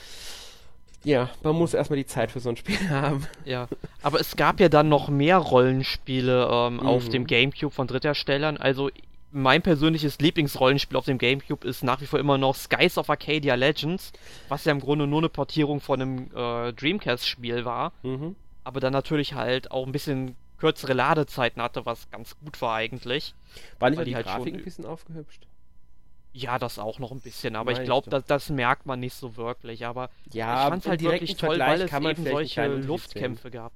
ja, 1.05 1.29
man 1.43 1.57
muss 1.57 1.75
erstmal 1.75 1.97
die 1.99 2.07
Zeit 2.07 2.31
für 2.31 2.39
so 2.41 2.49
ein 2.49 2.57
Spiel 2.57 2.79
haben. 2.91 3.27
Ja, 3.45 3.69
aber 4.03 4.21
es 4.21 4.37
gab 4.37 4.61
ja 4.61 4.69
dann 4.69 4.89
noch 4.89 5.09
mehr 5.09 5.37
Rollenspiele 5.39 6.49
ähm, 6.51 6.81
auf 6.81 7.07
Mhm. 7.07 7.11
dem 7.11 7.27
GameCube 7.27 7.75
von 7.75 7.89
Drittherstellern. 7.89 8.57
Also 8.57 8.91
mein 9.33 9.63
persönliches 9.63 10.19
Lieblingsrollenspiel 10.19 10.97
auf 10.97 11.07
dem 11.07 11.19
GameCube 11.19 11.67
ist 11.67 11.83
nach 11.83 12.01
wie 12.01 12.07
vor 12.07 12.19
immer 12.19 12.39
noch 12.39 12.55
Skies 12.55 12.99
of 12.99 13.09
Arcadia 13.11 13.55
Legends, 13.55 14.13
was 14.49 14.65
ja 14.65 14.73
im 14.73 14.81
Grunde 14.81 15.07
nur 15.07 15.21
eine 15.21 15.29
Portierung 15.29 15.81
von 15.81 16.01
einem 16.03 16.19
äh, 16.35 16.73
Dreamcast-Spiel 16.75 17.65
war, 17.65 17.93
Mhm. 18.03 18.37
aber 18.65 18.81
dann 18.81 18.93
natürlich 18.93 19.35
halt 19.35 19.71
auch 19.71 19.87
ein 19.87 19.93
bisschen 19.93 20.37
kürzere 20.59 20.93
Ladezeiten 20.93 21.61
hatte, 21.63 21.85
was 21.87 22.09
ganz 22.11 22.37
gut 22.39 22.61
war 22.63 22.77
eigentlich. 22.77 23.35
War 23.79 23.91
nicht 23.91 23.99
Weil 23.99 24.05
die 24.05 24.11
die 24.13 24.17
halt 24.17 24.27
Grafik 24.27 24.45
schon- 24.53 24.61
ein 24.61 24.65
bisschen 24.65 24.87
aufgehübscht? 24.87 25.47
Ja, 26.35 26.59
das 26.59 26.79
auch 26.79 26.99
noch 26.99 27.11
ein 27.11 27.21
bisschen, 27.21 27.57
aber 27.57 27.73
Meine 27.73 27.83
ich 27.83 27.87
glaube, 27.87 28.09
das, 28.09 28.25
das 28.25 28.49
merkt 28.49 28.87
man 28.87 29.01
nicht 29.01 29.15
so 29.15 29.37
wirklich. 29.37 29.85
Aber 29.85 30.09
Ja, 30.33 30.63
ich 30.65 30.69
fand's 30.71 30.87
im 30.87 30.91
halt 30.91 31.03
wirklich 31.03 31.37
toll, 31.37 31.57
Vergleich 31.59 31.93
weil 31.93 32.09
es 32.11 32.19
eben 32.19 32.25
solche 32.31 32.67
Luftkämpfe 32.69 33.51
gab. 33.51 33.73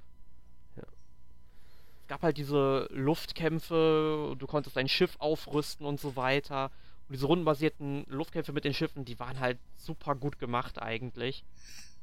Es 2.07 2.09
gab 2.09 2.23
halt 2.23 2.37
diese 2.37 2.89
Luftkämpfe, 2.93 4.37
du 4.39 4.47
konntest 4.47 4.77
dein 4.77 4.89
Schiff 4.89 5.17
aufrüsten 5.19 5.85
und 5.85 5.99
so 5.99 6.15
weiter. 6.15 6.71
Und 7.09 7.15
diese 7.17 7.27
rundenbasierten 7.27 8.05
Luftkämpfe 8.09 8.53
mit 8.53 8.65
den 8.65 8.75
Schiffen, 8.75 9.05
die 9.05 9.19
waren 9.19 9.41
halt 9.41 9.59
super 9.77 10.15
gut 10.15 10.39
gemacht 10.39 10.81
eigentlich. 10.81 11.43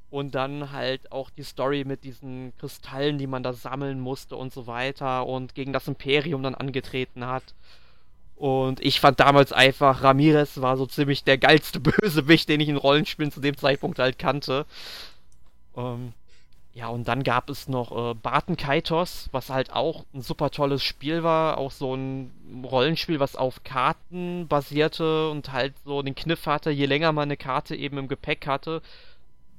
Und 0.09 0.35
dann 0.35 0.73
halt 0.73 1.09
auch 1.13 1.29
die 1.29 1.43
Story 1.43 1.85
mit 1.85 2.03
diesen 2.03 2.51
Kristallen, 2.57 3.17
die 3.17 3.27
man 3.27 3.43
da 3.43 3.53
sammeln 3.53 4.01
musste 4.01 4.35
und 4.35 4.51
so 4.51 4.67
weiter 4.67 5.25
und 5.25 5.55
gegen 5.55 5.71
das 5.71 5.87
Imperium 5.87 6.43
dann 6.43 6.55
angetreten 6.55 7.25
hat. 7.25 7.55
Und 8.35 8.81
ich 8.81 8.99
fand 8.99 9.21
damals 9.21 9.53
einfach, 9.53 10.03
Ramirez 10.03 10.59
war 10.59 10.75
so 10.75 10.85
ziemlich 10.85 11.23
der 11.23 11.37
geilste 11.37 11.79
Bösewicht, 11.79 12.49
den 12.49 12.59
ich 12.59 12.67
in 12.67 12.75
Rollenspielen 12.75 13.31
zu 13.31 13.39
dem 13.39 13.55
Zeitpunkt 13.55 13.99
halt 13.99 14.19
kannte. 14.19 14.65
Ähm, 15.77 16.11
Ja, 16.75 16.87
und 16.87 17.07
dann 17.07 17.21
gab 17.23 17.51
es 17.51 17.67
noch 17.67 17.91
äh, 18.11 18.15
Barton 18.15 18.57
Kaitos, 18.57 19.29
was 19.31 19.49
halt 19.51 19.71
auch 19.71 20.05
ein 20.13 20.21
super 20.21 20.49
tolles 20.49 20.83
Spiel 20.83 21.21
war. 21.21 21.59
Auch 21.59 21.69
so 21.71 21.93
ein 21.95 22.31
Rollenspiel, 22.63 23.19
was 23.19 23.35
auf 23.35 23.63
Karten 23.63 24.47
basierte 24.47 25.29
und 25.29 25.51
halt 25.51 25.75
so 25.85 26.01
den 26.01 26.15
Kniff 26.15 26.47
hatte, 26.47 26.71
je 26.71 26.87
länger 26.87 27.11
man 27.11 27.23
eine 27.27 27.37
Karte 27.37 27.75
eben 27.75 27.99
im 27.99 28.07
Gepäck 28.07 28.47
hatte, 28.47 28.81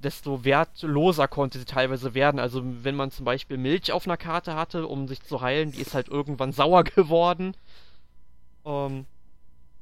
desto 0.03 0.45
wertloser 0.45 1.29
konnte 1.29 1.59
sie 1.61 1.65
teilweise 1.67 2.15
werden. 2.15 2.41
Also 2.41 2.62
wenn 2.65 2.97
man 2.97 3.12
zum 3.12 3.25
Beispiel 3.25 3.59
Milch 3.59 3.93
auf 3.93 4.07
einer 4.07 4.17
Karte 4.17 4.57
hatte, 4.57 4.89
um 4.89 5.07
sich 5.09 5.23
zu 5.23 5.41
heilen, 5.41 5.71
die 5.73 5.81
ist 5.83 5.95
halt 5.95 6.09
irgendwann 6.09 6.53
sauer 6.53 6.83
geworden. 6.85 7.57
Ähm, 8.65 9.07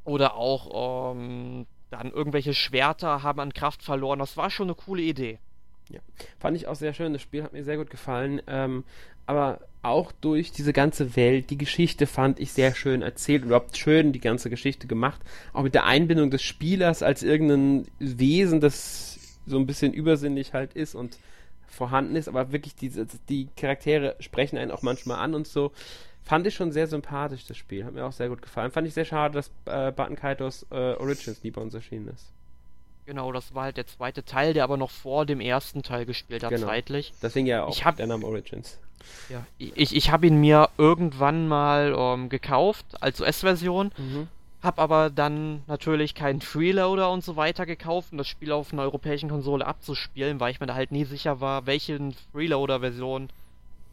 oder 0.04 0.34
auch 0.36 1.14
ähm, 1.14 1.66
dann 1.90 2.10
irgendwelche 2.12 2.54
Schwerter 2.54 3.22
haben 3.22 3.40
an 3.40 3.54
Kraft 3.54 3.82
verloren. 3.82 4.18
Das 4.18 4.36
war 4.36 4.50
schon 4.50 4.66
eine 4.66 4.74
coole 4.74 5.02
Idee. 5.02 5.38
Ja, 5.88 6.00
fand 6.38 6.56
ich 6.56 6.66
auch 6.66 6.74
sehr 6.74 6.94
schön. 6.94 7.12
Das 7.12 7.22
Spiel 7.22 7.42
hat 7.42 7.52
mir 7.52 7.64
sehr 7.64 7.76
gut 7.76 7.90
gefallen. 7.90 8.40
Ähm, 8.46 8.84
aber 9.26 9.60
auch 9.82 10.12
durch 10.12 10.52
diese 10.52 10.72
ganze 10.72 11.16
Welt, 11.16 11.50
die 11.50 11.58
Geschichte 11.58 12.06
fand 12.06 12.40
ich 12.40 12.52
sehr 12.52 12.74
schön 12.74 13.02
erzählt, 13.02 13.44
überhaupt 13.44 13.76
schön 13.76 14.12
die 14.12 14.20
ganze 14.20 14.50
Geschichte 14.50 14.86
gemacht. 14.86 15.20
Auch 15.52 15.62
mit 15.62 15.74
der 15.74 15.84
Einbindung 15.84 16.30
des 16.30 16.42
Spielers 16.42 17.02
als 17.02 17.22
irgendein 17.22 17.86
Wesen, 17.98 18.60
das 18.60 19.18
so 19.46 19.58
ein 19.58 19.66
bisschen 19.66 19.92
übersinnlich 19.92 20.52
halt 20.52 20.74
ist 20.74 20.94
und 20.94 21.18
vorhanden 21.66 22.16
ist, 22.16 22.28
aber 22.28 22.52
wirklich 22.52 22.74
diese, 22.74 23.06
die 23.28 23.48
Charaktere 23.56 24.16
sprechen 24.20 24.58
einen 24.58 24.70
auch 24.70 24.82
manchmal 24.82 25.18
an 25.18 25.34
und 25.34 25.46
so. 25.46 25.72
Fand 26.22 26.46
ich 26.46 26.54
schon 26.54 26.70
sehr 26.70 26.86
sympathisch, 26.86 27.46
das 27.46 27.56
Spiel. 27.56 27.84
Hat 27.84 27.94
mir 27.94 28.04
auch 28.04 28.12
sehr 28.12 28.28
gut 28.28 28.42
gefallen. 28.42 28.70
Fand 28.70 28.86
ich 28.86 28.94
sehr 28.94 29.04
schade, 29.04 29.34
dass 29.34 29.50
äh, 29.64 29.90
Button 29.90 30.14
Kaitos 30.14 30.64
äh, 30.70 30.94
Origins 30.94 31.42
nie 31.42 31.50
bei 31.50 31.60
uns 31.60 31.74
erschienen 31.74 32.08
ist. 32.08 32.32
Genau, 33.06 33.32
das 33.32 33.54
war 33.54 33.64
halt 33.64 33.76
der 33.76 33.86
zweite 33.86 34.24
Teil, 34.24 34.54
der 34.54 34.64
aber 34.64 34.76
noch 34.76 34.90
vor 34.90 35.26
dem 35.26 35.40
ersten 35.40 35.82
Teil 35.82 36.06
gespielt 36.06 36.44
hat, 36.44 36.50
genau. 36.50 36.66
zeitlich. 36.66 37.12
Deswegen 37.20 37.46
ja 37.46 37.64
auch 37.64 37.74
ich 37.74 37.84
hab, 37.84 37.96
der 37.96 38.06
Name 38.06 38.24
Origins. 38.24 38.78
Ja, 39.28 39.44
ich, 39.58 39.96
ich 39.96 40.10
habe 40.10 40.28
ihn 40.28 40.40
mir 40.40 40.68
irgendwann 40.78 41.48
mal 41.48 41.94
ähm, 41.96 42.28
gekauft 42.28 42.86
als 43.00 43.20
US-Version, 43.20 43.90
mhm. 43.96 44.28
habe 44.62 44.80
aber 44.80 45.10
dann 45.10 45.62
natürlich 45.66 46.14
keinen 46.14 46.40
Freeloader 46.40 47.10
und 47.10 47.24
so 47.24 47.34
weiter 47.34 47.66
gekauft, 47.66 48.12
um 48.12 48.18
das 48.18 48.28
Spiel 48.28 48.52
auf 48.52 48.72
einer 48.72 48.82
europäischen 48.82 49.28
Konsole 49.28 49.66
abzuspielen, 49.66 50.38
weil 50.38 50.52
ich 50.52 50.60
mir 50.60 50.66
da 50.66 50.74
halt 50.74 50.92
nie 50.92 51.04
sicher 51.04 51.40
war, 51.40 51.66
welche 51.66 51.98
Freeloader-Version 52.32 53.30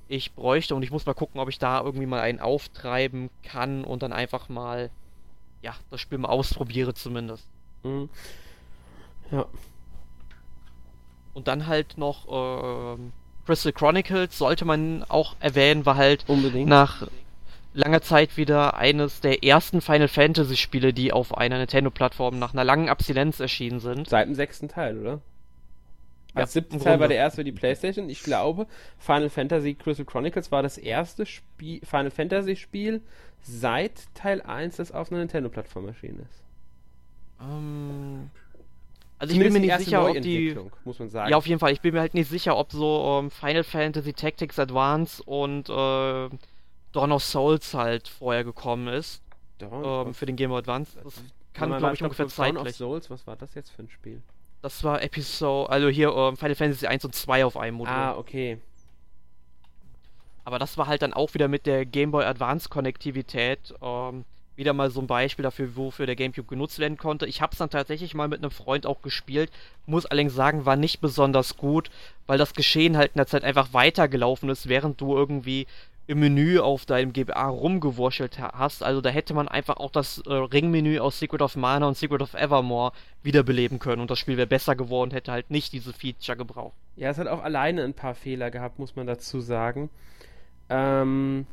ich 0.07 0.33
bräuchte 0.33 0.75
und 0.75 0.83
ich 0.83 0.91
muss 0.91 1.05
mal 1.05 1.13
gucken, 1.13 1.39
ob 1.39 1.49
ich 1.49 1.59
da 1.59 1.81
irgendwie 1.81 2.07
mal 2.07 2.19
einen 2.19 2.39
auftreiben 2.39 3.29
kann 3.43 3.83
und 3.83 4.03
dann 4.03 4.13
einfach 4.13 4.49
mal, 4.49 4.89
ja, 5.61 5.75
das 5.89 6.01
Spiel 6.01 6.17
mal 6.19 6.29
ausprobiere 6.29 6.93
zumindest. 6.93 7.47
Mhm. 7.83 8.09
Ja. 9.31 9.45
Und 11.33 11.47
dann 11.47 11.67
halt 11.67 11.97
noch 11.97 12.97
äh, 12.97 12.97
Crystal 13.45 13.73
Chronicles 13.73 14.37
sollte 14.37 14.65
man 14.65 15.03
auch 15.07 15.35
erwähnen, 15.39 15.85
war 15.85 15.95
halt 15.95 16.25
Unbedingt. 16.27 16.69
nach 16.69 17.07
langer 17.73 18.01
Zeit 18.01 18.37
wieder 18.37 18.75
eines 18.75 19.21
der 19.21 19.43
ersten 19.43 19.81
Final 19.81 20.07
Fantasy 20.07 20.57
Spiele, 20.57 20.93
die 20.93 21.11
auf 21.11 21.37
einer 21.37 21.57
Nintendo-Plattform 21.57 22.39
nach 22.39 22.53
einer 22.53 22.63
langen 22.63 22.89
Abstinenz 22.89 23.39
erschienen 23.39 23.79
sind. 23.79 24.09
Seit 24.09 24.27
dem 24.27 24.35
sechsten 24.35 24.67
Teil, 24.67 24.99
oder? 24.99 25.21
Als 26.33 26.53
ja, 26.53 26.61
siebten 26.61 26.79
Teil 26.79 26.99
war 26.99 27.07
der 27.07 27.17
erste 27.17 27.37
für 27.37 27.43
die 27.43 27.51
Playstation. 27.51 28.09
Ich 28.09 28.21
glaube, 28.21 28.67
Final 28.99 29.29
Fantasy 29.29 29.73
Crystal 29.73 30.05
Chronicles 30.05 30.51
war 30.51 30.61
das 30.61 30.77
erste 30.77 31.25
Spiel, 31.25 31.81
Final 31.83 32.11
Fantasy 32.11 32.55
Spiel 32.55 33.01
seit 33.41 34.13
Teil 34.13 34.41
1, 34.41 34.75
das 34.75 34.91
auf 34.91 35.11
einer 35.11 35.19
Nintendo-Plattform 35.19 35.87
erschienen 35.87 36.19
ist. 36.19 36.43
Ähm, 37.41 38.29
also 39.19 39.33
ich 39.33 39.39
bin 39.39 39.53
mir 39.53 39.59
nicht 39.59 39.77
sicher, 39.77 40.09
ob 40.09 40.21
die. 40.21 40.57
Muss 40.85 40.97
man 40.97 41.09
sagen. 41.09 41.29
Ja, 41.29 41.37
auf 41.37 41.45
jeden 41.45 41.59
Fall. 41.59 41.73
Ich 41.73 41.81
bin 41.81 41.93
mir 41.93 41.99
halt 41.99 42.13
nicht 42.13 42.29
sicher, 42.29 42.57
ob 42.57 42.71
so 42.71 43.19
ähm, 43.19 43.29
Final 43.29 43.63
Fantasy 43.63 44.13
Tactics 44.13 44.57
Advance 44.57 45.21
und 45.21 45.69
äh, 45.69 46.29
Dawn 46.93 47.11
of 47.11 47.23
Souls 47.23 47.73
halt 47.73 48.07
vorher 48.07 48.43
gekommen 48.43 48.87
ist. 48.87 49.21
Ähm, 49.61 50.13
für 50.13 50.25
den 50.25 50.37
Game 50.37 50.49
Boy 50.49 50.59
Advance. 50.59 50.97
Das 51.03 51.21
kann, 51.53 51.77
glaube 51.77 51.93
ich, 51.93 52.01
ungefähr 52.01 52.27
zeitlich. 52.27 52.55
Dawn 52.55 52.67
of 52.67 52.75
Souls, 52.75 53.09
was 53.09 53.27
war 53.27 53.35
das 53.35 53.53
jetzt 53.55 53.71
für 53.71 53.83
ein 53.83 53.89
Spiel? 53.89 54.21
Das 54.61 54.83
war 54.83 55.01
Episode, 55.01 55.69
also 55.69 55.89
hier 55.89 56.13
ähm, 56.13 56.37
Final 56.37 56.55
Fantasy 56.55 56.87
1 56.87 57.05
und 57.05 57.15
2 57.15 57.45
auf 57.45 57.57
einem 57.57 57.77
Modul. 57.77 57.93
Ah, 57.93 58.15
okay. 58.17 58.57
Aber 60.43 60.59
das 60.59 60.77
war 60.77 60.87
halt 60.87 61.01
dann 61.01 61.13
auch 61.13 61.33
wieder 61.33 61.47
mit 61.47 61.65
der 61.65 61.85
Game 61.85 62.11
Boy 62.11 62.25
Advance 62.25 62.69
Konnektivität. 62.69 63.73
Ähm, 63.81 64.25
wieder 64.59 64.73
mal 64.73 64.91
so 64.91 65.01
ein 65.01 65.07
Beispiel 65.07 65.43
dafür, 65.43 65.75
wofür 65.75 66.05
der 66.05 66.15
GameCube 66.15 66.47
genutzt 66.47 66.77
werden 66.77 66.97
konnte. 66.97 67.25
Ich 67.25 67.41
habe 67.41 67.53
es 67.53 67.57
dann 67.57 67.71
tatsächlich 67.71 68.13
mal 68.13 68.27
mit 68.27 68.43
einem 68.43 68.51
Freund 68.51 68.85
auch 68.85 69.01
gespielt, 69.01 69.51
muss 69.87 70.05
allerdings 70.05 70.35
sagen, 70.35 70.65
war 70.65 70.75
nicht 70.75 71.01
besonders 71.01 71.57
gut, 71.57 71.89
weil 72.27 72.37
das 72.37 72.53
Geschehen 72.53 72.97
halt 72.97 73.13
in 73.13 73.17
der 73.17 73.27
Zeit 73.27 73.43
einfach 73.43 73.73
weitergelaufen 73.73 74.49
ist, 74.49 74.69
während 74.69 75.01
du 75.01 75.15
irgendwie 75.15 75.65
im 76.09 76.19
Menü 76.21 76.59
auf 76.59 76.87
deinem 76.87 77.13
GBA 77.13 77.47
rumgewurschtelt 77.47 78.39
hast. 78.39 78.83
Also 78.83 78.99
da 78.99 79.09
hätte 79.09 79.35
man 79.35 79.47
einfach 79.47 79.77
auch 79.77 79.91
das 79.91 80.17
äh, 80.25 80.33
Ringmenü 80.33 80.99
aus 80.99 81.19
Secret 81.19 81.43
of 81.43 81.55
Mana 81.55 81.87
und 81.87 81.97
Secret 81.97 82.23
of 82.23 82.33
Evermore 82.33 82.93
wiederbeleben 83.21 83.77
können 83.77 84.01
und 84.01 84.09
das 84.09 84.17
Spiel 84.17 84.35
wäre 84.35 84.47
besser 84.47 84.75
geworden, 84.75 85.11
hätte 85.11 85.31
halt 85.31 85.51
nicht 85.51 85.71
diese 85.71 85.93
Feature 85.93 86.35
gebraucht. 86.35 86.73
Ja, 86.95 87.11
es 87.11 87.19
hat 87.19 87.27
auch 87.27 87.43
alleine 87.43 87.83
ein 87.83 87.93
paar 87.93 88.15
Fehler 88.15 88.49
gehabt, 88.49 88.79
muss 88.79 88.95
man 88.95 89.05
dazu 89.05 89.39
sagen. 89.39 89.91
Ähm, 90.69 91.45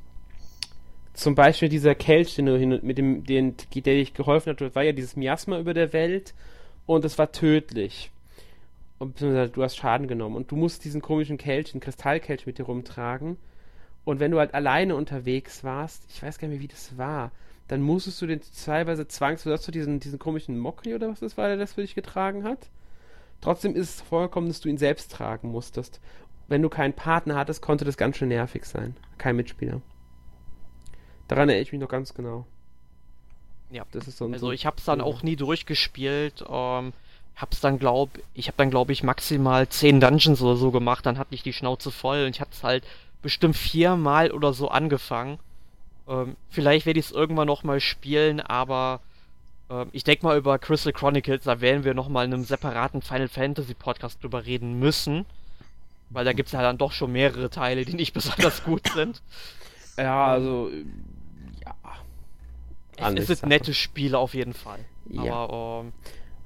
zum 1.16 1.34
Beispiel 1.34 1.70
dieser 1.70 1.94
Kelch, 1.94 2.34
den 2.34 2.44
du 2.44 2.58
hin, 2.58 2.78
mit 2.82 2.98
dem, 2.98 3.24
den, 3.24 3.56
der 3.74 3.94
dich 3.94 4.12
geholfen 4.12 4.50
hat, 4.50 4.74
war 4.74 4.82
ja 4.82 4.92
dieses 4.92 5.16
Miasma 5.16 5.58
über 5.58 5.72
der 5.72 5.94
Welt 5.94 6.34
und 6.84 7.06
es 7.06 7.16
war 7.16 7.32
tödlich. 7.32 8.10
Und 8.98 9.20
du 9.22 9.62
hast 9.62 9.76
Schaden 9.76 10.08
genommen. 10.08 10.36
Und 10.36 10.50
du 10.50 10.56
musst 10.56 10.84
diesen 10.84 11.00
komischen 11.00 11.38
Kelch, 11.38 11.72
den 11.72 11.80
Kristallkelch 11.80 12.46
mit 12.46 12.58
dir 12.58 12.64
rumtragen. 12.64 13.38
Und 14.04 14.20
wenn 14.20 14.30
du 14.30 14.38
halt 14.38 14.52
alleine 14.52 14.94
unterwegs 14.94 15.64
warst, 15.64 16.04
ich 16.10 16.22
weiß 16.22 16.38
gar 16.38 16.48
nicht 16.48 16.58
mehr, 16.58 16.62
wie 16.62 16.72
das 16.72 16.98
war, 16.98 17.32
dann 17.66 17.80
musstest 17.80 18.20
du 18.20 18.26
den 18.26 18.40
teilweise 18.64 19.08
zwangs, 19.08 19.44
hast 19.46 19.66
du 19.66 19.72
diesen, 19.72 20.00
diesen 20.00 20.18
komischen 20.18 20.58
Mokri 20.58 20.94
oder 20.94 21.08
was 21.08 21.20
das 21.20 21.38
war, 21.38 21.48
der 21.48 21.56
das 21.56 21.72
für 21.72 21.80
dich 21.80 21.94
getragen 21.94 22.44
hat. 22.44 22.68
Trotzdem 23.40 23.74
ist 23.74 23.88
es 23.88 24.00
vorgekommen, 24.02 24.50
dass 24.50 24.60
du 24.60 24.68
ihn 24.68 24.78
selbst 24.78 25.12
tragen 25.12 25.48
musstest. 25.48 25.98
Wenn 26.46 26.62
du 26.62 26.68
keinen 26.68 26.92
Partner 26.92 27.36
hattest, 27.36 27.62
konnte 27.62 27.86
das 27.86 27.96
ganz 27.96 28.18
schön 28.18 28.28
nervig 28.28 28.66
sein. 28.66 28.94
Kein 29.18 29.36
Mitspieler. 29.36 29.80
Daran 31.28 31.48
erinnere 31.48 31.62
ich 31.62 31.72
mich 31.72 31.80
noch 31.80 31.88
ganz 31.88 32.14
genau. 32.14 32.46
Ja, 33.70 33.84
das 33.92 34.06
ist 34.06 34.18
so 34.18 34.26
ein 34.26 34.32
Also 34.32 34.52
ich 34.52 34.64
habe 34.66 34.76
es 34.78 34.84
dann 34.84 35.00
auch 35.00 35.22
nie 35.22 35.36
durchgespielt. 35.36 36.44
Ähm, 36.48 36.92
hab's 37.36 37.60
dann 37.60 37.78
glaub, 37.78 38.10
ich 38.34 38.46
habe 38.48 38.56
dann 38.56 38.70
glaube 38.70 38.92
ich 38.92 39.02
maximal 39.02 39.68
10 39.68 40.00
Dungeons 40.00 40.40
oder 40.40 40.56
so 40.56 40.70
gemacht, 40.70 41.04
dann 41.04 41.18
hatte 41.18 41.34
ich 41.34 41.42
die 41.42 41.52
Schnauze 41.52 41.90
voll 41.90 42.24
und 42.24 42.30
ich 42.30 42.40
hatte 42.40 42.52
es 42.52 42.62
halt 42.62 42.84
bestimmt 43.22 43.56
viermal 43.56 44.30
oder 44.30 44.52
so 44.52 44.68
angefangen. 44.68 45.38
Ähm, 46.08 46.36
vielleicht 46.48 46.86
werde 46.86 47.00
ich 47.00 47.06
es 47.06 47.12
irgendwann 47.12 47.48
noch 47.48 47.62
mal 47.62 47.80
spielen, 47.80 48.40
aber 48.40 49.00
ähm, 49.68 49.88
ich 49.92 50.04
denke 50.04 50.24
mal 50.24 50.38
über 50.38 50.58
Crystal 50.58 50.92
Chronicles, 50.92 51.44
da 51.44 51.60
werden 51.60 51.84
wir 51.84 51.94
noch 51.94 52.08
mal 52.08 52.24
in 52.24 52.32
einem 52.32 52.44
separaten 52.44 53.02
Final 53.02 53.28
Fantasy 53.28 53.74
Podcast 53.74 54.22
drüber 54.22 54.46
reden 54.46 54.78
müssen, 54.78 55.26
weil 56.10 56.24
da 56.24 56.32
gibt 56.32 56.46
es 56.46 56.52
ja 56.52 56.62
dann 56.62 56.78
doch 56.78 56.92
schon 56.92 57.12
mehrere 57.12 57.50
Teile, 57.50 57.84
die 57.84 57.94
nicht 57.94 58.14
besonders 58.14 58.64
gut 58.64 58.88
sind. 58.94 59.20
Ja, 59.98 60.26
also 60.26 60.70
es, 62.96 63.28
es 63.30 63.40
sind 63.40 63.48
nette 63.48 63.74
Spiele 63.74 64.18
auf 64.18 64.34
jeden 64.34 64.54
Fall. 64.54 64.84
Ja. 65.08 65.34
Aber, 65.34 65.84
ähm, 65.84 65.92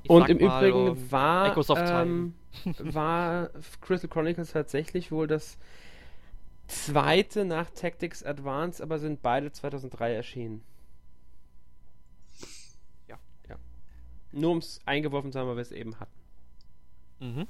und 0.09 0.29
im 0.29 0.39
mal, 0.39 0.67
Übrigen 0.67 0.87
ähm, 0.89 1.11
war, 1.13 1.69
ähm, 1.77 2.35
war 2.79 3.51
Crystal 3.81 4.09
Chronicles 4.09 4.53
tatsächlich 4.53 5.13
wohl 5.13 5.27
das 5.27 5.59
zweite 6.67 7.45
nach 7.45 7.71
Tactics 7.71 8.23
Advance, 8.23 8.83
aber 8.83 8.99
sind 8.99 9.23
beide 9.23 9.53
2003 9.53 10.15
erschienen. 10.15 10.63
Ja. 13.09 13.19
ja. 13.49 13.57
Nur 14.33 14.53
um 14.53 14.59
es 14.59 14.81
eingeworfen 14.87 15.33
zu 15.33 15.39
haben, 15.39 15.49
weil 15.49 15.57
wir 15.57 15.63
es 15.63 15.73
eben 15.73 15.99
hatten. 15.99 16.21
Mhm. 17.21 17.47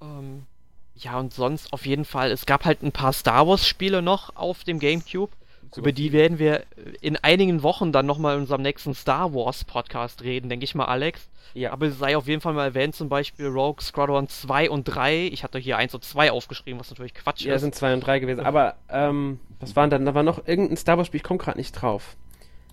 Ähm, 0.00 0.46
ja, 0.94 1.18
und 1.18 1.32
sonst 1.32 1.72
auf 1.72 1.86
jeden 1.86 2.04
Fall, 2.04 2.30
es 2.30 2.44
gab 2.44 2.64
halt 2.64 2.82
ein 2.82 2.92
paar 2.92 3.12
Star 3.12 3.46
Wars 3.46 3.66
Spiele 3.66 4.02
noch 4.02 4.36
auf 4.36 4.64
dem 4.64 4.78
GameCube. 4.78 5.32
Über 5.76 5.92
die 5.92 6.12
werden 6.12 6.38
wir 6.38 6.64
in 7.00 7.16
einigen 7.16 7.62
Wochen 7.62 7.92
dann 7.92 8.04
nochmal 8.04 8.34
in 8.34 8.42
unserem 8.42 8.62
nächsten 8.62 8.94
Star 8.94 9.32
Wars 9.34 9.64
Podcast 9.64 10.22
reden, 10.22 10.48
denke 10.48 10.64
ich 10.64 10.74
mal, 10.74 10.84
Alex. 10.84 11.30
Ja. 11.54 11.72
Aber 11.72 11.86
es 11.86 11.98
sei 11.98 12.16
auf 12.16 12.28
jeden 12.28 12.40
Fall 12.40 12.52
mal 12.54 12.64
erwähnt, 12.64 12.94
zum 12.94 13.08
Beispiel 13.08 13.46
Rogue 13.46 13.82
Squadron 13.82 14.28
2 14.28 14.70
und 14.70 14.84
3. 14.84 15.26
Ich 15.26 15.44
hatte 15.44 15.58
hier 15.58 15.76
1 15.76 15.94
und 15.94 16.04
2 16.04 16.30
aufgeschrieben, 16.30 16.80
was 16.80 16.90
natürlich 16.90 17.14
Quatsch 17.14 17.42
ja, 17.42 17.54
ist. 17.54 17.60
Ja, 17.62 17.66
sind 17.66 17.74
2 17.74 17.94
und 17.94 18.00
3 18.00 18.18
gewesen. 18.18 18.40
Aber, 18.40 18.76
ähm, 18.88 19.40
was 19.60 19.76
waren 19.76 19.90
dann? 19.90 20.04
Da 20.04 20.14
war 20.14 20.22
noch 20.22 20.46
irgendein 20.46 20.76
Star 20.76 20.98
Wars 20.98 21.06
Spiel, 21.06 21.18
ich 21.18 21.24
komme 21.24 21.38
gerade 21.38 21.58
nicht 21.58 21.72
drauf. 21.72 22.16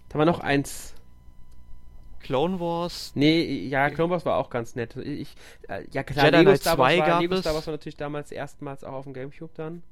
Da 0.10 0.18
war 0.18 0.26
noch 0.26 0.40
eins. 0.40 0.96
Clone 2.20 2.60
Wars? 2.60 3.14
Nee, 3.16 3.68
ja, 3.68 3.90
Clone 3.90 4.12
Wars 4.12 4.26
war 4.26 4.38
auch 4.38 4.50
ganz 4.50 4.76
nett. 4.76 4.96
Ich, 4.98 5.36
äh, 5.68 5.86
ja, 5.92 6.04
klar, 6.04 6.26
Jedi 6.26 6.38
Lego 6.40 6.56
Star 6.56 6.78
Wars 6.78 6.94
2 6.94 7.00
war, 7.00 7.08
gab 7.08 7.22
Lego 7.22 7.34
es. 7.36 7.40
Star 7.42 7.54
Wars 7.54 7.68
war 7.68 7.74
natürlich 7.74 7.98
damals 7.98 8.32
erstmals 8.32 8.84
auch 8.84 8.94
auf 8.94 9.06
dem 9.06 9.14
Gamecube 9.14 9.52
dann. 9.56 9.84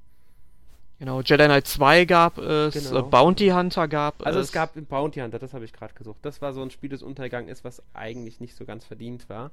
Genau, 0.99 1.21
Jedi 1.21 1.45
Knight 1.45 1.67
2 1.67 2.05
gab 2.05 2.39
es, 2.39 2.73
genau. 2.73 2.99
äh, 2.99 3.03
Bounty 3.03 3.49
Hunter 3.49 3.87
gab 3.87 4.15
also 4.19 4.23
es. 4.23 4.27
Also 4.27 4.39
es 4.39 4.51
gab 4.51 4.89
Bounty 4.89 5.19
Hunter, 5.19 5.37
das 5.37 5.53
habe 5.53 5.63
ich 5.63 5.73
gerade 5.73 5.93
gesucht. 5.93 6.17
Das 6.23 6.41
war 6.41 6.53
so 6.53 6.63
ein 6.63 6.71
Spiel, 6.71 6.89
das 6.89 7.03
untergegangen 7.03 7.49
ist, 7.49 7.63
was 7.63 7.83
eigentlich 7.93 8.39
nicht 8.39 8.55
so 8.55 8.65
ganz 8.65 8.83
verdient 8.83 9.29
war. 9.29 9.51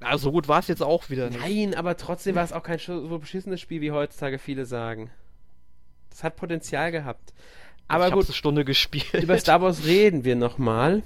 Ja, 0.00 0.18
so 0.18 0.32
gut 0.32 0.48
war 0.48 0.58
es 0.58 0.66
jetzt 0.66 0.82
auch 0.82 1.10
wieder 1.10 1.30
nicht. 1.30 1.40
Nein, 1.40 1.74
aber 1.76 1.96
trotzdem 1.96 2.34
war 2.34 2.42
es 2.42 2.52
auch 2.52 2.64
kein 2.64 2.78
so 2.78 3.18
beschissenes 3.18 3.60
Spiel, 3.60 3.80
wie 3.80 3.92
heutzutage 3.92 4.38
viele 4.40 4.66
sagen. 4.66 5.10
Das 6.10 6.24
hat 6.24 6.34
Potenzial 6.34 6.90
gehabt. 6.90 7.32
Aber 7.86 8.08
ich 8.08 8.12
gut, 8.14 8.24
eine 8.24 8.34
Stunde 8.34 8.64
gespielt. 8.64 9.22
Über 9.22 9.38
Star 9.38 9.62
Wars 9.62 9.84
reden 9.84 10.24
wir 10.24 10.34
nochmal. 10.34 11.02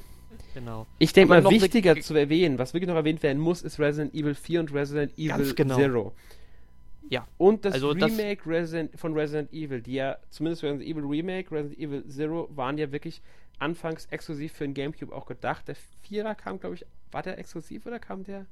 Genau. 0.54 0.86
Ich 0.98 1.12
denke 1.12 1.28
mal, 1.28 1.50
wichtiger 1.50 2.00
zu 2.00 2.14
erwähnen, 2.14 2.58
was 2.58 2.72
wirklich 2.72 2.88
noch 2.88 2.96
erwähnt 2.96 3.22
werden 3.22 3.38
muss, 3.38 3.60
ist 3.60 3.78
Resident 3.78 4.14
Evil 4.14 4.34
4 4.34 4.60
und 4.60 4.72
Resident 4.72 5.12
Evil 5.18 5.54
genau. 5.54 5.76
Zero. 5.76 6.12
Ja. 7.08 7.26
Und 7.38 7.64
das 7.64 7.74
also 7.74 7.90
Remake 7.90 8.36
das 8.36 8.46
Resident, 8.46 8.98
von 8.98 9.14
Resident 9.14 9.52
Evil, 9.52 9.80
die 9.80 9.94
ja, 9.94 10.16
zumindest 10.30 10.62
Resident 10.62 10.88
Evil 10.88 11.04
Remake, 11.04 11.50
Resident 11.52 11.78
Evil 11.78 12.06
Zero, 12.08 12.48
waren 12.54 12.78
ja 12.78 12.90
wirklich 12.90 13.22
anfangs 13.58 14.06
exklusiv 14.06 14.52
für 14.52 14.64
den 14.64 14.74
Gamecube 14.74 15.14
auch 15.14 15.26
gedacht. 15.26 15.68
Der 15.68 15.76
Vierer 16.02 16.34
kam, 16.34 16.60
glaube 16.60 16.74
ich, 16.74 16.86
war 17.10 17.22
der 17.22 17.38
exklusiv 17.38 17.86
oder 17.86 17.98
kam 17.98 18.24
der? 18.24 18.46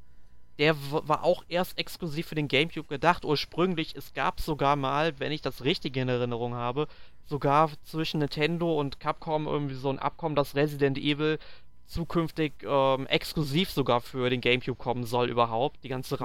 Der 0.59 0.76
war 0.90 1.24
auch 1.24 1.44
erst 1.48 1.76
exklusiv 1.78 2.28
für 2.28 2.36
den 2.36 2.46
Gamecube 2.46 2.86
gedacht. 2.86 3.24
Ursprünglich, 3.24 3.96
es 3.96 4.14
gab 4.14 4.40
sogar 4.40 4.76
mal, 4.76 5.18
wenn 5.18 5.32
ich 5.32 5.42
das 5.42 5.64
richtig 5.64 5.96
in 5.96 6.09
Erinnerung 6.09 6.55
habe, 6.55 6.86
sogar 7.26 7.72
zwischen 7.82 8.20
Nintendo 8.20 8.78
und 8.78 9.00
Capcom 9.00 9.46
irgendwie 9.46 9.74
so 9.74 9.90
ein 9.90 9.98
Abkommen, 9.98 10.36
dass 10.36 10.55
Resident 10.55 10.96
Evil 10.96 11.38
zukünftig 11.86 12.52
ähm, 12.62 13.07
exklusiv 13.09 13.70
sogar 13.70 14.00
für 14.00 14.30
den 14.30 14.40
GameCube 14.40 14.78
kommen 14.78 15.05
soll 15.05 15.28
überhaupt, 15.28 15.82
die 15.82 15.88
ganze 15.88 16.14
mhm. 16.14 16.18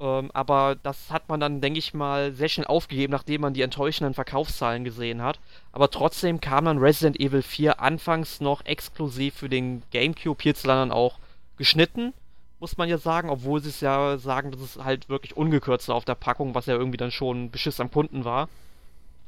Ähm, 0.00 0.30
aber 0.32 0.76
das 0.82 1.10
hat 1.10 1.28
man 1.28 1.40
dann, 1.40 1.60
denke 1.60 1.78
ich 1.78 1.92
mal, 1.92 2.32
sehr 2.32 2.48
schnell 2.48 2.66
aufgegeben, 2.66 3.10
nachdem 3.10 3.40
man 3.40 3.54
die 3.54 3.62
enttäuschenden 3.62 4.14
Verkaufszahlen 4.14 4.84
gesehen 4.84 5.22
hat. 5.22 5.40
Aber 5.72 5.90
trotzdem 5.90 6.40
kam 6.40 6.66
dann 6.66 6.78
Resident 6.78 7.18
Evil 7.18 7.42
4 7.42 7.80
anfangs 7.80 8.40
noch 8.40 8.64
exklusiv 8.64 9.34
für 9.34 9.48
den 9.48 9.82
GameCube, 9.90 10.42
hierzulande 10.42 10.82
dann 10.82 10.92
auch 10.92 11.18
geschnitten, 11.56 12.12
muss 12.60 12.76
man 12.76 12.88
ja 12.88 12.98
sagen, 12.98 13.30
obwohl 13.30 13.60
sie 13.60 13.68
es 13.68 13.80
ja 13.80 14.18
sagen, 14.18 14.50
dass 14.50 14.60
es 14.60 14.76
halt 14.82 15.08
wirklich 15.08 15.36
ungekürzt 15.36 15.88
war 15.88 15.96
auf 15.96 16.04
der 16.04 16.14
Packung, 16.14 16.54
was 16.54 16.66
ja 16.66 16.74
irgendwie 16.74 16.96
dann 16.96 17.10
schon 17.10 17.50
Beschiss 17.50 17.80
am 17.80 17.90
Kunden 17.90 18.24
war. 18.24 18.48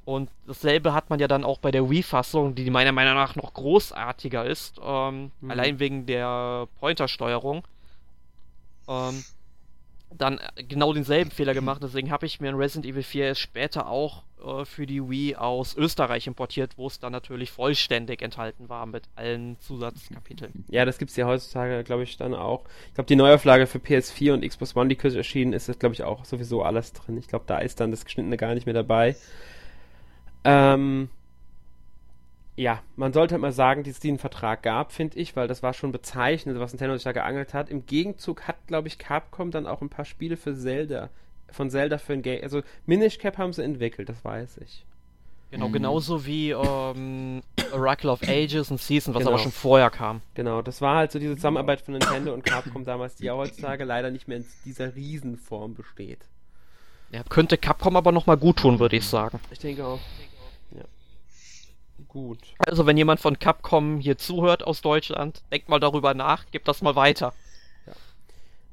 Und 0.04 0.30
dasselbe 0.46 0.94
hat 0.94 1.10
man 1.10 1.20
ja 1.20 1.28
dann 1.28 1.44
auch 1.44 1.58
bei 1.58 1.70
der 1.70 1.88
Wii-Fassung, 1.88 2.54
die 2.54 2.70
meiner 2.70 2.92
Meinung 2.92 3.14
nach 3.14 3.36
noch 3.36 3.54
großartiger 3.54 4.44
ist, 4.44 4.80
ähm, 4.82 5.30
mhm. 5.40 5.50
allein 5.50 5.78
wegen 5.78 6.06
der 6.06 6.66
Pointersteuerung. 6.80 7.62
Ähm, 8.88 9.22
dann 10.16 10.40
genau 10.68 10.92
denselben 10.92 11.30
Fehler 11.30 11.54
gemacht, 11.54 11.82
deswegen 11.82 12.10
habe 12.10 12.26
ich 12.26 12.40
mir 12.40 12.48
ein 12.48 12.56
Resident 12.56 12.86
Evil 12.86 13.02
4 13.02 13.24
erst 13.26 13.40
später 13.40 13.88
auch 13.88 14.24
äh, 14.44 14.64
für 14.64 14.86
die 14.86 15.08
Wii 15.08 15.36
aus 15.36 15.76
Österreich 15.76 16.26
importiert, 16.26 16.72
wo 16.76 16.86
es 16.86 16.98
dann 16.98 17.12
natürlich 17.12 17.50
vollständig 17.50 18.22
enthalten 18.22 18.68
war 18.68 18.86
mit 18.86 19.04
allen 19.16 19.58
Zusatzkapiteln. 19.60 20.64
Ja, 20.68 20.84
das 20.84 20.98
gibt 20.98 21.10
es 21.10 21.16
ja 21.16 21.26
heutzutage, 21.26 21.84
glaube 21.84 22.02
ich, 22.02 22.16
dann 22.16 22.34
auch. 22.34 22.64
Ich 22.88 22.94
glaube, 22.94 23.08
die 23.08 23.16
Neuauflage 23.16 23.66
für 23.66 23.78
PS4 23.78 24.34
und 24.34 24.46
Xbox 24.46 24.76
One, 24.76 24.88
die 24.88 24.96
kürzlich 24.96 25.18
erschienen 25.18 25.52
ist, 25.52 25.68
ist, 25.68 25.80
glaube 25.80 25.94
ich, 25.94 26.02
auch 26.02 26.24
sowieso 26.24 26.62
alles 26.62 26.92
drin. 26.92 27.16
Ich 27.16 27.28
glaube, 27.28 27.44
da 27.46 27.58
ist 27.58 27.80
dann 27.80 27.90
das 27.90 28.04
Geschnittene 28.04 28.36
gar 28.36 28.54
nicht 28.54 28.66
mehr 28.66 28.74
dabei. 28.74 29.16
Ähm, 30.44 31.08
ja, 32.56 32.82
man 32.96 33.12
sollte 33.12 33.34
halt 33.34 33.42
mal 33.42 33.52
sagen, 33.52 33.82
dass 33.82 33.94
es 33.94 34.00
diesen 34.00 34.18
Vertrag 34.18 34.62
gab, 34.62 34.92
finde 34.92 35.18
ich, 35.18 35.36
weil 35.36 35.48
das 35.48 35.62
war 35.62 35.72
schon 35.72 35.92
bezeichnend, 35.92 36.58
was 36.58 36.72
Nintendo 36.72 36.96
sich 36.96 37.04
da 37.04 37.12
geangelt 37.12 37.54
hat. 37.54 37.70
Im 37.70 37.86
Gegenzug 37.86 38.42
hat, 38.48 38.56
glaube 38.66 38.88
ich, 38.88 38.98
Capcom 38.98 39.50
dann 39.50 39.66
auch 39.66 39.80
ein 39.80 39.88
paar 39.88 40.04
Spiele 40.04 40.36
für 40.36 40.54
Zelda, 40.54 41.10
von 41.50 41.70
Zelda 41.70 41.98
für 41.98 42.12
ein 42.12 42.22
Game, 42.22 42.42
also 42.42 42.62
Minish 42.86 43.18
Cap 43.18 43.38
haben 43.38 43.52
sie 43.52 43.64
entwickelt, 43.64 44.08
das 44.08 44.24
weiß 44.24 44.58
ich. 44.58 44.84
Genau, 45.50 45.68
mhm. 45.68 45.72
genauso 45.72 46.26
wie 46.26 46.50
ähm, 46.50 47.42
Oracle 47.72 48.10
of 48.10 48.22
Ages 48.22 48.70
und 48.70 48.80
Season, 48.80 49.14
was 49.14 49.20
genau. 49.20 49.32
aber 49.32 49.42
schon 49.42 49.50
vorher 49.50 49.90
kam. 49.90 50.20
Genau, 50.34 50.62
das 50.62 50.80
war 50.80 50.96
halt 50.96 51.12
so 51.12 51.18
diese 51.18 51.34
Zusammenarbeit 51.34 51.80
von 51.80 51.94
Nintendo 51.94 52.32
und 52.32 52.44
Capcom 52.44 52.84
damals, 52.84 53.16
die 53.16 53.24
ja 53.24 53.34
heutzutage 53.34 53.84
leider 53.84 54.10
nicht 54.12 54.28
mehr 54.28 54.38
in 54.38 54.44
dieser 54.64 54.94
Riesenform 54.94 55.74
besteht. 55.74 56.20
Ja, 57.10 57.24
könnte 57.28 57.58
Capcom 57.58 57.96
aber 57.96 58.12
nochmal 58.12 58.36
gut 58.36 58.58
tun, 58.58 58.78
würde 58.78 58.96
ich 58.96 59.06
sagen. 59.06 59.40
Ich 59.50 59.58
denke 59.58 59.84
auch. 59.84 59.98
Gut. 62.12 62.40
Also, 62.58 62.86
wenn 62.86 62.96
jemand 62.96 63.20
von 63.20 63.38
Capcom 63.38 64.00
hier 64.00 64.18
zuhört 64.18 64.64
aus 64.64 64.82
Deutschland, 64.82 65.42
denkt 65.52 65.68
mal 65.68 65.78
darüber 65.78 66.12
nach, 66.12 66.44
gebt 66.50 66.66
das 66.66 66.82
mal 66.82 66.96
weiter. 66.96 67.32
Ja. 67.86 67.92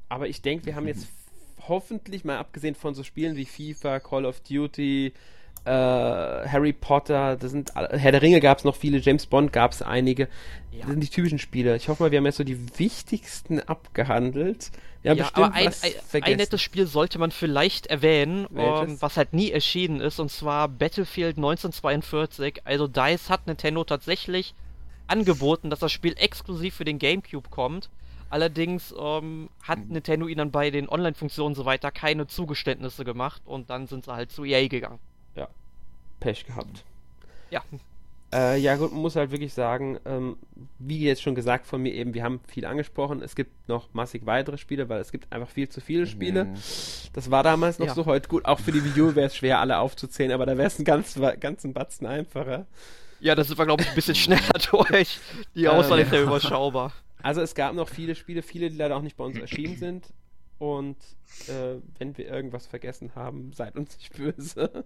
Aber 0.08 0.26
ich 0.26 0.42
denke, 0.42 0.66
wir 0.66 0.74
haben 0.74 0.88
jetzt 0.88 1.06
hoffentlich, 1.68 2.24
mal 2.24 2.38
abgesehen 2.38 2.74
von 2.74 2.94
so 2.94 3.04
Spielen 3.04 3.36
wie 3.36 3.44
FIFA, 3.44 4.00
Call 4.00 4.26
of 4.26 4.40
Duty, 4.40 5.12
äh, 5.64 5.70
Harry 5.70 6.72
Potter, 6.72 7.36
das 7.36 7.52
sind 7.52 7.72
Herr 7.74 8.10
der 8.12 8.22
Ringe 8.22 8.40
gab 8.40 8.58
es 8.58 8.64
noch 8.64 8.74
viele, 8.74 8.98
James 8.98 9.26
Bond 9.26 9.52
gab 9.52 9.70
es 9.70 9.82
einige. 9.82 10.28
Ja. 10.72 10.80
Das 10.80 10.90
sind 10.90 11.00
die 11.00 11.08
typischen 11.08 11.38
Spiele. 11.38 11.76
Ich 11.76 11.88
hoffe 11.88 12.02
mal, 12.02 12.10
wir 12.10 12.18
haben 12.18 12.26
jetzt 12.26 12.38
so 12.38 12.44
die 12.44 12.78
wichtigsten 12.78 13.60
abgehandelt. 13.60 14.72
Ja, 15.08 15.14
ja 15.14 15.30
aber 15.32 15.54
ein, 15.54 15.72
ein, 16.12 16.22
ein, 16.22 16.36
nettes 16.36 16.60
Spiel 16.60 16.86
sollte 16.86 17.18
man 17.18 17.30
vielleicht 17.30 17.86
erwähnen, 17.86 18.46
ähm, 18.54 19.00
was 19.00 19.16
halt 19.16 19.32
nie 19.32 19.50
erschienen 19.50 20.00
ist, 20.00 20.20
und 20.20 20.30
zwar 20.30 20.68
Battlefield 20.68 21.38
1942. 21.38 22.66
Also 22.66 22.86
DICE 22.86 23.30
hat 23.30 23.46
Nintendo 23.46 23.84
tatsächlich 23.84 24.54
angeboten, 25.06 25.70
dass 25.70 25.78
das 25.78 25.92
Spiel 25.92 26.14
exklusiv 26.18 26.74
für 26.74 26.84
den 26.84 26.98
GameCube 26.98 27.48
kommt. 27.48 27.88
Allerdings 28.28 28.94
ähm, 28.98 29.48
hat 29.62 29.78
mhm. 29.78 29.92
Nintendo 29.94 30.28
ihnen 30.28 30.50
bei 30.50 30.70
den 30.70 30.90
Online-Funktionen 30.90 31.54
so 31.54 31.64
weiter 31.64 31.90
keine 31.90 32.26
Zugeständnisse 32.26 33.04
gemacht 33.04 33.40
und 33.46 33.70
dann 33.70 33.86
sind 33.86 34.04
sie 34.04 34.12
halt 34.12 34.30
zu 34.30 34.44
EA 34.44 34.68
gegangen. 34.68 34.98
Ja, 35.34 35.48
Pech 36.20 36.44
gehabt. 36.44 36.84
Ja. 37.50 37.62
Äh, 38.32 38.58
ja 38.60 38.76
gut, 38.76 38.92
man 38.92 39.00
muss 39.00 39.16
halt 39.16 39.30
wirklich 39.30 39.54
sagen, 39.54 39.98
ähm, 40.04 40.36
wie 40.78 41.00
jetzt 41.00 41.22
schon 41.22 41.34
gesagt 41.34 41.66
von 41.66 41.80
mir 41.80 41.94
eben, 41.94 42.12
wir 42.12 42.22
haben 42.22 42.40
viel 42.46 42.66
angesprochen, 42.66 43.22
es 43.22 43.34
gibt 43.34 43.68
noch 43.68 43.92
massig 43.94 44.26
weitere 44.26 44.58
Spiele, 44.58 44.90
weil 44.90 45.00
es 45.00 45.12
gibt 45.12 45.32
einfach 45.32 45.48
viel 45.48 45.68
zu 45.70 45.80
viele 45.80 46.06
Spiele. 46.06 46.44
Mhm. 46.44 46.54
Das 47.14 47.30
war 47.30 47.42
damals 47.42 47.78
noch 47.78 47.86
ja. 47.86 47.94
so 47.94 48.04
heute 48.04 48.28
gut, 48.28 48.44
auch 48.44 48.60
für 48.60 48.72
die 48.72 48.80
U 49.00 49.14
wäre 49.14 49.28
es 49.28 49.36
schwer, 49.36 49.60
alle 49.60 49.78
aufzuzählen, 49.78 50.32
aber 50.32 50.44
da 50.44 50.58
wäre 50.58 50.68
es 50.68 50.78
ein 50.78 50.84
ganz, 50.84 51.18
ganzen 51.40 51.72
Batzen 51.72 52.06
einfacher. 52.06 52.66
Ja, 53.20 53.34
das 53.34 53.56
war 53.56 53.64
glaube 53.64 53.82
ich 53.82 53.88
ein 53.88 53.94
bisschen 53.94 54.14
schneller 54.14 54.58
durch. 54.70 55.20
Die 55.54 55.66
Auswahl 55.66 56.00
ist 56.00 56.12
ja 56.12 56.22
überschaubar. 56.22 56.92
Also 57.22 57.40
es 57.40 57.54
gab 57.54 57.74
noch 57.74 57.88
viele 57.88 58.14
Spiele, 58.14 58.42
viele, 58.42 58.68
die 58.68 58.76
leider 58.76 58.96
auch 58.96 59.02
nicht 59.02 59.16
bei 59.16 59.24
uns 59.24 59.38
erschienen 59.38 59.76
sind. 59.76 60.12
Und 60.58 60.96
äh, 61.46 61.80
wenn 61.98 62.18
wir 62.18 62.26
irgendwas 62.26 62.66
vergessen 62.66 63.12
haben, 63.14 63.52
seid 63.52 63.76
uns 63.76 63.96
nicht 63.96 64.12
böse. 64.12 64.84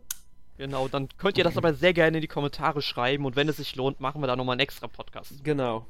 Genau, 0.59 0.89
dann 0.89 1.09
könnt 1.17 1.39
ihr 1.39 1.45
das 1.45 1.57
aber 1.57 1.75
sehr 1.75 1.93
gerne 1.93 2.19
in 2.19 2.21
die 2.21 2.29
Kommentare 2.29 2.83
schreiben 2.83 3.25
und 3.25 3.37
wenn 3.37 3.49
es 3.49 3.57
sich 3.57 3.75
lohnt, 3.75 4.01
machen 4.01 4.21
wir 4.23 4.27
da 4.27 4.37
nochmal 4.37 4.55
einen 4.55 4.61
extra 4.61 4.87
Podcast. 4.87 5.43
Genau. 5.43 5.87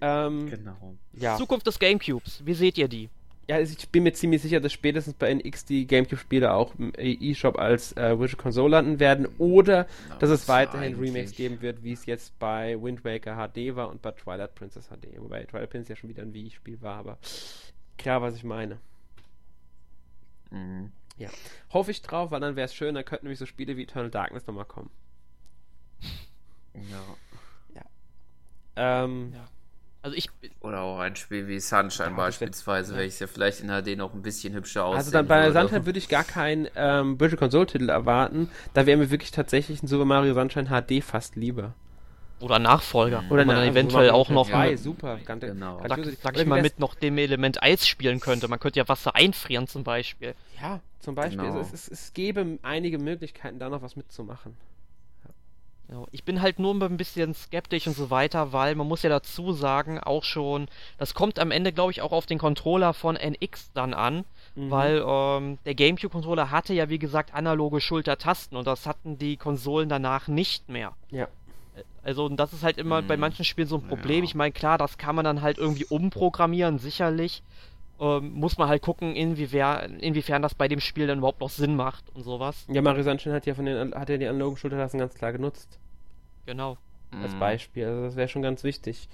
Ähm, 0.00 0.48
genau. 0.48 0.96
Ja. 1.12 1.36
Zukunft 1.36 1.66
des 1.66 1.78
Gamecubes, 1.78 2.42
wie 2.44 2.54
seht 2.54 2.78
ihr 2.78 2.88
die? 2.88 3.10
Ja, 3.48 3.56
also 3.56 3.74
ich 3.76 3.88
bin 3.88 4.02
mir 4.02 4.12
ziemlich 4.12 4.42
sicher, 4.42 4.60
dass 4.60 4.74
spätestens 4.74 5.14
bei 5.14 5.30
NX 5.32 5.64
die 5.64 5.86
Gamecube-Spiele 5.86 6.52
auch 6.52 6.74
im 6.78 6.92
eShop 6.94 7.58
als 7.58 7.96
äh, 7.96 8.18
Virtual 8.18 8.42
Console 8.42 8.72
landen 8.72 9.00
werden 9.00 9.26
oder 9.38 9.86
no, 10.10 10.16
dass 10.18 10.28
es 10.28 10.48
weiterhin 10.48 10.94
eigentlich. 10.94 11.14
Remakes 11.14 11.32
geben 11.32 11.62
wird, 11.62 11.82
wie 11.82 11.92
es 11.92 12.04
jetzt 12.04 12.38
bei 12.38 12.76
Wind 12.80 13.04
Waker 13.06 13.36
HD 13.36 13.74
war 13.74 13.88
und 13.88 14.02
bei 14.02 14.12
Twilight 14.12 14.54
Princess 14.54 14.88
HD. 14.88 15.18
Wobei 15.18 15.44
Twilight 15.44 15.70
Princess 15.70 15.88
ja 15.88 15.96
schon 15.96 16.10
wieder 16.10 16.22
ein 16.22 16.34
Wii-Spiel 16.34 16.82
war, 16.82 16.96
aber 16.96 17.18
klar, 17.96 18.20
was 18.20 18.36
ich 18.36 18.44
meine. 18.44 18.78
Mhm. 20.50 20.92
Ja. 21.18 21.28
Hoffe 21.70 21.90
ich 21.90 22.02
drauf, 22.02 22.30
weil 22.30 22.40
dann 22.40 22.56
wäre 22.56 22.66
es 22.66 22.74
schön, 22.74 22.94
dann 22.94 23.04
könnten 23.04 23.26
nämlich 23.26 23.38
so 23.38 23.46
Spiele 23.46 23.76
wie 23.76 23.82
Eternal 23.82 24.10
Darkness 24.10 24.46
nochmal 24.46 24.64
kommen. 24.64 24.90
Ja. 26.74 27.04
Ja. 27.74 29.04
Ähm, 29.04 29.32
ja. 29.34 29.48
Also 30.00 30.16
ich. 30.16 30.30
Oder 30.60 30.80
auch 30.80 31.00
ein 31.00 31.16
Spiel 31.16 31.48
wie 31.48 31.58
Sunshine 31.58 32.12
beispielsweise, 32.12 32.92
ja. 32.92 32.98
welches 33.00 33.18
ja 33.18 33.26
vielleicht 33.26 33.60
in 33.60 33.68
HD 33.68 33.96
noch 33.96 34.14
ein 34.14 34.22
bisschen 34.22 34.54
hübscher 34.54 34.84
aussieht. 34.84 34.98
Also 34.98 35.10
dann 35.10 35.26
bei 35.26 35.50
Sunshine 35.50 35.86
würde 35.86 35.98
ich 35.98 36.08
gar 36.08 36.24
keinen 36.24 36.68
ähm, 36.76 37.18
Virtual 37.18 37.38
Console 37.38 37.66
Titel 37.66 37.88
erwarten. 37.88 38.48
Da 38.74 38.86
wäre 38.86 38.96
mir 38.96 39.10
wirklich 39.10 39.32
tatsächlich 39.32 39.82
ein 39.82 39.88
Super 39.88 40.04
Mario 40.04 40.34
Sunshine 40.34 40.68
HD 40.68 41.02
fast 41.02 41.34
lieber. 41.34 41.74
Oder 42.40 42.58
Nachfolger. 42.58 43.24
Oder 43.30 43.44
man 43.44 43.56
dann 43.56 43.68
eventuell 43.68 44.10
auch 44.10 44.28
noch. 44.30 44.48
Ja, 44.48 44.76
super. 44.76 45.18
Ganz, 45.24 45.42
genau. 45.42 45.80
Sag, 45.86 46.04
sag 46.22 46.38
ich 46.38 46.46
mal 46.46 46.62
mit 46.62 46.78
noch 46.78 46.94
dem 46.94 47.18
Element 47.18 47.62
Eis 47.62 47.86
spielen 47.86 48.20
könnte. 48.20 48.48
Man 48.48 48.60
könnte 48.60 48.78
ja 48.78 48.88
Wasser 48.88 49.14
einfrieren 49.14 49.66
zum 49.66 49.84
Beispiel. 49.84 50.34
Ja, 50.60 50.80
zum 51.00 51.14
Beispiel. 51.14 51.38
Genau. 51.38 51.58
Also 51.58 51.74
es, 51.74 51.88
es, 51.88 51.88
es 51.88 52.12
gäbe 52.12 52.58
einige 52.62 52.98
Möglichkeiten, 52.98 53.58
da 53.58 53.68
noch 53.68 53.82
was 53.82 53.96
mitzumachen. 53.96 54.56
Ja, 55.90 56.04
ich 56.12 56.22
bin 56.24 56.42
halt 56.42 56.58
nur 56.58 56.74
ein 56.74 56.96
bisschen 56.98 57.32
skeptisch 57.32 57.86
und 57.86 57.96
so 57.96 58.10
weiter, 58.10 58.52
weil 58.52 58.74
man 58.74 58.86
muss 58.86 59.02
ja 59.02 59.08
dazu 59.08 59.54
sagen, 59.54 59.98
auch 59.98 60.22
schon, 60.22 60.68
das 60.98 61.14
kommt 61.14 61.38
am 61.38 61.50
Ende, 61.50 61.72
glaube 61.72 61.92
ich, 61.92 62.02
auch 62.02 62.12
auf 62.12 62.26
den 62.26 62.38
Controller 62.38 62.92
von 62.92 63.16
NX 63.16 63.72
dann 63.72 63.94
an, 63.94 64.26
mhm. 64.54 64.70
weil 64.70 65.02
ähm, 65.06 65.58
der 65.64 65.74
GameCube-Controller 65.74 66.50
hatte 66.50 66.74
ja, 66.74 66.90
wie 66.90 66.98
gesagt, 66.98 67.32
analoge 67.32 67.80
Schultertasten 67.80 68.58
und 68.58 68.66
das 68.66 68.84
hatten 68.84 69.16
die 69.16 69.38
Konsolen 69.38 69.88
danach 69.88 70.28
nicht 70.28 70.68
mehr. 70.68 70.92
Ja. 71.10 71.28
Also, 72.02 72.28
das 72.28 72.52
ist 72.52 72.62
halt 72.62 72.78
immer 72.78 72.98
hm. 72.98 73.06
bei 73.06 73.16
manchen 73.16 73.44
Spielen 73.44 73.68
so 73.68 73.76
ein 73.76 73.86
Problem. 73.86 74.18
Ja. 74.18 74.24
Ich 74.24 74.34
meine, 74.34 74.52
klar, 74.52 74.78
das 74.78 74.98
kann 74.98 75.14
man 75.14 75.24
dann 75.24 75.42
halt 75.42 75.58
irgendwie 75.58 75.84
umprogrammieren, 75.84 76.78
sicherlich. 76.78 77.42
Ähm, 78.00 78.32
muss 78.34 78.58
man 78.58 78.68
halt 78.68 78.82
gucken, 78.82 79.16
inwiefern, 79.16 79.98
inwiefern 79.98 80.40
das 80.40 80.54
bei 80.54 80.68
dem 80.68 80.78
Spiel 80.80 81.08
dann 81.08 81.18
überhaupt 81.18 81.40
noch 81.40 81.50
Sinn 81.50 81.74
macht 81.74 82.08
und 82.14 82.22
sowas. 82.22 82.64
Ja, 82.68 82.80
Mario 82.80 83.02
Sunshine 83.02 83.34
hat 83.34 83.46
ja 83.46 83.54
von 83.54 83.64
den 83.64 83.92
hat 83.92 84.08
ja 84.08 84.16
die 84.16 84.26
analogen 84.26 84.56
Schultertasten 84.56 85.00
ganz 85.00 85.14
klar 85.14 85.32
genutzt. 85.32 85.80
Genau. 86.46 86.78
Als 87.10 87.34
mhm. 87.34 87.38
Beispiel. 87.40 87.86
Also 87.86 88.02
das 88.02 88.16
wäre 88.16 88.28
schon 88.28 88.42
ganz 88.42 88.62
wichtig. 88.62 89.08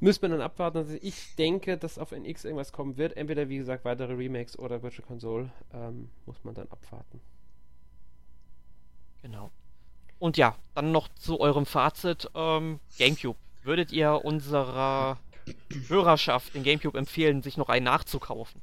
müsste 0.00 0.28
man 0.28 0.38
dann 0.38 0.46
abwarten. 0.46 0.78
Also 0.78 0.96
ich 1.00 1.34
denke, 1.36 1.78
dass 1.78 1.98
auf 1.98 2.12
NX 2.12 2.44
irgendwas 2.44 2.72
kommen 2.72 2.98
wird. 2.98 3.16
Entweder, 3.16 3.48
wie 3.48 3.56
gesagt, 3.56 3.84
weitere 3.84 4.12
Remakes 4.12 4.58
oder 4.58 4.82
Virtual 4.82 5.06
Console. 5.06 5.50
Ähm, 5.72 6.10
muss 6.26 6.44
man 6.44 6.54
dann 6.54 6.68
abwarten. 6.68 7.20
Genau. 9.22 9.50
Und 10.20 10.36
ja, 10.36 10.54
dann 10.74 10.92
noch 10.92 11.08
zu 11.08 11.40
eurem 11.40 11.66
Fazit. 11.66 12.30
Ähm, 12.34 12.78
GameCube. 12.98 13.38
Würdet 13.62 13.90
ihr 13.90 14.24
unserer 14.24 15.18
Hörerschaft 15.88 16.54
in 16.54 16.62
GameCube 16.62 16.96
empfehlen, 16.96 17.42
sich 17.42 17.56
noch 17.56 17.68
einen 17.68 17.86
nachzukaufen? 17.86 18.62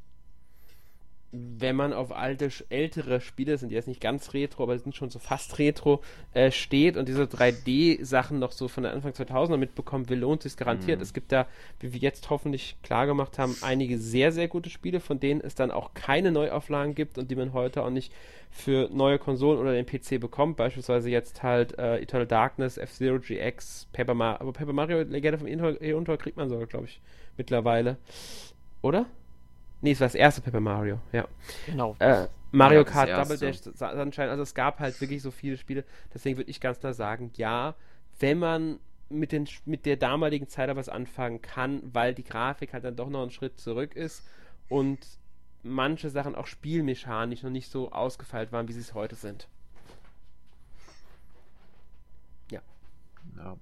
Wenn 1.32 1.76
man 1.76 1.92
auf 1.92 2.12
alte, 2.12 2.50
ältere 2.70 3.20
Spiele, 3.20 3.58
sind 3.58 3.72
jetzt 3.72 3.88
nicht 3.88 4.00
ganz 4.00 4.34
retro, 4.34 4.64
aber 4.64 4.78
sind 4.80 4.96
schon 4.96 5.10
so 5.10 5.20
fast 5.20 5.60
retro, 5.60 6.02
äh, 6.34 6.52
steht 6.52 6.96
und 6.96 7.08
diese 7.08 7.24
3D-Sachen 7.24 8.40
noch 8.40 8.54
so 8.54 8.68
von 8.68 8.84
der 8.84 8.94
Anfang 8.94 9.12
2000er 9.12 9.58
mitbekommen 9.58 10.10
will, 10.10 10.20
lohnt 10.20 10.44
sich 10.44 10.56
garantiert. 10.56 11.00
Mhm. 11.00 11.04
Es 11.04 11.14
gibt 11.14 11.32
da, 11.32 11.48
wie 11.80 11.92
wir 11.94 12.00
jetzt 12.00 12.30
hoffentlich 12.30 12.78
klar 12.82 13.06
gemacht 13.08 13.38
haben, 13.40 13.56
einige 13.62 14.00
sehr, 14.00 14.32
sehr 14.32 14.48
gute 14.48 14.70
Spiele, 14.70 15.00
von 15.00 15.20
denen 15.20 15.42
es 15.42 15.56
dann 15.56 15.72
auch 15.72 15.94
keine 15.94 16.32
Neuauflagen 16.32 16.96
gibt 16.96 17.18
und 17.18 17.30
die 17.30 17.36
man 17.36 17.52
heute 17.54 17.84
auch 17.84 17.90
nicht 17.90 18.14
für 18.50 18.90
neue 18.92 19.20
Konsolen 19.20 19.60
oder 19.60 19.74
den 19.74 19.86
PC 19.86 20.20
bekommt. 20.22 20.56
Beispielsweise 20.56 21.10
jetzt 21.10 21.44
halt 21.44 21.78
äh, 21.78 22.00
Eternal 22.00 22.28
Darkness, 22.28 22.78
F-Zero 22.78 23.20
GX, 23.20 23.88
Paper 23.92 24.14
Mario, 24.14 24.42
aber 24.42 24.54
Paper 24.54 24.74
Mario 24.74 25.02
Legende 25.04 25.38
vom 25.38 25.48
Eontor 25.48 26.18
kriegt 26.18 26.38
man 26.38 26.48
sogar, 26.48 26.68
glaube 26.68 26.86
ich, 26.86 27.02
mittlerweile. 27.36 27.98
Oder? 28.82 29.08
Nee, 29.82 29.92
es 29.92 30.00
war 30.00 30.08
das 30.08 30.16
erste 30.16 30.42
Paper 30.42 30.60
Mario, 30.60 31.00
ja. 31.12 31.28
Genau. 31.66 31.96
Äh, 32.00 32.28
Mario 32.52 32.80
ja, 32.80 32.84
Kart 32.84 33.10
Double 33.10 33.38
Dash 33.38 33.58
Sunshine, 33.62 34.30
also 34.30 34.44
es 34.44 34.56
gab 34.56 34.80
halt 34.80 35.00
wirklich 35.02 35.22
so 35.22 35.32
viele 35.32 35.58
Spiele, 35.58 35.84
deswegen 36.14 36.38
würde 36.38 36.50
ich 36.50 36.60
ganz 36.60 36.80
klar 36.80 36.94
sagen, 36.94 37.32
ja, 37.36 37.76
wenn 38.20 38.40
man 38.40 38.80
mit, 39.10 39.32
den, 39.32 39.48
mit 39.66 39.86
der 39.86 39.98
damaligen 39.98 40.48
Zeit 40.48 40.70
da 40.70 40.76
was 40.76 40.90
anfangen 40.90 41.42
kann, 41.42 41.82
weil 41.94 42.14
die 42.14 42.24
Grafik 42.24 42.74
halt 42.74 42.84
dann 42.84 42.96
doch 42.96 43.10
noch 43.10 43.22
einen 43.22 43.32
Schritt 43.32 43.60
zurück 43.60 43.96
ist 43.96 44.24
und 44.70 45.00
manche 45.64 46.10
Sachen 46.10 46.36
auch 46.36 46.48
spielmechanisch 46.48 47.44
noch 47.44 47.50
nicht 47.50 47.70
so 47.70 47.92
ausgefeilt 47.92 48.52
waren, 48.52 48.68
wie 48.68 48.74
sie 48.74 48.80
es 48.80 48.94
heute 48.94 49.16
sind. 49.16 49.48
Ja. 52.52 52.62
ja. 53.38 53.58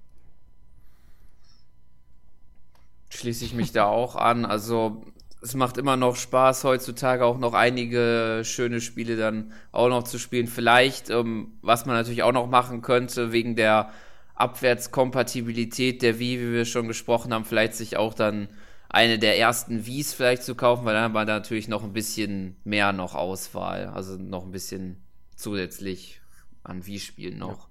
Schließe 3.10 3.44
ich 3.44 3.54
mich 3.54 3.72
da 3.72 3.86
auch 3.86 4.16
an. 4.16 4.44
Also 4.44 5.04
es 5.42 5.54
macht 5.54 5.76
immer 5.76 5.96
noch 5.96 6.16
Spaß, 6.16 6.64
heutzutage 6.64 7.24
auch 7.24 7.38
noch 7.38 7.54
einige 7.54 8.42
schöne 8.44 8.80
Spiele 8.80 9.16
dann 9.16 9.52
auch 9.70 9.88
noch 9.88 10.04
zu 10.04 10.18
spielen. 10.18 10.46
Vielleicht, 10.46 11.10
ähm, 11.10 11.52
was 11.62 11.86
man 11.86 11.96
natürlich 11.96 12.22
auch 12.22 12.32
noch 12.32 12.48
machen 12.48 12.82
könnte, 12.82 13.32
wegen 13.32 13.54
der 13.54 13.90
Abwärtskompatibilität 14.34 16.02
der 16.02 16.18
Wii, 16.18 16.40
wie 16.40 16.52
wir 16.52 16.64
schon 16.64 16.88
gesprochen 16.88 17.32
haben, 17.32 17.44
vielleicht 17.44 17.74
sich 17.74 17.96
auch 17.96 18.14
dann 18.14 18.48
eine 18.88 19.18
der 19.18 19.38
ersten 19.38 19.86
Wiis 19.86 20.14
vielleicht 20.14 20.42
zu 20.42 20.54
kaufen, 20.54 20.84
weil 20.84 20.94
dann 20.94 21.04
hat 21.04 21.12
man 21.12 21.26
da 21.26 21.34
natürlich 21.34 21.68
noch 21.68 21.84
ein 21.84 21.92
bisschen 21.92 22.56
mehr 22.64 22.92
noch 22.92 23.14
Auswahl, 23.14 23.86
also 23.86 24.16
noch 24.16 24.44
ein 24.44 24.52
bisschen 24.52 25.02
zusätzlich 25.34 26.20
an 26.62 26.86
Wii-Spielen 26.86 27.38
noch. 27.38 27.68
Ja. 27.68 27.70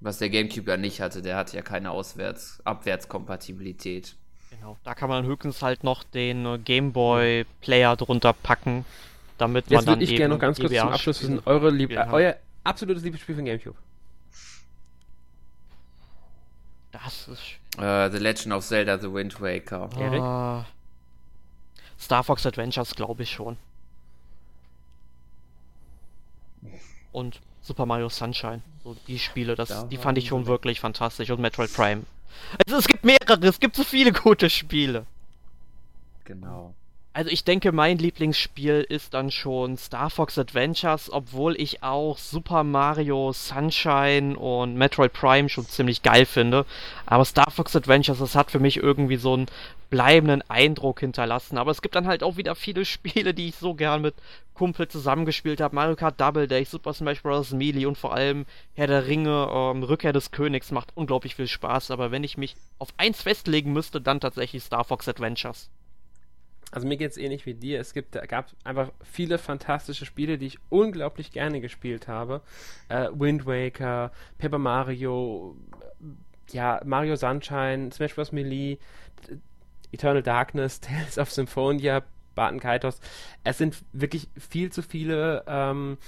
Was 0.00 0.18
der 0.18 0.30
Gamecube 0.30 0.70
ja 0.70 0.76
nicht 0.76 1.00
hatte, 1.00 1.22
der 1.22 1.36
hat 1.36 1.52
ja 1.52 1.62
keine 1.62 1.90
Auswärts 1.90 2.60
Abwärtskompatibilität. 2.64 4.16
Genau, 4.58 4.76
da 4.84 4.94
kann 4.94 5.08
man 5.08 5.24
höchstens 5.24 5.62
halt 5.62 5.84
noch 5.84 6.04
den 6.04 6.44
äh, 6.44 6.58
Gameboy 6.58 7.46
Player 7.60 7.96
drunter 7.96 8.32
packen, 8.32 8.84
damit 9.38 9.70
Jetzt 9.70 9.76
man 9.76 9.84
dann. 9.84 10.00
Jetzt 10.00 10.08
würde 10.08 10.12
ich 10.12 10.18
gerne 10.18 10.34
noch 10.34 10.40
ganz 10.40 10.58
kurz 10.58 10.72
zum 10.72 10.88
Abschluss 10.88 11.22
wissen, 11.22 11.40
eure 11.44 11.70
Lieb 11.70 11.90
äh, 11.92 12.06
euer 12.10 12.36
absolutes 12.64 13.04
Lieblingsspiel 13.04 13.36
von 13.36 13.44
Gamecube. 13.44 13.76
Das 16.92 17.28
ist. 17.28 17.42
Uh, 17.76 18.10
The 18.10 18.18
Legend 18.18 18.54
of 18.54 18.64
Zelda 18.64 18.98
The 18.98 19.12
Wind 19.12 19.40
Waker. 19.40 19.88
Uh? 19.96 20.64
Star 22.00 22.24
Fox 22.24 22.44
Adventures 22.44 22.94
glaube 22.94 23.22
ich 23.22 23.30
schon. 23.30 23.56
Und 27.12 27.40
Super 27.62 27.86
Mario 27.86 28.08
Sunshine. 28.08 28.62
So 28.82 28.96
die 29.06 29.18
Spiele, 29.18 29.54
das, 29.54 29.88
die 29.88 29.96
fand 29.96 30.18
ich 30.18 30.28
schon 30.28 30.46
wirklich 30.46 30.80
fantastisch. 30.80 31.30
Und 31.30 31.40
Metroid 31.40 31.72
Prime. 31.72 32.02
Also 32.64 32.78
es 32.78 32.86
gibt 32.86 33.04
mehrere, 33.04 33.46
es 33.46 33.60
gibt 33.60 33.76
so 33.76 33.84
viele 33.84 34.12
gute 34.12 34.50
Spiele. 34.50 35.06
Genau. 36.24 36.74
Also 37.18 37.32
ich 37.32 37.42
denke, 37.42 37.72
mein 37.72 37.98
Lieblingsspiel 37.98 38.86
ist 38.88 39.12
dann 39.12 39.32
schon 39.32 39.76
Star 39.76 40.08
Fox 40.08 40.38
Adventures, 40.38 41.12
obwohl 41.12 41.60
ich 41.60 41.82
auch 41.82 42.16
Super 42.16 42.62
Mario 42.62 43.32
Sunshine 43.32 44.38
und 44.38 44.76
Metroid 44.76 45.12
Prime 45.12 45.48
schon 45.48 45.66
ziemlich 45.66 46.04
geil 46.04 46.26
finde. 46.26 46.64
Aber 47.06 47.24
Star 47.24 47.50
Fox 47.50 47.74
Adventures, 47.74 48.20
das 48.20 48.36
hat 48.36 48.52
für 48.52 48.60
mich 48.60 48.76
irgendwie 48.76 49.16
so 49.16 49.34
einen 49.34 49.46
bleibenden 49.90 50.48
Eindruck 50.48 51.00
hinterlassen. 51.00 51.58
Aber 51.58 51.72
es 51.72 51.82
gibt 51.82 51.96
dann 51.96 52.06
halt 52.06 52.22
auch 52.22 52.36
wieder 52.36 52.54
viele 52.54 52.84
Spiele, 52.84 53.34
die 53.34 53.48
ich 53.48 53.56
so 53.56 53.74
gern 53.74 54.00
mit 54.00 54.14
Kumpel 54.54 54.86
zusammengespielt 54.86 55.60
habe. 55.60 55.74
Mario 55.74 55.96
Kart 55.96 56.20
Double 56.20 56.46
Dash, 56.46 56.68
Super 56.68 56.92
Smash 56.92 57.22
Bros. 57.22 57.50
Melee 57.50 57.86
und 57.86 57.98
vor 57.98 58.14
allem 58.14 58.46
Herr 58.74 58.86
der 58.86 59.08
Ringe, 59.08 59.48
ähm, 59.52 59.82
Rückkehr 59.82 60.12
des 60.12 60.30
Königs 60.30 60.70
macht 60.70 60.90
unglaublich 60.94 61.34
viel 61.34 61.48
Spaß. 61.48 61.90
Aber 61.90 62.12
wenn 62.12 62.22
ich 62.22 62.38
mich 62.38 62.54
auf 62.78 62.90
eins 62.96 63.22
festlegen 63.22 63.72
müsste, 63.72 64.00
dann 64.00 64.20
tatsächlich 64.20 64.62
Star 64.62 64.84
Fox 64.84 65.08
Adventures 65.08 65.68
also 66.70 66.86
mir 66.86 66.96
geht 66.96 67.10
es 67.10 67.16
ähnlich 67.16 67.46
wie 67.46 67.54
dir. 67.54 67.80
Es 67.80 67.94
gibt, 67.94 68.12
gab 68.28 68.50
einfach 68.64 68.92
viele 69.02 69.38
fantastische 69.38 70.04
Spiele, 70.04 70.38
die 70.38 70.46
ich 70.46 70.58
unglaublich 70.68 71.32
gerne 71.32 71.60
gespielt 71.60 72.08
habe. 72.08 72.42
Äh, 72.88 73.08
Wind 73.12 73.46
Waker, 73.46 74.12
Paper 74.38 74.58
Mario, 74.58 75.56
ja, 76.50 76.80
Mario 76.84 77.16
Sunshine, 77.16 77.90
Smash 77.92 78.14
Bros. 78.14 78.32
Melee, 78.32 78.78
Eternal 79.92 80.22
Darkness, 80.22 80.80
Tales 80.80 81.18
of 81.18 81.30
Symphonia, 81.30 82.02
Barton 82.34 82.60
Kaitos. 82.60 83.00
Es 83.44 83.58
sind 83.58 83.82
wirklich 83.92 84.28
viel 84.36 84.70
zu 84.70 84.82
viele. 84.82 85.44
Ähm, 85.46 85.98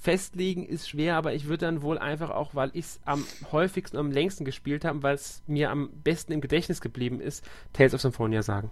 festlegen 0.00 0.64
ist 0.64 0.88
schwer, 0.88 1.16
aber 1.16 1.34
ich 1.34 1.44
würde 1.44 1.66
dann 1.66 1.82
wohl 1.82 1.98
einfach 1.98 2.30
auch, 2.30 2.54
weil 2.54 2.70
ich 2.72 2.86
es 2.86 3.00
am 3.04 3.26
häufigsten 3.52 3.98
und 3.98 4.06
am 4.06 4.12
längsten 4.12 4.46
gespielt 4.46 4.86
habe, 4.86 5.02
weil 5.02 5.14
es 5.14 5.42
mir 5.46 5.70
am 5.70 5.90
besten 6.02 6.32
im 6.32 6.40
Gedächtnis 6.40 6.80
geblieben 6.80 7.20
ist, 7.20 7.46
Tales 7.74 7.92
of 7.92 8.00
Symphonia 8.00 8.42
sagen. 8.42 8.70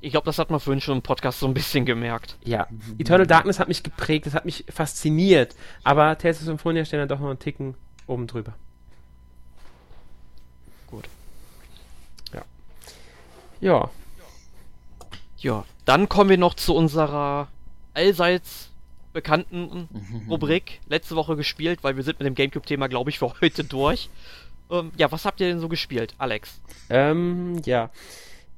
Ich 0.00 0.12
glaube, 0.12 0.26
das 0.26 0.38
hat 0.38 0.50
man 0.50 0.60
vorhin 0.60 0.80
schon 0.80 0.98
im 0.98 1.02
Podcast 1.02 1.40
so 1.40 1.46
ein 1.46 1.54
bisschen 1.54 1.84
gemerkt. 1.84 2.36
Ja. 2.44 2.68
Eternal 2.98 3.26
Darkness 3.26 3.58
hat 3.58 3.68
mich 3.68 3.82
geprägt, 3.82 4.26
das 4.26 4.34
hat 4.34 4.44
mich 4.44 4.64
fasziniert. 4.68 5.56
Aber 5.82 6.16
Tales 6.18 6.38
of 6.38 6.44
Symphonia 6.44 6.84
stehen 6.84 7.00
dann 7.00 7.08
doch 7.08 7.18
noch 7.18 7.28
einen 7.28 7.38
Ticken 7.38 7.74
oben 8.06 8.26
drüber. 8.26 8.54
Gut. 10.86 11.08
Ja. 12.32 12.42
Ja. 13.60 13.90
Ja, 15.38 15.64
dann 15.84 16.08
kommen 16.08 16.30
wir 16.30 16.38
noch 16.38 16.54
zu 16.54 16.74
unserer 16.76 17.48
allseits 17.94 18.70
bekannten 19.12 19.88
Rubrik. 20.30 20.80
Letzte 20.88 21.16
Woche 21.16 21.34
gespielt, 21.34 21.82
weil 21.82 21.96
wir 21.96 22.04
sind 22.04 22.20
mit 22.20 22.26
dem 22.26 22.36
Gamecube-Thema, 22.36 22.88
glaube 22.88 23.10
ich, 23.10 23.18
für 23.18 23.32
heute 23.40 23.64
durch. 23.64 24.08
Ähm, 24.70 24.92
ja, 24.96 25.10
was 25.10 25.24
habt 25.24 25.40
ihr 25.40 25.48
denn 25.48 25.58
so 25.58 25.68
gespielt, 25.68 26.14
Alex? 26.18 26.60
Ähm, 26.88 27.60
ja. 27.64 27.90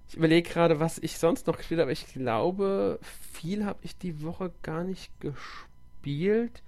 Ich 0.08 0.16
überlege 0.16 0.48
gerade, 0.48 0.80
was 0.80 0.98
ich 0.98 1.18
sonst 1.18 1.46
noch 1.46 1.56
gespielt 1.56 1.80
habe. 1.80 1.92
Ich 1.92 2.06
glaube, 2.12 2.98
viel 3.32 3.64
habe 3.64 3.78
ich 3.82 3.96
die 3.96 4.22
Woche 4.22 4.52
gar 4.62 4.84
nicht 4.84 5.10
gespielt, 5.20 6.62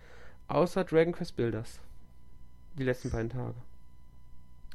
außer 0.49 0.85
Dragon 0.85 1.13
Quest 1.13 1.37
Builders. 1.37 1.81
Die 2.79 2.85
letzten 2.85 3.11
beiden 3.11 3.31
Tage. 3.31 3.55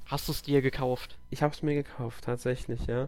Hast 0.06 0.28
du 0.28 0.32
es 0.32 0.42
dir 0.42 0.62
gekauft? 0.62 1.18
Ich 1.30 1.42
habe 1.42 1.54
es 1.54 1.64
mir 1.64 1.74
gekauft, 1.74 2.26
tatsächlich, 2.26 2.86
ja. 2.88 3.08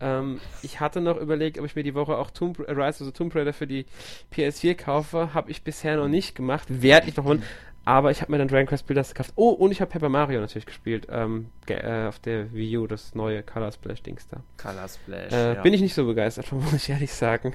Ähm, 0.00 0.40
ich 0.62 0.80
hatte 0.80 1.00
noch 1.00 1.16
überlegt, 1.16 1.58
ob 1.58 1.64
ich 1.64 1.76
mir 1.76 1.84
die 1.84 1.94
Woche 1.94 2.16
auch 2.16 2.30
Tomb, 2.30 2.58
Rise 2.58 3.02
of 3.02 3.06
the 3.06 3.12
Tomb 3.12 3.34
Raider 3.34 3.52
für 3.52 3.66
die 3.66 3.86
PS4 4.32 4.74
kaufe. 4.74 5.34
Habe 5.34 5.50
ich 5.50 5.62
bisher 5.62 5.96
noch 5.96 6.08
nicht 6.08 6.34
gemacht. 6.34 6.66
Werde 6.82 7.08
ich 7.08 7.16
noch 7.16 7.24
holen. 7.24 7.42
Aber 7.84 8.10
ich 8.10 8.22
habe 8.22 8.32
mir 8.32 8.38
dann 8.38 8.48
Dragon 8.48 8.66
Quest 8.66 8.86
Builders 8.86 9.12
gekauft. 9.12 9.32
Oh, 9.36 9.50
und 9.50 9.70
ich 9.70 9.80
habe 9.80 9.90
Paper 9.90 10.08
Mario 10.08 10.40
natürlich 10.40 10.66
gespielt. 10.66 11.06
Ähm, 11.10 11.50
äh, 11.68 12.06
auf 12.06 12.18
der 12.18 12.52
Wii 12.52 12.78
U, 12.78 12.86
das 12.86 13.14
neue 13.14 13.42
Color 13.42 13.72
Splash-Dings 13.72 14.28
da. 14.28 14.42
Color 14.56 14.88
Splash. 14.88 15.32
Äh, 15.32 15.54
ja. 15.54 15.62
Bin 15.62 15.74
ich 15.74 15.82
nicht 15.82 15.94
so 15.94 16.06
begeistert 16.06 16.46
von, 16.46 16.58
muss 16.64 16.72
ich 16.74 16.88
ehrlich 16.88 17.12
sagen. 17.12 17.54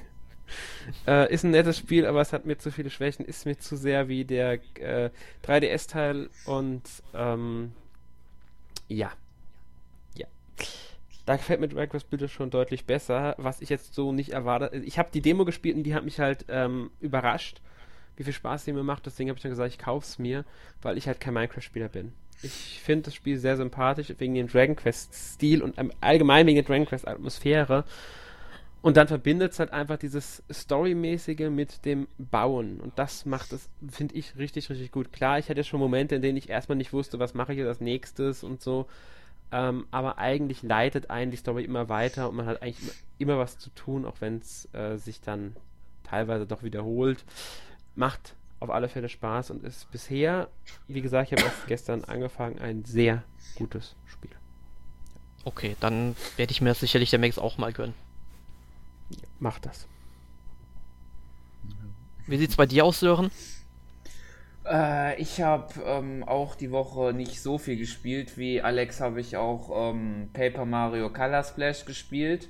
äh, 1.06 1.32
ist 1.32 1.44
ein 1.44 1.50
nettes 1.50 1.78
Spiel, 1.78 2.06
aber 2.06 2.20
es 2.20 2.32
hat 2.32 2.46
mir 2.46 2.58
zu 2.58 2.70
viele 2.70 2.90
Schwächen. 2.90 3.24
Ist 3.24 3.44
mir 3.44 3.58
zu 3.58 3.76
sehr 3.76 4.08
wie 4.08 4.24
der 4.24 4.60
äh, 4.78 5.10
3DS-Teil 5.44 6.30
und 6.46 6.82
ähm, 7.12 7.72
ja. 8.86 9.10
Ja. 10.16 10.26
Da 11.26 11.36
gefällt 11.36 11.60
mir 11.60 11.68
Dragon 11.68 11.88
Quest 11.88 12.08
Builders 12.08 12.30
schon 12.30 12.50
deutlich 12.50 12.84
besser, 12.84 13.34
was 13.36 13.60
ich 13.60 13.68
jetzt 13.68 13.94
so 13.94 14.12
nicht 14.12 14.30
erwartet. 14.30 14.74
Ich 14.84 14.96
habe 14.98 15.10
die 15.12 15.22
Demo 15.22 15.44
gespielt 15.44 15.76
und 15.76 15.82
die 15.82 15.94
hat 15.94 16.04
mich 16.04 16.20
halt 16.20 16.44
ähm, 16.48 16.90
überrascht 17.00 17.60
wie 18.20 18.24
viel 18.24 18.34
Spaß 18.34 18.66
die 18.66 18.74
mir 18.74 18.82
macht. 18.82 19.06
Deswegen 19.06 19.30
habe 19.30 19.38
ich 19.38 19.42
dann 19.42 19.50
gesagt, 19.50 19.72
ich 19.72 19.78
kaufe 19.78 20.04
es 20.04 20.18
mir, 20.18 20.44
weil 20.82 20.98
ich 20.98 21.06
halt 21.06 21.20
kein 21.20 21.32
Minecraft-Spieler 21.32 21.88
bin. 21.88 22.12
Ich 22.42 22.78
finde 22.84 23.04
das 23.04 23.14
Spiel 23.14 23.38
sehr 23.38 23.56
sympathisch 23.56 24.12
wegen 24.18 24.34
dem 24.34 24.46
Dragon 24.46 24.76
Quest-Stil 24.76 25.62
und 25.62 25.74
allgemein 26.02 26.46
wegen 26.46 26.56
der 26.56 26.64
Dragon 26.64 26.84
Quest-Atmosphäre. 26.84 27.84
Und 28.82 28.98
dann 28.98 29.08
verbindet 29.08 29.52
es 29.52 29.58
halt 29.58 29.72
einfach 29.72 29.96
dieses 29.96 30.42
Storymäßige 30.52 31.48
mit 31.48 31.86
dem 31.86 32.08
Bauen. 32.18 32.80
Und 32.80 32.98
das 32.98 33.24
macht 33.24 33.54
es, 33.54 33.70
finde 33.90 34.14
ich, 34.14 34.36
richtig, 34.36 34.68
richtig 34.68 34.92
gut. 34.92 35.14
Klar, 35.14 35.38
ich 35.38 35.48
hatte 35.48 35.64
schon 35.64 35.80
Momente, 35.80 36.16
in 36.16 36.22
denen 36.22 36.36
ich 36.36 36.50
erstmal 36.50 36.76
nicht 36.76 36.92
wusste, 36.92 37.18
was 37.18 37.32
mache 37.32 37.52
ich 37.52 37.58
jetzt 37.58 37.68
als 37.68 37.80
nächstes 37.80 38.44
und 38.44 38.60
so. 38.60 38.86
Ähm, 39.50 39.86
aber 39.90 40.18
eigentlich 40.18 40.62
leitet 40.62 41.08
einen 41.08 41.30
die 41.30 41.38
Story 41.38 41.64
immer 41.64 41.88
weiter 41.88 42.28
und 42.28 42.36
man 42.36 42.46
hat 42.46 42.60
eigentlich 42.60 42.82
immer, 42.82 42.92
immer 43.18 43.38
was 43.38 43.58
zu 43.58 43.70
tun, 43.70 44.04
auch 44.04 44.20
wenn 44.20 44.38
es 44.38 44.68
äh, 44.74 44.98
sich 44.98 45.22
dann 45.22 45.56
teilweise 46.04 46.46
doch 46.46 46.62
wiederholt. 46.62 47.24
Macht 47.94 48.34
auf 48.60 48.70
alle 48.70 48.88
Fälle 48.88 49.08
Spaß 49.08 49.50
und 49.50 49.64
ist 49.64 49.90
bisher, 49.90 50.48
wie 50.86 51.00
gesagt, 51.00 51.32
ich 51.32 51.38
habe 51.38 51.48
erst 51.48 51.66
gestern 51.66 52.04
angefangen, 52.04 52.58
ein 52.58 52.84
sehr 52.84 53.22
gutes 53.56 53.96
Spiel. 54.06 54.30
Okay, 55.44 55.76
dann 55.80 56.14
werde 56.36 56.52
ich 56.52 56.60
mir 56.60 56.68
das 56.68 56.80
sicherlich 56.80 57.10
demnächst 57.10 57.38
auch 57.38 57.56
mal 57.56 57.72
gönnen. 57.72 57.94
Macht 59.38 59.64
das. 59.66 59.86
Wie 62.26 62.36
sieht's 62.36 62.56
bei 62.56 62.66
dir 62.66 62.84
aus, 62.84 63.00
Sören? 63.00 63.30
Äh, 64.66 65.20
ich 65.20 65.40
habe 65.40 65.72
ähm, 65.84 66.22
auch 66.22 66.54
die 66.54 66.70
Woche 66.70 67.12
nicht 67.12 67.40
so 67.40 67.58
viel 67.58 67.76
gespielt. 67.76 68.36
Wie 68.36 68.60
Alex 68.60 69.00
habe 69.00 69.20
ich 69.20 69.36
auch 69.36 69.90
ähm, 69.90 70.28
Paper 70.32 70.66
Mario 70.66 71.10
Color 71.10 71.42
Splash 71.42 71.86
gespielt. 71.86 72.48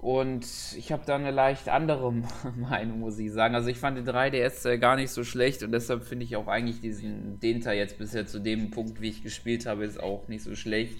Und 0.00 0.46
ich 0.78 0.92
habe 0.92 1.02
da 1.04 1.16
eine 1.16 1.30
leicht 1.30 1.68
andere 1.68 2.10
Meinung, 2.56 3.00
muss 3.00 3.18
ich 3.18 3.30
sagen. 3.32 3.54
Also 3.54 3.68
ich 3.68 3.76
fand 3.76 3.98
den 3.98 4.08
3DS 4.08 4.66
äh, 4.66 4.78
gar 4.78 4.96
nicht 4.96 5.10
so 5.10 5.24
schlecht 5.24 5.62
und 5.62 5.72
deshalb 5.72 6.04
finde 6.04 6.24
ich 6.24 6.36
auch 6.36 6.48
eigentlich 6.48 6.80
diesen 6.80 7.38
den 7.38 7.60
Teil 7.60 7.76
jetzt 7.76 7.98
bisher 7.98 8.26
zu 8.26 8.38
dem 8.38 8.70
Punkt, 8.70 9.02
wie 9.02 9.10
ich 9.10 9.22
gespielt 9.22 9.66
habe, 9.66 9.84
ist 9.84 10.00
auch 10.02 10.26
nicht 10.28 10.42
so 10.42 10.54
schlecht. 10.54 10.96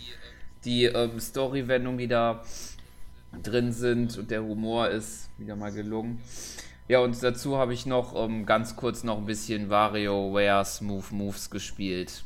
Die 0.66 0.84
ähm, 0.84 1.18
Story-Wendungen, 1.18 1.96
die 1.96 2.08
da 2.08 2.44
drin 3.42 3.72
sind 3.72 4.18
und 4.18 4.30
der 4.30 4.42
Humor 4.42 4.90
ist 4.90 5.30
wieder 5.38 5.56
mal 5.56 5.72
gelungen. 5.72 6.20
Ja, 6.86 6.98
und 6.98 7.22
dazu 7.22 7.56
habe 7.56 7.72
ich 7.72 7.86
noch 7.86 8.14
ähm, 8.22 8.44
ganz 8.44 8.76
kurz 8.76 9.02
noch 9.02 9.16
ein 9.16 9.24
bisschen 9.24 9.70
WarioWare 9.70 10.62
Smooth 10.66 11.10
Moves 11.12 11.48
gespielt. 11.48 12.22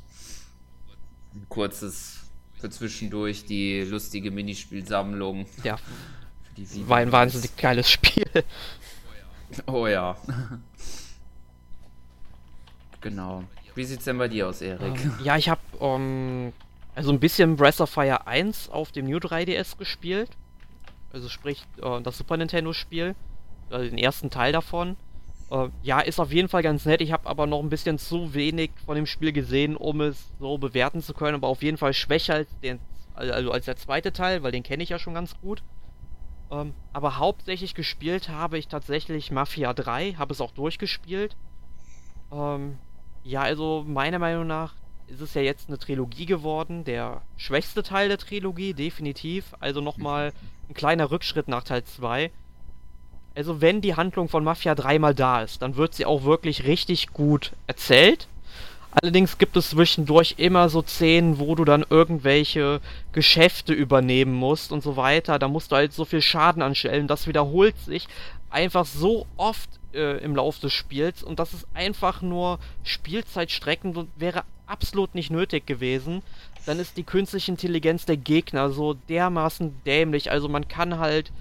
Ein 1.34 1.46
kurzes 1.48 2.24
für 2.58 2.70
zwischendurch 2.70 3.44
die 3.44 3.82
lustige 3.82 4.32
Minispielsammlung. 4.32 5.46
Ja. 5.62 5.76
Die 6.56 6.88
war 6.88 6.98
ein 6.98 7.12
wahnsinnig 7.12 7.56
geiles 7.56 7.90
Spiel. 7.90 8.26
Oh 9.66 9.86
ja. 9.86 10.16
genau. 13.00 13.44
Wie 13.74 13.84
sieht's 13.84 14.04
denn 14.04 14.18
bei 14.18 14.28
dir 14.28 14.48
aus, 14.48 14.60
Erik? 14.60 15.04
Ähm, 15.04 15.14
ja, 15.22 15.36
ich 15.36 15.48
habe 15.48 15.60
um, 15.78 16.00
ähm, 16.00 16.52
also 16.94 17.10
ein 17.10 17.20
bisschen 17.20 17.56
Breath 17.56 17.80
of 17.80 17.90
Fire 17.90 18.26
1 18.26 18.70
auf 18.70 18.92
dem 18.92 19.06
New 19.06 19.18
3DS 19.18 19.76
gespielt. 19.76 20.30
Also 21.12 21.28
sprich 21.28 21.64
uh, 21.82 22.00
das 22.00 22.18
Super 22.18 22.36
Nintendo 22.36 22.72
Spiel 22.72 23.14
also 23.70 23.88
den 23.88 23.98
ersten 23.98 24.30
Teil 24.30 24.52
davon. 24.52 24.96
Äh, 25.50 25.68
ja, 25.82 26.00
ist 26.00 26.20
auf 26.20 26.32
jeden 26.32 26.48
Fall 26.48 26.62
ganz 26.62 26.86
nett. 26.86 27.00
Ich 27.00 27.12
habe 27.12 27.28
aber 27.28 27.46
noch 27.46 27.60
ein 27.60 27.70
bisschen 27.70 27.98
zu 27.98 28.34
wenig 28.34 28.70
von 28.84 28.96
dem 28.96 29.06
Spiel 29.06 29.32
gesehen, 29.32 29.76
um 29.76 30.00
es 30.00 30.32
so 30.38 30.58
bewerten 30.58 31.02
zu 31.02 31.14
können. 31.14 31.34
Aber 31.34 31.48
auf 31.48 31.62
jeden 31.62 31.76
Fall 31.76 31.94
schwächer 31.94 32.34
als, 32.34 32.48
den, 32.60 32.78
also 33.14 33.50
als 33.50 33.66
der 33.66 33.76
zweite 33.76 34.12
Teil, 34.12 34.42
weil 34.42 34.52
den 34.52 34.62
kenne 34.62 34.82
ich 34.82 34.88
ja 34.88 34.98
schon 34.98 35.14
ganz 35.14 35.38
gut. 35.40 35.62
Ähm, 36.50 36.74
aber 36.92 37.18
hauptsächlich 37.18 37.74
gespielt 37.74 38.28
habe 38.28 38.58
ich 38.58 38.68
tatsächlich 38.68 39.30
Mafia 39.30 39.72
3, 39.72 40.14
habe 40.14 40.32
es 40.32 40.40
auch 40.40 40.52
durchgespielt. 40.52 41.36
Ähm, 42.32 42.78
ja, 43.22 43.42
also 43.42 43.84
meiner 43.86 44.18
Meinung 44.18 44.46
nach 44.46 44.74
ist 45.06 45.20
es 45.20 45.34
ja 45.34 45.42
jetzt 45.42 45.68
eine 45.68 45.78
Trilogie 45.78 46.26
geworden. 46.26 46.84
Der 46.84 47.22
schwächste 47.36 47.82
Teil 47.82 48.08
der 48.08 48.18
Trilogie, 48.18 48.74
definitiv. 48.74 49.54
Also 49.60 49.80
nochmal 49.80 50.32
ein 50.68 50.74
kleiner 50.74 51.10
Rückschritt 51.10 51.48
nach 51.48 51.64
Teil 51.64 51.84
2. 51.84 52.30
Also 53.34 53.60
wenn 53.60 53.80
die 53.80 53.96
Handlung 53.96 54.28
von 54.28 54.44
Mafia 54.44 54.74
3 54.74 54.98
mal 54.98 55.14
da 55.14 55.42
ist, 55.42 55.62
dann 55.62 55.76
wird 55.76 55.94
sie 55.94 56.06
auch 56.06 56.24
wirklich 56.24 56.64
richtig 56.64 57.08
gut 57.12 57.52
erzählt. 57.66 58.28
Allerdings 59.02 59.38
gibt 59.38 59.56
es 59.56 59.70
zwischendurch 59.70 60.36
immer 60.38 60.68
so 60.68 60.82
Szenen, 60.82 61.38
wo 61.38 61.54
du 61.54 61.64
dann 61.64 61.84
irgendwelche 61.88 62.80
Geschäfte 63.12 63.72
übernehmen 63.72 64.32
musst 64.32 64.70
und 64.70 64.82
so 64.82 64.96
weiter. 64.96 65.38
Da 65.38 65.48
musst 65.48 65.72
du 65.72 65.76
halt 65.76 65.92
so 65.92 66.04
viel 66.04 66.22
Schaden 66.22 66.62
anstellen. 66.62 67.08
Das 67.08 67.26
wiederholt 67.26 67.78
sich 67.78 68.06
einfach 68.50 68.86
so 68.86 69.26
oft 69.36 69.68
äh, 69.94 70.18
im 70.18 70.36
Laufe 70.36 70.60
des 70.60 70.72
Spiels 70.72 71.24
und 71.24 71.40
das 71.40 71.54
ist 71.54 71.66
einfach 71.74 72.22
nur 72.22 72.60
Spielzeitstrecken 72.84 73.96
und 73.96 74.08
wäre 74.16 74.44
absolut 74.66 75.14
nicht 75.14 75.30
nötig 75.30 75.66
gewesen. 75.66 76.22
Dann 76.64 76.78
ist 76.78 76.96
die 76.96 77.02
künstliche 77.02 77.50
Intelligenz 77.50 78.06
der 78.06 78.16
Gegner 78.16 78.70
so 78.70 78.94
dermaßen 78.94 79.74
dämlich. 79.84 80.30
Also 80.30 80.48
man 80.48 80.68
kann 80.68 80.98
halt 80.98 81.32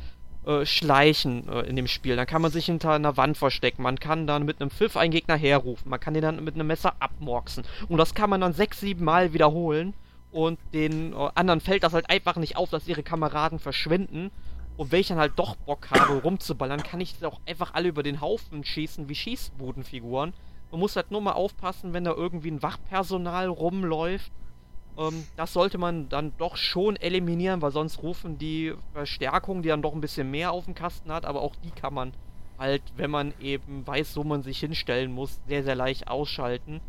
äh, 0.46 0.66
schleichen 0.66 1.48
äh, 1.48 1.62
in 1.62 1.76
dem 1.76 1.88
Spiel. 1.88 2.16
Dann 2.16 2.28
kann 2.28 2.42
man 2.42 2.52
sich 2.52 2.66
hinter 2.66 2.92
einer 2.92 3.18
Wand 3.18 3.38
verstecken. 3.38 3.84
Man 3.84 4.00
kann 4.00 4.28
dann 4.28 4.46
mit 4.46 4.60
einem 4.60 4.70
Pfiff 4.70 4.98
einen 4.98 5.12
Gegner 5.12 5.36
herrufen. 5.36 5.90
Man 5.90 6.00
kann 6.00 6.14
den 6.14 6.24
dann 6.24 6.44
mit 6.44 6.56
einem 6.56 6.68
Messer 6.68 6.94
abmorksen. 7.00 7.64
Und 7.88 7.98
das 7.98 8.14
kann 8.14 8.30
man 8.30 8.42
dann 8.42 8.54
sechs, 8.54 8.80
sieben 8.80 9.06
Mal 9.06 9.34
wiederholen. 9.34 9.94
Und 10.32 10.60
den 10.74 11.14
äh, 11.14 11.30
anderen 11.36 11.62
fällt 11.62 11.84
das 11.84 11.94
halt 11.94 12.10
einfach 12.10 12.36
nicht 12.36 12.58
auf, 12.58 12.70
dass 12.70 12.88
ihre 12.88 13.04
Kameraden 13.04 13.60
verschwinden. 13.60 14.32
Und 14.76 14.92
wenn 14.92 15.02
ich 15.02 15.08
dann 15.08 15.20
halt 15.20 15.34
doch 15.38 15.56
Bock 15.56 15.90
habe, 15.92 16.20
rumzuballern, 16.22 16.84
kann 16.84 17.00
ich 17.00 17.24
auch 17.24 17.40
einfach 17.46 17.74
alle 17.74 17.90
über 17.90 18.04
den 18.04 18.20
Haufen 18.20 18.64
schießen 18.64 19.08
wie 19.08 19.16
Schießbudenfiguren. 19.16 20.34
Man 20.72 20.80
muss 20.80 20.96
halt 20.96 21.12
nur 21.12 21.22
mal 21.22 21.34
aufpassen, 21.34 21.94
wenn 21.94 22.04
da 22.04 22.12
irgendwie 22.12 22.50
ein 22.50 22.64
Wachpersonal 22.64 23.48
rumläuft 23.48 24.32
ähm, 24.98 25.26
das 25.36 25.54
sollte 25.54 25.78
man 25.78 26.10
dann 26.10 26.34
doch 26.38 26.58
schon 26.58 26.96
eliminieren, 26.96 27.62
weil 27.62 27.72
sonst 27.72 28.02
rufen 28.04 28.38
die 28.38 28.74
Verstärkung, 28.94 29.62
die 29.62 29.70
dann 29.70 29.82
doch 29.82 29.94
ein 29.94 30.02
bisschen 30.02 30.30
mehr 30.30 30.52
auf 30.52 30.66
dem 30.66 30.76
Kasten 30.76 31.12
hat, 31.12 31.26
aber 31.26 31.42
auch 31.42 31.56
die 31.64 31.72
kann 31.72 31.94
man 31.94 32.14
halt, 32.58 32.82
wenn 32.96 33.12
man 33.12 33.34
eben 33.40 33.86
weiß, 33.86 34.16
wo 34.18 34.24
man 34.24 34.44
sich 34.44 34.60
hinstellen 34.60 35.12
muss, 35.12 35.40
sehr, 35.48 35.64
sehr 35.64 35.76
leicht 35.76 36.08
ausschalten. 36.08 36.82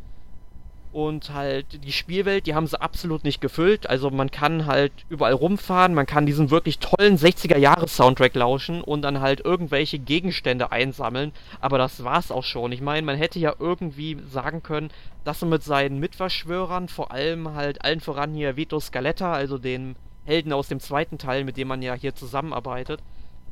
Und 0.95 1.35
halt 1.35 1.85
die 1.85 1.91
Spielwelt, 1.91 2.47
die 2.47 2.55
haben 2.55 2.69
sie 2.69 2.81
absolut 2.81 3.25
nicht 3.25 3.41
gefüllt. 3.41 3.91
Also 3.91 4.11
man 4.11 4.31
kann 4.31 4.67
halt 4.67 4.93
überall 5.09 5.33
rumfahren, 5.33 5.93
man 5.93 6.07
kann 6.07 6.25
diesen 6.25 6.53
wirklich 6.53 6.79
tollen 6.79 7.19
60er-Jahres-Soundtrack 7.19 8.33
lauschen 8.37 8.81
und 8.81 9.03
dann 9.03 9.19
halt 9.19 9.41
irgendwelche 9.41 9.99
Gegenstände 9.99 10.71
einsammeln. 10.71 11.33
Aber 11.61 11.79
das 11.79 12.05
war's 12.05 12.31
auch 12.31 12.45
schon. 12.45 12.71
Ich 12.71 12.81
meine, 12.81 13.05
man 13.05 13.17
hätte 13.17 13.41
ja 13.41 13.57
irgendwie 13.59 14.19
sagen 14.31 14.63
können, 14.63 14.93
dass 15.25 15.43
er 15.43 15.49
mit 15.49 15.65
seinen 15.65 15.99
Mitverschwörern, 15.99 16.87
vor 16.87 17.11
allem 17.11 17.55
halt 17.55 17.85
allen 17.85 17.99
voran 17.99 18.33
hier 18.33 18.57
Vito 18.57 18.79
Scaletta, 18.79 19.33
also 19.33 19.59
den 19.59 19.97
Helden 20.25 20.53
aus 20.53 20.69
dem 20.69 20.79
zweiten 20.79 21.19
Teil, 21.19 21.43
mit 21.43 21.57
dem 21.57 21.67
man 21.67 21.83
ja 21.83 21.95
hier 21.95 22.15
zusammenarbeitet, 22.15 23.01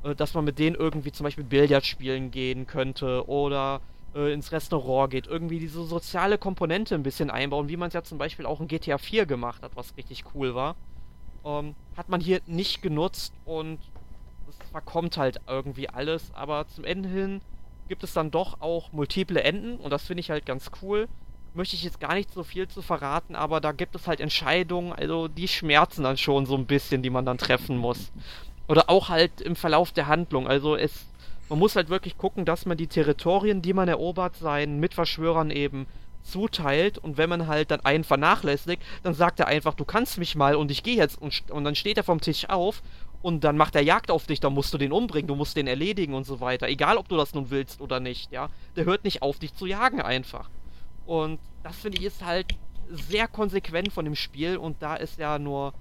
äh, 0.04 0.14
dass 0.14 0.34
man 0.34 0.44
mit 0.44 0.60
denen 0.60 0.76
irgendwie 0.76 1.10
zum 1.10 1.24
Beispiel 1.24 1.42
Billard 1.42 1.86
spielen 1.86 2.30
gehen 2.30 2.68
könnte 2.68 3.28
oder 3.28 3.80
äh, 4.14 4.32
ins 4.32 4.52
Restaurant 4.52 5.10
geht, 5.10 5.26
irgendwie 5.26 5.58
diese 5.58 5.84
soziale 5.84 6.38
Komponente 6.38 6.94
ein 6.94 7.02
bisschen 7.02 7.30
einbauen, 7.30 7.68
wie 7.68 7.76
man 7.76 7.88
es 7.88 7.94
ja 7.94 8.02
zum 8.02 8.18
Beispiel 8.18 8.46
auch 8.46 8.60
in 8.60 8.68
GTA 8.68 8.98
4 8.98 9.26
gemacht 9.26 9.62
hat, 9.62 9.76
was 9.76 9.96
richtig 9.96 10.24
cool 10.34 10.54
war. 10.54 10.76
Ähm, 11.44 11.74
hat 11.96 12.08
man 12.08 12.20
hier 12.20 12.40
nicht 12.46 12.82
genutzt 12.82 13.32
und 13.44 13.78
es 14.48 14.70
verkommt 14.70 15.16
halt 15.16 15.40
irgendwie 15.46 15.88
alles, 15.88 16.30
aber 16.34 16.68
zum 16.68 16.84
Ende 16.84 17.08
hin 17.08 17.40
gibt 17.88 18.04
es 18.04 18.12
dann 18.12 18.30
doch 18.30 18.60
auch 18.60 18.92
multiple 18.92 19.42
Enden 19.42 19.76
und 19.76 19.90
das 19.90 20.06
finde 20.06 20.20
ich 20.20 20.30
halt 20.30 20.46
ganz 20.46 20.70
cool. 20.82 21.08
Möchte 21.54 21.76
ich 21.76 21.84
jetzt 21.84 22.00
gar 22.00 22.14
nicht 22.14 22.32
so 22.32 22.44
viel 22.44 22.66
zu 22.68 22.80
verraten, 22.80 23.36
aber 23.36 23.60
da 23.60 23.72
gibt 23.72 23.94
es 23.94 24.06
halt 24.06 24.20
Entscheidungen, 24.20 24.92
also 24.92 25.28
die 25.28 25.48
schmerzen 25.48 26.04
dann 26.04 26.16
schon 26.16 26.46
so 26.46 26.56
ein 26.56 26.66
bisschen, 26.66 27.02
die 27.02 27.10
man 27.10 27.26
dann 27.26 27.36
treffen 27.36 27.76
muss. 27.76 28.10
Oder 28.68 28.88
auch 28.88 29.10
halt 29.10 29.42
im 29.42 29.56
Verlauf 29.56 29.92
der 29.92 30.06
Handlung. 30.06 30.48
Also 30.48 30.76
es 30.76 31.04
man 31.48 31.58
muss 31.58 31.76
halt 31.76 31.88
wirklich 31.88 32.16
gucken, 32.16 32.44
dass 32.44 32.66
man 32.66 32.76
die 32.76 32.86
Territorien, 32.86 33.62
die 33.62 33.72
man 33.72 33.88
erobert, 33.88 34.36
seinen 34.36 34.80
Mitverschwörern 34.80 35.50
eben 35.50 35.86
zuteilt 36.22 36.98
und 36.98 37.16
wenn 37.18 37.28
man 37.28 37.46
halt 37.46 37.70
dann 37.70 37.80
einen 37.80 38.04
vernachlässigt, 38.04 38.82
dann 39.02 39.14
sagt 39.14 39.40
er 39.40 39.48
einfach, 39.48 39.74
du 39.74 39.84
kannst 39.84 40.18
mich 40.18 40.34
mal 40.34 40.54
und 40.54 40.70
ich 40.70 40.82
gehe 40.82 40.96
jetzt 40.96 41.20
und, 41.20 41.50
und 41.50 41.64
dann 41.64 41.74
steht 41.74 41.96
er 41.96 42.04
vom 42.04 42.20
Tisch 42.20 42.48
auf 42.48 42.82
und 43.22 43.44
dann 43.44 43.56
macht 43.56 43.74
er 43.74 43.82
Jagd 43.82 44.10
auf 44.10 44.26
dich, 44.26 44.40
dann 44.40 44.52
musst 44.52 44.72
du 44.74 44.78
den 44.78 44.92
umbringen, 44.92 45.28
du 45.28 45.34
musst 45.34 45.56
den 45.56 45.66
erledigen 45.66 46.14
und 46.14 46.24
so 46.24 46.40
weiter, 46.40 46.68
egal 46.68 46.96
ob 46.96 47.08
du 47.08 47.16
das 47.16 47.34
nun 47.34 47.50
willst 47.50 47.80
oder 47.80 48.00
nicht, 48.00 48.32
ja. 48.32 48.48
Der 48.76 48.84
hört 48.84 49.04
nicht 49.04 49.22
auf, 49.22 49.38
dich 49.38 49.54
zu 49.54 49.66
jagen 49.66 50.00
einfach. 50.00 50.50
Und 51.06 51.40
das 51.62 51.76
finde 51.76 51.98
ich 51.98 52.04
ist 52.04 52.24
halt 52.24 52.46
sehr 52.88 53.28
konsequent 53.28 53.92
von 53.92 54.04
dem 54.04 54.16
Spiel 54.16 54.56
und 54.56 54.82
da 54.82 54.96
ist 54.96 55.18
ja 55.18 55.38
nur 55.38 55.72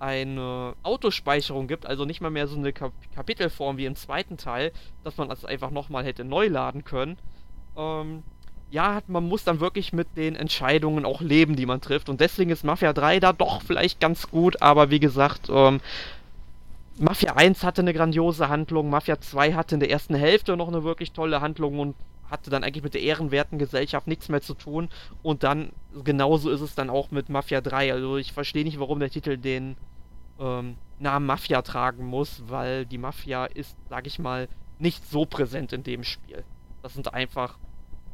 eine 0.00 0.74
Autospeicherung 0.82 1.68
gibt, 1.68 1.86
also 1.86 2.04
nicht 2.04 2.20
mal 2.20 2.30
mehr 2.30 2.48
so 2.48 2.56
eine 2.56 2.72
Kap 2.72 2.92
Kapitelform 3.14 3.76
wie 3.76 3.84
im 3.84 3.96
zweiten 3.96 4.38
Teil, 4.38 4.72
dass 5.04 5.16
man 5.18 5.28
das 5.28 5.44
einfach 5.44 5.70
nochmal 5.70 6.04
hätte 6.04 6.24
neu 6.24 6.48
laden 6.48 6.84
können. 6.84 7.18
Ähm, 7.76 8.22
ja, 8.70 9.00
man 9.08 9.28
muss 9.28 9.44
dann 9.44 9.60
wirklich 9.60 9.92
mit 9.92 10.16
den 10.16 10.36
Entscheidungen 10.36 11.04
auch 11.04 11.20
leben, 11.20 11.56
die 11.56 11.66
man 11.66 11.80
trifft. 11.80 12.08
Und 12.08 12.20
deswegen 12.20 12.50
ist 12.50 12.64
Mafia 12.64 12.92
3 12.92 13.20
da 13.20 13.32
doch 13.32 13.62
vielleicht 13.62 14.00
ganz 14.00 14.30
gut, 14.30 14.62
aber 14.62 14.90
wie 14.90 15.00
gesagt, 15.00 15.48
ähm, 15.50 15.80
Mafia 16.98 17.34
1 17.34 17.64
hatte 17.64 17.82
eine 17.82 17.92
grandiose 17.92 18.48
Handlung, 18.48 18.90
Mafia 18.90 19.20
2 19.20 19.54
hatte 19.54 19.74
in 19.74 19.80
der 19.80 19.90
ersten 19.90 20.14
Hälfte 20.14 20.56
noch 20.56 20.68
eine 20.68 20.84
wirklich 20.84 21.12
tolle 21.12 21.40
Handlung 21.40 21.78
und 21.78 21.96
hatte 22.30 22.50
dann 22.50 22.62
eigentlich 22.62 22.84
mit 22.84 22.94
der 22.94 23.02
ehrenwerten 23.02 23.58
Gesellschaft 23.58 24.06
nichts 24.06 24.28
mehr 24.28 24.40
zu 24.40 24.54
tun. 24.54 24.88
Und 25.22 25.42
dann, 25.42 25.70
genauso 26.04 26.50
ist 26.50 26.60
es 26.60 26.74
dann 26.74 26.90
auch 26.90 27.10
mit 27.10 27.28
Mafia 27.28 27.60
3. 27.60 27.92
Also 27.92 28.16
ich 28.16 28.32
verstehe 28.32 28.64
nicht, 28.64 28.78
warum 28.78 29.00
der 29.00 29.10
Titel 29.10 29.36
den 29.36 29.76
ähm, 30.40 30.76
Namen 30.98 31.26
Mafia 31.26 31.62
tragen 31.62 32.04
muss, 32.06 32.42
weil 32.46 32.86
die 32.86 32.98
Mafia 32.98 33.44
ist, 33.46 33.76
sag 33.88 34.06
ich 34.06 34.18
mal, 34.18 34.48
nicht 34.78 35.08
so 35.08 35.24
präsent 35.26 35.72
in 35.72 35.82
dem 35.82 36.02
Spiel. 36.02 36.44
Das 36.82 36.94
sind 36.94 37.14
einfach, 37.14 37.58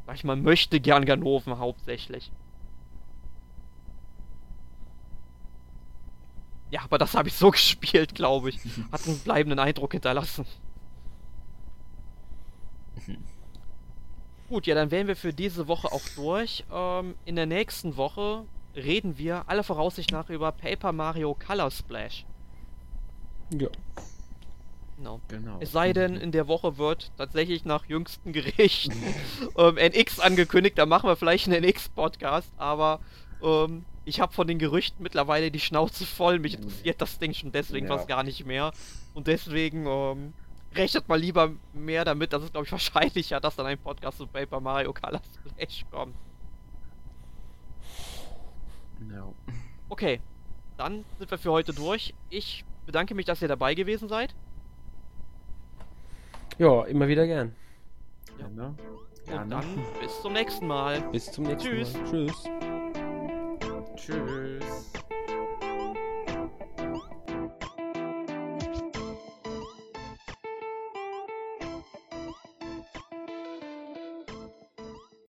sag 0.05 0.15
ich 0.15 0.23
mal, 0.23 0.35
möchte 0.35 0.79
gern 0.79 1.05
Ganoven 1.05 1.57
hauptsächlich. 1.57 2.31
ja, 6.69 6.81
aber 6.83 6.97
das 6.97 7.13
habe 7.15 7.29
ich 7.29 7.35
so 7.35 7.51
gespielt, 7.51 8.15
glaube 8.15 8.49
ich. 8.49 8.59
Hat 8.91 9.07
einen 9.07 9.19
bleibenden 9.19 9.59
Eindruck 9.59 9.93
hinterlassen. 9.93 10.45
Gut, 14.49 14.67
ja, 14.67 14.75
dann 14.75 14.91
wären 14.91 15.07
wir 15.07 15.15
für 15.15 15.33
diese 15.33 15.67
Woche 15.67 15.91
auch 15.91 16.07
durch. 16.15 16.65
Ähm, 16.71 17.15
in 17.25 17.35
der 17.35 17.45
nächsten 17.45 17.97
Woche 17.97 18.45
reden 18.77 19.17
wir 19.17 19.49
aller 19.49 19.63
Voraussicht 19.63 20.11
nach 20.11 20.29
über 20.29 20.51
Paper 20.51 20.91
Mario 20.91 21.33
Color 21.35 21.71
Splash. 21.71 22.25
Ja. 23.51 23.67
Genau. 24.97 25.21
Genau. 25.27 25.57
Es 25.59 25.71
sei 25.71 25.93
denn, 25.93 26.15
in 26.15 26.31
der 26.31 26.47
Woche 26.47 26.77
wird 26.77 27.11
tatsächlich 27.17 27.65
nach 27.65 27.85
jüngsten 27.85 28.33
Gerichten 28.33 28.95
ähm, 29.57 29.77
NX 29.77 30.19
angekündigt, 30.19 30.77
da 30.77 30.85
machen 30.85 31.07
wir 31.07 31.15
vielleicht 31.15 31.47
einen 31.47 31.63
NX-Podcast, 31.63 32.51
aber 32.57 32.99
ähm, 33.43 33.85
ich 34.05 34.19
habe 34.19 34.33
von 34.33 34.47
den 34.47 34.57
Gerüchten 34.57 35.03
mittlerweile 35.03 35.51
die 35.51 35.59
Schnauze 35.59 36.05
voll. 36.05 36.39
Mich 36.39 36.55
interessiert 36.55 37.01
das 37.01 37.19
Ding 37.19 37.33
schon 37.33 37.51
deswegen 37.51 37.87
Ja. 37.87 37.95
fast 37.97 38.07
gar 38.07 38.23
nicht 38.23 38.45
mehr. 38.45 38.71
Und 39.13 39.27
deswegen 39.27 39.85
ähm, 39.85 40.33
rechnet 40.73 41.07
mal 41.09 41.19
lieber 41.19 41.51
mehr 41.73 42.05
damit, 42.05 42.33
dass 42.33 42.41
es, 42.43 42.51
glaube 42.51 42.65
ich, 42.65 42.71
wahrscheinlicher, 42.77 43.39
dass 43.39 43.55
dann 43.55 43.65
ein 43.65 43.77
Podcast 43.77 44.17
zu 44.17 44.25
Paper 44.27 44.59
Mario 44.61 44.93
Color 44.93 45.21
Splash 45.49 45.85
kommt. 45.91 46.15
Ja. 49.11 49.33
Okay, 49.89 50.19
dann 50.77 51.05
sind 51.17 51.31
wir 51.31 51.37
für 51.37 51.51
heute 51.51 51.73
durch. 51.73 52.13
Ich 52.29 52.65
bedanke 52.85 53.15
mich, 53.15 53.25
dass 53.25 53.41
ihr 53.41 53.47
dabei 53.47 53.73
gewesen 53.73 54.09
seid. 54.09 54.35
Ja, 56.57 56.83
immer 56.85 57.07
wieder 57.07 57.25
gern. 57.27 57.55
Ja, 58.39 58.47
ne? 58.49 58.75
Und 59.31 59.49
dann 59.49 59.65
bis 60.01 60.21
zum 60.21 60.33
nächsten 60.33 60.67
Mal. 60.67 61.01
Bis 61.11 61.31
zum 61.31 61.43
nächsten 61.45 61.69
Tschüss. 61.69 61.93
Mal. 61.93 62.05
Tschüss. 62.05 62.49
Tschüss. 63.95 64.93